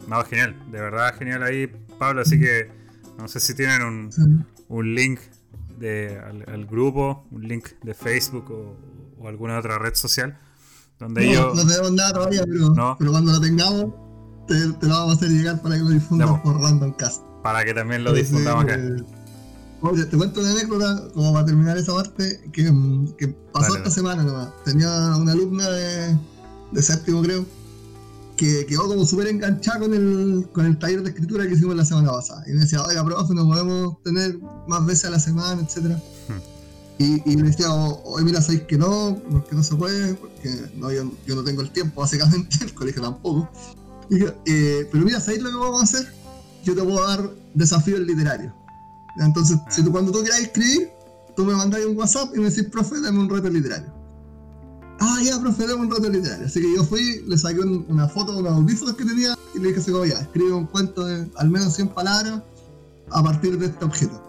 no, 0.07 0.23
genial, 0.25 0.55
de 0.71 0.79
verdad 0.79 1.15
genial 1.17 1.43
ahí, 1.43 1.67
Pablo. 1.99 2.21
Así 2.21 2.39
que 2.39 2.69
no 3.17 3.27
sé 3.27 3.39
si 3.39 3.55
tienen 3.55 3.81
un, 3.81 4.45
un 4.67 4.95
link 4.95 5.19
de, 5.77 6.19
al, 6.47 6.65
grupo, 6.65 7.27
un 7.31 7.47
link 7.47 7.69
de 7.83 7.93
Facebook 7.93 8.51
o, 8.51 8.77
o 9.19 9.27
alguna 9.27 9.59
otra 9.59 9.77
red 9.77 9.95
social 9.95 10.37
donde 10.99 11.33
no, 11.33 11.53
no 11.53 11.67
tenemos 11.67 11.91
nada 11.91 12.13
todavía, 12.13 12.43
pero, 12.45 12.95
pero 12.97 13.11
cuando 13.11 13.33
lo 13.33 13.41
tengamos, 13.41 13.93
te, 14.47 14.55
te, 14.73 14.87
lo 14.87 14.93
vamos 14.93 15.13
a 15.13 15.15
hacer 15.17 15.29
llegar 15.29 15.61
para 15.61 15.75
que 15.75 15.81
lo 15.81 15.89
difundas 15.89 16.39
por 16.41 16.61
Random 16.61 16.93
Cast. 16.93 17.21
Para 17.43 17.63
que 17.65 17.73
también 17.73 18.03
lo 18.03 18.13
difundamos 18.13 18.63
acá. 18.63 18.75
Eh, 18.75 19.03
oye, 19.81 20.05
te 20.05 20.17
cuento 20.17 20.39
una 20.39 20.51
anécdota, 20.51 21.03
como 21.13 21.33
para 21.33 21.45
terminar 21.45 21.77
esa 21.77 21.93
parte, 21.93 22.41
que, 22.53 22.71
que 23.17 23.27
pasó 23.51 23.75
esta 23.75 23.91
semana 23.91 24.23
nomás. 24.23 24.49
Tenía 24.63 24.89
una 25.15 25.31
alumna 25.31 25.69
de, 25.69 26.17
de 26.71 26.81
séptimo, 26.81 27.21
creo, 27.21 27.45
que 28.37 28.65
quedó 28.65 28.87
como 28.87 29.05
súper 29.05 29.27
enganchada 29.27 29.79
con 29.79 29.93
el, 29.93 30.47
con 30.53 30.65
el 30.65 30.77
taller 30.77 31.03
de 31.03 31.09
escritura 31.09 31.47
que 31.47 31.53
hicimos 31.53 31.75
la 31.75 31.85
semana 31.85 32.11
pasada. 32.11 32.43
Y 32.47 32.53
me 32.53 32.61
decía, 32.61 32.83
oiga, 32.83 33.03
profe, 33.03 33.33
nos 33.33 33.45
podemos 33.45 34.01
tener 34.03 34.39
más 34.67 34.85
veces 34.85 35.05
a 35.05 35.09
la 35.11 35.19
semana, 35.19 35.61
etcétera. 35.61 36.01
Y, 36.97 37.29
y, 37.29 37.35
le 37.35 37.43
decía, 37.43 37.73
hoy 37.73 38.23
mira, 38.23 38.41
sabéis 38.41 38.63
que 38.63 38.77
no, 38.77 39.21
porque 39.29 39.53
no 39.53 39.63
se 39.63 39.75
puede, 39.75 40.13
porque 40.13 40.49
no, 40.75 40.91
yo, 40.91 41.03
no 41.03 41.43
tengo 41.43 41.61
el 41.61 41.71
tiempo, 41.71 42.01
básicamente, 42.01 42.57
el 42.61 42.73
colegio 42.73 43.01
tampoco. 43.01 43.49
Eh, 44.09 44.87
pero 44.91 45.03
mira, 45.03 45.19
¿sabéis 45.19 45.43
lo 45.43 45.49
que 45.49 45.57
vamos 45.57 45.81
a 45.81 45.83
hacer? 45.83 46.13
Yo 46.63 46.73
te 46.75 46.81
puedo 46.81 47.05
dar 47.05 47.29
desafíos 47.53 47.99
literarios. 47.99 48.53
Entonces, 49.19 49.57
si 49.69 49.83
tú, 49.83 49.91
cuando 49.91 50.11
tú 50.11 50.21
quieras 50.21 50.39
escribir, 50.39 50.89
tú 51.35 51.45
me 51.45 51.53
mandas 51.53 51.85
un 51.85 51.97
WhatsApp 51.97 52.35
y 52.35 52.39
me 52.39 52.49
decís, 52.49 52.65
profe, 52.71 52.99
dame 53.01 53.19
un 53.19 53.29
reto 53.29 53.49
literario. 53.49 53.93
Ah, 54.99 55.19
ya, 55.21 55.39
profe, 55.39 55.67
dame 55.67 55.81
un 55.81 55.91
reto 55.91 56.09
literario. 56.09 56.45
Así 56.45 56.61
que 56.61 56.75
yo 56.75 56.83
fui, 56.83 57.23
le 57.27 57.37
saqué 57.37 57.59
una 57.59 58.07
foto 58.07 58.33
de 58.33 58.39
unos 58.39 58.53
audífonos 58.53 58.95
que 58.95 59.05
tenía 59.05 59.37
y 59.53 59.59
le 59.59 59.67
dije 59.69 59.79
así 59.79 59.91
como, 59.91 60.05
ya, 60.05 60.19
escribe 60.19 60.53
un 60.53 60.65
cuento 60.65 61.05
de 61.05 61.29
al 61.35 61.49
menos 61.49 61.75
100 61.75 61.89
palabras 61.89 62.41
a 63.11 63.23
partir 63.23 63.57
de 63.57 63.67
este 63.67 63.85
objeto. 63.85 64.21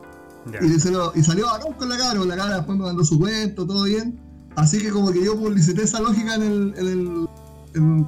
Y, 0.62 0.80
salió, 0.80 1.12
y 1.14 1.22
salió 1.22 1.46
con 1.76 1.88
la 1.88 1.96
cara, 1.96 2.24
la 2.24 2.36
cara 2.36 2.56
después 2.56 2.78
me 2.78 2.84
mandó 2.84 3.04
su 3.04 3.18
cuento, 3.18 3.66
todo 3.66 3.84
bien. 3.84 4.20
Así 4.54 4.78
que 4.78 4.90
como 4.90 5.10
que 5.10 5.24
yo 5.24 5.36
publicité 5.36 5.82
esa 5.82 6.00
lógica 6.00 6.34
en 6.36 6.42
el, 6.42 6.74
en 6.76 6.88
el 6.88 7.28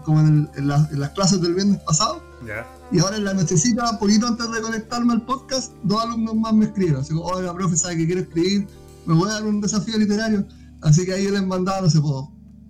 como 0.04 0.20
en, 0.20 0.48
las 0.66 1.10
clases 1.10 1.40
del 1.40 1.54
viernes 1.54 1.80
pasado. 1.82 2.22
Y 2.90 3.00
ahora 3.00 3.16
en 3.16 3.24
la 3.24 3.34
nochecita, 3.34 3.98
poquito 3.98 4.26
antes 4.26 4.50
de 4.50 4.62
conectarme 4.62 5.12
al 5.12 5.22
podcast, 5.22 5.72
dos 5.82 6.02
alumnos 6.02 6.36
más 6.36 6.54
me 6.54 6.66
escribieron. 6.66 7.02
Así 7.02 7.12
como, 7.12 7.26
oiga, 7.26 7.52
profe, 7.52 7.76
¿sabe 7.76 7.98
que 7.98 8.06
quiere 8.06 8.22
escribir? 8.22 8.66
Me 9.04 9.14
voy 9.14 9.28
a 9.28 9.34
dar 9.34 9.44
un 9.44 9.60
desafío 9.60 9.98
literario. 9.98 10.46
Así 10.80 11.04
que 11.04 11.12
ahí 11.12 11.28
les 11.28 11.44
mandaba, 11.46 11.82
no 11.82 11.90
sé, 11.90 11.98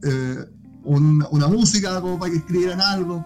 eh, 0.03 0.45
una 0.85 1.47
música 1.49 2.01
como 2.01 2.19
para 2.19 2.33
que 2.33 2.39
escribieran 2.39 2.81
algo. 2.81 3.25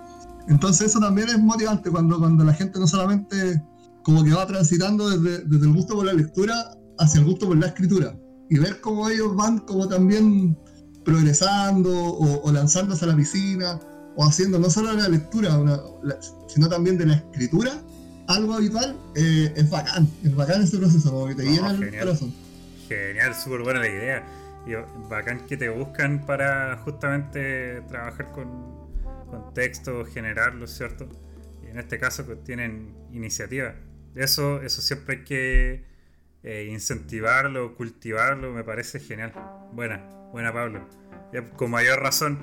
Entonces 0.49 0.89
eso 0.89 1.01
también 1.01 1.29
es 1.29 1.39
motivante 1.39 1.91
cuando, 1.91 2.19
cuando 2.19 2.45
la 2.45 2.53
gente 2.53 2.79
no 2.79 2.87
solamente 2.87 3.63
como 4.03 4.25
que 4.25 4.33
va 4.33 4.47
transitando 4.47 5.09
desde, 5.09 5.45
desde 5.45 5.67
el 5.67 5.73
gusto 5.73 5.95
por 5.95 6.07
la 6.07 6.13
lectura 6.13 6.55
hacia 6.99 7.21
el 7.21 7.27
gusto 7.27 7.49
por 7.49 7.57
la 7.57 7.67
escritura. 7.67 8.17
Y 8.51 8.59
ver 8.59 8.81
cómo 8.81 9.09
ellos 9.09 9.35
van 9.35 9.61
como 9.61 9.89
también 9.89 10.57
progresando 11.05 11.91
o, 11.93 12.53
lanzándose 12.53 13.05
a 13.05 13.09
la 13.09 13.17
piscina 13.17 13.81
o 14.17 14.25
haciendo 14.25 14.59
no 14.59 14.69
solo 14.71 14.93
la 14.93 15.09
lectura, 15.09 15.59
sino 16.49 16.69
también 16.69 16.99
de 16.99 17.07
la 17.07 17.15
escritura, 17.15 17.83
algo 18.29 18.55
habitual, 18.55 18.97
eh, 19.17 19.53
es 19.57 19.71
bacán, 19.71 20.09
es 20.23 20.35
bacán 20.35 20.63
ese 20.63 20.79
proceso, 20.79 21.11
como 21.11 21.27
que 21.29 21.35
te 21.35 21.45
llena 21.45 21.71
el 21.71 21.99
corazón. 21.99 22.33
Genial, 22.89 23.35
súper 23.35 23.63
buena 23.63 23.81
la 23.81 23.89
idea. 23.89 24.25
Y 24.67 24.73
bacán 25.09 25.47
que 25.47 25.57
te 25.57 25.71
buscan 25.71 26.25
para 26.25 26.77
justamente 26.85 27.81
trabajar 27.89 28.31
con, 28.33 28.49
con 29.31 29.55
texto, 29.55 30.05
generarlo, 30.05 30.67
¿cierto? 30.67 31.09
Y 31.65 31.71
en 31.71 31.79
este 31.79 31.99
caso 31.99 32.25
pues, 32.25 32.45
tienen 32.45 32.95
iniciativa. 33.13 33.75
Eso, 34.15 34.63
eso 34.63 34.83
siempre 34.83 35.17
hay 35.17 35.25
que 35.25 35.85
eh, 36.43 36.69
incentivarlo, 36.71 37.75
cultivarlo, 37.75 38.53
me 38.53 38.65
parece 38.65 39.01
genial. 39.01 39.33
Buena, 39.73 39.99
buena 40.33 40.53
Pablo. 40.53 40.89
con 41.57 41.71
mayor 41.71 42.01
razón 42.01 42.39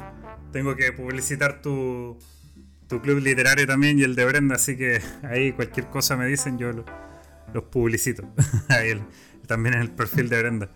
tengo 0.52 0.76
que 0.76 0.92
publicitar 0.92 1.62
tu, 1.62 2.18
tu 2.88 3.02
club 3.02 3.20
literario 3.20 3.68
también 3.68 4.00
y 4.00 4.04
el 4.04 4.16
de 4.16 4.26
Brenda, 4.26 4.56
así 4.56 4.76
que 4.76 5.00
ahí 5.24 5.54
cualquier 5.54 5.88
cosa 5.88 6.18
me 6.18 6.26
dicen, 6.26 6.58
yo 6.58 6.72
los 6.72 7.64
publicito. 7.66 8.24
ahí 8.70 9.02
también 9.48 9.76
en 9.76 9.82
el 9.82 9.92
perfil 9.92 10.30
de 10.30 10.40
Brenda. 10.40 10.70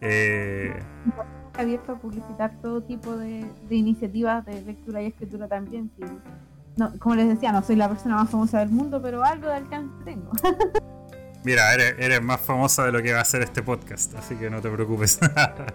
Eh, 0.00 0.74
abierto 1.54 1.92
a 1.92 1.98
publicitar 1.98 2.60
todo 2.60 2.82
tipo 2.82 3.16
de, 3.16 3.46
iniciativas 3.70 4.44
de 4.44 4.62
lectura 4.62 5.02
y 5.02 5.06
escritura 5.06 5.48
también. 5.48 5.90
Como 6.98 7.14
les 7.14 7.28
decía, 7.28 7.52
no 7.52 7.62
soy 7.62 7.76
la 7.76 7.88
persona 7.88 8.16
más 8.16 8.30
famosa 8.30 8.58
del 8.58 8.70
mundo, 8.70 9.00
pero 9.00 9.24
algo 9.24 9.48
de 9.48 9.54
alcance 9.54 9.94
tengo. 10.04 10.30
Mira, 11.46 11.72
eres, 11.74 12.20
más 12.22 12.40
famosa 12.40 12.86
de 12.86 12.90
lo 12.90 13.00
que 13.00 13.12
va 13.12 13.20
a 13.20 13.24
ser 13.24 13.40
este 13.42 13.62
podcast, 13.62 14.16
así 14.16 14.34
que 14.34 14.50
no 14.50 14.60
te 14.60 14.68
preocupes. 14.68 15.20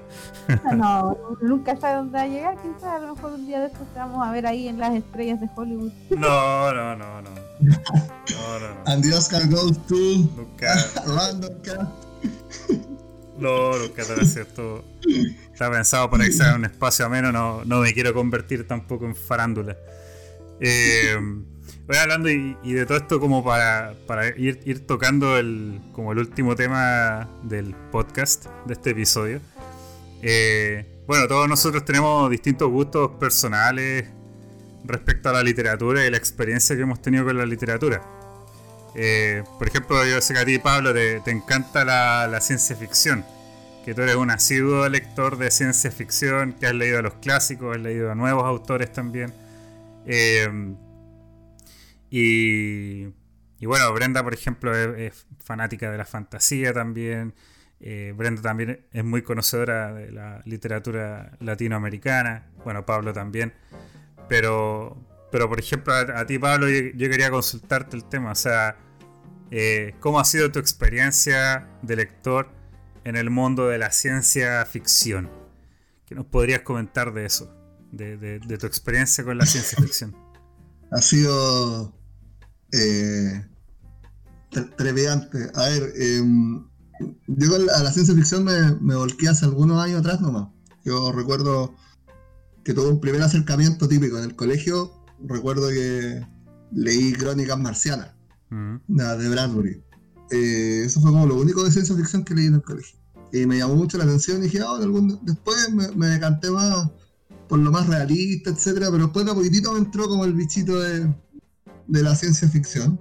no, 0.76 1.18
nunca 1.42 1.78
sabe 1.78 1.96
dónde 1.96 2.18
va 2.18 2.24
a 2.24 2.28
llegar, 2.28 2.58
quién 2.62 2.76
a 2.90 3.00
lo 3.00 3.16
mejor 3.16 3.32
un 3.32 3.48
día 3.48 3.62
de 3.62 3.68
estos 3.68 3.88
te 3.94 4.00
vamos 4.00 4.28
a 4.28 4.34
ver 4.34 4.46
ahí 4.46 4.68
en 4.68 4.78
las 4.78 4.94
estrellas 4.94 5.40
de 5.40 5.48
Hollywood. 5.56 5.94
No, 6.10 6.74
no, 6.74 6.98
no, 6.98 7.22
no. 7.22 7.30
No, 7.62 8.60
no, 8.60 8.60
no. 8.60 8.92
And 8.92 9.02
the 9.02 9.14
Oscar 9.16 9.48
goes 9.48 9.78
to 9.88 9.96
nunca. 10.36 10.76
Random 11.08 11.54
No, 13.38 13.78
nunca 13.78 14.04
te 14.04 14.26
cierto. 14.26 14.84
Está 15.54 15.72
pensado 15.72 16.10
para 16.10 16.26
que 16.26 16.34
sea 16.34 16.54
un 16.54 16.66
espacio 16.66 17.06
ameno, 17.06 17.32
no, 17.32 17.64
no 17.64 17.80
me 17.80 17.94
quiero 17.94 18.14
convertir 18.14 18.68
tampoco 18.68 19.06
en 19.06 19.16
farándula. 19.16 19.78
Eh, 20.62 21.18
voy 21.88 21.98
hablando 21.98 22.30
y, 22.30 22.56
de 22.64 22.86
todo 22.86 22.98
esto 22.98 23.20
como 23.20 23.44
para, 23.44 23.96
ir, 24.38 24.62
ir, 24.64 24.86
tocando 24.86 25.38
el, 25.38 25.82
como 25.92 26.12
el 26.12 26.20
último 26.20 26.56
tema 26.56 27.28
del 27.44 27.76
podcast, 27.92 28.46
de 28.66 28.74
este 28.74 28.92
episodio. 28.92 29.42
Eh, 30.22 31.04
bueno, 31.08 31.28
todos 31.28 31.50
nosotros 31.50 31.84
tenemos 31.84 32.30
distintos 32.30 32.70
gustos 32.70 33.12
personales 33.20 34.06
respecto 34.84 35.30
a 35.30 35.34
la 35.34 35.44
literatura 35.44 36.06
y 36.06 36.12
la 36.12 36.18
experiencia 36.18 36.76
que 36.76 36.84
hemos 36.84 37.02
tenido 37.02 37.26
con 37.26 37.38
la 37.38 37.46
literatura. 37.46 38.02
Eh, 38.96 39.44
por 39.58 39.68
ejemplo, 39.68 40.06
yo 40.06 40.22
sé 40.22 40.34
que 40.34 40.40
a 40.40 40.46
ti, 40.46 40.60
Pablo, 40.60 40.94
te, 40.94 41.22
encanta 41.32 41.84
la, 41.86 42.40
ciencia 42.42 42.76
ficción. 42.76 43.26
Que 43.84 43.96
tú 43.96 44.04
eres 44.04 44.16
un 44.16 44.30
asiduo 44.30 44.88
lector 44.90 45.38
de 45.38 45.50
ciencia 45.50 45.90
ficción, 45.92 46.54
que 46.54 46.68
has 46.68 46.76
leído 46.76 47.00
a 47.00 47.02
los 47.02 47.16
clásicos, 47.16 47.76
has 47.76 47.82
leído 47.82 48.12
a 48.12 48.16
nuevos 48.16 48.44
autores 48.44 48.94
también. 48.94 49.34
Eh, 50.06 50.76
y, 52.10 53.06
bueno, 53.66 53.92
Brenda, 53.94 54.22
por 54.24 54.34
ejemplo, 54.34 54.76
es, 54.76 55.26
fanática 55.44 55.90
de 55.90 55.98
la 55.98 56.06
fantasía 56.06 56.74
también. 56.74 57.34
Eh, 57.80 58.14
Brenda 58.16 58.42
también 58.42 58.86
es 58.92 59.04
muy 59.04 59.24
conocedora 59.24 59.94
de 59.94 60.12
la 60.12 60.42
literatura 60.46 61.32
latinoamericana. 61.40 62.52
Bueno, 62.64 62.86
Pablo 62.86 63.14
también. 63.14 63.54
Pero, 64.28 64.98
pero 65.32 65.48
por 65.48 65.60
ejemplo, 65.60 65.94
a, 65.94 66.26
ti, 66.26 66.38
Pablo, 66.38 66.68
yo, 66.70 67.10
quería 67.10 67.32
consultarte 67.32 67.96
el 67.96 68.04
tema. 68.04 68.32
O 68.32 68.36
sea, 68.36 68.76
eh, 69.50 69.96
¿cómo 70.00 70.20
ha 70.20 70.26
sido 70.26 70.52
tu 70.52 70.60
experiencia 70.60 71.70
de 71.82 71.96
lector 71.96 72.50
en 73.06 73.16
el 73.16 73.30
mundo 73.30 73.68
de 73.68 73.78
la 73.78 73.92
ciencia 73.92 74.66
ficción? 74.66 75.30
¿Qué 76.06 76.14
nos 76.14 76.26
podrías 76.26 76.62
comentar 76.62 77.14
de 77.14 77.26
eso? 77.26 77.61
De 77.92 78.58
tu 78.60 78.66
experiencia 78.66 79.24
con 79.24 79.38
la 79.38 79.46
ciencia 79.46 79.78
ficción. 79.82 80.16
Ha 80.94 81.02
sido 81.02 81.96
eh, 82.74 83.46
treveante. 84.78 85.50
A 85.56 85.70
ver, 85.70 85.94
eh, 85.96 86.22
yo 87.28 87.56
a 87.56 87.84
la 87.84 87.92
ciencia 87.94 88.14
ficción 88.14 88.44
me, 88.44 88.74
me 88.82 88.96
volqué 88.96 89.30
hace 89.30 89.46
algunos 89.46 89.82
años 89.82 90.00
atrás 90.02 90.20
nomás. 90.20 90.50
Yo 90.84 91.12
recuerdo 91.12 91.74
que 92.64 92.74
tuve 92.74 92.90
un 92.90 93.00
primer 93.00 93.22
acercamiento 93.22 93.88
típico 93.88 94.18
en 94.18 94.26
el 94.26 94.36
colegio. 94.36 94.92
Recuerdo 95.24 95.70
que 95.70 96.26
leí 96.72 97.14
Crónicas 97.14 97.60
Marcianas 97.60 98.12
mm. 98.50 98.78
de 98.88 99.30
Bradbury. 99.30 99.84
Eh, 100.32 100.84
eso 100.86 101.02
fue 101.02 101.12
como 101.12 101.26
lo 101.26 101.36
único 101.36 101.64
de 101.64 101.72
ciencia 101.72 101.96
ficción 101.96 102.24
que 102.24 102.36
leí 102.36 102.48
en 102.48 102.56
el 102.56 102.64
colegio. 102.64 102.98
Y 103.34 103.46
me 103.46 103.58
llamó 103.58 103.76
mucho 103.76 103.98
la 103.98 104.04
atención 104.04 104.40
y 104.40 104.44
dije, 104.44 104.60
ah, 104.60 104.78
después 105.24 105.70
me, 105.72 105.90
me, 105.92 106.08
decanté 106.08 106.52
más 106.52 106.90
por 107.52 107.60
lo 107.60 107.70
más 107.70 107.86
realista, 107.88 108.50
etcétera, 108.50 108.88
pero 108.90 109.04
después 109.04 109.26
de 109.26 109.34
a 109.34 109.36
poquitito 109.36 109.74
me 109.74 109.80
entró 109.80 110.08
como 110.08 110.24
el 110.24 110.32
bichito 110.32 110.80
de, 110.80 111.14
de 111.86 112.02
la 112.02 112.16
ciencia 112.16 112.48
ficción. 112.48 112.98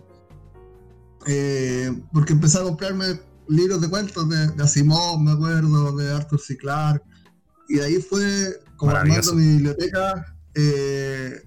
Eh, 1.24 1.96
porque 2.12 2.32
empecé 2.32 2.58
a 2.58 2.64
comprarme 2.64 3.20
libros 3.46 3.80
de 3.80 3.88
cuentos 3.88 4.28
de, 4.28 4.60
Asimov, 4.60 5.20
me 5.20 5.30
acuerdo, 5.30 5.96
de 5.96 6.12
Arthur 6.12 6.40
C. 6.40 6.56
Clarke. 6.56 7.04
Y 7.68 7.78
ahí 7.78 8.02
fue 8.02 8.60
como 8.76 8.90
armando 8.90 9.34
mi 9.36 9.46
biblioteca. 9.52 10.34
Eh, 10.56 11.42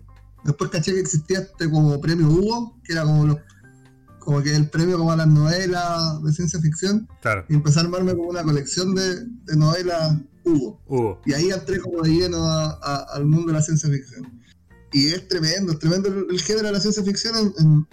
después 0.45 0.69
caché 0.69 0.93
que 0.93 1.01
existía 1.01 1.39
este 1.39 1.69
como 1.69 1.99
premio 1.99 2.29
Hugo, 2.29 2.79
que 2.85 2.93
era 2.93 3.03
como 3.03 3.37
como 4.19 4.41
que 4.41 4.55
el 4.55 4.69
premio 4.69 4.97
como 4.97 5.11
a 5.11 5.17
las 5.17 5.27
novelas 5.27 6.23
de 6.23 6.31
ciencia 6.31 6.57
ficción. 6.61 7.05
Y 7.49 7.55
empecé 7.55 7.79
a 7.79 7.81
armarme 7.81 8.15
como 8.15 8.29
una 8.29 8.43
colección 8.43 8.95
de, 8.95 9.27
novelas 9.57 10.21
Hugo. 10.43 11.21
Y 11.25 11.33
ahí 11.33 11.49
entré 11.49 11.79
como 11.79 12.01
de 12.01 12.09
lleno 12.09 12.45
al 12.45 13.25
mundo 13.25 13.47
de 13.47 13.53
la 13.53 13.61
ciencia 13.61 13.89
ficción 13.89 14.43
y 14.93 15.07
es 15.07 15.27
tremendo, 15.27 15.73
es 15.73 15.79
tremendo 15.79 16.07
el, 16.07 16.39
género 16.39 16.67
de 16.67 16.73
la 16.73 16.79
ciencia 16.79 17.03
ficción 17.03 17.53
en, 17.57 17.87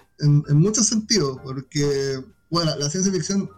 en, 0.47 0.57
muchos 0.57 0.85
sentidos, 0.85 1.39
porque, 1.43 2.23
bueno, 2.51 2.75
la, 2.77 2.89
ciencia 2.89 3.11
ficción, 3.11 3.49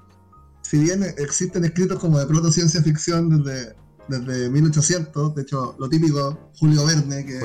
si 0.61 0.79
bien 0.79 1.03
existen 1.17 1.65
escritos 1.65 1.99
como 1.99 2.17
de 2.17 2.25
proto-ciencia 2.25 2.81
ficción 2.81 3.43
desde, 3.43 3.75
desde 4.07 4.49
1800, 4.49 5.35
de 5.35 5.41
hecho, 5.41 5.75
lo 5.77 5.89
típico, 5.89 6.51
Julio 6.57 6.85
Verne, 6.85 7.25
que, 7.25 7.41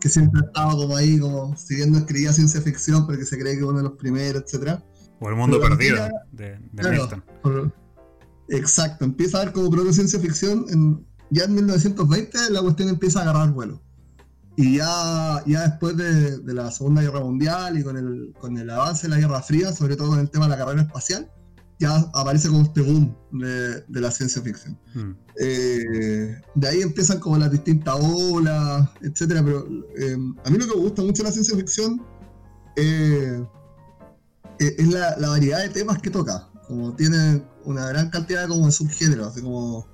que 0.00 0.08
siempre 0.08 0.40
ha 0.42 0.46
estado 0.46 0.78
como 0.78 0.96
ahí, 0.96 1.18
como 1.18 1.54
si 1.54 1.76
bien 1.76 1.92
no 1.92 1.98
escribía 1.98 2.32
ciencia 2.32 2.62
ficción, 2.62 3.04
porque 3.06 3.26
se 3.26 3.38
cree 3.38 3.58
que 3.58 3.64
uno 3.64 3.78
de 3.78 3.84
los 3.84 3.92
primeros, 3.92 4.42
etc. 4.42 4.80
O 5.20 5.28
El 5.28 5.36
Mundo 5.36 5.60
Perdido, 5.60 6.08
de, 6.32 6.58
de 6.72 6.90
Milton. 6.90 7.22
Exacto, 8.48 9.04
empieza 9.04 9.38
a 9.38 9.44
ver 9.44 9.52
como 9.52 9.70
proto-ciencia 9.70 10.18
ficción, 10.20 10.66
en, 10.68 11.06
ya 11.30 11.44
en 11.44 11.54
1920 11.54 12.50
la 12.50 12.62
cuestión 12.62 12.88
empieza 12.88 13.20
a 13.20 13.22
agarrar 13.22 13.52
vuelo. 13.52 13.82
Y 14.56 14.78
ya, 14.78 15.42
ya 15.46 15.68
después 15.68 15.96
de, 15.96 16.40
la 16.54 16.70
Segunda 16.70 17.02
Guerra 17.02 17.20
Mundial 17.20 17.78
y 17.78 17.82
con 17.82 17.96
el, 17.96 18.34
con 18.40 18.56
el 18.56 18.70
avance 18.70 19.02
de 19.06 19.14
la 19.14 19.20
Guerra 19.20 19.42
Fría, 19.42 19.72
sobre 19.72 19.96
todo 19.96 20.10
con 20.10 20.18
el 20.18 20.30
tema 20.30 20.46
de 20.46 20.52
la 20.52 20.56
carrera 20.56 20.82
espacial, 20.82 21.30
ya 21.78 21.94
aparece 22.14 22.48
como 22.48 22.62
este 22.62 22.80
boom 22.80 23.14
de, 23.32 23.82
de 23.82 24.00
la 24.00 24.10
ciencia 24.10 24.40
ficción. 24.40 24.78
Hmm. 24.94 25.12
Eh, 25.38 26.40
de 26.54 26.68
ahí 26.68 26.80
empiezan 26.80 27.20
como 27.20 27.36
las 27.36 27.50
distintas 27.50 27.96
olas, 28.00 28.88
etcétera, 29.02 29.44
pero 29.44 29.66
eh, 29.98 30.16
a 30.44 30.50
mí 30.50 30.58
lo 30.58 30.66
que 30.66 30.74
me 30.74 30.82
gusta 30.82 31.02
mucho 31.02 31.22
de 31.22 31.28
la 31.28 31.32
ciencia 31.32 31.54
ficción 31.54 32.02
eh, 32.76 33.44
es 34.58 34.88
la, 34.88 35.16
la, 35.18 35.28
variedad 35.28 35.60
de 35.60 35.68
temas 35.68 35.98
que 36.00 36.10
toca. 36.10 36.48
Como 36.66 36.94
tiene 36.94 37.42
una 37.64 37.88
gran 37.88 38.10
cantidad 38.10 38.42
de, 38.42 38.48
como 38.48 38.70
subgéneros, 38.70 39.28
así 39.28 39.42
como 39.42 39.86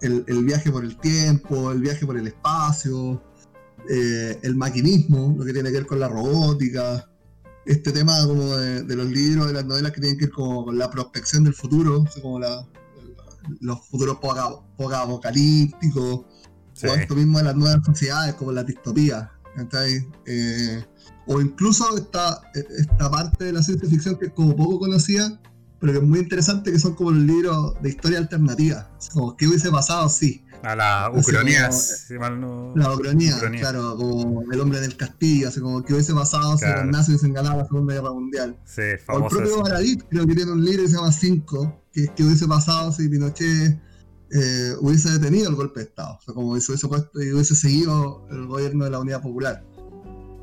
el, 0.00 0.24
el 0.26 0.44
viaje 0.44 0.70
por 0.70 0.84
el 0.84 0.96
tiempo, 0.98 1.72
el 1.72 1.80
viaje 1.80 2.06
por 2.06 2.16
el 2.16 2.26
espacio, 2.26 3.22
eh, 3.88 4.38
el 4.42 4.54
maquinismo, 4.54 5.34
lo 5.36 5.44
que 5.44 5.52
tiene 5.52 5.70
que 5.70 5.78
ver 5.78 5.86
con 5.86 5.98
la 5.98 6.08
robótica, 6.08 7.08
este 7.66 7.92
tema 7.92 8.24
como 8.26 8.56
de, 8.56 8.96
los 8.96 9.06
libros, 9.06 9.48
de 9.48 9.52
las 9.54 9.64
novelas 9.64 9.92
que 9.92 10.00
tienen 10.00 10.18
que 10.18 10.26
ver 10.26 10.34
con 10.34 10.78
la 10.78 10.90
prospección 10.90 11.44
del 11.44 11.54
futuro, 11.54 12.04
como 12.20 12.40
los 13.60 13.86
futuros 13.88 14.18
poco 14.18 14.94
apocalípticos, 14.94 16.24
o 16.84 16.94
esto 16.94 17.14
mismo 17.14 17.38
de 17.38 17.44
las 17.44 17.56
nuevas 17.56 17.84
sociedades, 17.84 18.34
como 18.34 18.52
la 18.52 18.64
distopía. 18.64 19.30
Eh, 20.26 20.84
o 21.26 21.40
incluso 21.40 21.96
esta, 21.96 22.40
esta 22.54 23.10
parte 23.10 23.44
de 23.44 23.52
la 23.52 23.62
ciencia 23.62 23.88
ficción 23.88 24.18
que 24.18 24.26
es 24.26 24.32
como 24.32 24.56
poco 24.56 24.80
conocida, 24.80 25.40
pero 25.82 25.94
que 25.94 25.98
es 25.98 26.04
muy 26.04 26.20
interesante, 26.20 26.70
que 26.70 26.78
son 26.78 26.94
como 26.94 27.10
los 27.10 27.24
libros 27.24 27.74
de 27.82 27.88
historia 27.88 28.20
alternativa. 28.20 28.88
Como 29.12 29.36
que 29.36 29.48
hubiese 29.48 29.68
pasado, 29.68 30.08
sí. 30.08 30.44
A 30.62 30.76
la 30.76 31.10
Ucronía, 31.12 31.70
La 32.76 32.94
Ucronía, 32.94 33.36
claro, 33.58 33.96
como 33.96 34.44
el 34.52 34.60
hombre 34.60 34.78
del 34.78 34.96
castillo, 34.96 35.48
así 35.48 35.58
como 35.58 35.82
que 35.82 35.92
hubiese 35.92 36.14
pasado 36.14 36.56
si 36.56 36.66
los 36.66 36.84
nazis 36.84 37.08
hubiesen 37.08 37.32
ganado 37.32 37.56
la 37.58 37.64
Segunda 37.66 37.94
Guerra 37.94 38.12
Mundial. 38.12 38.56
Sí, 38.64 38.82
famoso. 39.04 39.24
O 39.24 39.40
el 39.40 39.44
propio 39.48 39.62
Baradit 39.64 40.04
creo 40.08 40.24
que 40.24 40.36
tiene 40.36 40.52
un 40.52 40.64
libro 40.64 40.84
que 40.84 40.88
se 40.88 40.94
llama 40.94 41.10
Cinco, 41.10 41.82
que, 41.92 42.06
que 42.14 42.22
hubiese 42.22 42.46
pasado 42.46 42.92
si 42.92 43.08
Pinochet 43.08 43.80
eh, 44.30 44.74
hubiese 44.78 45.10
detenido 45.10 45.48
el 45.48 45.56
golpe 45.56 45.80
de 45.80 45.86
Estado, 45.86 46.16
o 46.16 46.22
sea, 46.22 46.32
como 46.32 46.60
si 46.60 46.70
hubiese 46.70 46.86
puesto 46.86 47.20
y 47.20 47.32
hubiese 47.32 47.56
seguido 47.56 48.24
el 48.30 48.46
gobierno 48.46 48.84
de 48.84 48.90
la 48.92 49.00
Unidad 49.00 49.20
Popular. 49.20 49.64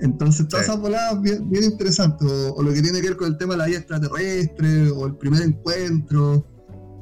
Entonces, 0.02 0.48
todas 0.48 0.66
esas 0.66 0.80
voladas 0.80 1.22
bien, 1.22 1.50
bien 1.50 1.64
interesantes, 1.66 2.28
o, 2.28 2.64
lo 2.64 2.72
que 2.72 2.82
tiene 2.82 3.02
que 3.02 3.10
ver 3.10 3.18
con 3.18 3.28
el 3.28 3.38
tema 3.38 3.54
de 3.54 3.58
la 3.58 3.66
vida 3.66 3.78
extraterrestre, 3.80 4.90
o 4.92 5.08
el 5.08 5.16
primer 5.16 5.42
encuentro. 5.42 6.46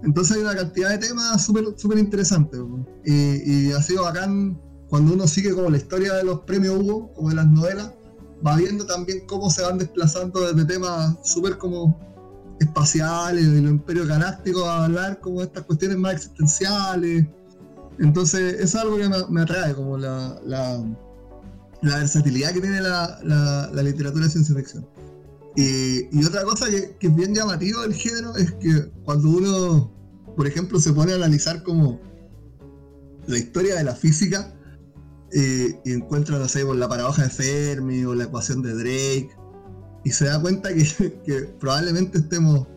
Entonces, 0.03 0.37
hay 0.37 0.43
una 0.43 0.55
cantidad 0.55 0.89
de 0.89 0.97
temas 0.97 1.45
súper 1.45 1.65
super 1.75 1.97
interesantes. 1.97 2.59
Y, 3.05 3.71
ha 3.71 3.81
sido 3.81 4.03
bacán 4.03 4.59
cuando 4.89 5.13
uno 5.13 5.27
sigue 5.27 5.53
como 5.53 5.69
la 5.69 5.77
historia 5.77 6.13
de 6.13 6.23
los 6.23 6.41
premios 6.41 6.77
Hugo, 6.79 7.13
como 7.13 7.29
de 7.29 7.35
las 7.35 7.47
novelas, 7.47 7.93
va 8.45 8.55
viendo 8.55 8.85
también 8.85 9.25
cómo 9.27 9.49
se 9.49 9.61
van 9.61 9.77
desplazando 9.77 10.41
desde 10.41 10.65
temas 10.65 11.17
súper 11.23 11.57
como 11.57 11.99
espaciales, 12.59 13.51
de 13.51 13.61
los 13.61 13.71
imperios 13.71 14.07
galácticos, 14.07 14.63
a 14.63 14.85
hablar 14.85 15.19
como 15.19 15.39
de 15.39 15.45
estas 15.45 15.63
cuestiones 15.65 15.97
más 15.97 16.13
existenciales. 16.13 17.27
Entonces, 17.99 18.55
eso 18.55 18.63
es 18.63 18.75
algo 18.75 18.97
que 18.97 19.09
me, 19.29 19.41
atrae, 19.41 19.73
como 19.73 19.97
la, 19.97 20.39
la, 20.45 20.83
versatilidad 21.95 22.51
que 22.51 22.61
tiene 22.61 22.81
la, 22.81 23.19
la, 23.23 23.83
literatura 23.83 24.25
de 24.25 24.31
ciencia 24.31 24.55
ficción. 24.55 24.85
Y, 25.55 26.23
otra 26.25 26.43
cosa 26.43 26.69
que, 26.69 26.95
es 26.99 27.15
bien 27.15 27.33
llamativo 27.33 27.81
del 27.81 27.93
género 27.93 28.35
es 28.35 28.51
que 28.53 28.91
cuando 29.05 29.29
uno, 29.29 29.91
por 30.35 30.45
ejemplo, 30.45 30.79
se 30.79 30.93
pone 30.93 31.13
a 31.13 31.15
analizar 31.15 31.63
como 31.63 31.99
la 33.27 33.37
historia 33.37 33.75
de 33.75 33.83
la 33.83 33.95
física 33.95 34.53
eh, 35.33 35.79
y 35.83 35.91
encuentra, 35.93 36.37
no 36.37 36.47
sé, 36.47 36.65
por 36.65 36.75
la 36.75 36.87
paradoja 36.87 37.23
de 37.23 37.29
Fermi 37.29 38.03
o 38.05 38.13
la 38.13 38.25
ecuación 38.25 38.61
de 38.61 38.73
Drake, 38.73 39.29
y 40.03 40.11
se 40.11 40.25
da 40.25 40.39
cuenta 40.39 40.69
que, 40.73 41.53
probablemente 41.59 42.19
estemos 42.19 42.67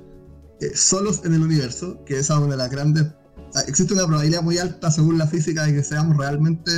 eh, 0.60 0.72
solos 0.74 1.20
en 1.24 1.34
el 1.34 1.42
universo, 1.42 2.02
que 2.04 2.18
esa 2.18 2.34
es 2.34 2.40
una 2.40 2.50
de 2.52 2.56
las 2.56 2.70
grandes... 2.70 3.06
Ah, 3.54 3.62
existe 3.66 3.94
una 3.94 4.06
probabilidad 4.06 4.42
muy 4.42 4.58
alta 4.58 4.90
según 4.90 5.18
la 5.18 5.26
física 5.26 5.64
de 5.64 5.74
que 5.74 5.82
seamos 5.82 6.16
realmente 6.16 6.70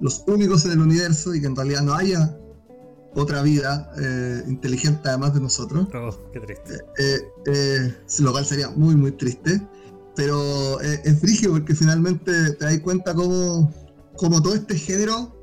los 0.00 0.24
únicos 0.26 0.64
en 0.64 0.72
el 0.72 0.80
universo 0.80 1.34
y 1.34 1.40
que 1.40 1.46
en 1.46 1.56
realidad 1.56 1.82
no 1.82 1.94
haya 1.94 2.36
otra 3.14 3.42
vida 3.42 3.90
eh, 4.00 4.42
inteligente 4.46 5.08
además 5.08 5.34
de 5.34 5.40
nosotros. 5.40 5.88
Oh, 5.94 6.30
qué 6.32 6.40
triste. 6.40 6.78
Eh, 6.98 7.94
lo 8.20 8.32
cual 8.32 8.44
sería 8.44 8.70
muy, 8.70 8.94
muy 8.94 9.12
triste. 9.12 9.60
Pero 10.14 10.80
es 10.80 11.20
frigio 11.20 11.52
porque 11.52 11.76
finalmente 11.76 12.52
te 12.54 12.64
das 12.64 12.80
cuenta 12.80 13.14
cómo, 13.14 13.72
cómo 14.16 14.42
todo 14.42 14.54
este 14.56 14.76
género 14.76 15.38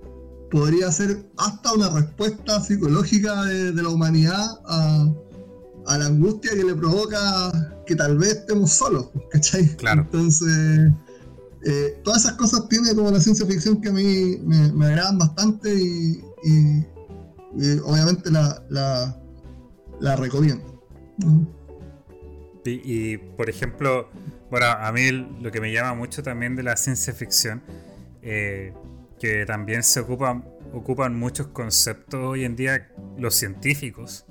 podría 0.52 0.92
ser 0.92 1.26
hasta 1.38 1.74
una 1.74 1.90
respuesta 1.90 2.62
psicológica 2.62 3.44
de, 3.44 3.74
la 3.74 3.90
humanidad 3.90 4.46
a, 4.66 5.12
la 5.98 6.06
angustia 6.06 6.52
que 6.52 6.64
le 6.64 6.76
provoca 6.76 7.52
que 7.86 7.96
tal 7.96 8.18
vez 8.18 8.38
estemos 8.38 8.72
solos, 8.72 9.10
¿cachai? 9.32 9.76
Claro. 9.76 10.02
Entonces, 10.04 10.92
eh, 11.68 12.00
todas 12.04 12.26
esas 12.26 12.34
cosas 12.34 12.70
tiene 12.70 12.94
como 12.94 13.10
la 13.10 13.20
ciencia 13.20 13.44
ficción 13.48 13.82
que 13.82 13.90
a 13.90 13.92
mí 13.92 14.38
me, 14.44 14.86
agradan 14.86 15.18
bastante 15.18 15.74
y, 15.74 16.22
obviamente 17.84 18.30
la, 18.30 18.64
la, 20.00 20.16
recomiendo. 20.16 20.84
Y, 22.64 23.18
por 23.18 23.50
ejemplo, 23.50 24.10
bueno, 24.52 24.68
a 24.68 24.92
mí 24.92 25.12
lo 25.42 25.52
que 25.52 25.60
me 25.60 25.72
llama 25.72 25.96
mucho 25.96 26.22
también 26.22 26.56
de 26.56 26.62
la 26.62 26.78
ciencia 26.78 27.14
ficción 27.14 27.64
eh, 28.22 28.72
que 29.20 29.46
también 29.48 29.82
se 29.82 30.02
ocupan, 30.02 30.46
ocupan 30.72 31.18
muchos 31.18 31.48
conceptos 31.48 32.22
hoy 32.22 32.46
en 32.46 32.56
día 32.56 32.92
los 33.18 33.34
científicos, 33.34 34.28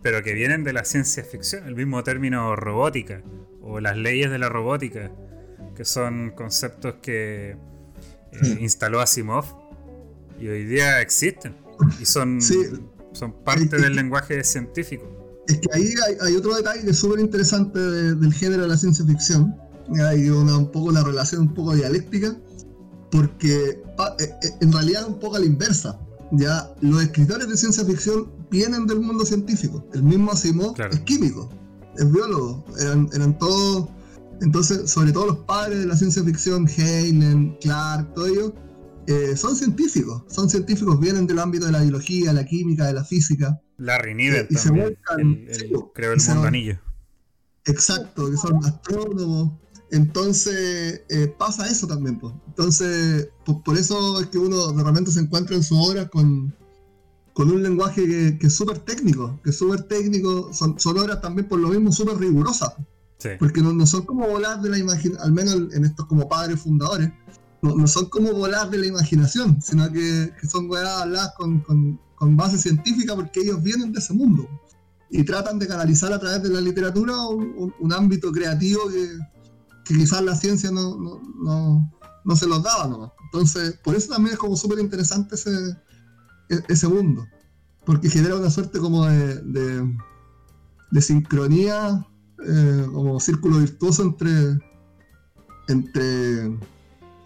pero 0.00 0.22
que 0.22 0.32
vienen 0.32 0.64
de 0.64 0.72
la 0.72 0.84
ciencia 0.84 1.24
ficción, 1.24 1.66
el 1.66 1.74
mismo 1.74 2.02
término 2.04 2.56
robótica 2.56 3.22
o 3.60 3.80
las 3.80 3.98
leyes 3.98 4.30
de 4.30 4.38
la 4.38 4.48
robótica, 4.48 5.10
que 5.74 5.84
son 5.84 6.32
conceptos 6.36 6.94
que 7.02 7.50
eh, 7.50 7.56
hmm. 8.40 8.62
instaló 8.62 9.00
Asimov 9.00 9.44
y 10.40 10.48
hoy 10.48 10.64
día 10.64 11.00
existen 11.00 11.56
y 12.00 12.04
son, 12.04 12.40
son 13.12 13.32
parte 13.44 13.76
del 13.76 13.94
lenguaje 13.94 14.42
científico. 14.44 15.04
Es 15.46 15.58
que 15.58 15.68
ahí 15.72 15.94
hay, 16.22 16.34
otro 16.36 16.54
detalle 16.54 16.82
que 16.82 16.90
es 16.90 16.98
súper 16.98 17.20
interesante 17.20 17.78
del 17.78 18.32
género 18.32 18.62
de 18.62 18.68
la 18.68 18.76
ciencia 18.76 19.04
ficción. 19.04 19.54
Hay 20.08 20.30
una, 20.30 20.56
un 20.56 20.72
poco 20.72 20.86
una 20.86 21.04
relación 21.04 21.42
un 21.42 21.54
poco 21.54 21.74
dialéctica 21.74 22.34
porque 23.10 23.54
eh, 23.70 23.80
eh, 24.18 24.48
en 24.60 24.72
realidad 24.72 25.02
es 25.02 25.08
un 25.08 25.18
poco 25.18 25.36
a 25.36 25.38
la 25.38 25.46
inversa. 25.46 25.98
Ya 26.32 26.68
los 26.80 27.02
escritores 27.02 27.48
de 27.48 27.56
ciencia 27.56 27.84
ficción 27.84 28.32
vienen 28.50 28.86
del 28.86 29.00
mundo 29.00 29.24
científico. 29.24 29.86
El 29.92 30.02
mismo 30.02 30.32
Asimov 30.32 30.74
es 30.90 31.00
químico, 31.00 31.48
es 31.96 32.10
biólogo, 32.10 32.64
eran, 32.80 33.38
todos. 33.38 33.88
Entonces, 34.40 34.90
sobre 34.90 35.12
todo 35.12 35.26
los 35.26 35.38
padres 35.38 35.78
de 35.80 35.86
la 35.86 35.96
ciencia 35.96 36.22
ficción, 36.22 36.68
Heinlein, 36.68 37.56
Clark, 37.60 38.14
todo 38.14 38.26
ello, 38.26 38.54
eh, 39.06 39.36
son 39.36 39.56
científicos. 39.56 40.22
Son 40.28 40.48
científicos, 40.50 40.98
vienen 40.98 41.26
del 41.26 41.38
ámbito 41.38 41.66
de 41.66 41.72
la 41.72 41.82
biología, 41.82 42.32
la 42.32 42.44
química, 42.44 42.86
de 42.86 42.94
la 42.94 43.04
física. 43.04 43.60
Larry 43.76 44.14
Niven 44.14 44.46
y 44.50 44.54
también, 44.54 44.96
se 45.50 45.70
creo 45.94 46.12
el 46.12 46.18
mundo 46.18 46.42
anillo. 46.44 46.78
Exacto, 47.66 48.30
que 48.30 48.36
son 48.36 48.64
astrónomos, 48.64 49.52
entonces 49.90 51.02
eh, 51.08 51.34
pasa 51.38 51.68
eso 51.68 51.86
también, 51.86 52.18
pues. 52.18 52.34
Entonces, 52.48 53.28
por 53.64 53.78
eso 53.78 54.20
es 54.20 54.26
que 54.26 54.38
uno 54.38 54.72
de 54.72 54.82
repente 54.82 55.10
se 55.12 55.20
encuentra 55.20 55.54
en 55.54 55.62
su 55.62 55.78
obra 55.78 56.08
con, 56.08 56.54
con 57.32 57.50
un 57.50 57.62
lenguaje 57.62 58.36
que, 58.38 58.46
es 58.46 58.54
súper 58.54 58.80
técnico, 58.80 59.40
que 59.44 59.50
es 59.50 59.56
súper 59.56 59.84
técnico, 59.84 60.52
son, 60.52 60.78
son, 60.80 60.98
obras 60.98 61.20
también 61.20 61.48
por 61.48 61.60
lo 61.60 61.68
mismo 61.68 61.92
súper 61.92 62.18
rigurosas. 62.18 62.74
Porque 63.38 63.62
no, 63.62 63.86
son 63.86 64.02
como 64.04 64.26
volar 64.28 64.60
de 64.60 64.68
la 64.68 64.78
imaginación, 64.78 65.22
al 65.22 65.32
menos 65.32 65.54
en 65.72 65.84
estos 65.84 66.06
como 66.06 66.28
padres 66.28 66.60
fundadores, 66.60 67.10
no, 67.62 67.86
son 67.86 68.06
como 68.10 68.32
volar 68.32 68.68
de 68.68 68.78
la 68.78 68.86
imaginación, 68.86 69.62
sino 69.62 69.90
que, 69.90 70.32
son 70.46 70.70
weas 70.70 71.00
habladas 71.00 71.32
con, 71.36 71.60
con, 71.60 71.98
base 72.36 72.56
científica 72.56 73.14
porque 73.14 73.40
ellos 73.40 73.62
vienen 73.62 73.92
de 73.92 73.98
ese 73.98 74.14
mundo 74.14 74.48
y 75.10 75.22
tratan 75.24 75.58
de 75.58 75.66
canalizar 75.66 76.10
a 76.10 76.18
través 76.18 76.42
de 76.42 76.48
la 76.48 76.60
literatura 76.60 77.14
un 77.26 77.92
ámbito 77.92 78.32
creativo 78.32 78.88
que, 78.88 79.18
que 79.84 79.94
quizás 79.94 80.22
la 80.22 80.34
ciencia 80.34 80.70
no, 80.70 80.96
no, 80.96 81.92
no, 82.24 82.36
se 82.36 82.46
los 82.46 82.62
daba 82.62 82.88
¿no? 82.88 83.12
Entonces, 83.26 83.78
por 83.84 83.94
eso 83.94 84.14
también 84.14 84.34
es 84.34 84.38
como 84.38 84.56
súper 84.56 84.78
interesante 84.78 85.34
ese, 85.34 85.50
e, 86.48 86.60
ese 86.68 86.88
mundo, 86.88 87.26
porque 87.84 88.08
genera 88.08 88.36
una 88.36 88.50
suerte 88.50 88.78
como 88.78 89.04
de, 89.06 89.42
de, 90.90 91.02
sincronía, 91.02 92.06
eh, 92.46 92.86
como 92.92 93.20
círculo 93.20 93.58
virtuoso 93.58 94.02
entre, 94.02 94.58
entre, 95.68 96.58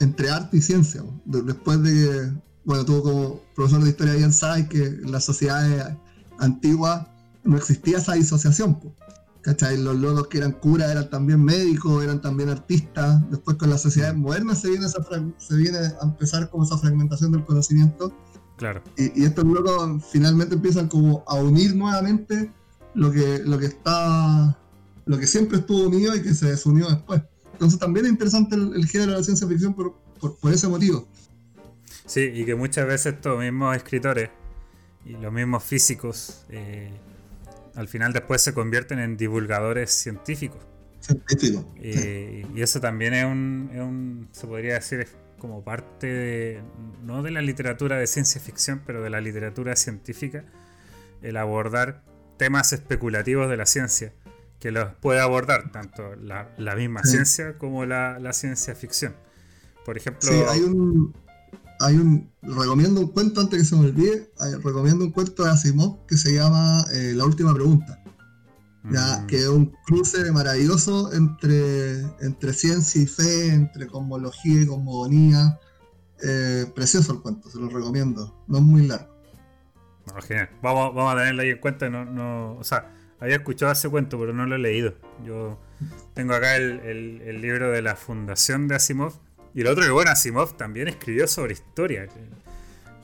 entre 0.00 0.30
arte 0.30 0.58
y 0.58 0.60
ciencia. 0.60 1.02
Después 1.24 1.82
de 1.82 1.90
que, 1.92 2.32
bueno, 2.64 2.84
tú 2.84 3.02
como 3.02 3.40
profesor 3.54 3.82
de 3.82 3.90
historia 3.90 4.14
bien 4.14 4.32
sabes 4.32 4.68
que 4.68 4.84
en 4.84 5.12
las 5.12 5.24
sociedades 5.24 5.96
antiguas 6.38 7.06
no 7.44 7.56
existía 7.56 7.98
esa 7.98 8.14
disociación. 8.14 8.78
¿Cachai? 9.42 9.78
Los 9.78 9.96
logos 9.96 10.26
que 10.26 10.38
eran 10.38 10.52
curas 10.52 10.90
eran 10.90 11.08
también 11.08 11.42
médicos, 11.42 12.02
eran 12.02 12.20
también 12.20 12.48
artistas. 12.48 13.22
Después 13.30 13.56
con 13.56 13.70
las 13.70 13.80
sociedades 13.82 14.16
modernas 14.16 14.60
se 14.60 14.68
viene, 14.68 14.86
se 14.88 15.56
viene 15.56 15.78
a 15.78 16.04
empezar 16.04 16.50
como 16.50 16.64
esa 16.64 16.76
fragmentación 16.76 17.32
del 17.32 17.44
conocimiento. 17.44 18.12
Claro. 18.56 18.82
Y, 18.96 19.24
estos 19.24 19.44
logos 19.44 20.04
finalmente 20.10 20.56
empiezan 20.56 20.88
como 20.88 21.22
a 21.26 21.36
unir 21.36 21.76
nuevamente 21.76 22.52
lo 22.94 23.12
que, 23.12 23.38
lo 23.44 23.58
que 23.58 23.66
está, 23.66 24.58
lo 25.08 25.18
que 25.18 25.26
siempre 25.26 25.58
estuvo 25.58 25.88
unido 25.88 26.14
y 26.14 26.22
que 26.22 26.34
se 26.34 26.50
desunió 26.50 26.86
después. 26.88 27.22
Entonces 27.54 27.80
también 27.80 28.06
es 28.06 28.12
interesante 28.12 28.54
el, 28.54 28.86
género 28.86 29.12
de 29.12 29.18
la 29.18 29.24
ciencia 29.24 29.48
ficción 29.48 29.74
por, 29.74 29.96
por, 30.40 30.52
ese 30.52 30.68
motivo. 30.68 31.08
Sí, 32.04 32.30
y 32.34 32.44
que 32.44 32.54
muchas 32.54 32.86
veces 32.86 33.14
estos 33.14 33.38
mismos 33.38 33.74
escritores 33.74 34.28
y 35.06 35.12
los 35.12 35.32
mismos 35.32 35.64
físicos 35.64 36.44
eh, 36.50 36.92
al 37.74 37.88
final 37.88 38.12
después 38.12 38.42
se 38.42 38.52
convierten 38.52 38.98
en 38.98 39.16
divulgadores 39.16 39.90
científicos. 39.90 40.60
Científicos. 41.00 41.64
Y, 41.82 42.60
eso 42.60 42.78
también 42.80 43.14
es 43.14 43.24
un, 43.24 44.28
se 44.32 44.46
podría 44.46 44.74
decir, 44.74 45.08
como 45.38 45.64
parte 45.64 46.06
de, 46.06 46.62
no 47.02 47.22
de 47.22 47.30
la 47.30 47.40
literatura 47.40 47.96
de 47.96 48.06
ciencia 48.06 48.42
ficción, 48.42 48.82
pero 48.84 49.02
de 49.02 49.08
la 49.08 49.22
literatura 49.22 49.74
científica, 49.74 50.44
el 51.22 51.38
abordar 51.38 52.04
temas 52.36 52.74
especulativos 52.74 53.48
de 53.48 53.56
la 53.56 53.64
ciencia 53.64 54.12
que 54.60 54.72
los 54.72 54.94
puede 54.96 55.20
abordar 55.20 55.70
tanto 55.70 56.16
la, 56.16 56.48
misma 56.76 57.02
ciencia 57.04 57.58
como 57.58 57.86
la, 57.86 58.32
ciencia 58.32 58.74
ficción. 58.74 59.14
Por 59.84 59.96
ejemplo. 59.96 60.28
Sí, 60.28 60.34
hay 60.48 60.60
un. 60.60 61.14
Hay 61.80 61.94
un. 61.96 62.30
Recomiendo 62.42 63.00
un 63.00 63.08
cuento 63.08 63.40
antes 63.40 63.60
que 63.60 63.64
se 63.64 63.76
me 63.76 63.86
olvide. 63.86 64.30
recomiendo 64.64 65.04
un 65.04 65.12
cuento 65.12 65.44
de 65.44 65.50
Asimov 65.50 66.06
que 66.06 66.16
se 66.16 66.34
llama 66.34 66.84
eh, 66.92 67.12
La 67.14 67.24
última 67.24 67.54
pregunta. 67.54 68.02
Ya, 68.90 69.20
mm. 69.20 69.26
que 69.26 69.36
es 69.36 69.48
un 69.48 69.66
cruce 69.86 70.30
maravilloso 70.32 71.12
entre, 71.12 72.00
entre 72.20 72.52
ciencia 72.52 73.02
y 73.02 73.06
fe, 73.06 73.48
entre 73.48 73.86
cosmología 73.86 74.62
y 74.62 74.66
cosmogonía. 74.66 75.58
Eh, 76.22 76.66
precioso 76.74 77.12
el 77.12 77.20
cuento, 77.20 77.48
se 77.48 77.58
lo 77.58 77.68
recomiendo. 77.68 78.44
No 78.48 78.58
es 78.58 78.64
muy 78.64 78.86
largo. 78.86 79.18
Vamos, 80.62 80.94
vamos 80.94 81.14
a 81.14 81.18
tenerlo 81.18 81.42
ahí 81.42 81.50
en 81.50 81.58
cuenta. 81.58 81.88
No, 81.88 82.04
no, 82.04 82.56
o 82.56 82.64
sea, 82.64 82.97
había 83.20 83.36
escuchado 83.36 83.72
ese 83.72 83.88
cuento, 83.88 84.18
pero 84.18 84.32
no 84.32 84.46
lo 84.46 84.56
he 84.56 84.58
leído. 84.58 84.94
Yo 85.24 85.58
tengo 86.14 86.34
acá 86.34 86.56
el, 86.56 87.40
libro 87.40 87.70
de 87.70 87.82
la 87.82 87.96
fundación 87.96 88.68
de 88.68 88.76
Asimov. 88.76 89.14
Y 89.54 89.62
el 89.62 89.66
otro 89.66 89.84
que, 89.84 89.90
bueno, 89.90 90.10
Asimov 90.10 90.56
también 90.56 90.88
escribió 90.88 91.26
sobre 91.26 91.54
historia. 91.54 92.02
El 92.02 92.10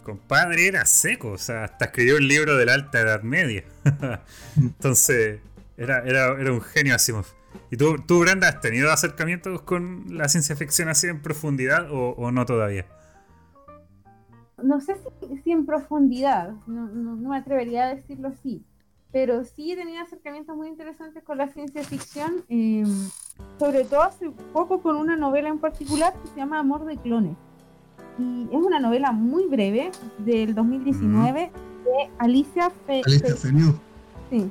compadre 0.03 0.69
era 0.69 0.87
seco, 0.87 1.33
o 1.33 1.39
sea, 1.39 1.65
hasta 1.65 1.87
escribió 1.87 2.17
un 2.17 2.29
libro 2.29 2.57
de 2.57 2.67
la 2.67 2.75
Alta 2.75 3.01
Edad 3.01 3.23
Media. 3.23 3.65
Entonces, 4.57 5.41
era, 5.77 6.05
era, 6.05 6.41
era 6.41 6.53
un 6.53 6.61
genio 6.61 6.95
Asimov. 6.95 7.27
¿Y 7.71 7.77
tú, 7.77 7.97
tú, 8.07 8.21
Brenda, 8.21 8.49
has 8.49 8.61
tenido 8.61 8.93
acercamientos 8.93 9.63
con 9.63 10.17
la 10.17 10.29
ciencia 10.29 10.57
ficción 10.57 10.89
así 10.89 11.09
en 11.09 11.21
profundidad 11.21 11.89
o, 11.91 12.31
no 12.31 12.47
todavía? 12.47 12.87
No 14.63 14.81
sé 14.81 14.97
si, 15.43 15.51
en 15.51 15.67
profundidad, 15.67 16.55
no, 16.67 16.87
no, 16.87 17.17
me 17.17 17.37
atrevería 17.37 17.87
a 17.87 17.95
decirlo 17.95 18.29
así, 18.29 18.65
pero 19.15 19.45
sí 19.45 19.71
he 19.71 19.77
tenido 19.77 20.03
acercamientos 20.03 20.57
muy 20.57 20.67
interesantes 20.67 21.23
con 21.23 21.39
la 21.39 21.47
ciencia 21.47 21.85
ficción, 21.85 22.45
em, 22.49 22.85
sobre 23.61 23.85
todo 23.85 24.03
hace 24.03 24.29
poco 24.53 24.83
con 24.83 24.97
una 24.97 25.15
novela 25.15 25.49
en 25.49 25.61
particular 25.61 26.13
que 26.21 26.29
se 26.31 26.37
llama 26.37 26.59
Amor 26.59 26.85
de 26.85 26.97
Clones. 26.97 27.37
Y 28.19 28.49
es 28.51 28.61
una 28.61 28.81
novela 28.81 29.13
muy 29.13 29.47
breve 29.47 29.93
del 30.19 30.53
2019 30.57 31.53
de 31.85 32.11
Alicia 32.19 32.71
Fe. 32.71 33.03
Alicia 33.07 33.37
Sí, 33.37 34.51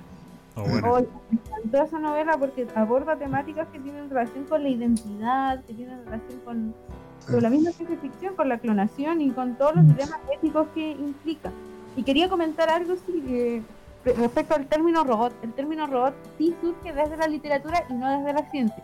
Oh, 0.55 1.01
me 1.31 1.39
encantó 1.39 1.83
esa 1.83 1.99
novela 1.99 2.37
porque 2.37 2.67
aborda 2.75 3.17
temáticas 3.17 3.67
que 3.69 3.79
tienen 3.79 4.07
relación 4.07 4.45
con 4.45 4.61
la 4.61 4.69
identidad, 4.69 5.63
que 5.65 5.73
tienen 5.73 6.05
relación 6.05 6.39
con, 6.45 7.41
la 7.41 7.49
misma 7.49 7.71
ciencia 7.71 7.97
ficción, 7.97 8.35
con 8.35 8.49
la 8.49 8.59
clonación 8.59 9.19
y 9.19 9.31
con 9.31 9.57
todos 9.57 9.75
los 9.75 9.87
dilemas 9.87 10.19
éticos 10.31 10.67
que 10.75 10.91
implica. 10.91 11.51
Y 11.97 12.03
quería 12.03 12.29
comentar 12.29 12.69
algo 12.69 12.93
sí, 12.95 13.63
respecto 14.03 14.55
al 14.55 14.67
término 14.67 15.03
robot. 15.03 15.33
El 15.43 15.53
término 15.53 15.87
robot 15.87 16.13
sí 16.37 16.55
surge 16.61 16.93
desde 16.93 17.17
la 17.17 17.27
literatura 17.27 17.83
y 17.89 17.93
no 17.93 18.09
desde 18.09 18.33
la 18.33 18.49
ciencia. 18.49 18.83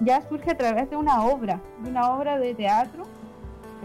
Ya 0.00 0.22
surge 0.28 0.52
a 0.52 0.56
través 0.56 0.90
de 0.90 0.96
una 0.96 1.24
obra, 1.24 1.60
de 1.82 1.90
una 1.90 2.12
obra 2.12 2.38
de 2.38 2.54
teatro, 2.54 3.04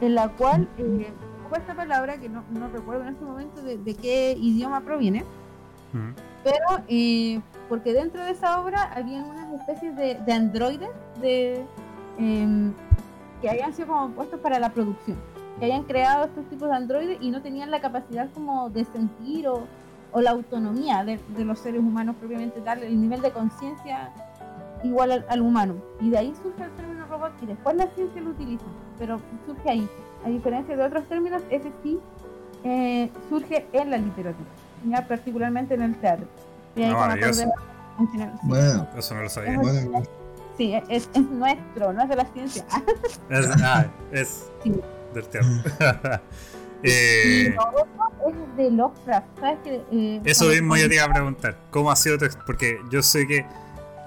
en 0.02 0.16
la 0.16 0.30
cual 0.30 0.68
eh, 0.78 1.12
esta 1.58 1.74
palabra, 1.74 2.18
que 2.18 2.30
no, 2.30 2.44
no, 2.52 2.68
recuerdo 2.68 3.04
en 3.04 3.10
este 3.10 3.26
momento 3.26 3.62
de, 3.62 3.96
qué 3.96 4.36
idioma 4.40 4.82
proviene, 4.82 5.24
pero 6.44 6.84
eh, 6.88 7.40
porque 7.70 7.94
dentro 7.94 8.24
de 8.24 8.32
esa 8.32 8.60
obra 8.60 8.92
había 8.96 9.24
unas 9.24 9.52
especies 9.62 9.96
de, 9.96 10.34
androides 10.34 10.90
de, 11.22 11.64
em, 12.18 12.74
que 13.42 13.50
habían 13.50 13.74
sido 13.74 13.90
como 13.90 14.10
puestos 14.10 14.40
para 14.40 14.60
la 14.60 14.70
producción, 14.70 15.18
que 15.60 15.66
habían 15.66 15.84
creado 15.84 16.26
estos 16.26 16.46
tipos 16.46 16.70
de 16.70 16.76
androides 16.76 17.18
y 17.22 17.30
no 17.30 17.42
tenían 17.42 17.70
la 17.72 17.82
capacidad 17.82 18.30
como 18.34 18.70
de 18.70 18.86
sentir 18.86 19.48
o, 19.48 19.64
la 20.22 20.32
autonomía 20.32 21.04
de, 21.04 21.20
los 21.44 21.60
seres 21.60 21.82
humanos 21.82 22.16
propiamente 22.20 22.62
tal, 22.62 22.84
el 22.84 23.00
nivel 23.00 23.22
de 23.22 23.32
conciencia 23.32 24.12
igual 24.84 25.26
al, 25.28 25.42
humano. 25.42 25.76
Y 26.00 26.10
de 26.10 26.18
ahí 26.18 26.34
surge 26.42 26.64
el 26.64 26.72
término 26.72 27.06
robot 27.08 27.32
y 27.42 27.46
después 27.48 27.76
la 27.76 27.88
ciencia 27.88 28.22
lo 28.22 28.32
utiliza, 28.32 28.66
pero 29.00 29.20
surge 29.46 29.70
ahí. 29.70 29.90
A 30.26 30.30
diferencia 30.30 30.76
de 30.76 30.84
otros 30.84 31.06
términos, 31.08 31.42
ese 31.50 31.72
sí 31.82 32.00
eh, 32.64 33.10
surge 33.30 33.66
en 33.74 33.92
la 33.92 33.98
literatura 33.98 34.50
particularmente 35.08 35.74
en 35.74 35.82
el 35.82 35.96
teatro. 35.96 36.28
bueno, 38.44 38.88
eso 38.98 39.16
no 39.16 39.24
lo 39.24 39.30
sabía. 39.30 39.60
sí, 40.58 40.74
es, 40.90 41.10
es, 41.14 41.30
nuestro, 41.30 41.94
no 41.94 42.04
es 42.04 42.10
de 42.10 42.16
la 42.16 42.26
ciencia. 42.26 42.66
es, 43.30 43.50
ah, 43.64 43.86
es 44.12 44.52
del 45.14 45.28
teatro. 45.28 45.50
eh, 46.84 47.56
es 48.28 48.58
de 48.58 48.72
Lovecraft, 48.72 49.28
¿sabes 49.40 49.60
que, 49.64 49.82
eh, 49.92 50.22
Eso 50.26 50.46
mismo 50.48 50.76
yo 50.78 50.88
te 50.88 50.96
iba 50.96 51.06
a 51.06 51.14
preguntar. 51.14 51.58
¿Cómo 51.72 51.92
ha 51.92 51.96
sido 51.96 52.18
tu 52.18 52.26
Porque 52.46 52.80
yo 52.92 53.02
sé 53.02 53.26
que 53.28 53.46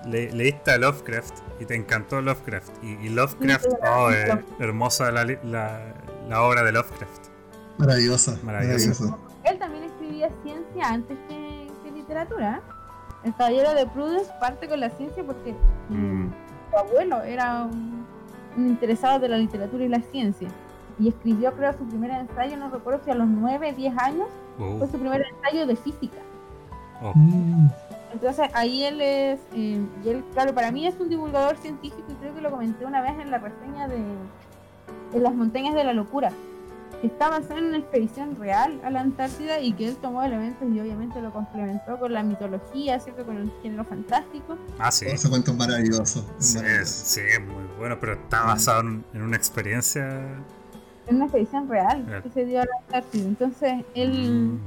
le, 0.06 0.30
leíste 0.32 0.72
a 0.72 0.78
Lovecraft 0.78 1.34
y 1.60 1.64
te 1.64 1.74
encantó 1.74 2.20
Lovecraft. 2.20 2.72
Y, 2.82 3.08
Lovecraft, 3.08 3.66
oh, 3.82 4.10
hermosa 4.60 5.10
la, 5.10 5.24
la, 5.24 5.94
la, 6.28 6.42
obra 6.42 6.62
de 6.62 6.72
Lovecraft. 6.72 7.28
Maravillosa. 7.78 8.38
Maravillosa. 8.42 9.16
Él 9.44 9.58
también 9.58 9.86
ciencia 10.42 10.88
antes 10.88 11.16
que, 11.28 11.92
literatura. 11.92 12.62
El 13.24 13.34
caballero 13.34 13.74
de 13.74 13.86
Prudence 13.86 14.30
parte 14.38 14.68
con 14.68 14.78
la 14.78 14.90
ciencia 14.90 15.24
porque 15.24 15.54
mm. 15.88 16.30
su 16.70 16.76
abuelo 16.76 17.22
era 17.22 17.64
un, 17.64 18.06
interesado 18.56 19.18
de 19.18 19.28
la 19.28 19.38
literatura 19.38 19.84
y 19.84 19.88
la 19.88 20.00
ciencia. 20.00 20.48
Y 20.98 21.08
escribió, 21.08 21.52
creo, 21.54 21.72
su 21.76 21.84
primer 21.86 22.10
ensayo, 22.10 22.56
no 22.56 22.70
recuerdo 22.70 23.00
si 23.04 23.10
a 23.10 23.14
los 23.14 23.28
9, 23.28 23.74
10 23.74 23.98
años, 23.98 24.28
oh. 24.58 24.78
fue 24.78 24.86
su 24.88 24.98
primer 24.98 25.26
ensayo 25.26 25.66
de 25.66 25.76
física. 25.76 26.18
Oh. 27.02 27.12
Entonces 28.12 28.48
ahí 28.54 28.84
él 28.84 29.00
es, 29.00 29.40
eh, 29.54 29.84
y 30.04 30.08
él, 30.08 30.24
claro, 30.32 30.54
para 30.54 30.72
mí 30.72 30.86
es 30.86 30.98
un 30.98 31.10
divulgador 31.10 31.56
científico 31.58 32.04
y 32.08 32.14
creo 32.14 32.34
que 32.34 32.40
lo 32.40 32.50
comenté 32.50 32.86
una 32.86 33.02
vez 33.02 33.12
en 33.20 33.30
la 33.30 33.38
reseña 33.38 33.88
de 33.88 34.02
en 35.12 35.22
las 35.22 35.34
montañas 35.34 35.74
de 35.74 35.84
la 35.84 35.92
locura 35.92 36.30
que 37.00 37.08
está 37.08 37.28
basado 37.28 37.58
en 37.58 37.66
una 37.66 37.78
expedición 37.78 38.36
real 38.36 38.80
a 38.82 38.90
la 38.90 39.00
Antártida 39.00 39.60
y 39.60 39.72
que 39.74 39.88
él 39.88 39.96
tomó 39.96 40.22
elementos 40.22 40.66
y 40.72 40.80
obviamente 40.80 41.20
lo 41.20 41.30
complementó 41.30 41.98
con 41.98 42.12
la 42.12 42.22
mitología, 42.22 42.98
¿cierto? 43.00 43.24
Con 43.26 43.36
el 43.36 43.52
género 43.62 43.84
fantástico. 43.84 44.56
Ah, 44.78 44.90
sí. 44.90 45.04
Ese 45.06 45.28
cuento 45.28 45.50
es 45.50 45.58
maravilloso. 45.58 46.26
sí, 46.38 46.58
sí, 46.84 47.20
es 47.20 47.40
muy 47.40 47.64
bueno, 47.78 47.98
pero 48.00 48.14
está 48.14 48.44
basado 48.44 48.80
en, 48.80 49.04
una 49.14 49.36
experiencia. 49.36 50.22
En 51.06 51.16
una 51.16 51.26
expedición 51.26 51.68
real 51.68 52.22
que 52.22 52.30
se 52.30 52.44
dio 52.44 52.60
a 52.60 52.64
la 52.64 52.70
Antártida. 52.84 53.24
Entonces, 53.24 53.84
él, 53.94 54.30
mm. 54.30 54.60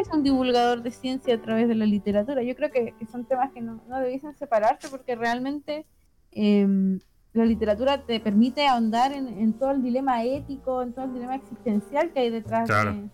es 0.00 0.08
un 0.12 0.22
divulgador 0.22 0.82
de 0.82 0.90
ciencia 0.90 1.34
a 1.34 1.38
través 1.38 1.68
de 1.68 1.74
la 1.74 1.86
literatura. 1.86 2.42
Yo 2.42 2.56
creo 2.56 2.70
que, 2.70 2.94
son 3.10 3.24
temas 3.24 3.52
que 3.52 3.60
no, 3.60 3.80
no 3.88 3.98
debiesen 4.00 4.34
separarse 4.34 4.88
porque 4.88 5.14
realmente. 5.14 5.86
Eh, 6.32 6.98
la 7.36 7.44
literatura 7.44 8.02
te 8.02 8.18
permite 8.18 8.66
ahondar 8.66 9.12
en, 9.12 9.52
todo 9.52 9.72
el 9.72 9.82
dilema 9.82 10.24
ético, 10.24 10.82
en 10.82 10.92
todo 10.92 11.04
el 11.04 11.12
dilema 11.12 11.36
existencial 11.36 12.10
que 12.12 12.20
hay 12.20 12.30
detrás 12.30 12.66
de, 12.66 12.88
en, 12.88 13.10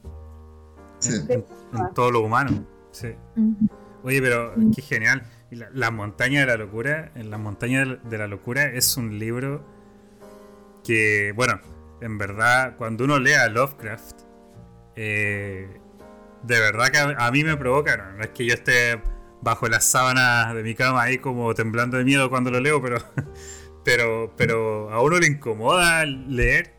todo 1.95 2.11
lo 2.13 2.21
humano. 2.21 2.65
Sí. 2.93 3.09
Oye, 4.05 4.23
pero 4.23 4.55
qué 4.75 4.83
genial. 4.83 5.25
La, 5.51 5.91
montaña 5.91 6.41
de 6.41 6.47
la 6.47 6.57
locura, 6.57 7.11
en 7.15 7.31
la 7.31 7.39
montaña 7.39 7.85
de 7.85 8.19
la 8.19 8.29
locura 8.29 8.65
es 8.67 8.97
un 8.97 9.19
libro 9.19 9.65
que, 10.85 11.33
bueno, 11.35 11.61
en 12.03 12.19
verdad, 12.19 12.77
cuando 12.77 13.05
uno 13.05 13.19
lea 13.19 13.49
Lovecraft, 13.49 14.23
eh, 14.97 15.69
de 16.43 16.61
verdad 16.61 16.89
que 16.89 16.99
a, 16.99 17.31
mí 17.31 17.45
me 17.45 17.57
provoca, 17.57 17.97
no, 17.97 18.23
es 18.23 18.31
que 18.31 18.45
yo 18.45 18.55
esté 18.55 19.01
bajo 19.41 19.69
las 19.69 19.85
sábanas 19.85 20.55
de 20.55 20.63
mi 20.63 20.75
cama 20.75 21.03
ahí 21.03 21.19
como 21.19 21.55
temblando 21.55 21.97
de 21.97 22.05
miedo 22.05 22.29
cuando 22.31 22.51
lo 22.51 22.61
leo, 22.61 22.83
pero 22.83 22.99
Pero, 23.85 24.33
pero 24.37 24.91
a 24.91 25.03
uno 25.03 25.19
le 25.19 25.27
incomoda 25.27 26.05
leer 26.07 26.75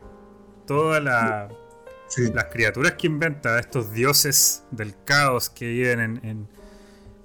todas 0.66 1.02
las 1.02 2.44
criaturas 2.50 2.92
que 2.92 3.06
inventa, 3.06 3.58
estos 3.58 3.92
dioses 3.92 4.64
del 4.70 4.94
caos 5.04 5.50
que 5.50 5.68
viven 5.68 6.00
en, 6.00 6.48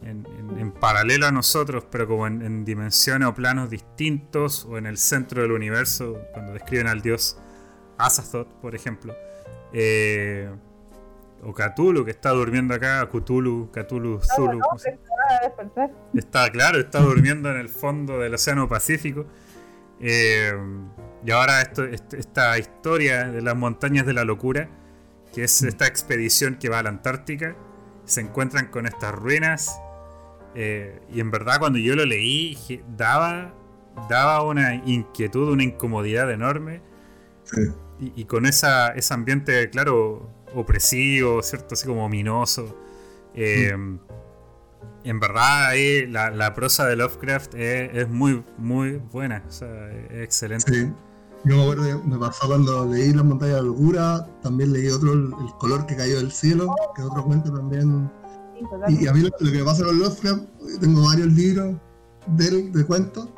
en, 0.04 0.72
paralelo 0.72 1.28
a 1.28 1.32
nosotros, 1.32 1.86
pero 1.90 2.08
como 2.08 2.28
en, 2.28 2.66
dimensiones 2.66 3.28
o 3.28 3.34
planos 3.34 3.70
distintos, 3.70 4.66
o 4.66 4.78
en 4.78 4.86
el 4.86 4.98
centro 4.98 5.42
del 5.42 5.52
universo, 5.52 6.22
cuando 6.34 6.54
describen 6.54 6.88
al 6.88 7.02
dios 7.02 7.38
Azathoth, 8.00 8.48
por 8.62 8.74
ejemplo. 8.74 9.14
Eh, 9.74 10.50
o 11.44 11.54
Cthulhu, 11.54 12.04
que 12.04 12.12
está 12.12 12.32
durmiendo 12.32 12.74
acá, 12.74 13.08
Cthulhu, 13.08 13.70
Cthulhu, 13.72 14.20
Zulu. 14.22 14.60
está 16.14 16.50
claro, 16.50 16.80
está 16.80 17.00
durmiendo 17.00 17.50
en 17.52 17.58
el 17.58 17.70
fondo 17.70 18.20
del 18.20 18.34
Océano 18.34 18.68
Pacífico. 18.68 19.26
Eh, 20.02 20.52
y 21.26 21.32
ahora 21.32 21.62
esto, 21.62 21.84
esta 21.84 22.58
historia 22.58 23.26
de 23.30 23.42
las 23.42 23.56
montañas 23.56 24.06
de 24.06 24.14
la 24.14 24.24
locura, 24.24 24.70
que 25.34 25.44
es 25.44 25.62
esta 25.62 25.88
expedición 25.88 26.56
que 26.56 26.70
va 26.70 26.80
a 26.80 26.84
la 26.84 26.90
Antártica, 26.90 27.56
se 28.06 28.22
encuentran 28.22 28.68
con 28.68 28.86
estas 28.86 29.14
ruinas. 29.14 29.80
Eh, 30.56 31.00
y 31.10 31.20
en 31.20 31.30
verdad 31.32 31.60
cuando 31.60 31.80
yo 31.80 31.96
lo 31.96 32.06
leí, 32.06 32.58
daba, 32.98 33.54
daba 34.10 34.44
una 34.44 34.76
inquietud, 34.76 35.50
una 35.50 35.64
incomodidad 35.64 36.32
enorme. 36.32 36.82
Y, 38.00 38.26
con 38.26 38.46
esa, 38.46 38.90
ese 38.90 39.14
ambiente, 39.14 39.70
claro, 39.70 40.30
opresivo, 40.56 41.44
¿cierto? 41.44 41.74
Así 41.74 41.86
como 41.86 42.06
ominoso. 42.06 42.78
Eh, 43.36 43.76
en 45.04 45.20
verdad 45.20 45.68
ahí 45.68 46.08
la, 46.08 46.30
la 46.30 46.54
prosa 46.54 46.86
de 46.86 46.96
Lovecraft 46.96 47.56
es, 47.56 47.90
es, 47.94 48.10
muy, 48.10 48.44
muy 48.58 48.98
buena, 49.12 49.44
o 49.48 49.52
sea, 49.52 49.92
es 49.92 50.24
excelente. 50.24 50.74
Sí. 50.74 50.92
Yo 51.46 51.56
me 51.56 51.64
acuerdo, 51.64 52.04
me 52.04 52.18
pasó 52.18 52.48
cuando 52.48 52.86
leí 52.86 53.14
La 53.14 53.24
montaña 53.24 53.56
de 53.56 53.60
la 53.60 53.68
locura, 53.68 54.28
también 54.44 54.74
leí 54.74 54.90
otro, 54.90 55.14
El 55.14 55.32
color 55.58 55.86
que 55.86 55.96
cayó 55.96 56.18
del 56.18 56.32
cielo, 56.32 56.76
que 56.96 57.02
es 57.02 57.08
otro 57.08 57.24
cuento 57.24 57.52
también. 57.54 58.12
Y, 58.90 59.08
a 59.08 59.14
mí 59.14 59.22
lo, 59.22 59.32
que 59.32 59.58
me 59.58 59.64
pasa 59.64 59.86
con 59.86 60.00
Lovecraft, 60.00 60.44
tengo 60.82 61.06
varios 61.06 61.28
libros 61.30 61.76
de 62.28 62.48
él, 62.48 62.74
de 62.74 62.86
cuentos, 62.86 63.30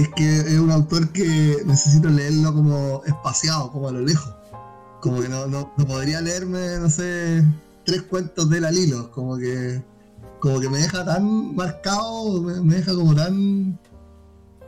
es 0.00 0.08
que 0.10 0.38
es 0.40 0.58
un 0.58 0.70
autor 0.70 1.08
que 1.10 1.62
necesito 1.64 2.08
leerlo 2.08 2.54
como 2.54 3.02
espaciado, 3.04 3.70
como 3.70 3.88
a 3.88 3.92
lo 3.92 4.00
lejos. 4.00 4.32
Como 5.00 5.20
que 5.20 5.28
no, 5.28 5.46
no, 5.46 5.72
no 5.76 5.86
podría 5.86 6.20
leerme, 6.20 6.78
no 6.78 6.90
sé, 6.90 7.44
tres 7.84 8.02
cuentos 8.02 8.50
de 8.50 8.58
él 8.58 8.64
al 8.64 8.76
hilo, 8.76 9.10
como 9.10 9.36
que 9.36 9.82
como 10.40 10.60
que 10.60 10.68
me 10.68 10.78
deja 10.78 11.04
tan 11.04 11.54
marcado, 11.54 12.40
me, 12.42 12.74
deja 12.74 12.94
como 12.94 13.14
tan 13.14 13.78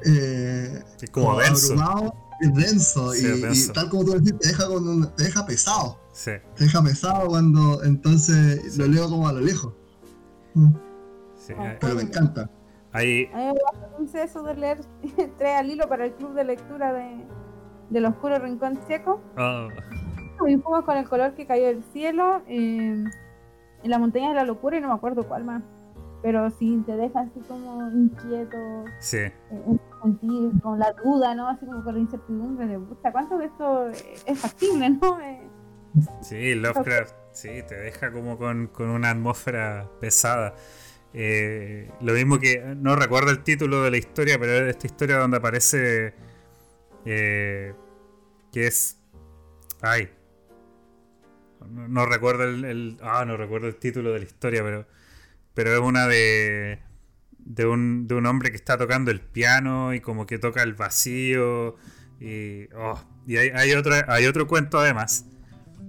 eh, 0.04 0.82
como, 1.12 1.26
como 1.28 1.40
denso. 1.40 1.72
Abrumado, 1.72 2.14
denso, 2.54 3.12
sí, 3.12 3.26
y, 3.26 3.40
denso. 3.40 3.70
y, 3.70 3.74
tal 3.74 3.88
como 3.88 4.04
tú 4.04 4.12
decís, 4.12 4.38
te 4.38 4.48
deja, 4.48 4.66
con 4.66 4.88
un, 4.88 5.14
te 5.14 5.24
deja 5.24 5.46
pesado. 5.46 5.98
Sí. 6.12 6.32
Te 6.56 6.64
deja 6.64 6.82
pesado 6.82 7.28
cuando 7.28 7.82
entonces 7.84 8.72
sí. 8.72 8.78
lo 8.78 8.86
leo 8.86 9.08
como 9.08 9.28
a 9.28 9.32
lo 9.32 9.40
lejos. 9.40 9.72
Sí, 11.46 11.52
Pero 11.80 11.94
me 11.94 12.02
encanta. 12.02 12.50
Ahí... 12.98 13.30
A 13.32 13.52
mí 13.98 14.08
me 14.12 14.22
eso 14.22 14.42
de 14.42 14.54
leer 14.54 14.80
tres 15.38 15.56
al 15.56 15.70
hilo 15.70 15.88
para 15.88 16.04
el 16.06 16.12
club 16.14 16.34
de 16.34 16.44
lectura 16.44 16.92
de, 16.92 17.24
del 17.90 18.06
oscuro 18.06 18.38
rincón 18.38 18.80
checo. 18.88 19.20
Oh. 19.36 19.68
Y 20.46 20.56
fuimos 20.56 20.84
con 20.84 20.96
el 20.96 21.08
color 21.08 21.34
que 21.34 21.46
cayó 21.46 21.66
del 21.66 21.82
cielo. 21.92 22.42
Eh, 22.48 23.04
en 23.82 23.90
la 23.90 23.98
montaña 23.98 24.30
de 24.30 24.34
la 24.34 24.44
locura 24.44 24.76
y 24.76 24.80
no 24.80 24.88
me 24.88 24.94
acuerdo 24.94 25.26
cuál 25.26 25.44
más. 25.44 25.62
Pero 26.22 26.50
sí 26.50 26.82
te 26.84 26.96
deja 26.96 27.20
así 27.20 27.40
como 27.46 27.88
inquieto. 27.92 28.84
Sí. 28.98 29.18
Eh, 29.18 29.78
sentir 30.02 30.50
con 30.60 30.78
la 30.78 30.92
duda, 30.92 31.34
¿no? 31.36 31.48
Así 31.48 31.64
como 31.64 31.84
con 31.84 31.94
la 31.94 32.00
incertidumbre 32.00 32.66
de, 32.66 32.78
puta, 32.80 33.12
¿cuánto 33.12 33.38
de 33.38 33.46
esto 33.46 33.88
es 33.88 34.38
factible, 34.40 34.90
no? 35.00 35.20
Eh, 35.20 35.48
sí, 36.20 36.54
Lovecraft, 36.56 37.14
sí, 37.30 37.62
te 37.68 37.76
deja 37.76 38.10
como 38.10 38.36
con, 38.36 38.66
con 38.66 38.90
una 38.90 39.10
atmósfera 39.10 39.88
pesada. 40.00 40.54
Eh, 41.14 41.90
lo 42.00 42.12
mismo 42.12 42.38
que, 42.38 42.62
no 42.76 42.96
recuerdo 42.96 43.30
el 43.30 43.42
título 43.42 43.82
de 43.82 43.90
la 43.90 43.96
historia, 43.96 44.38
pero 44.38 44.52
es 44.52 44.70
esta 44.70 44.86
historia 44.86 45.18
donde 45.18 45.38
aparece 45.38 46.14
eh, 47.04 47.74
que 48.52 48.66
es... 48.66 48.98
Ay, 49.80 50.10
no, 51.68 52.06
recuerdo 52.06 52.44
el, 52.44 52.64
el, 52.64 52.96
ah, 53.02 53.24
no 53.24 53.36
recuerdo 53.36 53.68
el 53.68 53.76
título 53.76 54.12
de 54.12 54.20
la 54.20 54.24
historia, 54.24 54.62
pero, 54.62 54.86
pero 55.54 55.72
es 55.72 55.80
una 55.80 56.06
de, 56.06 56.80
de, 57.38 57.66
un, 57.66 58.06
de 58.06 58.14
un 58.14 58.26
hombre 58.26 58.50
que 58.50 58.56
está 58.56 58.76
tocando 58.76 59.10
el 59.10 59.20
piano 59.20 59.94
y 59.94 60.00
como 60.00 60.26
que 60.26 60.38
toca 60.38 60.62
el 60.62 60.74
vacío. 60.74 61.76
Y, 62.20 62.64
oh, 62.74 63.00
y 63.26 63.36
hay, 63.36 63.50
hay, 63.50 63.72
otro, 63.72 63.94
hay 64.08 64.26
otro 64.26 64.46
cuento 64.46 64.78
además 64.78 65.26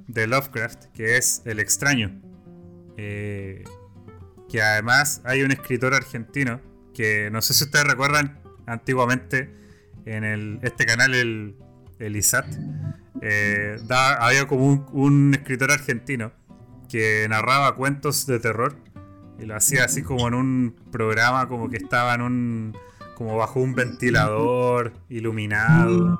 de 0.07 0.27
Lovecraft 0.27 0.85
que 0.93 1.17
es 1.17 1.41
El 1.45 1.59
extraño. 1.59 2.21
Eh, 2.97 3.63
que 4.49 4.61
además 4.61 5.21
hay 5.23 5.43
un 5.43 5.51
escritor 5.51 5.93
argentino 5.93 6.59
que 6.93 7.29
no 7.31 7.41
sé 7.41 7.53
si 7.53 7.63
ustedes 7.63 7.85
recuerdan 7.85 8.39
antiguamente 8.65 9.49
en 10.05 10.23
el, 10.23 10.59
este 10.63 10.85
canal, 10.85 11.13
el, 11.13 11.55
el 11.99 12.15
ISAT, 12.15 12.45
eh, 13.21 13.77
había 13.89 14.47
como 14.47 14.67
un, 14.67 14.85
un, 14.91 15.33
escritor 15.33 15.71
argentino 15.71 16.31
que 16.89 17.27
narraba 17.29 17.75
cuentos 17.75 18.25
de 18.25 18.39
terror 18.39 18.75
y 19.39 19.45
lo 19.45 19.55
hacía 19.55 19.85
así 19.85 20.01
como 20.01 20.27
en 20.27 20.33
un 20.33 20.75
programa 20.91 21.47
como 21.47 21.69
que 21.69 21.77
estaba 21.77 22.15
en 22.15 22.21
un 22.21 22.77
como 23.15 23.37
bajo 23.37 23.59
un 23.59 23.75
ventilador 23.75 24.93
iluminado. 25.09 26.19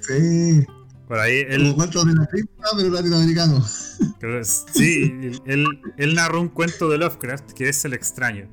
Sí 0.00 0.66
por 1.08 1.18
ahí 1.18 1.44
él 1.48 1.74
cuentos 1.74 2.06
de 2.06 2.14
la 2.14 2.26
cripta 2.26 2.68
pero 2.76 2.90
latinoamericano 2.90 3.64
sí 4.42 5.32
él, 5.46 5.66
él 5.96 6.14
narró 6.14 6.40
un 6.40 6.48
cuento 6.48 6.88
de 6.88 6.98
Lovecraft 6.98 7.52
que 7.52 7.68
es 7.68 7.84
el 7.84 7.94
extraño 7.94 8.46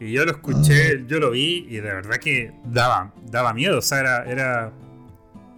y 0.00 0.12
yo 0.12 0.24
lo 0.24 0.32
escuché 0.32 0.98
ah. 0.98 1.04
yo 1.06 1.20
lo 1.20 1.30
vi 1.30 1.66
y 1.68 1.76
de 1.76 1.82
verdad 1.82 2.16
que 2.16 2.52
daba 2.64 3.14
daba 3.30 3.52
miedo 3.52 3.78
o 3.78 3.82
sea 3.82 4.00
era, 4.00 4.24
era 4.24 4.72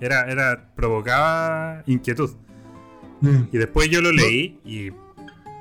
era, 0.01 0.31
era, 0.31 0.73
provocaba 0.75 1.83
inquietud. 1.87 2.31
Mm. 3.21 3.45
Y 3.53 3.59
después 3.59 3.89
yo 3.91 4.01
lo 4.01 4.13
leí 4.13 4.61
y 4.65 4.91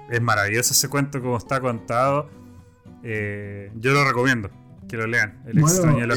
es 0.10 0.22
maravilloso 0.22 0.74
ese 0.74 0.90
cuento 0.90 1.22
como 1.22 1.38
está 1.38 1.62
contado. 1.62 2.30
Eh, 3.04 3.72
yo 3.80 3.94
lo 3.94 4.04
recomiendo 4.06 4.50
que 4.88 4.98
lo 4.98 5.08
lean. 5.08 5.42
El 5.46 5.62
bueno, 5.62 5.68
extraño 5.68 6.04
el, 6.04 6.12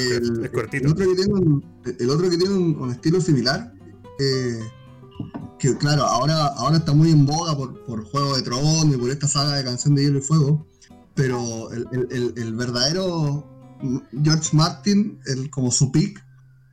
es 0.44 0.50
cortito. 0.50 0.86
El 0.86 0.92
otro 0.92 1.08
que 1.08 1.14
tiene 1.14 1.32
un, 1.34 1.64
el 1.98 2.10
otro 2.10 2.30
que 2.30 2.36
tiene 2.36 2.54
un, 2.54 2.76
un 2.80 2.90
estilo 2.90 3.20
similar, 3.20 3.72
eh, 4.18 4.60
que 5.58 5.76
claro, 5.76 6.04
ahora, 6.04 6.46
ahora 6.46 6.78
está 6.78 6.92
muy 6.92 7.10
en 7.10 7.26
boga 7.26 7.56
por, 7.56 7.84
por 7.84 8.04
Juego 8.04 8.36
de 8.36 8.42
Tronos 8.42 8.94
y 8.94 8.96
por 8.96 9.10
esta 9.10 9.26
saga 9.26 9.56
de 9.56 9.64
Canción 9.64 9.94
de 9.94 10.04
Hielo 10.04 10.18
y 10.18 10.22
Fuego, 10.22 10.66
pero 11.14 11.70
el, 11.72 11.86
el, 12.10 12.32
el 12.36 12.54
verdadero 12.54 13.44
George 14.22 14.56
Martin, 14.56 15.20
el, 15.26 15.50
como 15.50 15.70
su 15.70 15.90
pick, 15.90 16.22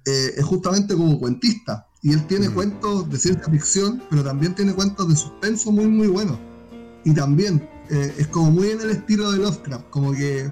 eh, 0.06 0.34
es 0.38 0.46
justamente 0.46 0.96
como 0.96 1.20
cuentista. 1.20 1.88
Y 2.02 2.14
él 2.14 2.26
tiene 2.28 2.50
mm. 2.50 2.54
cuentos 2.54 3.10
de 3.10 3.18
ciencia 3.18 3.46
ficción, 3.52 4.04
pero 4.10 4.24
también 4.24 4.54
tiene 4.54 4.74
cuentos 4.74 5.08
de 5.10 5.16
suspenso 5.16 5.72
muy, 5.72 5.88
muy 5.88 6.08
buenos. 6.08 6.38
Y 7.04 7.14
también 7.14 7.68
eh, 7.90 8.14
es 8.18 8.28
como 8.28 8.52
muy 8.52 8.70
en 8.70 8.82
el 8.82 8.92
estilo 8.92 9.32
de 9.32 9.40
Lovecraft, 9.40 9.90
como 9.90 10.12
que 10.12 10.52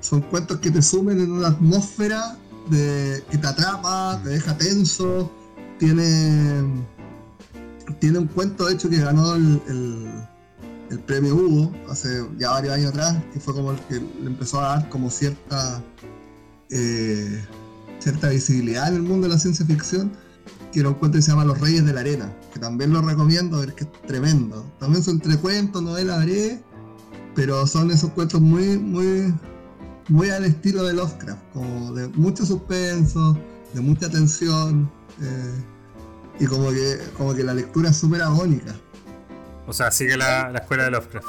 son 0.00 0.22
cuentos 0.22 0.58
que 0.60 0.70
te 0.70 0.82
sumen 0.82 1.20
en 1.20 1.32
una 1.32 1.48
atmósfera 1.48 2.38
de, 2.70 3.22
que 3.30 3.38
te 3.38 3.46
atrapa, 3.46 4.20
te 4.22 4.30
deja 4.30 4.56
tenso. 4.56 5.30
Tiene, 5.78 6.64
tiene 8.00 8.18
un 8.18 8.26
cuento, 8.26 8.66
de 8.66 8.74
hecho, 8.74 8.88
que 8.88 8.98
ganó 8.98 9.34
el, 9.34 9.60
el, 10.90 11.00
premio 11.00 11.34
Hugo 11.34 11.72
hace 11.90 12.24
ya 12.38 12.50
varios 12.50 12.74
años 12.74 12.90
atrás, 12.90 13.16
que 13.32 13.40
fue 13.40 13.54
como 13.54 13.72
el 13.72 13.78
que 13.80 13.94
le 13.94 14.26
empezó 14.26 14.60
a 14.60 14.76
dar 14.76 14.88
como 14.88 15.10
cierta. 15.10 15.82
Eh, 16.70 17.44
cierta 17.98 18.28
visibilidad 18.28 18.88
en 18.88 18.94
el 18.94 19.02
mundo 19.02 19.26
de 19.26 19.34
la 19.34 19.38
ciencia 19.38 19.66
ficción, 19.66 20.12
que 20.72 20.80
era 20.80 20.90
un 20.90 20.94
cuento 20.94 21.18
que 21.18 21.22
se 21.22 21.30
llama 21.30 21.44
Los 21.44 21.60
Reyes 21.60 21.84
de 21.84 21.92
la 21.92 22.00
Arena, 22.00 22.32
que 22.52 22.60
también 22.60 22.92
lo 22.92 23.02
recomiendo, 23.02 23.62
es 23.62 23.72
que 23.72 23.84
es 23.84 23.92
tremendo. 24.06 24.64
También 24.78 25.02
son 25.02 25.14
entre 25.16 25.36
cuentos, 25.38 25.82
novela 25.82 26.18
breve, 26.18 26.62
pero 27.34 27.66
son 27.66 27.90
esos 27.90 28.10
cuentos 28.10 28.40
muy, 28.40 28.78
muy, 28.78 29.34
muy 30.08 30.30
al 30.30 30.44
estilo 30.44 30.84
de 30.84 30.94
Lovecraft, 30.94 31.42
como 31.52 31.92
de 31.94 32.08
mucho 32.08 32.46
suspenso, 32.46 33.36
de 33.74 33.80
mucha 33.80 34.08
tensión, 34.08 34.90
eh, 35.22 35.64
y 36.38 36.46
como 36.46 36.70
que, 36.70 36.98
como 37.16 37.34
que 37.34 37.42
la 37.42 37.54
lectura 37.54 37.90
es 37.90 37.96
súper 37.96 38.22
agónica. 38.22 38.74
O 39.66 39.72
sea, 39.72 39.90
sigue 39.90 40.16
la, 40.16 40.50
la 40.50 40.58
escuela 40.58 40.84
de 40.84 40.90
Lovecraft. 40.92 41.26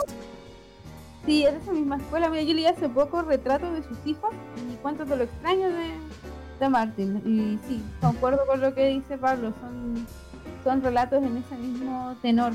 Sí, 1.25 1.45
es 1.45 1.55
esa 1.55 1.73
misma 1.73 1.97
escuela. 1.97 2.29
Mira, 2.29 2.43
yo 2.43 2.53
leí 2.53 2.65
hace 2.65 2.87
poco 2.87 3.21
retratos 3.21 3.73
de 3.73 3.83
sus 3.83 3.97
hijos 4.05 4.31
y 4.71 4.75
cuentos 4.77 5.09
de 5.09 5.17
lo 5.17 5.23
extraño 5.23 5.67
de, 5.67 5.91
de 6.59 6.69
Martin. 6.69 7.21
Y 7.25 7.59
sí, 7.67 7.83
concuerdo 7.99 8.45
con 8.47 8.61
lo 8.61 8.73
que 8.73 8.87
dice 8.87 9.17
Pablo, 9.17 9.53
son, 9.59 10.07
son 10.63 10.81
relatos 10.81 11.23
en 11.23 11.37
ese 11.37 11.55
mismo 11.55 12.15
tenor. 12.21 12.53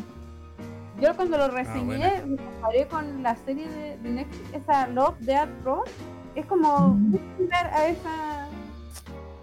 Yo 1.01 1.15
cuando 1.17 1.37
lo 1.37 1.49
reseñé, 1.49 2.05
ah, 2.05 2.23
bueno. 2.23 2.37
me 2.37 2.37
comparé 2.37 2.87
con 2.87 3.23
la 3.23 3.37
serie 3.37 3.69
de, 3.69 3.99
de, 3.99 4.11
Netflix, 4.11 4.55
esa 4.55 4.87
Love, 4.89 5.19
Dead 5.21 5.49
Robot. 5.65 5.89
Es 6.35 6.47
como 6.47 6.97
ver 7.39 7.67
a 7.67 7.89
esa, 7.89 8.49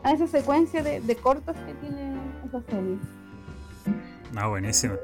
a 0.10 0.14
esa 0.14 0.27
secuencia 0.27 0.84
de, 0.84 1.02
de 1.02 1.15
cortos 1.15 1.56
que 1.65 1.73
tiene 1.76 2.15
esa 2.48 2.61
serie. 2.69 2.98
Ah, 4.36 4.48
buenísimo. 4.48 4.95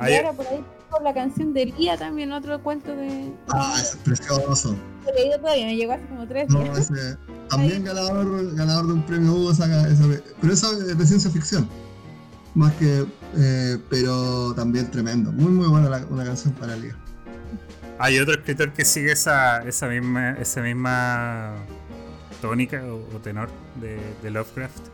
Y 0.00 0.14
ahora 0.14 0.32
por 0.32 0.46
ahí 0.46 0.64
con 0.90 1.04
la 1.04 1.14
canción 1.14 1.54
de 1.54 1.66
Lía 1.66 1.96
también, 1.96 2.32
otro 2.32 2.60
cuento 2.62 2.94
de. 2.94 3.32
Ah, 3.48 3.76
es 3.80 3.96
precioso. 4.04 4.76
Lo 5.04 5.10
he 5.10 5.14
leído 5.14 5.38
todavía, 5.38 5.66
me 5.66 5.76
llegó 5.76 5.92
hace 5.92 6.06
como 6.06 6.26
tres 6.26 6.48
no, 6.48 6.62
días. 6.62 6.90
Ese, 6.90 7.16
también 7.48 7.84
ganador, 7.84 8.54
ganador 8.54 8.86
de 8.88 8.92
un 8.94 9.02
premio 9.02 9.32
Hugo 9.32 9.54
saca 9.54 9.88
esa, 9.88 10.04
pero 10.40 10.52
eso 10.52 10.72
es 10.72 10.98
de 10.98 11.06
ciencia 11.06 11.30
ficción. 11.30 11.68
Más 12.54 12.72
que. 12.74 13.06
Eh, 13.36 13.78
pero 13.88 14.52
también 14.54 14.90
tremendo. 14.90 15.30
Muy, 15.32 15.52
muy 15.52 15.68
buena 15.68 15.88
la, 15.88 16.04
una 16.10 16.24
canción 16.24 16.52
para 16.54 16.76
Lía. 16.76 16.96
Hay 17.98 18.18
otro 18.18 18.34
escritor 18.34 18.72
que 18.72 18.84
sigue 18.84 19.12
esa, 19.12 19.62
esa 19.62 19.86
misma. 19.86 20.32
esa 20.32 20.60
misma 20.60 21.54
tónica 22.40 22.82
o, 22.84 22.96
o 23.14 23.20
tenor 23.20 23.48
de, 23.76 23.98
de 24.22 24.30
Lovecraft. 24.30 24.88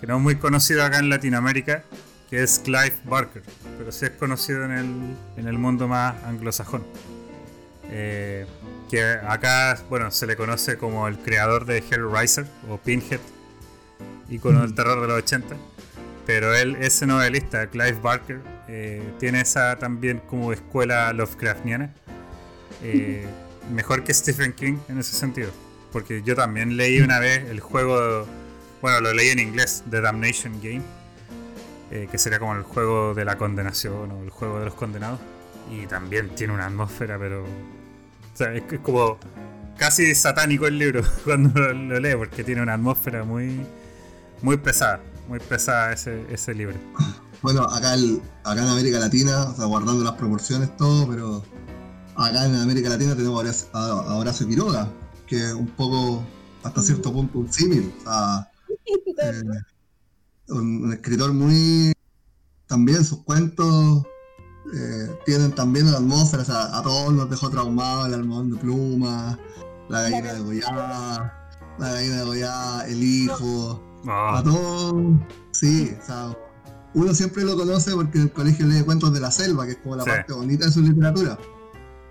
Que 0.00 0.06
no 0.06 0.16
es 0.16 0.22
muy 0.22 0.36
conocido 0.36 0.84
acá 0.84 0.98
en 0.98 1.08
Latinoamérica 1.08 1.84
que 2.30 2.42
es 2.42 2.58
Clive 2.58 2.94
Barker, 3.04 3.42
pero 3.78 3.92
sí 3.92 4.06
es 4.06 4.10
conocido 4.12 4.64
en 4.64 4.72
el, 4.72 5.16
en 5.36 5.46
el 5.46 5.58
mundo 5.58 5.88
más 5.88 6.14
anglosajón. 6.24 6.84
Eh, 7.90 8.46
que 8.90 9.02
acá, 9.04 9.78
bueno, 9.88 10.10
se 10.10 10.26
le 10.26 10.36
conoce 10.36 10.76
como 10.76 11.06
el 11.06 11.18
creador 11.18 11.64
de 11.64 11.78
Hellraiser 11.78 12.46
o 12.68 12.78
Pinhead, 12.78 13.20
icono 14.28 14.62
del 14.62 14.74
terror 14.74 15.00
de 15.00 15.08
los 15.08 15.18
80. 15.18 15.54
Pero 16.26 16.54
él, 16.54 16.76
ese 16.80 17.06
novelista, 17.06 17.66
Clive 17.68 17.98
Barker, 18.00 18.40
eh, 18.68 19.02
tiene 19.18 19.42
esa 19.42 19.78
también 19.78 20.20
como 20.28 20.52
escuela 20.52 21.12
Lovecraftiana. 21.12 21.94
eh, 22.82 23.26
mejor 23.72 24.02
que 24.02 24.12
Stephen 24.12 24.52
King 24.52 24.78
en 24.88 24.98
ese 24.98 25.14
sentido. 25.14 25.50
Porque 25.94 26.24
yo 26.24 26.34
también 26.34 26.76
leí 26.76 27.00
una 27.00 27.20
vez 27.20 27.48
el 27.48 27.60
juego, 27.60 28.26
bueno, 28.82 29.00
lo 29.00 29.12
leí 29.12 29.28
en 29.28 29.38
inglés, 29.38 29.84
The 29.88 30.00
Damnation 30.00 30.54
Game, 30.60 30.82
eh, 31.92 32.08
que 32.10 32.18
sería 32.18 32.40
como 32.40 32.52
el 32.56 32.64
juego 32.64 33.14
de 33.14 33.24
la 33.24 33.38
condenación 33.38 34.10
o 34.10 34.24
el 34.24 34.30
juego 34.30 34.58
de 34.58 34.64
los 34.64 34.74
condenados. 34.74 35.20
Y 35.70 35.86
también 35.86 36.30
tiene 36.34 36.52
una 36.52 36.66
atmósfera, 36.66 37.16
pero... 37.16 37.44
O 37.44 38.36
sea, 38.36 38.52
es, 38.54 38.64
como 38.82 39.18
casi 39.78 40.16
satánico 40.16 40.66
el 40.66 40.80
libro 40.80 41.02
cuando 41.24 41.60
lo, 41.60 41.72
lo 41.72 42.00
lee, 42.00 42.16
porque 42.16 42.42
tiene 42.42 42.60
una 42.60 42.74
atmósfera 42.74 43.22
muy, 43.22 43.64
muy 44.42 44.56
pesada, 44.56 45.00
muy 45.28 45.38
pesada 45.38 45.92
ese, 45.92 46.26
ese 46.28 46.54
libro. 46.54 46.74
Bueno, 47.40 47.62
acá, 47.62 47.92
acá 48.42 48.62
en 48.62 48.68
América 48.68 48.98
Latina, 48.98 49.44
o 49.44 49.54
sea, 49.54 49.66
guardando 49.66 50.02
las 50.02 50.14
proporciones 50.14 50.76
todo, 50.76 51.08
pero 51.08 51.44
acá 52.16 52.46
en 52.46 52.56
América 52.56 52.88
Latina 52.88 53.14
tenemos 53.14 53.68
a 53.72 54.16
Horacio 54.16 54.48
Quiroga, 54.48 54.88
que 55.26 55.36
es 55.36 55.52
un 55.52 55.66
poco, 55.68 56.24
hasta 56.62 56.82
cierto 56.82 57.12
punto, 57.12 57.38
un 57.38 57.52
símil. 57.52 57.92
O 58.00 58.02
sea, 58.02 58.50
eh, 59.22 59.42
un, 60.48 60.92
escritor 60.92 61.32
muy. 61.32 61.92
También 62.66 63.04
sus 63.04 63.22
cuentos 63.24 64.04
eh, 64.74 65.18
tienen 65.26 65.52
también 65.52 65.86
una 65.88 65.98
atmósfera, 65.98 66.42
o 66.42 66.46
sea, 66.46 66.78
a 66.78 66.82
todos 66.82 67.12
nos 67.12 67.28
dejó 67.28 67.50
traumado 67.50 68.06
el 68.06 68.14
almohadón 68.14 68.52
de 68.52 68.56
plumas, 68.56 69.38
la 69.88 70.02
gallina 70.02 70.32
de 70.32 70.40
Goya, 70.40 70.70
la 71.78 71.92
gallina 71.92 72.16
de 72.16 72.24
Goya, 72.24 72.86
el 72.86 73.02
hijo, 73.02 73.82
ah. 74.06 74.38
a 74.38 74.42
todos. 74.42 75.20
Sí, 75.52 75.94
o 76.02 76.06
sea 76.06 76.36
uno 76.94 77.12
siempre 77.12 77.44
lo 77.44 77.56
conoce 77.56 77.92
porque 77.92 78.18
en 78.18 78.24
el 78.24 78.32
colegio 78.32 78.66
lee 78.66 78.82
cuentos 78.82 79.12
de 79.12 79.20
la 79.20 79.30
selva, 79.30 79.66
que 79.66 79.72
es 79.72 79.78
como 79.78 79.96
la 79.96 80.04
parte 80.04 80.32
bonita 80.32 80.66
de 80.66 80.72
su 80.72 80.80
literatura. 80.80 81.38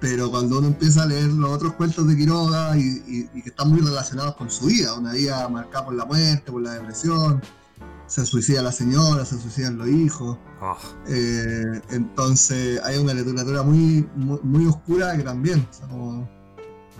Pero 0.03 0.29
cuando 0.29 0.59
uno 0.59 0.67
empieza 0.67 1.03
a 1.03 1.05
leer 1.05 1.27
los 1.27 1.49
otros 1.49 1.75
cuentos 1.75 2.05
de 2.05 2.17
Quiroga 2.17 2.77
y, 2.77 3.25
que 3.41 3.49
están 3.49 3.69
muy 3.69 3.79
relacionados 3.79 4.35
con 4.35 4.51
su 4.51 4.65
vida, 4.65 4.93
una 4.95 5.13
vida 5.13 5.47
marcada 5.47 5.85
por 5.85 5.93
la 5.93 6.03
muerte, 6.03 6.51
por 6.51 6.61
la 6.61 6.73
depresión, 6.73 7.41
se 8.07 8.25
suicida 8.25 8.61
la 8.61 8.73
señora, 8.73 9.23
se 9.23 9.39
suicidan 9.39 9.77
los 9.77 9.87
hijos. 9.87 10.37
Ah. 10.59 10.75
Eh, 11.07 11.81
entonces 11.91 12.81
hay 12.83 12.97
una 12.97 13.13
literatura 13.13 13.63
muy, 13.63 14.05
muy, 14.17 14.65
oscura 14.65 15.15
que 15.15 15.23
también. 15.23 15.65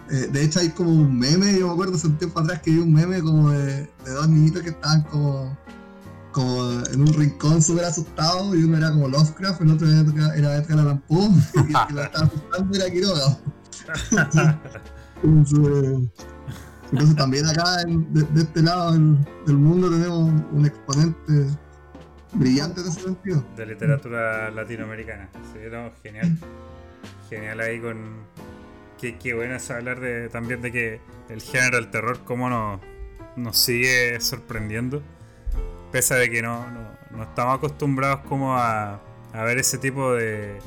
Eh, 0.09 0.29
de 0.31 0.41
hecho 0.41 0.61
hay 0.61 0.69
como 0.69 0.91
un 0.91 1.19
meme, 1.19 1.59
yo 1.59 1.67
me 1.67 1.73
acuerdo 1.73 1.95
hace 1.95 2.07
un 2.07 2.17
tiempo 2.17 2.39
atrás 2.39 2.61
que 2.61 2.71
vi 2.71 2.79
un 2.79 2.93
meme 2.93 3.21
como 3.21 3.49
de, 3.49 3.81
de 3.81 4.11
dos 4.13 4.29
niñitos 4.29 4.61
que 4.61 4.69
estaban 4.69 5.01
como 5.03 5.57
como 6.33 6.81
en 6.91 7.01
un 7.01 7.13
rincón 7.13 7.61
súper 7.61 7.85
asustado 7.85 8.53
y 8.53 8.63
uno 8.63 8.77
era 8.77 8.91
como 8.91 9.07
Lovecraft, 9.07 9.61
el 9.61 9.71
otro 9.71 9.87
era 9.87 10.57
Edgar 10.57 10.79
Allan 10.79 10.99
Poe 11.07 11.29
y 11.55 11.59
el 11.59 11.87
que 11.87 11.93
lo 11.93 12.03
estaba 12.03 12.25
asustando 12.25 12.75
era 12.75 12.89
Quiroga. 12.91 13.37
Entonces, 16.91 17.15
también 17.15 17.47
acá 17.47 17.77
de, 17.87 18.41
este 18.41 18.61
lado 18.61 18.91
del, 18.91 19.57
mundo 19.57 19.89
tenemos 19.89 20.31
un 20.51 20.65
exponente 20.65 21.47
brillante 22.33 22.81
en 22.81 22.87
ese 22.87 23.01
sentido. 23.01 23.45
De 23.55 23.65
literatura 23.65 24.51
latinoamericana. 24.51 25.29
Sí, 25.53 25.59
genial. 26.03 26.37
Genial 27.29 27.59
ahí 27.61 27.79
con... 27.79 28.25
Qué, 28.99 29.17
qué 29.17 29.33
bueno 29.33 29.55
es 29.55 29.71
hablar 29.71 29.99
de, 29.99 30.29
también 30.29 30.61
de 30.61 30.71
que 30.71 31.01
el 31.29 31.41
género 31.41 31.77
del 31.77 31.89
terror 31.89 32.19
cómo 32.25 32.49
nos, 32.49 32.79
nos 33.35 33.57
sigue 33.57 34.19
sorprendiendo 34.21 35.01
pese 35.93 36.15
de 36.15 36.27
que 36.31 36.41
no, 36.41 36.65
estamos 37.21 37.55
acostumbrados 37.55 38.21
como 38.27 38.57
a, 38.57 38.99
ver 39.31 39.59
ese 39.59 39.77
tipo 39.77 40.13
de, 40.13 40.57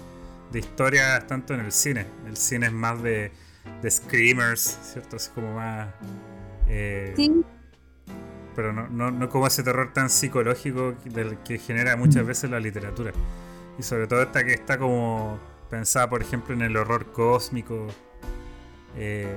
historias 0.55 1.27
tanto 1.27 1.53
en 1.53 1.61
el 1.61 1.73
cine. 1.73 2.07
El 2.27 2.37
cine 2.37 2.67
es 2.67 2.73
más 2.73 3.03
de, 3.03 3.33
screamers, 3.91 4.79
¿cierto? 4.85 5.17
Es 5.17 5.29
como 5.29 5.57
más... 5.57 5.89
Eh, 6.69 7.13
sí. 7.17 7.45
Pero 8.55 8.73
no, 8.73 9.11
no, 9.11 9.29
como 9.29 9.49
ese 9.49 9.65
terror 9.65 9.93
tan 9.93 10.09
psicológico 10.09 10.95
del 11.05 11.39
que 11.39 11.59
genera 11.59 11.97
muchas 11.97 12.23
mm. 12.23 12.27
veces 12.27 12.51
la 12.51 12.61
literatura. 12.61 13.13
Y 13.79 13.83
sobre 13.83 14.07
todo 14.07 14.23
esta 14.23 14.45
que 14.45 14.55
está 14.55 14.79
como 14.79 15.41
pensada, 15.69 16.09
por 16.09 16.23
ejemplo, 16.23 16.55
en 16.55 16.63
el 16.63 16.77
horror 16.77 17.11
cósmico. 17.11 17.89
Eh, 18.97 19.37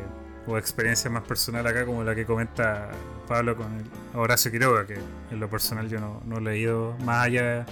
o 0.50 0.58
experiencia 0.58 1.10
más 1.10 1.24
personal 1.24 1.66
acá 1.68 1.86
como 1.86 2.04
la 2.04 2.16
que 2.16 2.26
comenta 2.26 2.90
Pablo 3.28 3.56
con 3.56 3.68
el 3.78 3.86
Horacio 4.18 4.52
Quiroga, 4.52 4.86
que 4.88 4.96
en 4.96 5.40
lo 5.40 5.50
personal 5.50 5.88
yo 5.88 6.00
no, 6.00 6.38
he 6.38 6.42
leído 6.42 6.96
más 7.04 7.26
allá 7.26 7.44
de 7.44 7.66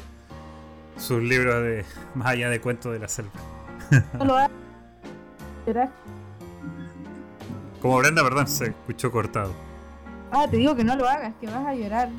sus 0.97 1.21
libros 1.21 1.55
de 1.63 1.85
más 2.15 2.27
allá 2.27 2.49
de 2.49 2.61
cuentos 2.61 2.93
de 2.93 2.99
la 2.99 3.07
selva. 3.07 3.31
No 4.17 4.25
lo 4.25 4.37
hagas. 4.37 4.51
Como 7.81 7.97
Brenda, 7.97 8.23
perdón, 8.23 8.47
se 8.47 8.65
escuchó 8.65 9.11
cortado. 9.11 9.53
Ah, 10.31 10.45
te 10.49 10.57
digo 10.57 10.75
que 10.75 10.83
no 10.83 10.95
lo 10.95 11.07
hagas, 11.07 11.33
que 11.39 11.47
vas 11.47 11.65
a 11.65 11.73
llorar. 11.73 12.09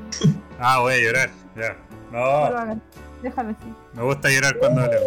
ah, 0.58 0.80
voy 0.80 0.94
a 0.94 0.98
llorar, 0.98 1.30
ya. 1.56 1.76
No. 2.10 2.44
No 2.44 2.50
lo 2.50 2.58
hagas, 2.58 2.78
déjalo 3.22 3.50
así. 3.50 3.74
Me 3.94 4.02
gusta 4.02 4.30
llorar 4.30 4.58
cuando 4.58 4.86
leo. 4.86 5.00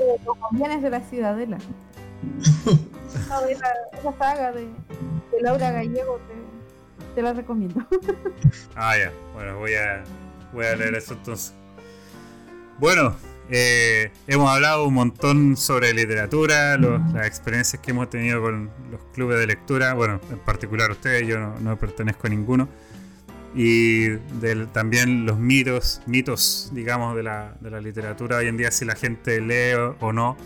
Los 0.52 0.82
de 0.82 0.90
la 0.90 1.00
ciudadela. 1.02 1.58
No, 3.28 3.42
esa, 3.46 3.74
saga 4.20 4.52
de, 4.52 4.68
Laura 5.42 5.72
Gallego 5.72 6.20
te, 7.16 7.22
la 7.22 7.34
recomiendo. 7.34 7.86
Ah, 8.76 8.98
ya. 8.98 9.12
Bueno, 9.34 9.58
voy 9.58 9.74
a, 9.74 10.04
voy 10.54 10.66
a 10.66 10.76
leer 10.76 10.96
eso 10.96 11.14
entonces. 11.14 11.54
Bueno, 12.80 13.16
eh, 13.50 14.12
hemos 14.28 14.50
hablado 14.50 14.86
un 14.86 14.94
montón 14.94 15.58
sobre 15.58 15.94
literatura, 15.94 16.78
las 16.78 17.28
experiencias 17.28 17.82
que 17.82 17.92
hemos 17.92 18.10
tenido 18.10 18.42
con 18.42 18.70
los 18.90 19.02
clubes 19.14 19.38
de 19.40 19.48
lectura. 19.48 19.94
Bueno, 19.94 20.22
en 20.32 20.40
particular 20.40 20.92
ustedes, 20.92 21.28
yo 21.28 21.40
no, 21.40 21.78
pertenezco 21.78 22.28
a 22.28 22.30
ninguno. 22.30 22.70
Y 23.56 24.18
también 24.74 25.26
los 25.26 25.38
mitos, 25.40 26.02
mitos, 26.06 26.70
digamos, 26.72 27.16
de 27.16 27.24
la, 27.24 27.56
de 27.60 27.72
la 27.72 27.82
literatura 27.82 28.38
hoy 28.38 28.48
en 28.48 28.58
día, 28.58 28.72
si 28.72 28.86
la 28.86 28.96
gente 28.96 29.42
lee 29.42 29.74
o 30.00 30.14
no 30.14 30.38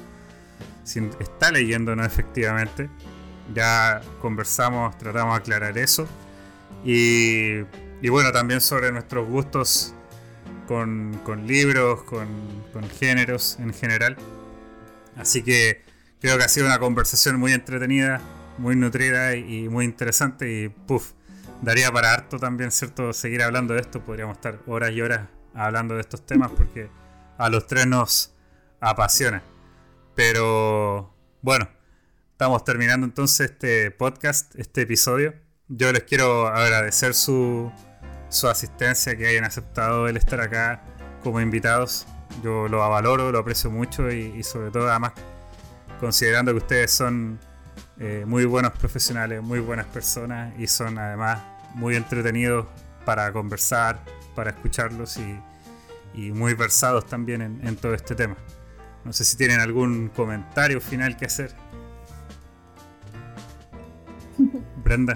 si 0.84 1.00
está 1.20 1.52
leyendo 1.52 1.96
no 1.96 2.06
efectivamente. 2.06 2.90
Ya 3.53 4.02
conversamos, 4.22 4.98
tratamos 4.98 5.34
de 5.36 5.40
aclarar 5.40 5.78
eso. 5.78 6.07
Y, 6.86 7.61
bueno, 8.10 8.32
también 8.32 8.61
sobre 8.61 8.91
nuestros 8.91 9.28
gustos 9.28 9.94
con, 10.68 11.20
libros, 11.45 12.03
con, 12.03 12.28
géneros 12.99 13.57
en 13.60 13.74
general. 13.74 14.18
Así 15.15 15.44
que 15.44 15.82
creo 16.20 16.38
que 16.38 16.44
ha 16.44 16.49
sido 16.49 16.65
una 16.65 16.80
conversación 16.80 17.40
muy 17.40 17.53
entretenida, 17.53 18.22
muy 18.57 18.76
nutrida 18.76 19.36
y, 19.36 19.70
muy 19.70 19.86
interesante. 19.86 20.64
Y 20.64 20.70
puff, 20.70 21.11
daría 21.61 21.91
para 21.91 22.14
harto 22.14 22.40
también, 22.40 22.72
¿cierto? 22.72 23.14
Seguir 23.14 23.44
hablando 23.44 23.74
de 23.74 23.82
esto. 23.82 24.02
Podríamos 24.02 24.38
estar 24.38 24.60
horas 24.68 24.91
y 24.91 25.02
horas 25.02 25.28
hablando 25.53 25.95
de 25.95 26.02
estos 26.02 26.26
temas 26.26 26.52
porque 26.52 26.90
a 27.38 27.49
los 27.49 27.68
tres 27.68 27.88
nos 27.88 28.34
apasiona. 28.80 29.41
Pero 30.15 31.14
bueno, 31.41 31.68
estamos 32.44 32.65
terminando 32.65 33.06
entonces 33.06 33.52
este 33.52 33.90
podcast, 33.90 34.53
este 34.60 34.82
episodio. 34.82 35.34
Yo 35.70 35.94
les 35.94 36.03
quiero 36.03 36.48
agradecer 36.48 37.14
su, 37.14 37.72
su 38.28 38.49
asistencia, 38.49 39.15
que 39.15 39.28
hayan 39.28 39.45
aceptado 39.45 40.10
el 40.10 40.18
estar 40.18 40.41
acá 40.41 40.84
como 41.24 41.40
invitados. 41.40 42.06
Yo 42.44 42.68
lo 42.68 42.80
valoro, 42.80 43.32
lo 43.32 43.40
aprecio 43.40 43.72
mucho 43.72 44.11
y, 44.11 44.44
sobre 44.44 44.72
todo 44.72 44.90
además 44.90 45.14
considerando 46.02 46.52
que 46.52 46.57
ustedes 46.57 46.91
son 46.91 47.40
eh, 47.98 48.26
muy 48.28 48.44
buenos 48.44 48.74
profesionales, 48.74 49.41
muy 49.41 49.60
buenas 49.60 49.86
personas 49.86 50.53
y 50.60 50.68
son 50.68 50.98
además 50.98 51.40
muy 51.76 51.95
entretenidos 51.95 52.68
para 53.06 53.32
conversar, 53.32 54.03
para 54.36 54.49
escucharlos 54.49 55.15
y, 55.15 55.40
muy 56.34 56.56
versados 56.56 57.07
también 57.07 57.41
en 57.41 57.76
todo 57.78 57.94
este 57.94 58.15
tema. 58.15 58.36
No 59.06 59.14
sé 59.14 59.24
si 59.24 59.38
tienen 59.38 59.61
algún 59.61 60.10
comentario 60.10 60.82
final 60.82 61.15
que 61.15 61.26
hacer. 61.26 61.62
Brenda. 64.84 65.16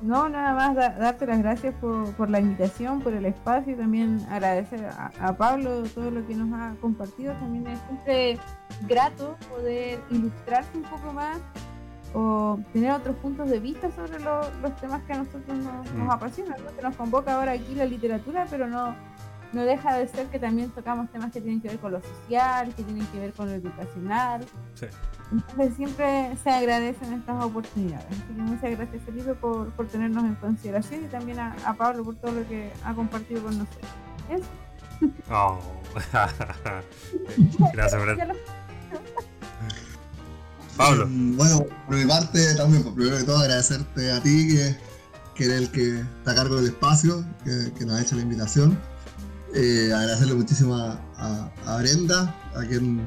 No, 0.00 0.28
nada 0.28 0.54
más 0.54 0.76
darte 0.76 1.26
las 1.26 1.38
gracias 1.38 1.74
por, 1.74 2.30
la 2.30 2.38
invitación, 2.38 3.00
por 3.00 3.14
el 3.14 3.24
espacio 3.24 3.72
y 3.72 3.76
también 3.76 4.24
agradecer 4.30 4.86
a, 4.86 5.36
Pablo 5.36 5.82
todo 5.94 6.10
lo 6.12 6.24
que 6.24 6.34
nos 6.34 6.52
ha 6.52 6.74
compartido. 6.80 7.32
También 7.34 7.66
es 7.66 7.80
siempre 7.80 8.38
grato 8.86 9.36
poder 9.50 9.98
ilustrarse 10.10 10.70
un 10.76 10.84
poco 10.84 11.12
más 11.12 11.38
o 12.14 12.60
tener 12.72 12.92
otros 12.92 13.16
puntos 13.16 13.50
de 13.50 13.58
vista 13.58 13.90
sobre 13.90 14.20
los 14.20 14.76
temas 14.80 15.02
que 15.02 15.12
a 15.14 15.18
nosotros 15.18 15.58
nos, 15.58 15.92
mm. 15.92 16.10
apasionan, 16.10 16.56
que 16.76 16.82
nos 16.82 16.96
convoca 16.96 17.34
ahora 17.34 17.52
aquí 17.52 17.74
la 17.74 17.84
literatura, 17.84 18.46
pero 18.48 18.68
no, 18.68 18.94
no 19.52 19.62
deja 19.62 19.96
de 19.96 20.08
ser 20.08 20.26
que 20.26 20.38
también 20.38 20.70
tocamos 20.70 21.10
temas 21.10 21.32
que 21.32 21.40
tienen 21.40 21.60
que 21.60 21.68
ver 21.68 21.78
con 21.78 21.92
lo 21.92 22.00
social, 22.02 22.74
que 22.74 22.82
tienen 22.82 23.06
que 23.06 23.18
ver 23.18 23.32
con 23.32 23.46
lo 23.46 23.54
educacional. 23.54 24.44
Sí. 24.74 24.86
Entonces 25.30 25.76
siempre 25.76 26.36
se 26.42 26.50
agradecen 26.50 27.12
estas 27.12 27.44
oportunidades. 27.44 28.06
Así 28.10 28.22
que 28.22 28.42
muchas 28.42 28.70
gracias 28.70 29.02
Felipe 29.04 29.34
por, 29.34 29.70
por 29.72 29.86
tenernos 29.88 30.24
en 30.24 30.34
consideración 30.36 31.04
y 31.04 31.08
también 31.08 31.38
a, 31.38 31.74
Pablo 31.76 32.04
por 32.04 32.16
todo 32.16 32.32
lo 32.32 32.48
que 32.48 32.72
ha 32.84 32.94
compartido 32.94 33.42
con 33.42 33.58
nosotros. 33.58 33.90
Oh. 35.30 35.58
gracias, 37.72 38.02
Brad. 38.02 38.18
Pablo. 40.76 41.06
Mm, 41.08 41.36
Bueno, 41.36 41.66
por 41.86 41.96
mi 41.96 42.06
parte 42.06 42.54
también, 42.54 42.82
por 42.82 42.94
primero 42.94 43.18
que 43.18 43.24
todo 43.24 43.38
agradecerte 43.38 44.12
a 44.12 44.22
ti, 44.22 44.48
que, 44.48 44.76
que 45.34 45.44
eres 45.44 45.58
el 45.58 45.70
que 45.70 46.00
está 46.00 46.30
a 46.30 46.34
cargo 46.36 46.56
del 46.56 46.66
espacio, 46.66 47.24
que, 47.44 47.72
que 47.76 47.84
nos 47.84 47.98
ha 47.98 48.02
hecho 48.02 48.16
la 48.16 48.22
invitación. 48.22 48.78
Eh, 49.54 49.90
agradecerle 49.94 50.34
muchísimo 50.34 50.74
a, 50.76 51.00
a- 51.16 51.50
a 51.66 51.76
Brenda, 51.78 52.34
a 52.54 52.64
quien 52.64 53.00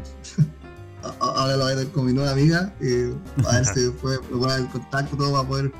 ahora 1.19 1.55
lo 1.55 1.63
voy 1.63 1.73
a 1.73 1.75
ver 1.75 1.91
con 1.91 2.05
mi 2.05 2.13
nueva 2.13 2.31
amiga, 2.31 2.73
eh, 2.79 3.13
a 3.47 3.55
ver 3.57 3.65
si 3.65 3.89
puede 4.01 4.19
pone 4.19 4.55
en 4.55 4.67
contacto 4.67 5.15
todo 5.17 5.31
para 5.33 5.47
poder 5.47 5.71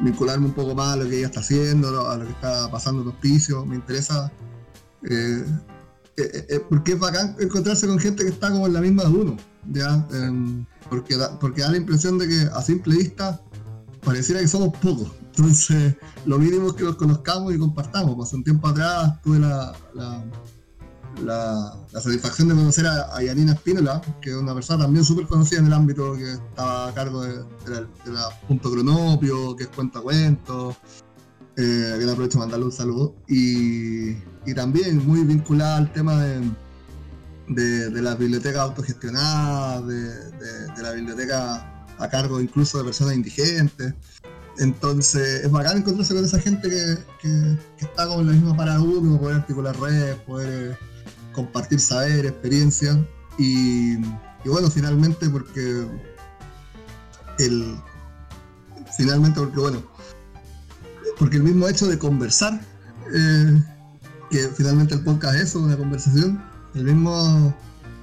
vincularme 0.00 0.46
un 0.46 0.52
poco 0.52 0.74
más 0.74 0.94
a 0.94 0.96
lo 0.96 1.08
que 1.08 1.18
ella 1.18 1.26
está 1.28 1.40
haciendo, 1.40 2.08
a 2.10 2.16
lo 2.16 2.24
que 2.26 2.32
está 2.32 2.70
pasando 2.70 3.00
en 3.02 3.06
los 3.08 3.16
pisos. 3.16 3.66
Me 3.66 3.76
interesa 3.76 4.30
eh, 5.08 5.44
eh, 6.16 6.60
porque 6.68 6.92
es 6.92 6.98
bacán 6.98 7.34
encontrarse 7.40 7.86
con 7.86 7.98
gente 7.98 8.24
que 8.24 8.30
está 8.30 8.50
como 8.50 8.66
en 8.66 8.72
la 8.74 8.80
misma 8.80 9.04
de 9.04 9.08
uno, 9.10 9.36
¿ya? 9.72 10.06
Em, 10.12 10.64
porque, 10.90 11.16
da, 11.16 11.38
porque 11.38 11.62
da 11.62 11.70
la 11.70 11.76
impresión 11.78 12.18
de 12.18 12.28
que 12.28 12.48
a 12.52 12.60
simple 12.62 12.96
vista 12.96 13.40
pareciera 14.04 14.40
que 14.40 14.48
somos 14.48 14.76
pocos. 14.78 15.10
Entonces, 15.36 15.96
lo 16.26 16.38
mínimo 16.38 16.68
es 16.68 16.74
que 16.74 16.84
nos 16.84 16.96
conozcamos 16.96 17.54
y 17.54 17.58
compartamos. 17.58 18.24
Hace 18.26 18.36
un 18.36 18.44
tiempo 18.44 18.68
atrás 18.68 19.20
tuve 19.22 19.40
la, 19.40 19.72
la, 19.94 20.24
la- 21.24 22.00
satisfacción 22.00 22.48
de 22.48 22.54
conocer 22.54 22.86
a, 22.86 23.16
a 23.16 23.22
Yanina 23.22 23.52
Espínola, 23.54 24.00
que 24.20 24.30
es 24.30 24.36
una 24.36 24.54
persona 24.54 24.84
también 24.84 25.04
súper 25.04 25.26
conocida 25.26 25.58
en 25.60 25.66
el 25.66 25.72
ámbito, 25.72 26.14
que 26.16 26.32
estaba 26.34 26.88
a 26.88 26.94
cargo 26.94 27.22
de, 27.22 27.44
la, 28.06 28.28
Punto 28.46 28.70
Cronopio, 28.70 29.56
que 29.56 29.64
es 29.64 29.70
cuentacuentos, 29.70 30.76
eh, 31.56 31.96
que 31.98 32.10
aprovecho 32.10 32.38
de 32.38 32.44
mandarle 32.44 32.66
un 32.66 32.72
saludo. 32.72 33.14
Y, 33.28 34.10
y 34.46 34.54
también 34.54 35.04
muy 35.06 35.24
vinculada 35.24 35.78
al 35.78 35.92
tema 35.92 36.22
de, 36.22 36.48
de, 37.48 37.90
de 37.90 38.02
las 38.02 38.16
bibliotecas 38.18 38.60
autogestionadas, 38.62 39.84
de- 39.86 40.74
de 40.76 40.82
la 40.82 40.92
biblioteca 40.92 41.86
a 41.98 42.08
cargo 42.08 42.40
incluso 42.40 42.78
de 42.78 42.84
personas 42.84 43.14
indigentes. 43.16 43.94
Entonces 44.58 45.44
es 45.44 45.50
bacán 45.50 45.78
encontrarse 45.78 46.14
con 46.14 46.24
esa 46.24 46.38
gente 46.38 46.68
que, 47.20 47.58
está 47.78 48.06
como 48.06 48.20
en 48.20 48.26
la 48.28 48.32
misma 48.32 48.56
para 48.56 48.80
uno, 48.80 49.18
poder 49.18 49.36
articular 49.36 49.78
redes, 49.80 50.16
poder 50.20 50.72
eh, 50.72 50.76
compartir 51.32 51.80
saber, 51.80 52.26
experiencia. 52.26 53.04
Y, 53.38 53.96
bueno, 54.44 54.70
finalmente 54.70 55.28
porque 55.28 55.86
el 57.40 57.76
finalmente 58.96 59.40
porque 59.40 59.58
bueno 59.58 59.82
porque 61.18 61.36
el 61.38 61.42
mismo 61.42 61.66
hecho 61.66 61.88
de 61.88 61.98
conversar 61.98 62.60
eh, 63.12 63.62
que 64.30 64.48
finalmente 64.54 64.94
el 64.94 65.02
podcast 65.02 65.34
es 65.36 65.42
eso, 65.42 65.60
una 65.60 65.76
conversación, 65.76 66.40
el 66.74 66.84
mismo 66.84 67.52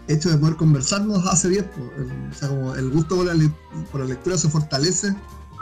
hecho 0.08 0.30
de 0.30 0.38
poder 0.38 0.56
conversar 0.58 1.02
nos 1.06 1.26
hace 1.28 1.48
bien. 1.50 1.66
El- 1.98 2.32
o 2.32 2.34
sea, 2.34 2.50
como 2.50 2.76
el 2.76 2.90
gusto 2.90 3.16
por 3.16 3.26
la, 3.26 3.52
por 3.92 4.02
la 4.02 4.08
lectura 4.08 4.38
se 4.38 4.50
fortalece 4.50 5.16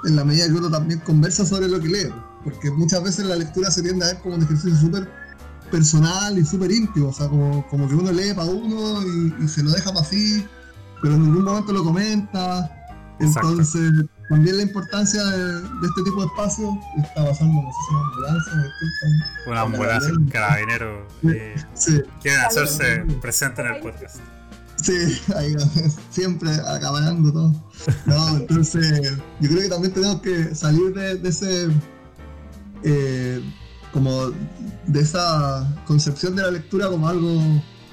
en 0.05 0.15
la 0.15 0.23
medida 0.23 0.45
que 0.47 0.53
uno 0.53 0.69
también 0.69 0.99
conversa 1.01 1.45
sobre 1.45 1.67
lo 1.67 1.79
que 1.79 1.87
lee. 1.87 2.05
po. 2.09 2.29
Porque 2.45 2.71
muchas 2.71 3.03
veces 3.03 3.25
la 3.25 3.35
lectura 3.35 3.69
se 3.69 3.81
tiende 3.81 4.05
a 4.05 4.09
ver 4.09 4.17
como 4.19 4.35
un 4.35 4.43
ejercicio 4.43 4.75
súper 4.79 5.09
personal 5.71 6.37
y 6.37 6.45
súper 6.45 6.71
íntimo. 6.71 7.09
O 7.09 7.13
sea, 7.13 7.27
como, 7.27 7.67
como 7.67 7.87
que 7.87 7.95
uno 7.95 8.11
lee 8.11 8.33
para 8.33 8.49
uno 8.49 9.01
y, 9.03 9.43
y 9.43 9.47
se 9.47 9.61
lo 9.63 9.71
deja 9.71 9.91
para 9.93 10.05
sí, 10.05 10.45
pero 11.01 11.15
en 11.15 11.23
ningún 11.23 11.43
momento 11.43 11.73
lo 11.73 11.83
comenta. 11.83 12.75
Exacto. 13.19 13.49
Entonces, 13.49 14.05
también 14.29 14.55
la 14.57 14.63
importancia 14.63 15.21
de, 15.23 15.53
de 15.61 15.87
este 15.87 16.03
tipo 16.05 16.21
de 16.21 16.27
espacios 16.27 16.69
está 17.03 17.23
basando, 17.23 17.61
no 17.61 17.69
sé 17.69 17.77
si 17.87 17.93
una 17.93 18.01
ambulancia. 18.07 18.53
Una 19.47 19.61
ambulancia, 19.61 20.13
un 20.13 20.29
carabinero. 20.29 21.07
eh, 21.23 21.55
Sí, 21.73 22.01
quieren 22.21 22.41
hacerse 22.41 23.03
presente 23.21 23.61
en 23.61 23.67
el 23.75 23.81
podcast. 23.81 24.17
Sí, 24.81 24.93
ahí 25.35 25.55
siempre 26.09 26.51
acabando 26.51 27.31
todo. 27.31 27.53
No, 28.05 28.37
entonces 28.37 29.17
yo 29.39 29.49
creo 29.49 29.61
que 29.61 29.69
también 29.69 29.93
tenemos 29.93 30.21
que 30.21 30.55
salir 30.55 30.93
de, 30.93 31.27
ese 31.27 31.67
eh, 32.83 33.41
como 33.91 34.31
de 34.87 34.99
esa 34.99 35.67
concepción 35.85 36.35
de 36.35 36.43
la 36.43 36.51
lectura 36.51 36.87
como 36.87 37.07
algo 37.07 37.41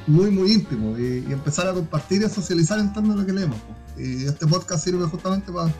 muy 0.06 0.30
muy 0.30 0.52
íntimo 0.52 0.96
y, 0.98 1.24
empezar 1.32 1.66
a 1.66 1.72
compartir 1.72 2.22
y 2.22 2.24
a 2.24 2.28
socializar 2.28 2.78
en 2.78 2.92
torno 2.92 3.14
a 3.14 3.16
lo 3.16 3.26
que 3.26 3.32
leemos. 3.32 3.58
Y 3.96 4.24
este 4.24 4.46
podcast 4.46 4.84
sirve 4.84 5.04
justamente 5.06 5.50
para 5.50 5.72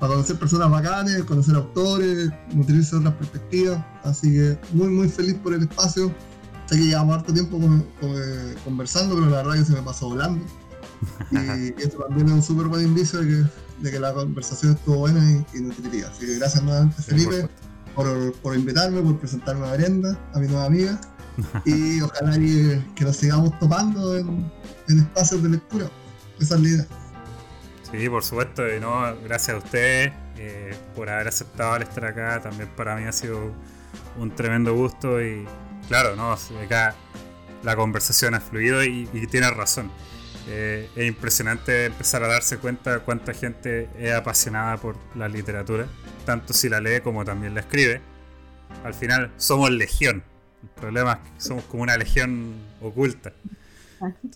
conocer 0.00 0.38
personas 0.38 0.70
bacanes, 0.70 1.24
conocer 1.24 1.54
autores, 1.54 2.30
nutrirse 2.52 2.96
de 2.96 3.00
otras 3.00 3.14
perspectivas. 3.14 3.84
Así 4.04 4.32
que 4.32 4.58
muy 4.72 4.88
muy 4.88 5.08
feliz 5.08 5.36
por 5.36 5.54
el 5.54 5.62
espacio. 5.62 6.12
Sé 6.70 6.76
que 6.76 6.84
llevamos 6.86 7.16
harto 7.16 7.32
tiempo 7.34 7.58
con- 7.58 7.82
con- 8.00 8.12
eh, 8.14 8.54
conversando, 8.64 9.16
pero 9.16 9.26
la 9.28 9.38
verdad 9.38 9.54
que 9.54 9.64
se 9.64 9.72
me 9.72 9.82
pasó 9.82 10.08
volando. 10.08 10.44
Y 11.32 11.36
esto 11.82 11.98
también 12.06 12.28
es 12.28 12.32
un 12.34 12.42
súper 12.42 12.66
buen 12.68 12.84
indicio 12.86 13.18
de 13.20 13.26
que, 13.26 13.44
de 13.82 13.90
que 13.90 13.98
la 13.98 14.12
conversación 14.14 14.74
estuvo 14.74 14.98
buena 14.98 15.18
y, 15.52 15.58
y 15.58 15.60
nutritiva. 15.62 16.08
Así 16.08 16.26
que 16.26 16.36
gracias 16.38 16.62
nuevamente, 16.62 17.02
Felipe, 17.02 17.48
por, 17.94 18.32
por 18.34 18.54
invitarme, 18.54 19.00
por 19.02 19.18
presentarme 19.18 19.66
a 19.66 19.72
Brenda, 19.72 20.16
a 20.32 20.38
mi 20.38 20.46
nueva 20.46 20.66
amiga. 20.66 21.00
Y 21.64 22.00
ojalá 22.02 22.38
que, 22.38 22.80
que 22.94 23.04
nos 23.04 23.16
sigamos 23.16 23.58
topando 23.58 24.16
en, 24.16 24.50
en 24.88 24.98
espacios 25.00 25.42
de 25.42 25.48
lectura. 25.48 25.90
Esa 26.38 26.54
es 26.54 26.60
la 26.60 26.68
idea. 26.68 26.86
Sí, 27.90 28.08
por 28.08 28.22
supuesto, 28.22 28.62
y 28.72 28.78
no, 28.78 29.00
gracias 29.24 29.56
a 29.56 29.58
ustedes 29.58 30.12
eh, 30.36 30.76
por 30.94 31.08
haber 31.10 31.26
aceptado 31.26 31.74
el 31.76 31.82
estar 31.82 32.04
acá. 32.04 32.40
También 32.40 32.68
para 32.76 32.94
mí 32.94 33.04
ha 33.04 33.12
sido 33.12 33.52
un 34.16 34.30
tremendo 34.36 34.72
gusto 34.74 35.20
y 35.20 35.44
claro, 35.90 36.14
no, 36.14 36.32
acá 36.32 36.94
la 37.64 37.74
conversación 37.74 38.34
ha 38.34 38.40
fluido 38.40 38.84
y, 38.84 39.08
y 39.12 39.26
tienes 39.26 39.50
razón. 39.56 39.90
Eh, 40.46 40.88
es 40.94 41.06
impresionante 41.08 41.86
empezar 41.86 42.22
a 42.22 42.28
darse 42.28 42.58
cuenta 42.58 43.00
cuánta 43.00 43.34
gente 43.34 43.88
es 43.98 44.12
apasionada 44.12 44.76
por 44.76 44.96
la 45.16 45.28
literatura, 45.28 45.88
tanto 46.24 46.54
si 46.54 46.68
la 46.68 46.80
lee 46.80 47.00
como 47.02 47.24
también 47.24 47.54
la 47.54 47.60
escribe. 47.60 48.00
Al 48.84 48.94
final 48.94 49.32
somos 49.36 49.68
legión. 49.72 50.22
El 50.62 50.68
problema 50.80 51.14
es 51.24 51.32
que 51.32 51.40
somos 51.40 51.64
como 51.64 51.82
una 51.82 51.96
legión 51.96 52.54
oculta. 52.80 53.32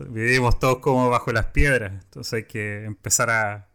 Vivimos 0.08 0.58
todos 0.58 0.80
como 0.80 1.08
bajo 1.08 1.32
las 1.32 1.46
piedras, 1.46 1.92
entonces 1.92 2.32
hay 2.32 2.44
que 2.44 2.84
empezar 2.84 3.30
a, 3.30 3.68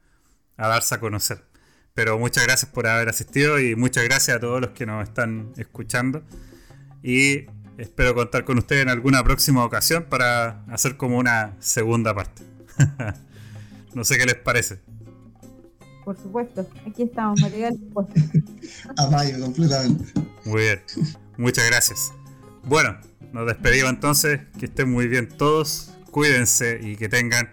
a 0.58 0.68
darse 0.68 0.96
a 0.96 1.00
conocer. 1.00 1.46
Pero 1.94 2.20
muchas 2.20 2.44
gracias 2.44 2.70
por 2.70 2.88
haber 2.88 3.08
asistido 3.08 3.58
y 3.58 3.78
muchas 3.78 4.04
gracias 4.04 4.36
a 4.36 4.40
todos 4.42 4.60
los 4.60 4.72
que 4.72 4.86
nos 4.86 5.08
están 5.08 5.54
escuchando. 5.56 6.24
Y 7.02 7.46
espero 7.80 8.14
contar 8.14 8.46
con 8.46 8.58
ustedes 8.58 8.84
en 8.84 8.90
alguna 8.90 9.24
próxima 9.24 9.64
ocasión 9.64 10.06
para 10.10 10.64
hacer 10.66 10.98
como 10.98 11.18
una 11.18 11.56
segunda 11.60 12.14
parte. 12.14 12.44
no 13.94 14.04
sé 14.04 14.18
qué 14.18 14.26
les 14.26 14.36
parece. 14.36 14.80
Por 16.06 16.18
supuesto, 16.18 16.68
aquí 16.88 17.04
estamos, 17.04 17.40
material 17.42 17.78
dispuesto. 17.80 18.14
Apayo 18.98 19.40
completamente. 19.40 20.06
Muy 20.46 20.62
bien, 20.62 20.82
muchas 21.38 21.68
gracias. 21.68 22.12
Bueno, 22.64 22.98
nos 23.32 23.48
despedimos 23.48 23.92
entonces, 23.92 24.42
que 24.58 24.66
estén 24.66 24.90
muy 24.92 25.08
bien 25.08 25.30
todos, 25.30 25.92
cuídense 26.12 26.80
y 26.82 26.96
que 26.96 27.10
tengan 27.10 27.50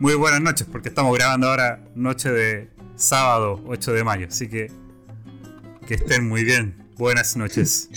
muy 0.00 0.14
buenas 0.14 0.40
noches, 0.40 0.66
porque 0.70 0.90
estamos 0.90 1.16
grabando 1.16 1.48
ahora 1.48 1.82
noche 1.94 2.30
de 2.30 2.70
sábado 2.96 3.62
8 3.66 3.92
de 3.92 4.04
mayo, 4.04 4.26
así 4.28 4.48
que 4.48 4.70
que 5.86 5.94
estén 5.94 6.28
muy 6.28 6.44
bien. 6.44 6.76
Buenas 6.98 7.34
noches. 7.36 7.88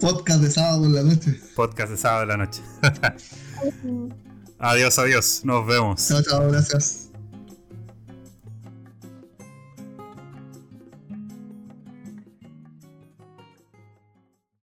Podcast 0.00 0.40
de 0.40 0.50
sábado 0.50 0.86
en 0.86 0.94
la 0.94 1.02
noche. 1.02 1.40
Podcast 1.54 1.90
de 1.90 1.96
sábado 1.98 2.20
de 2.20 2.26
la 2.26 2.36
noche. 2.38 2.62
adiós, 4.58 4.98
adiós. 4.98 5.42
Nos 5.44 5.66
vemos. 5.66 6.08
Chao, 6.08 6.22
chao, 6.22 6.48
gracias. 6.48 7.09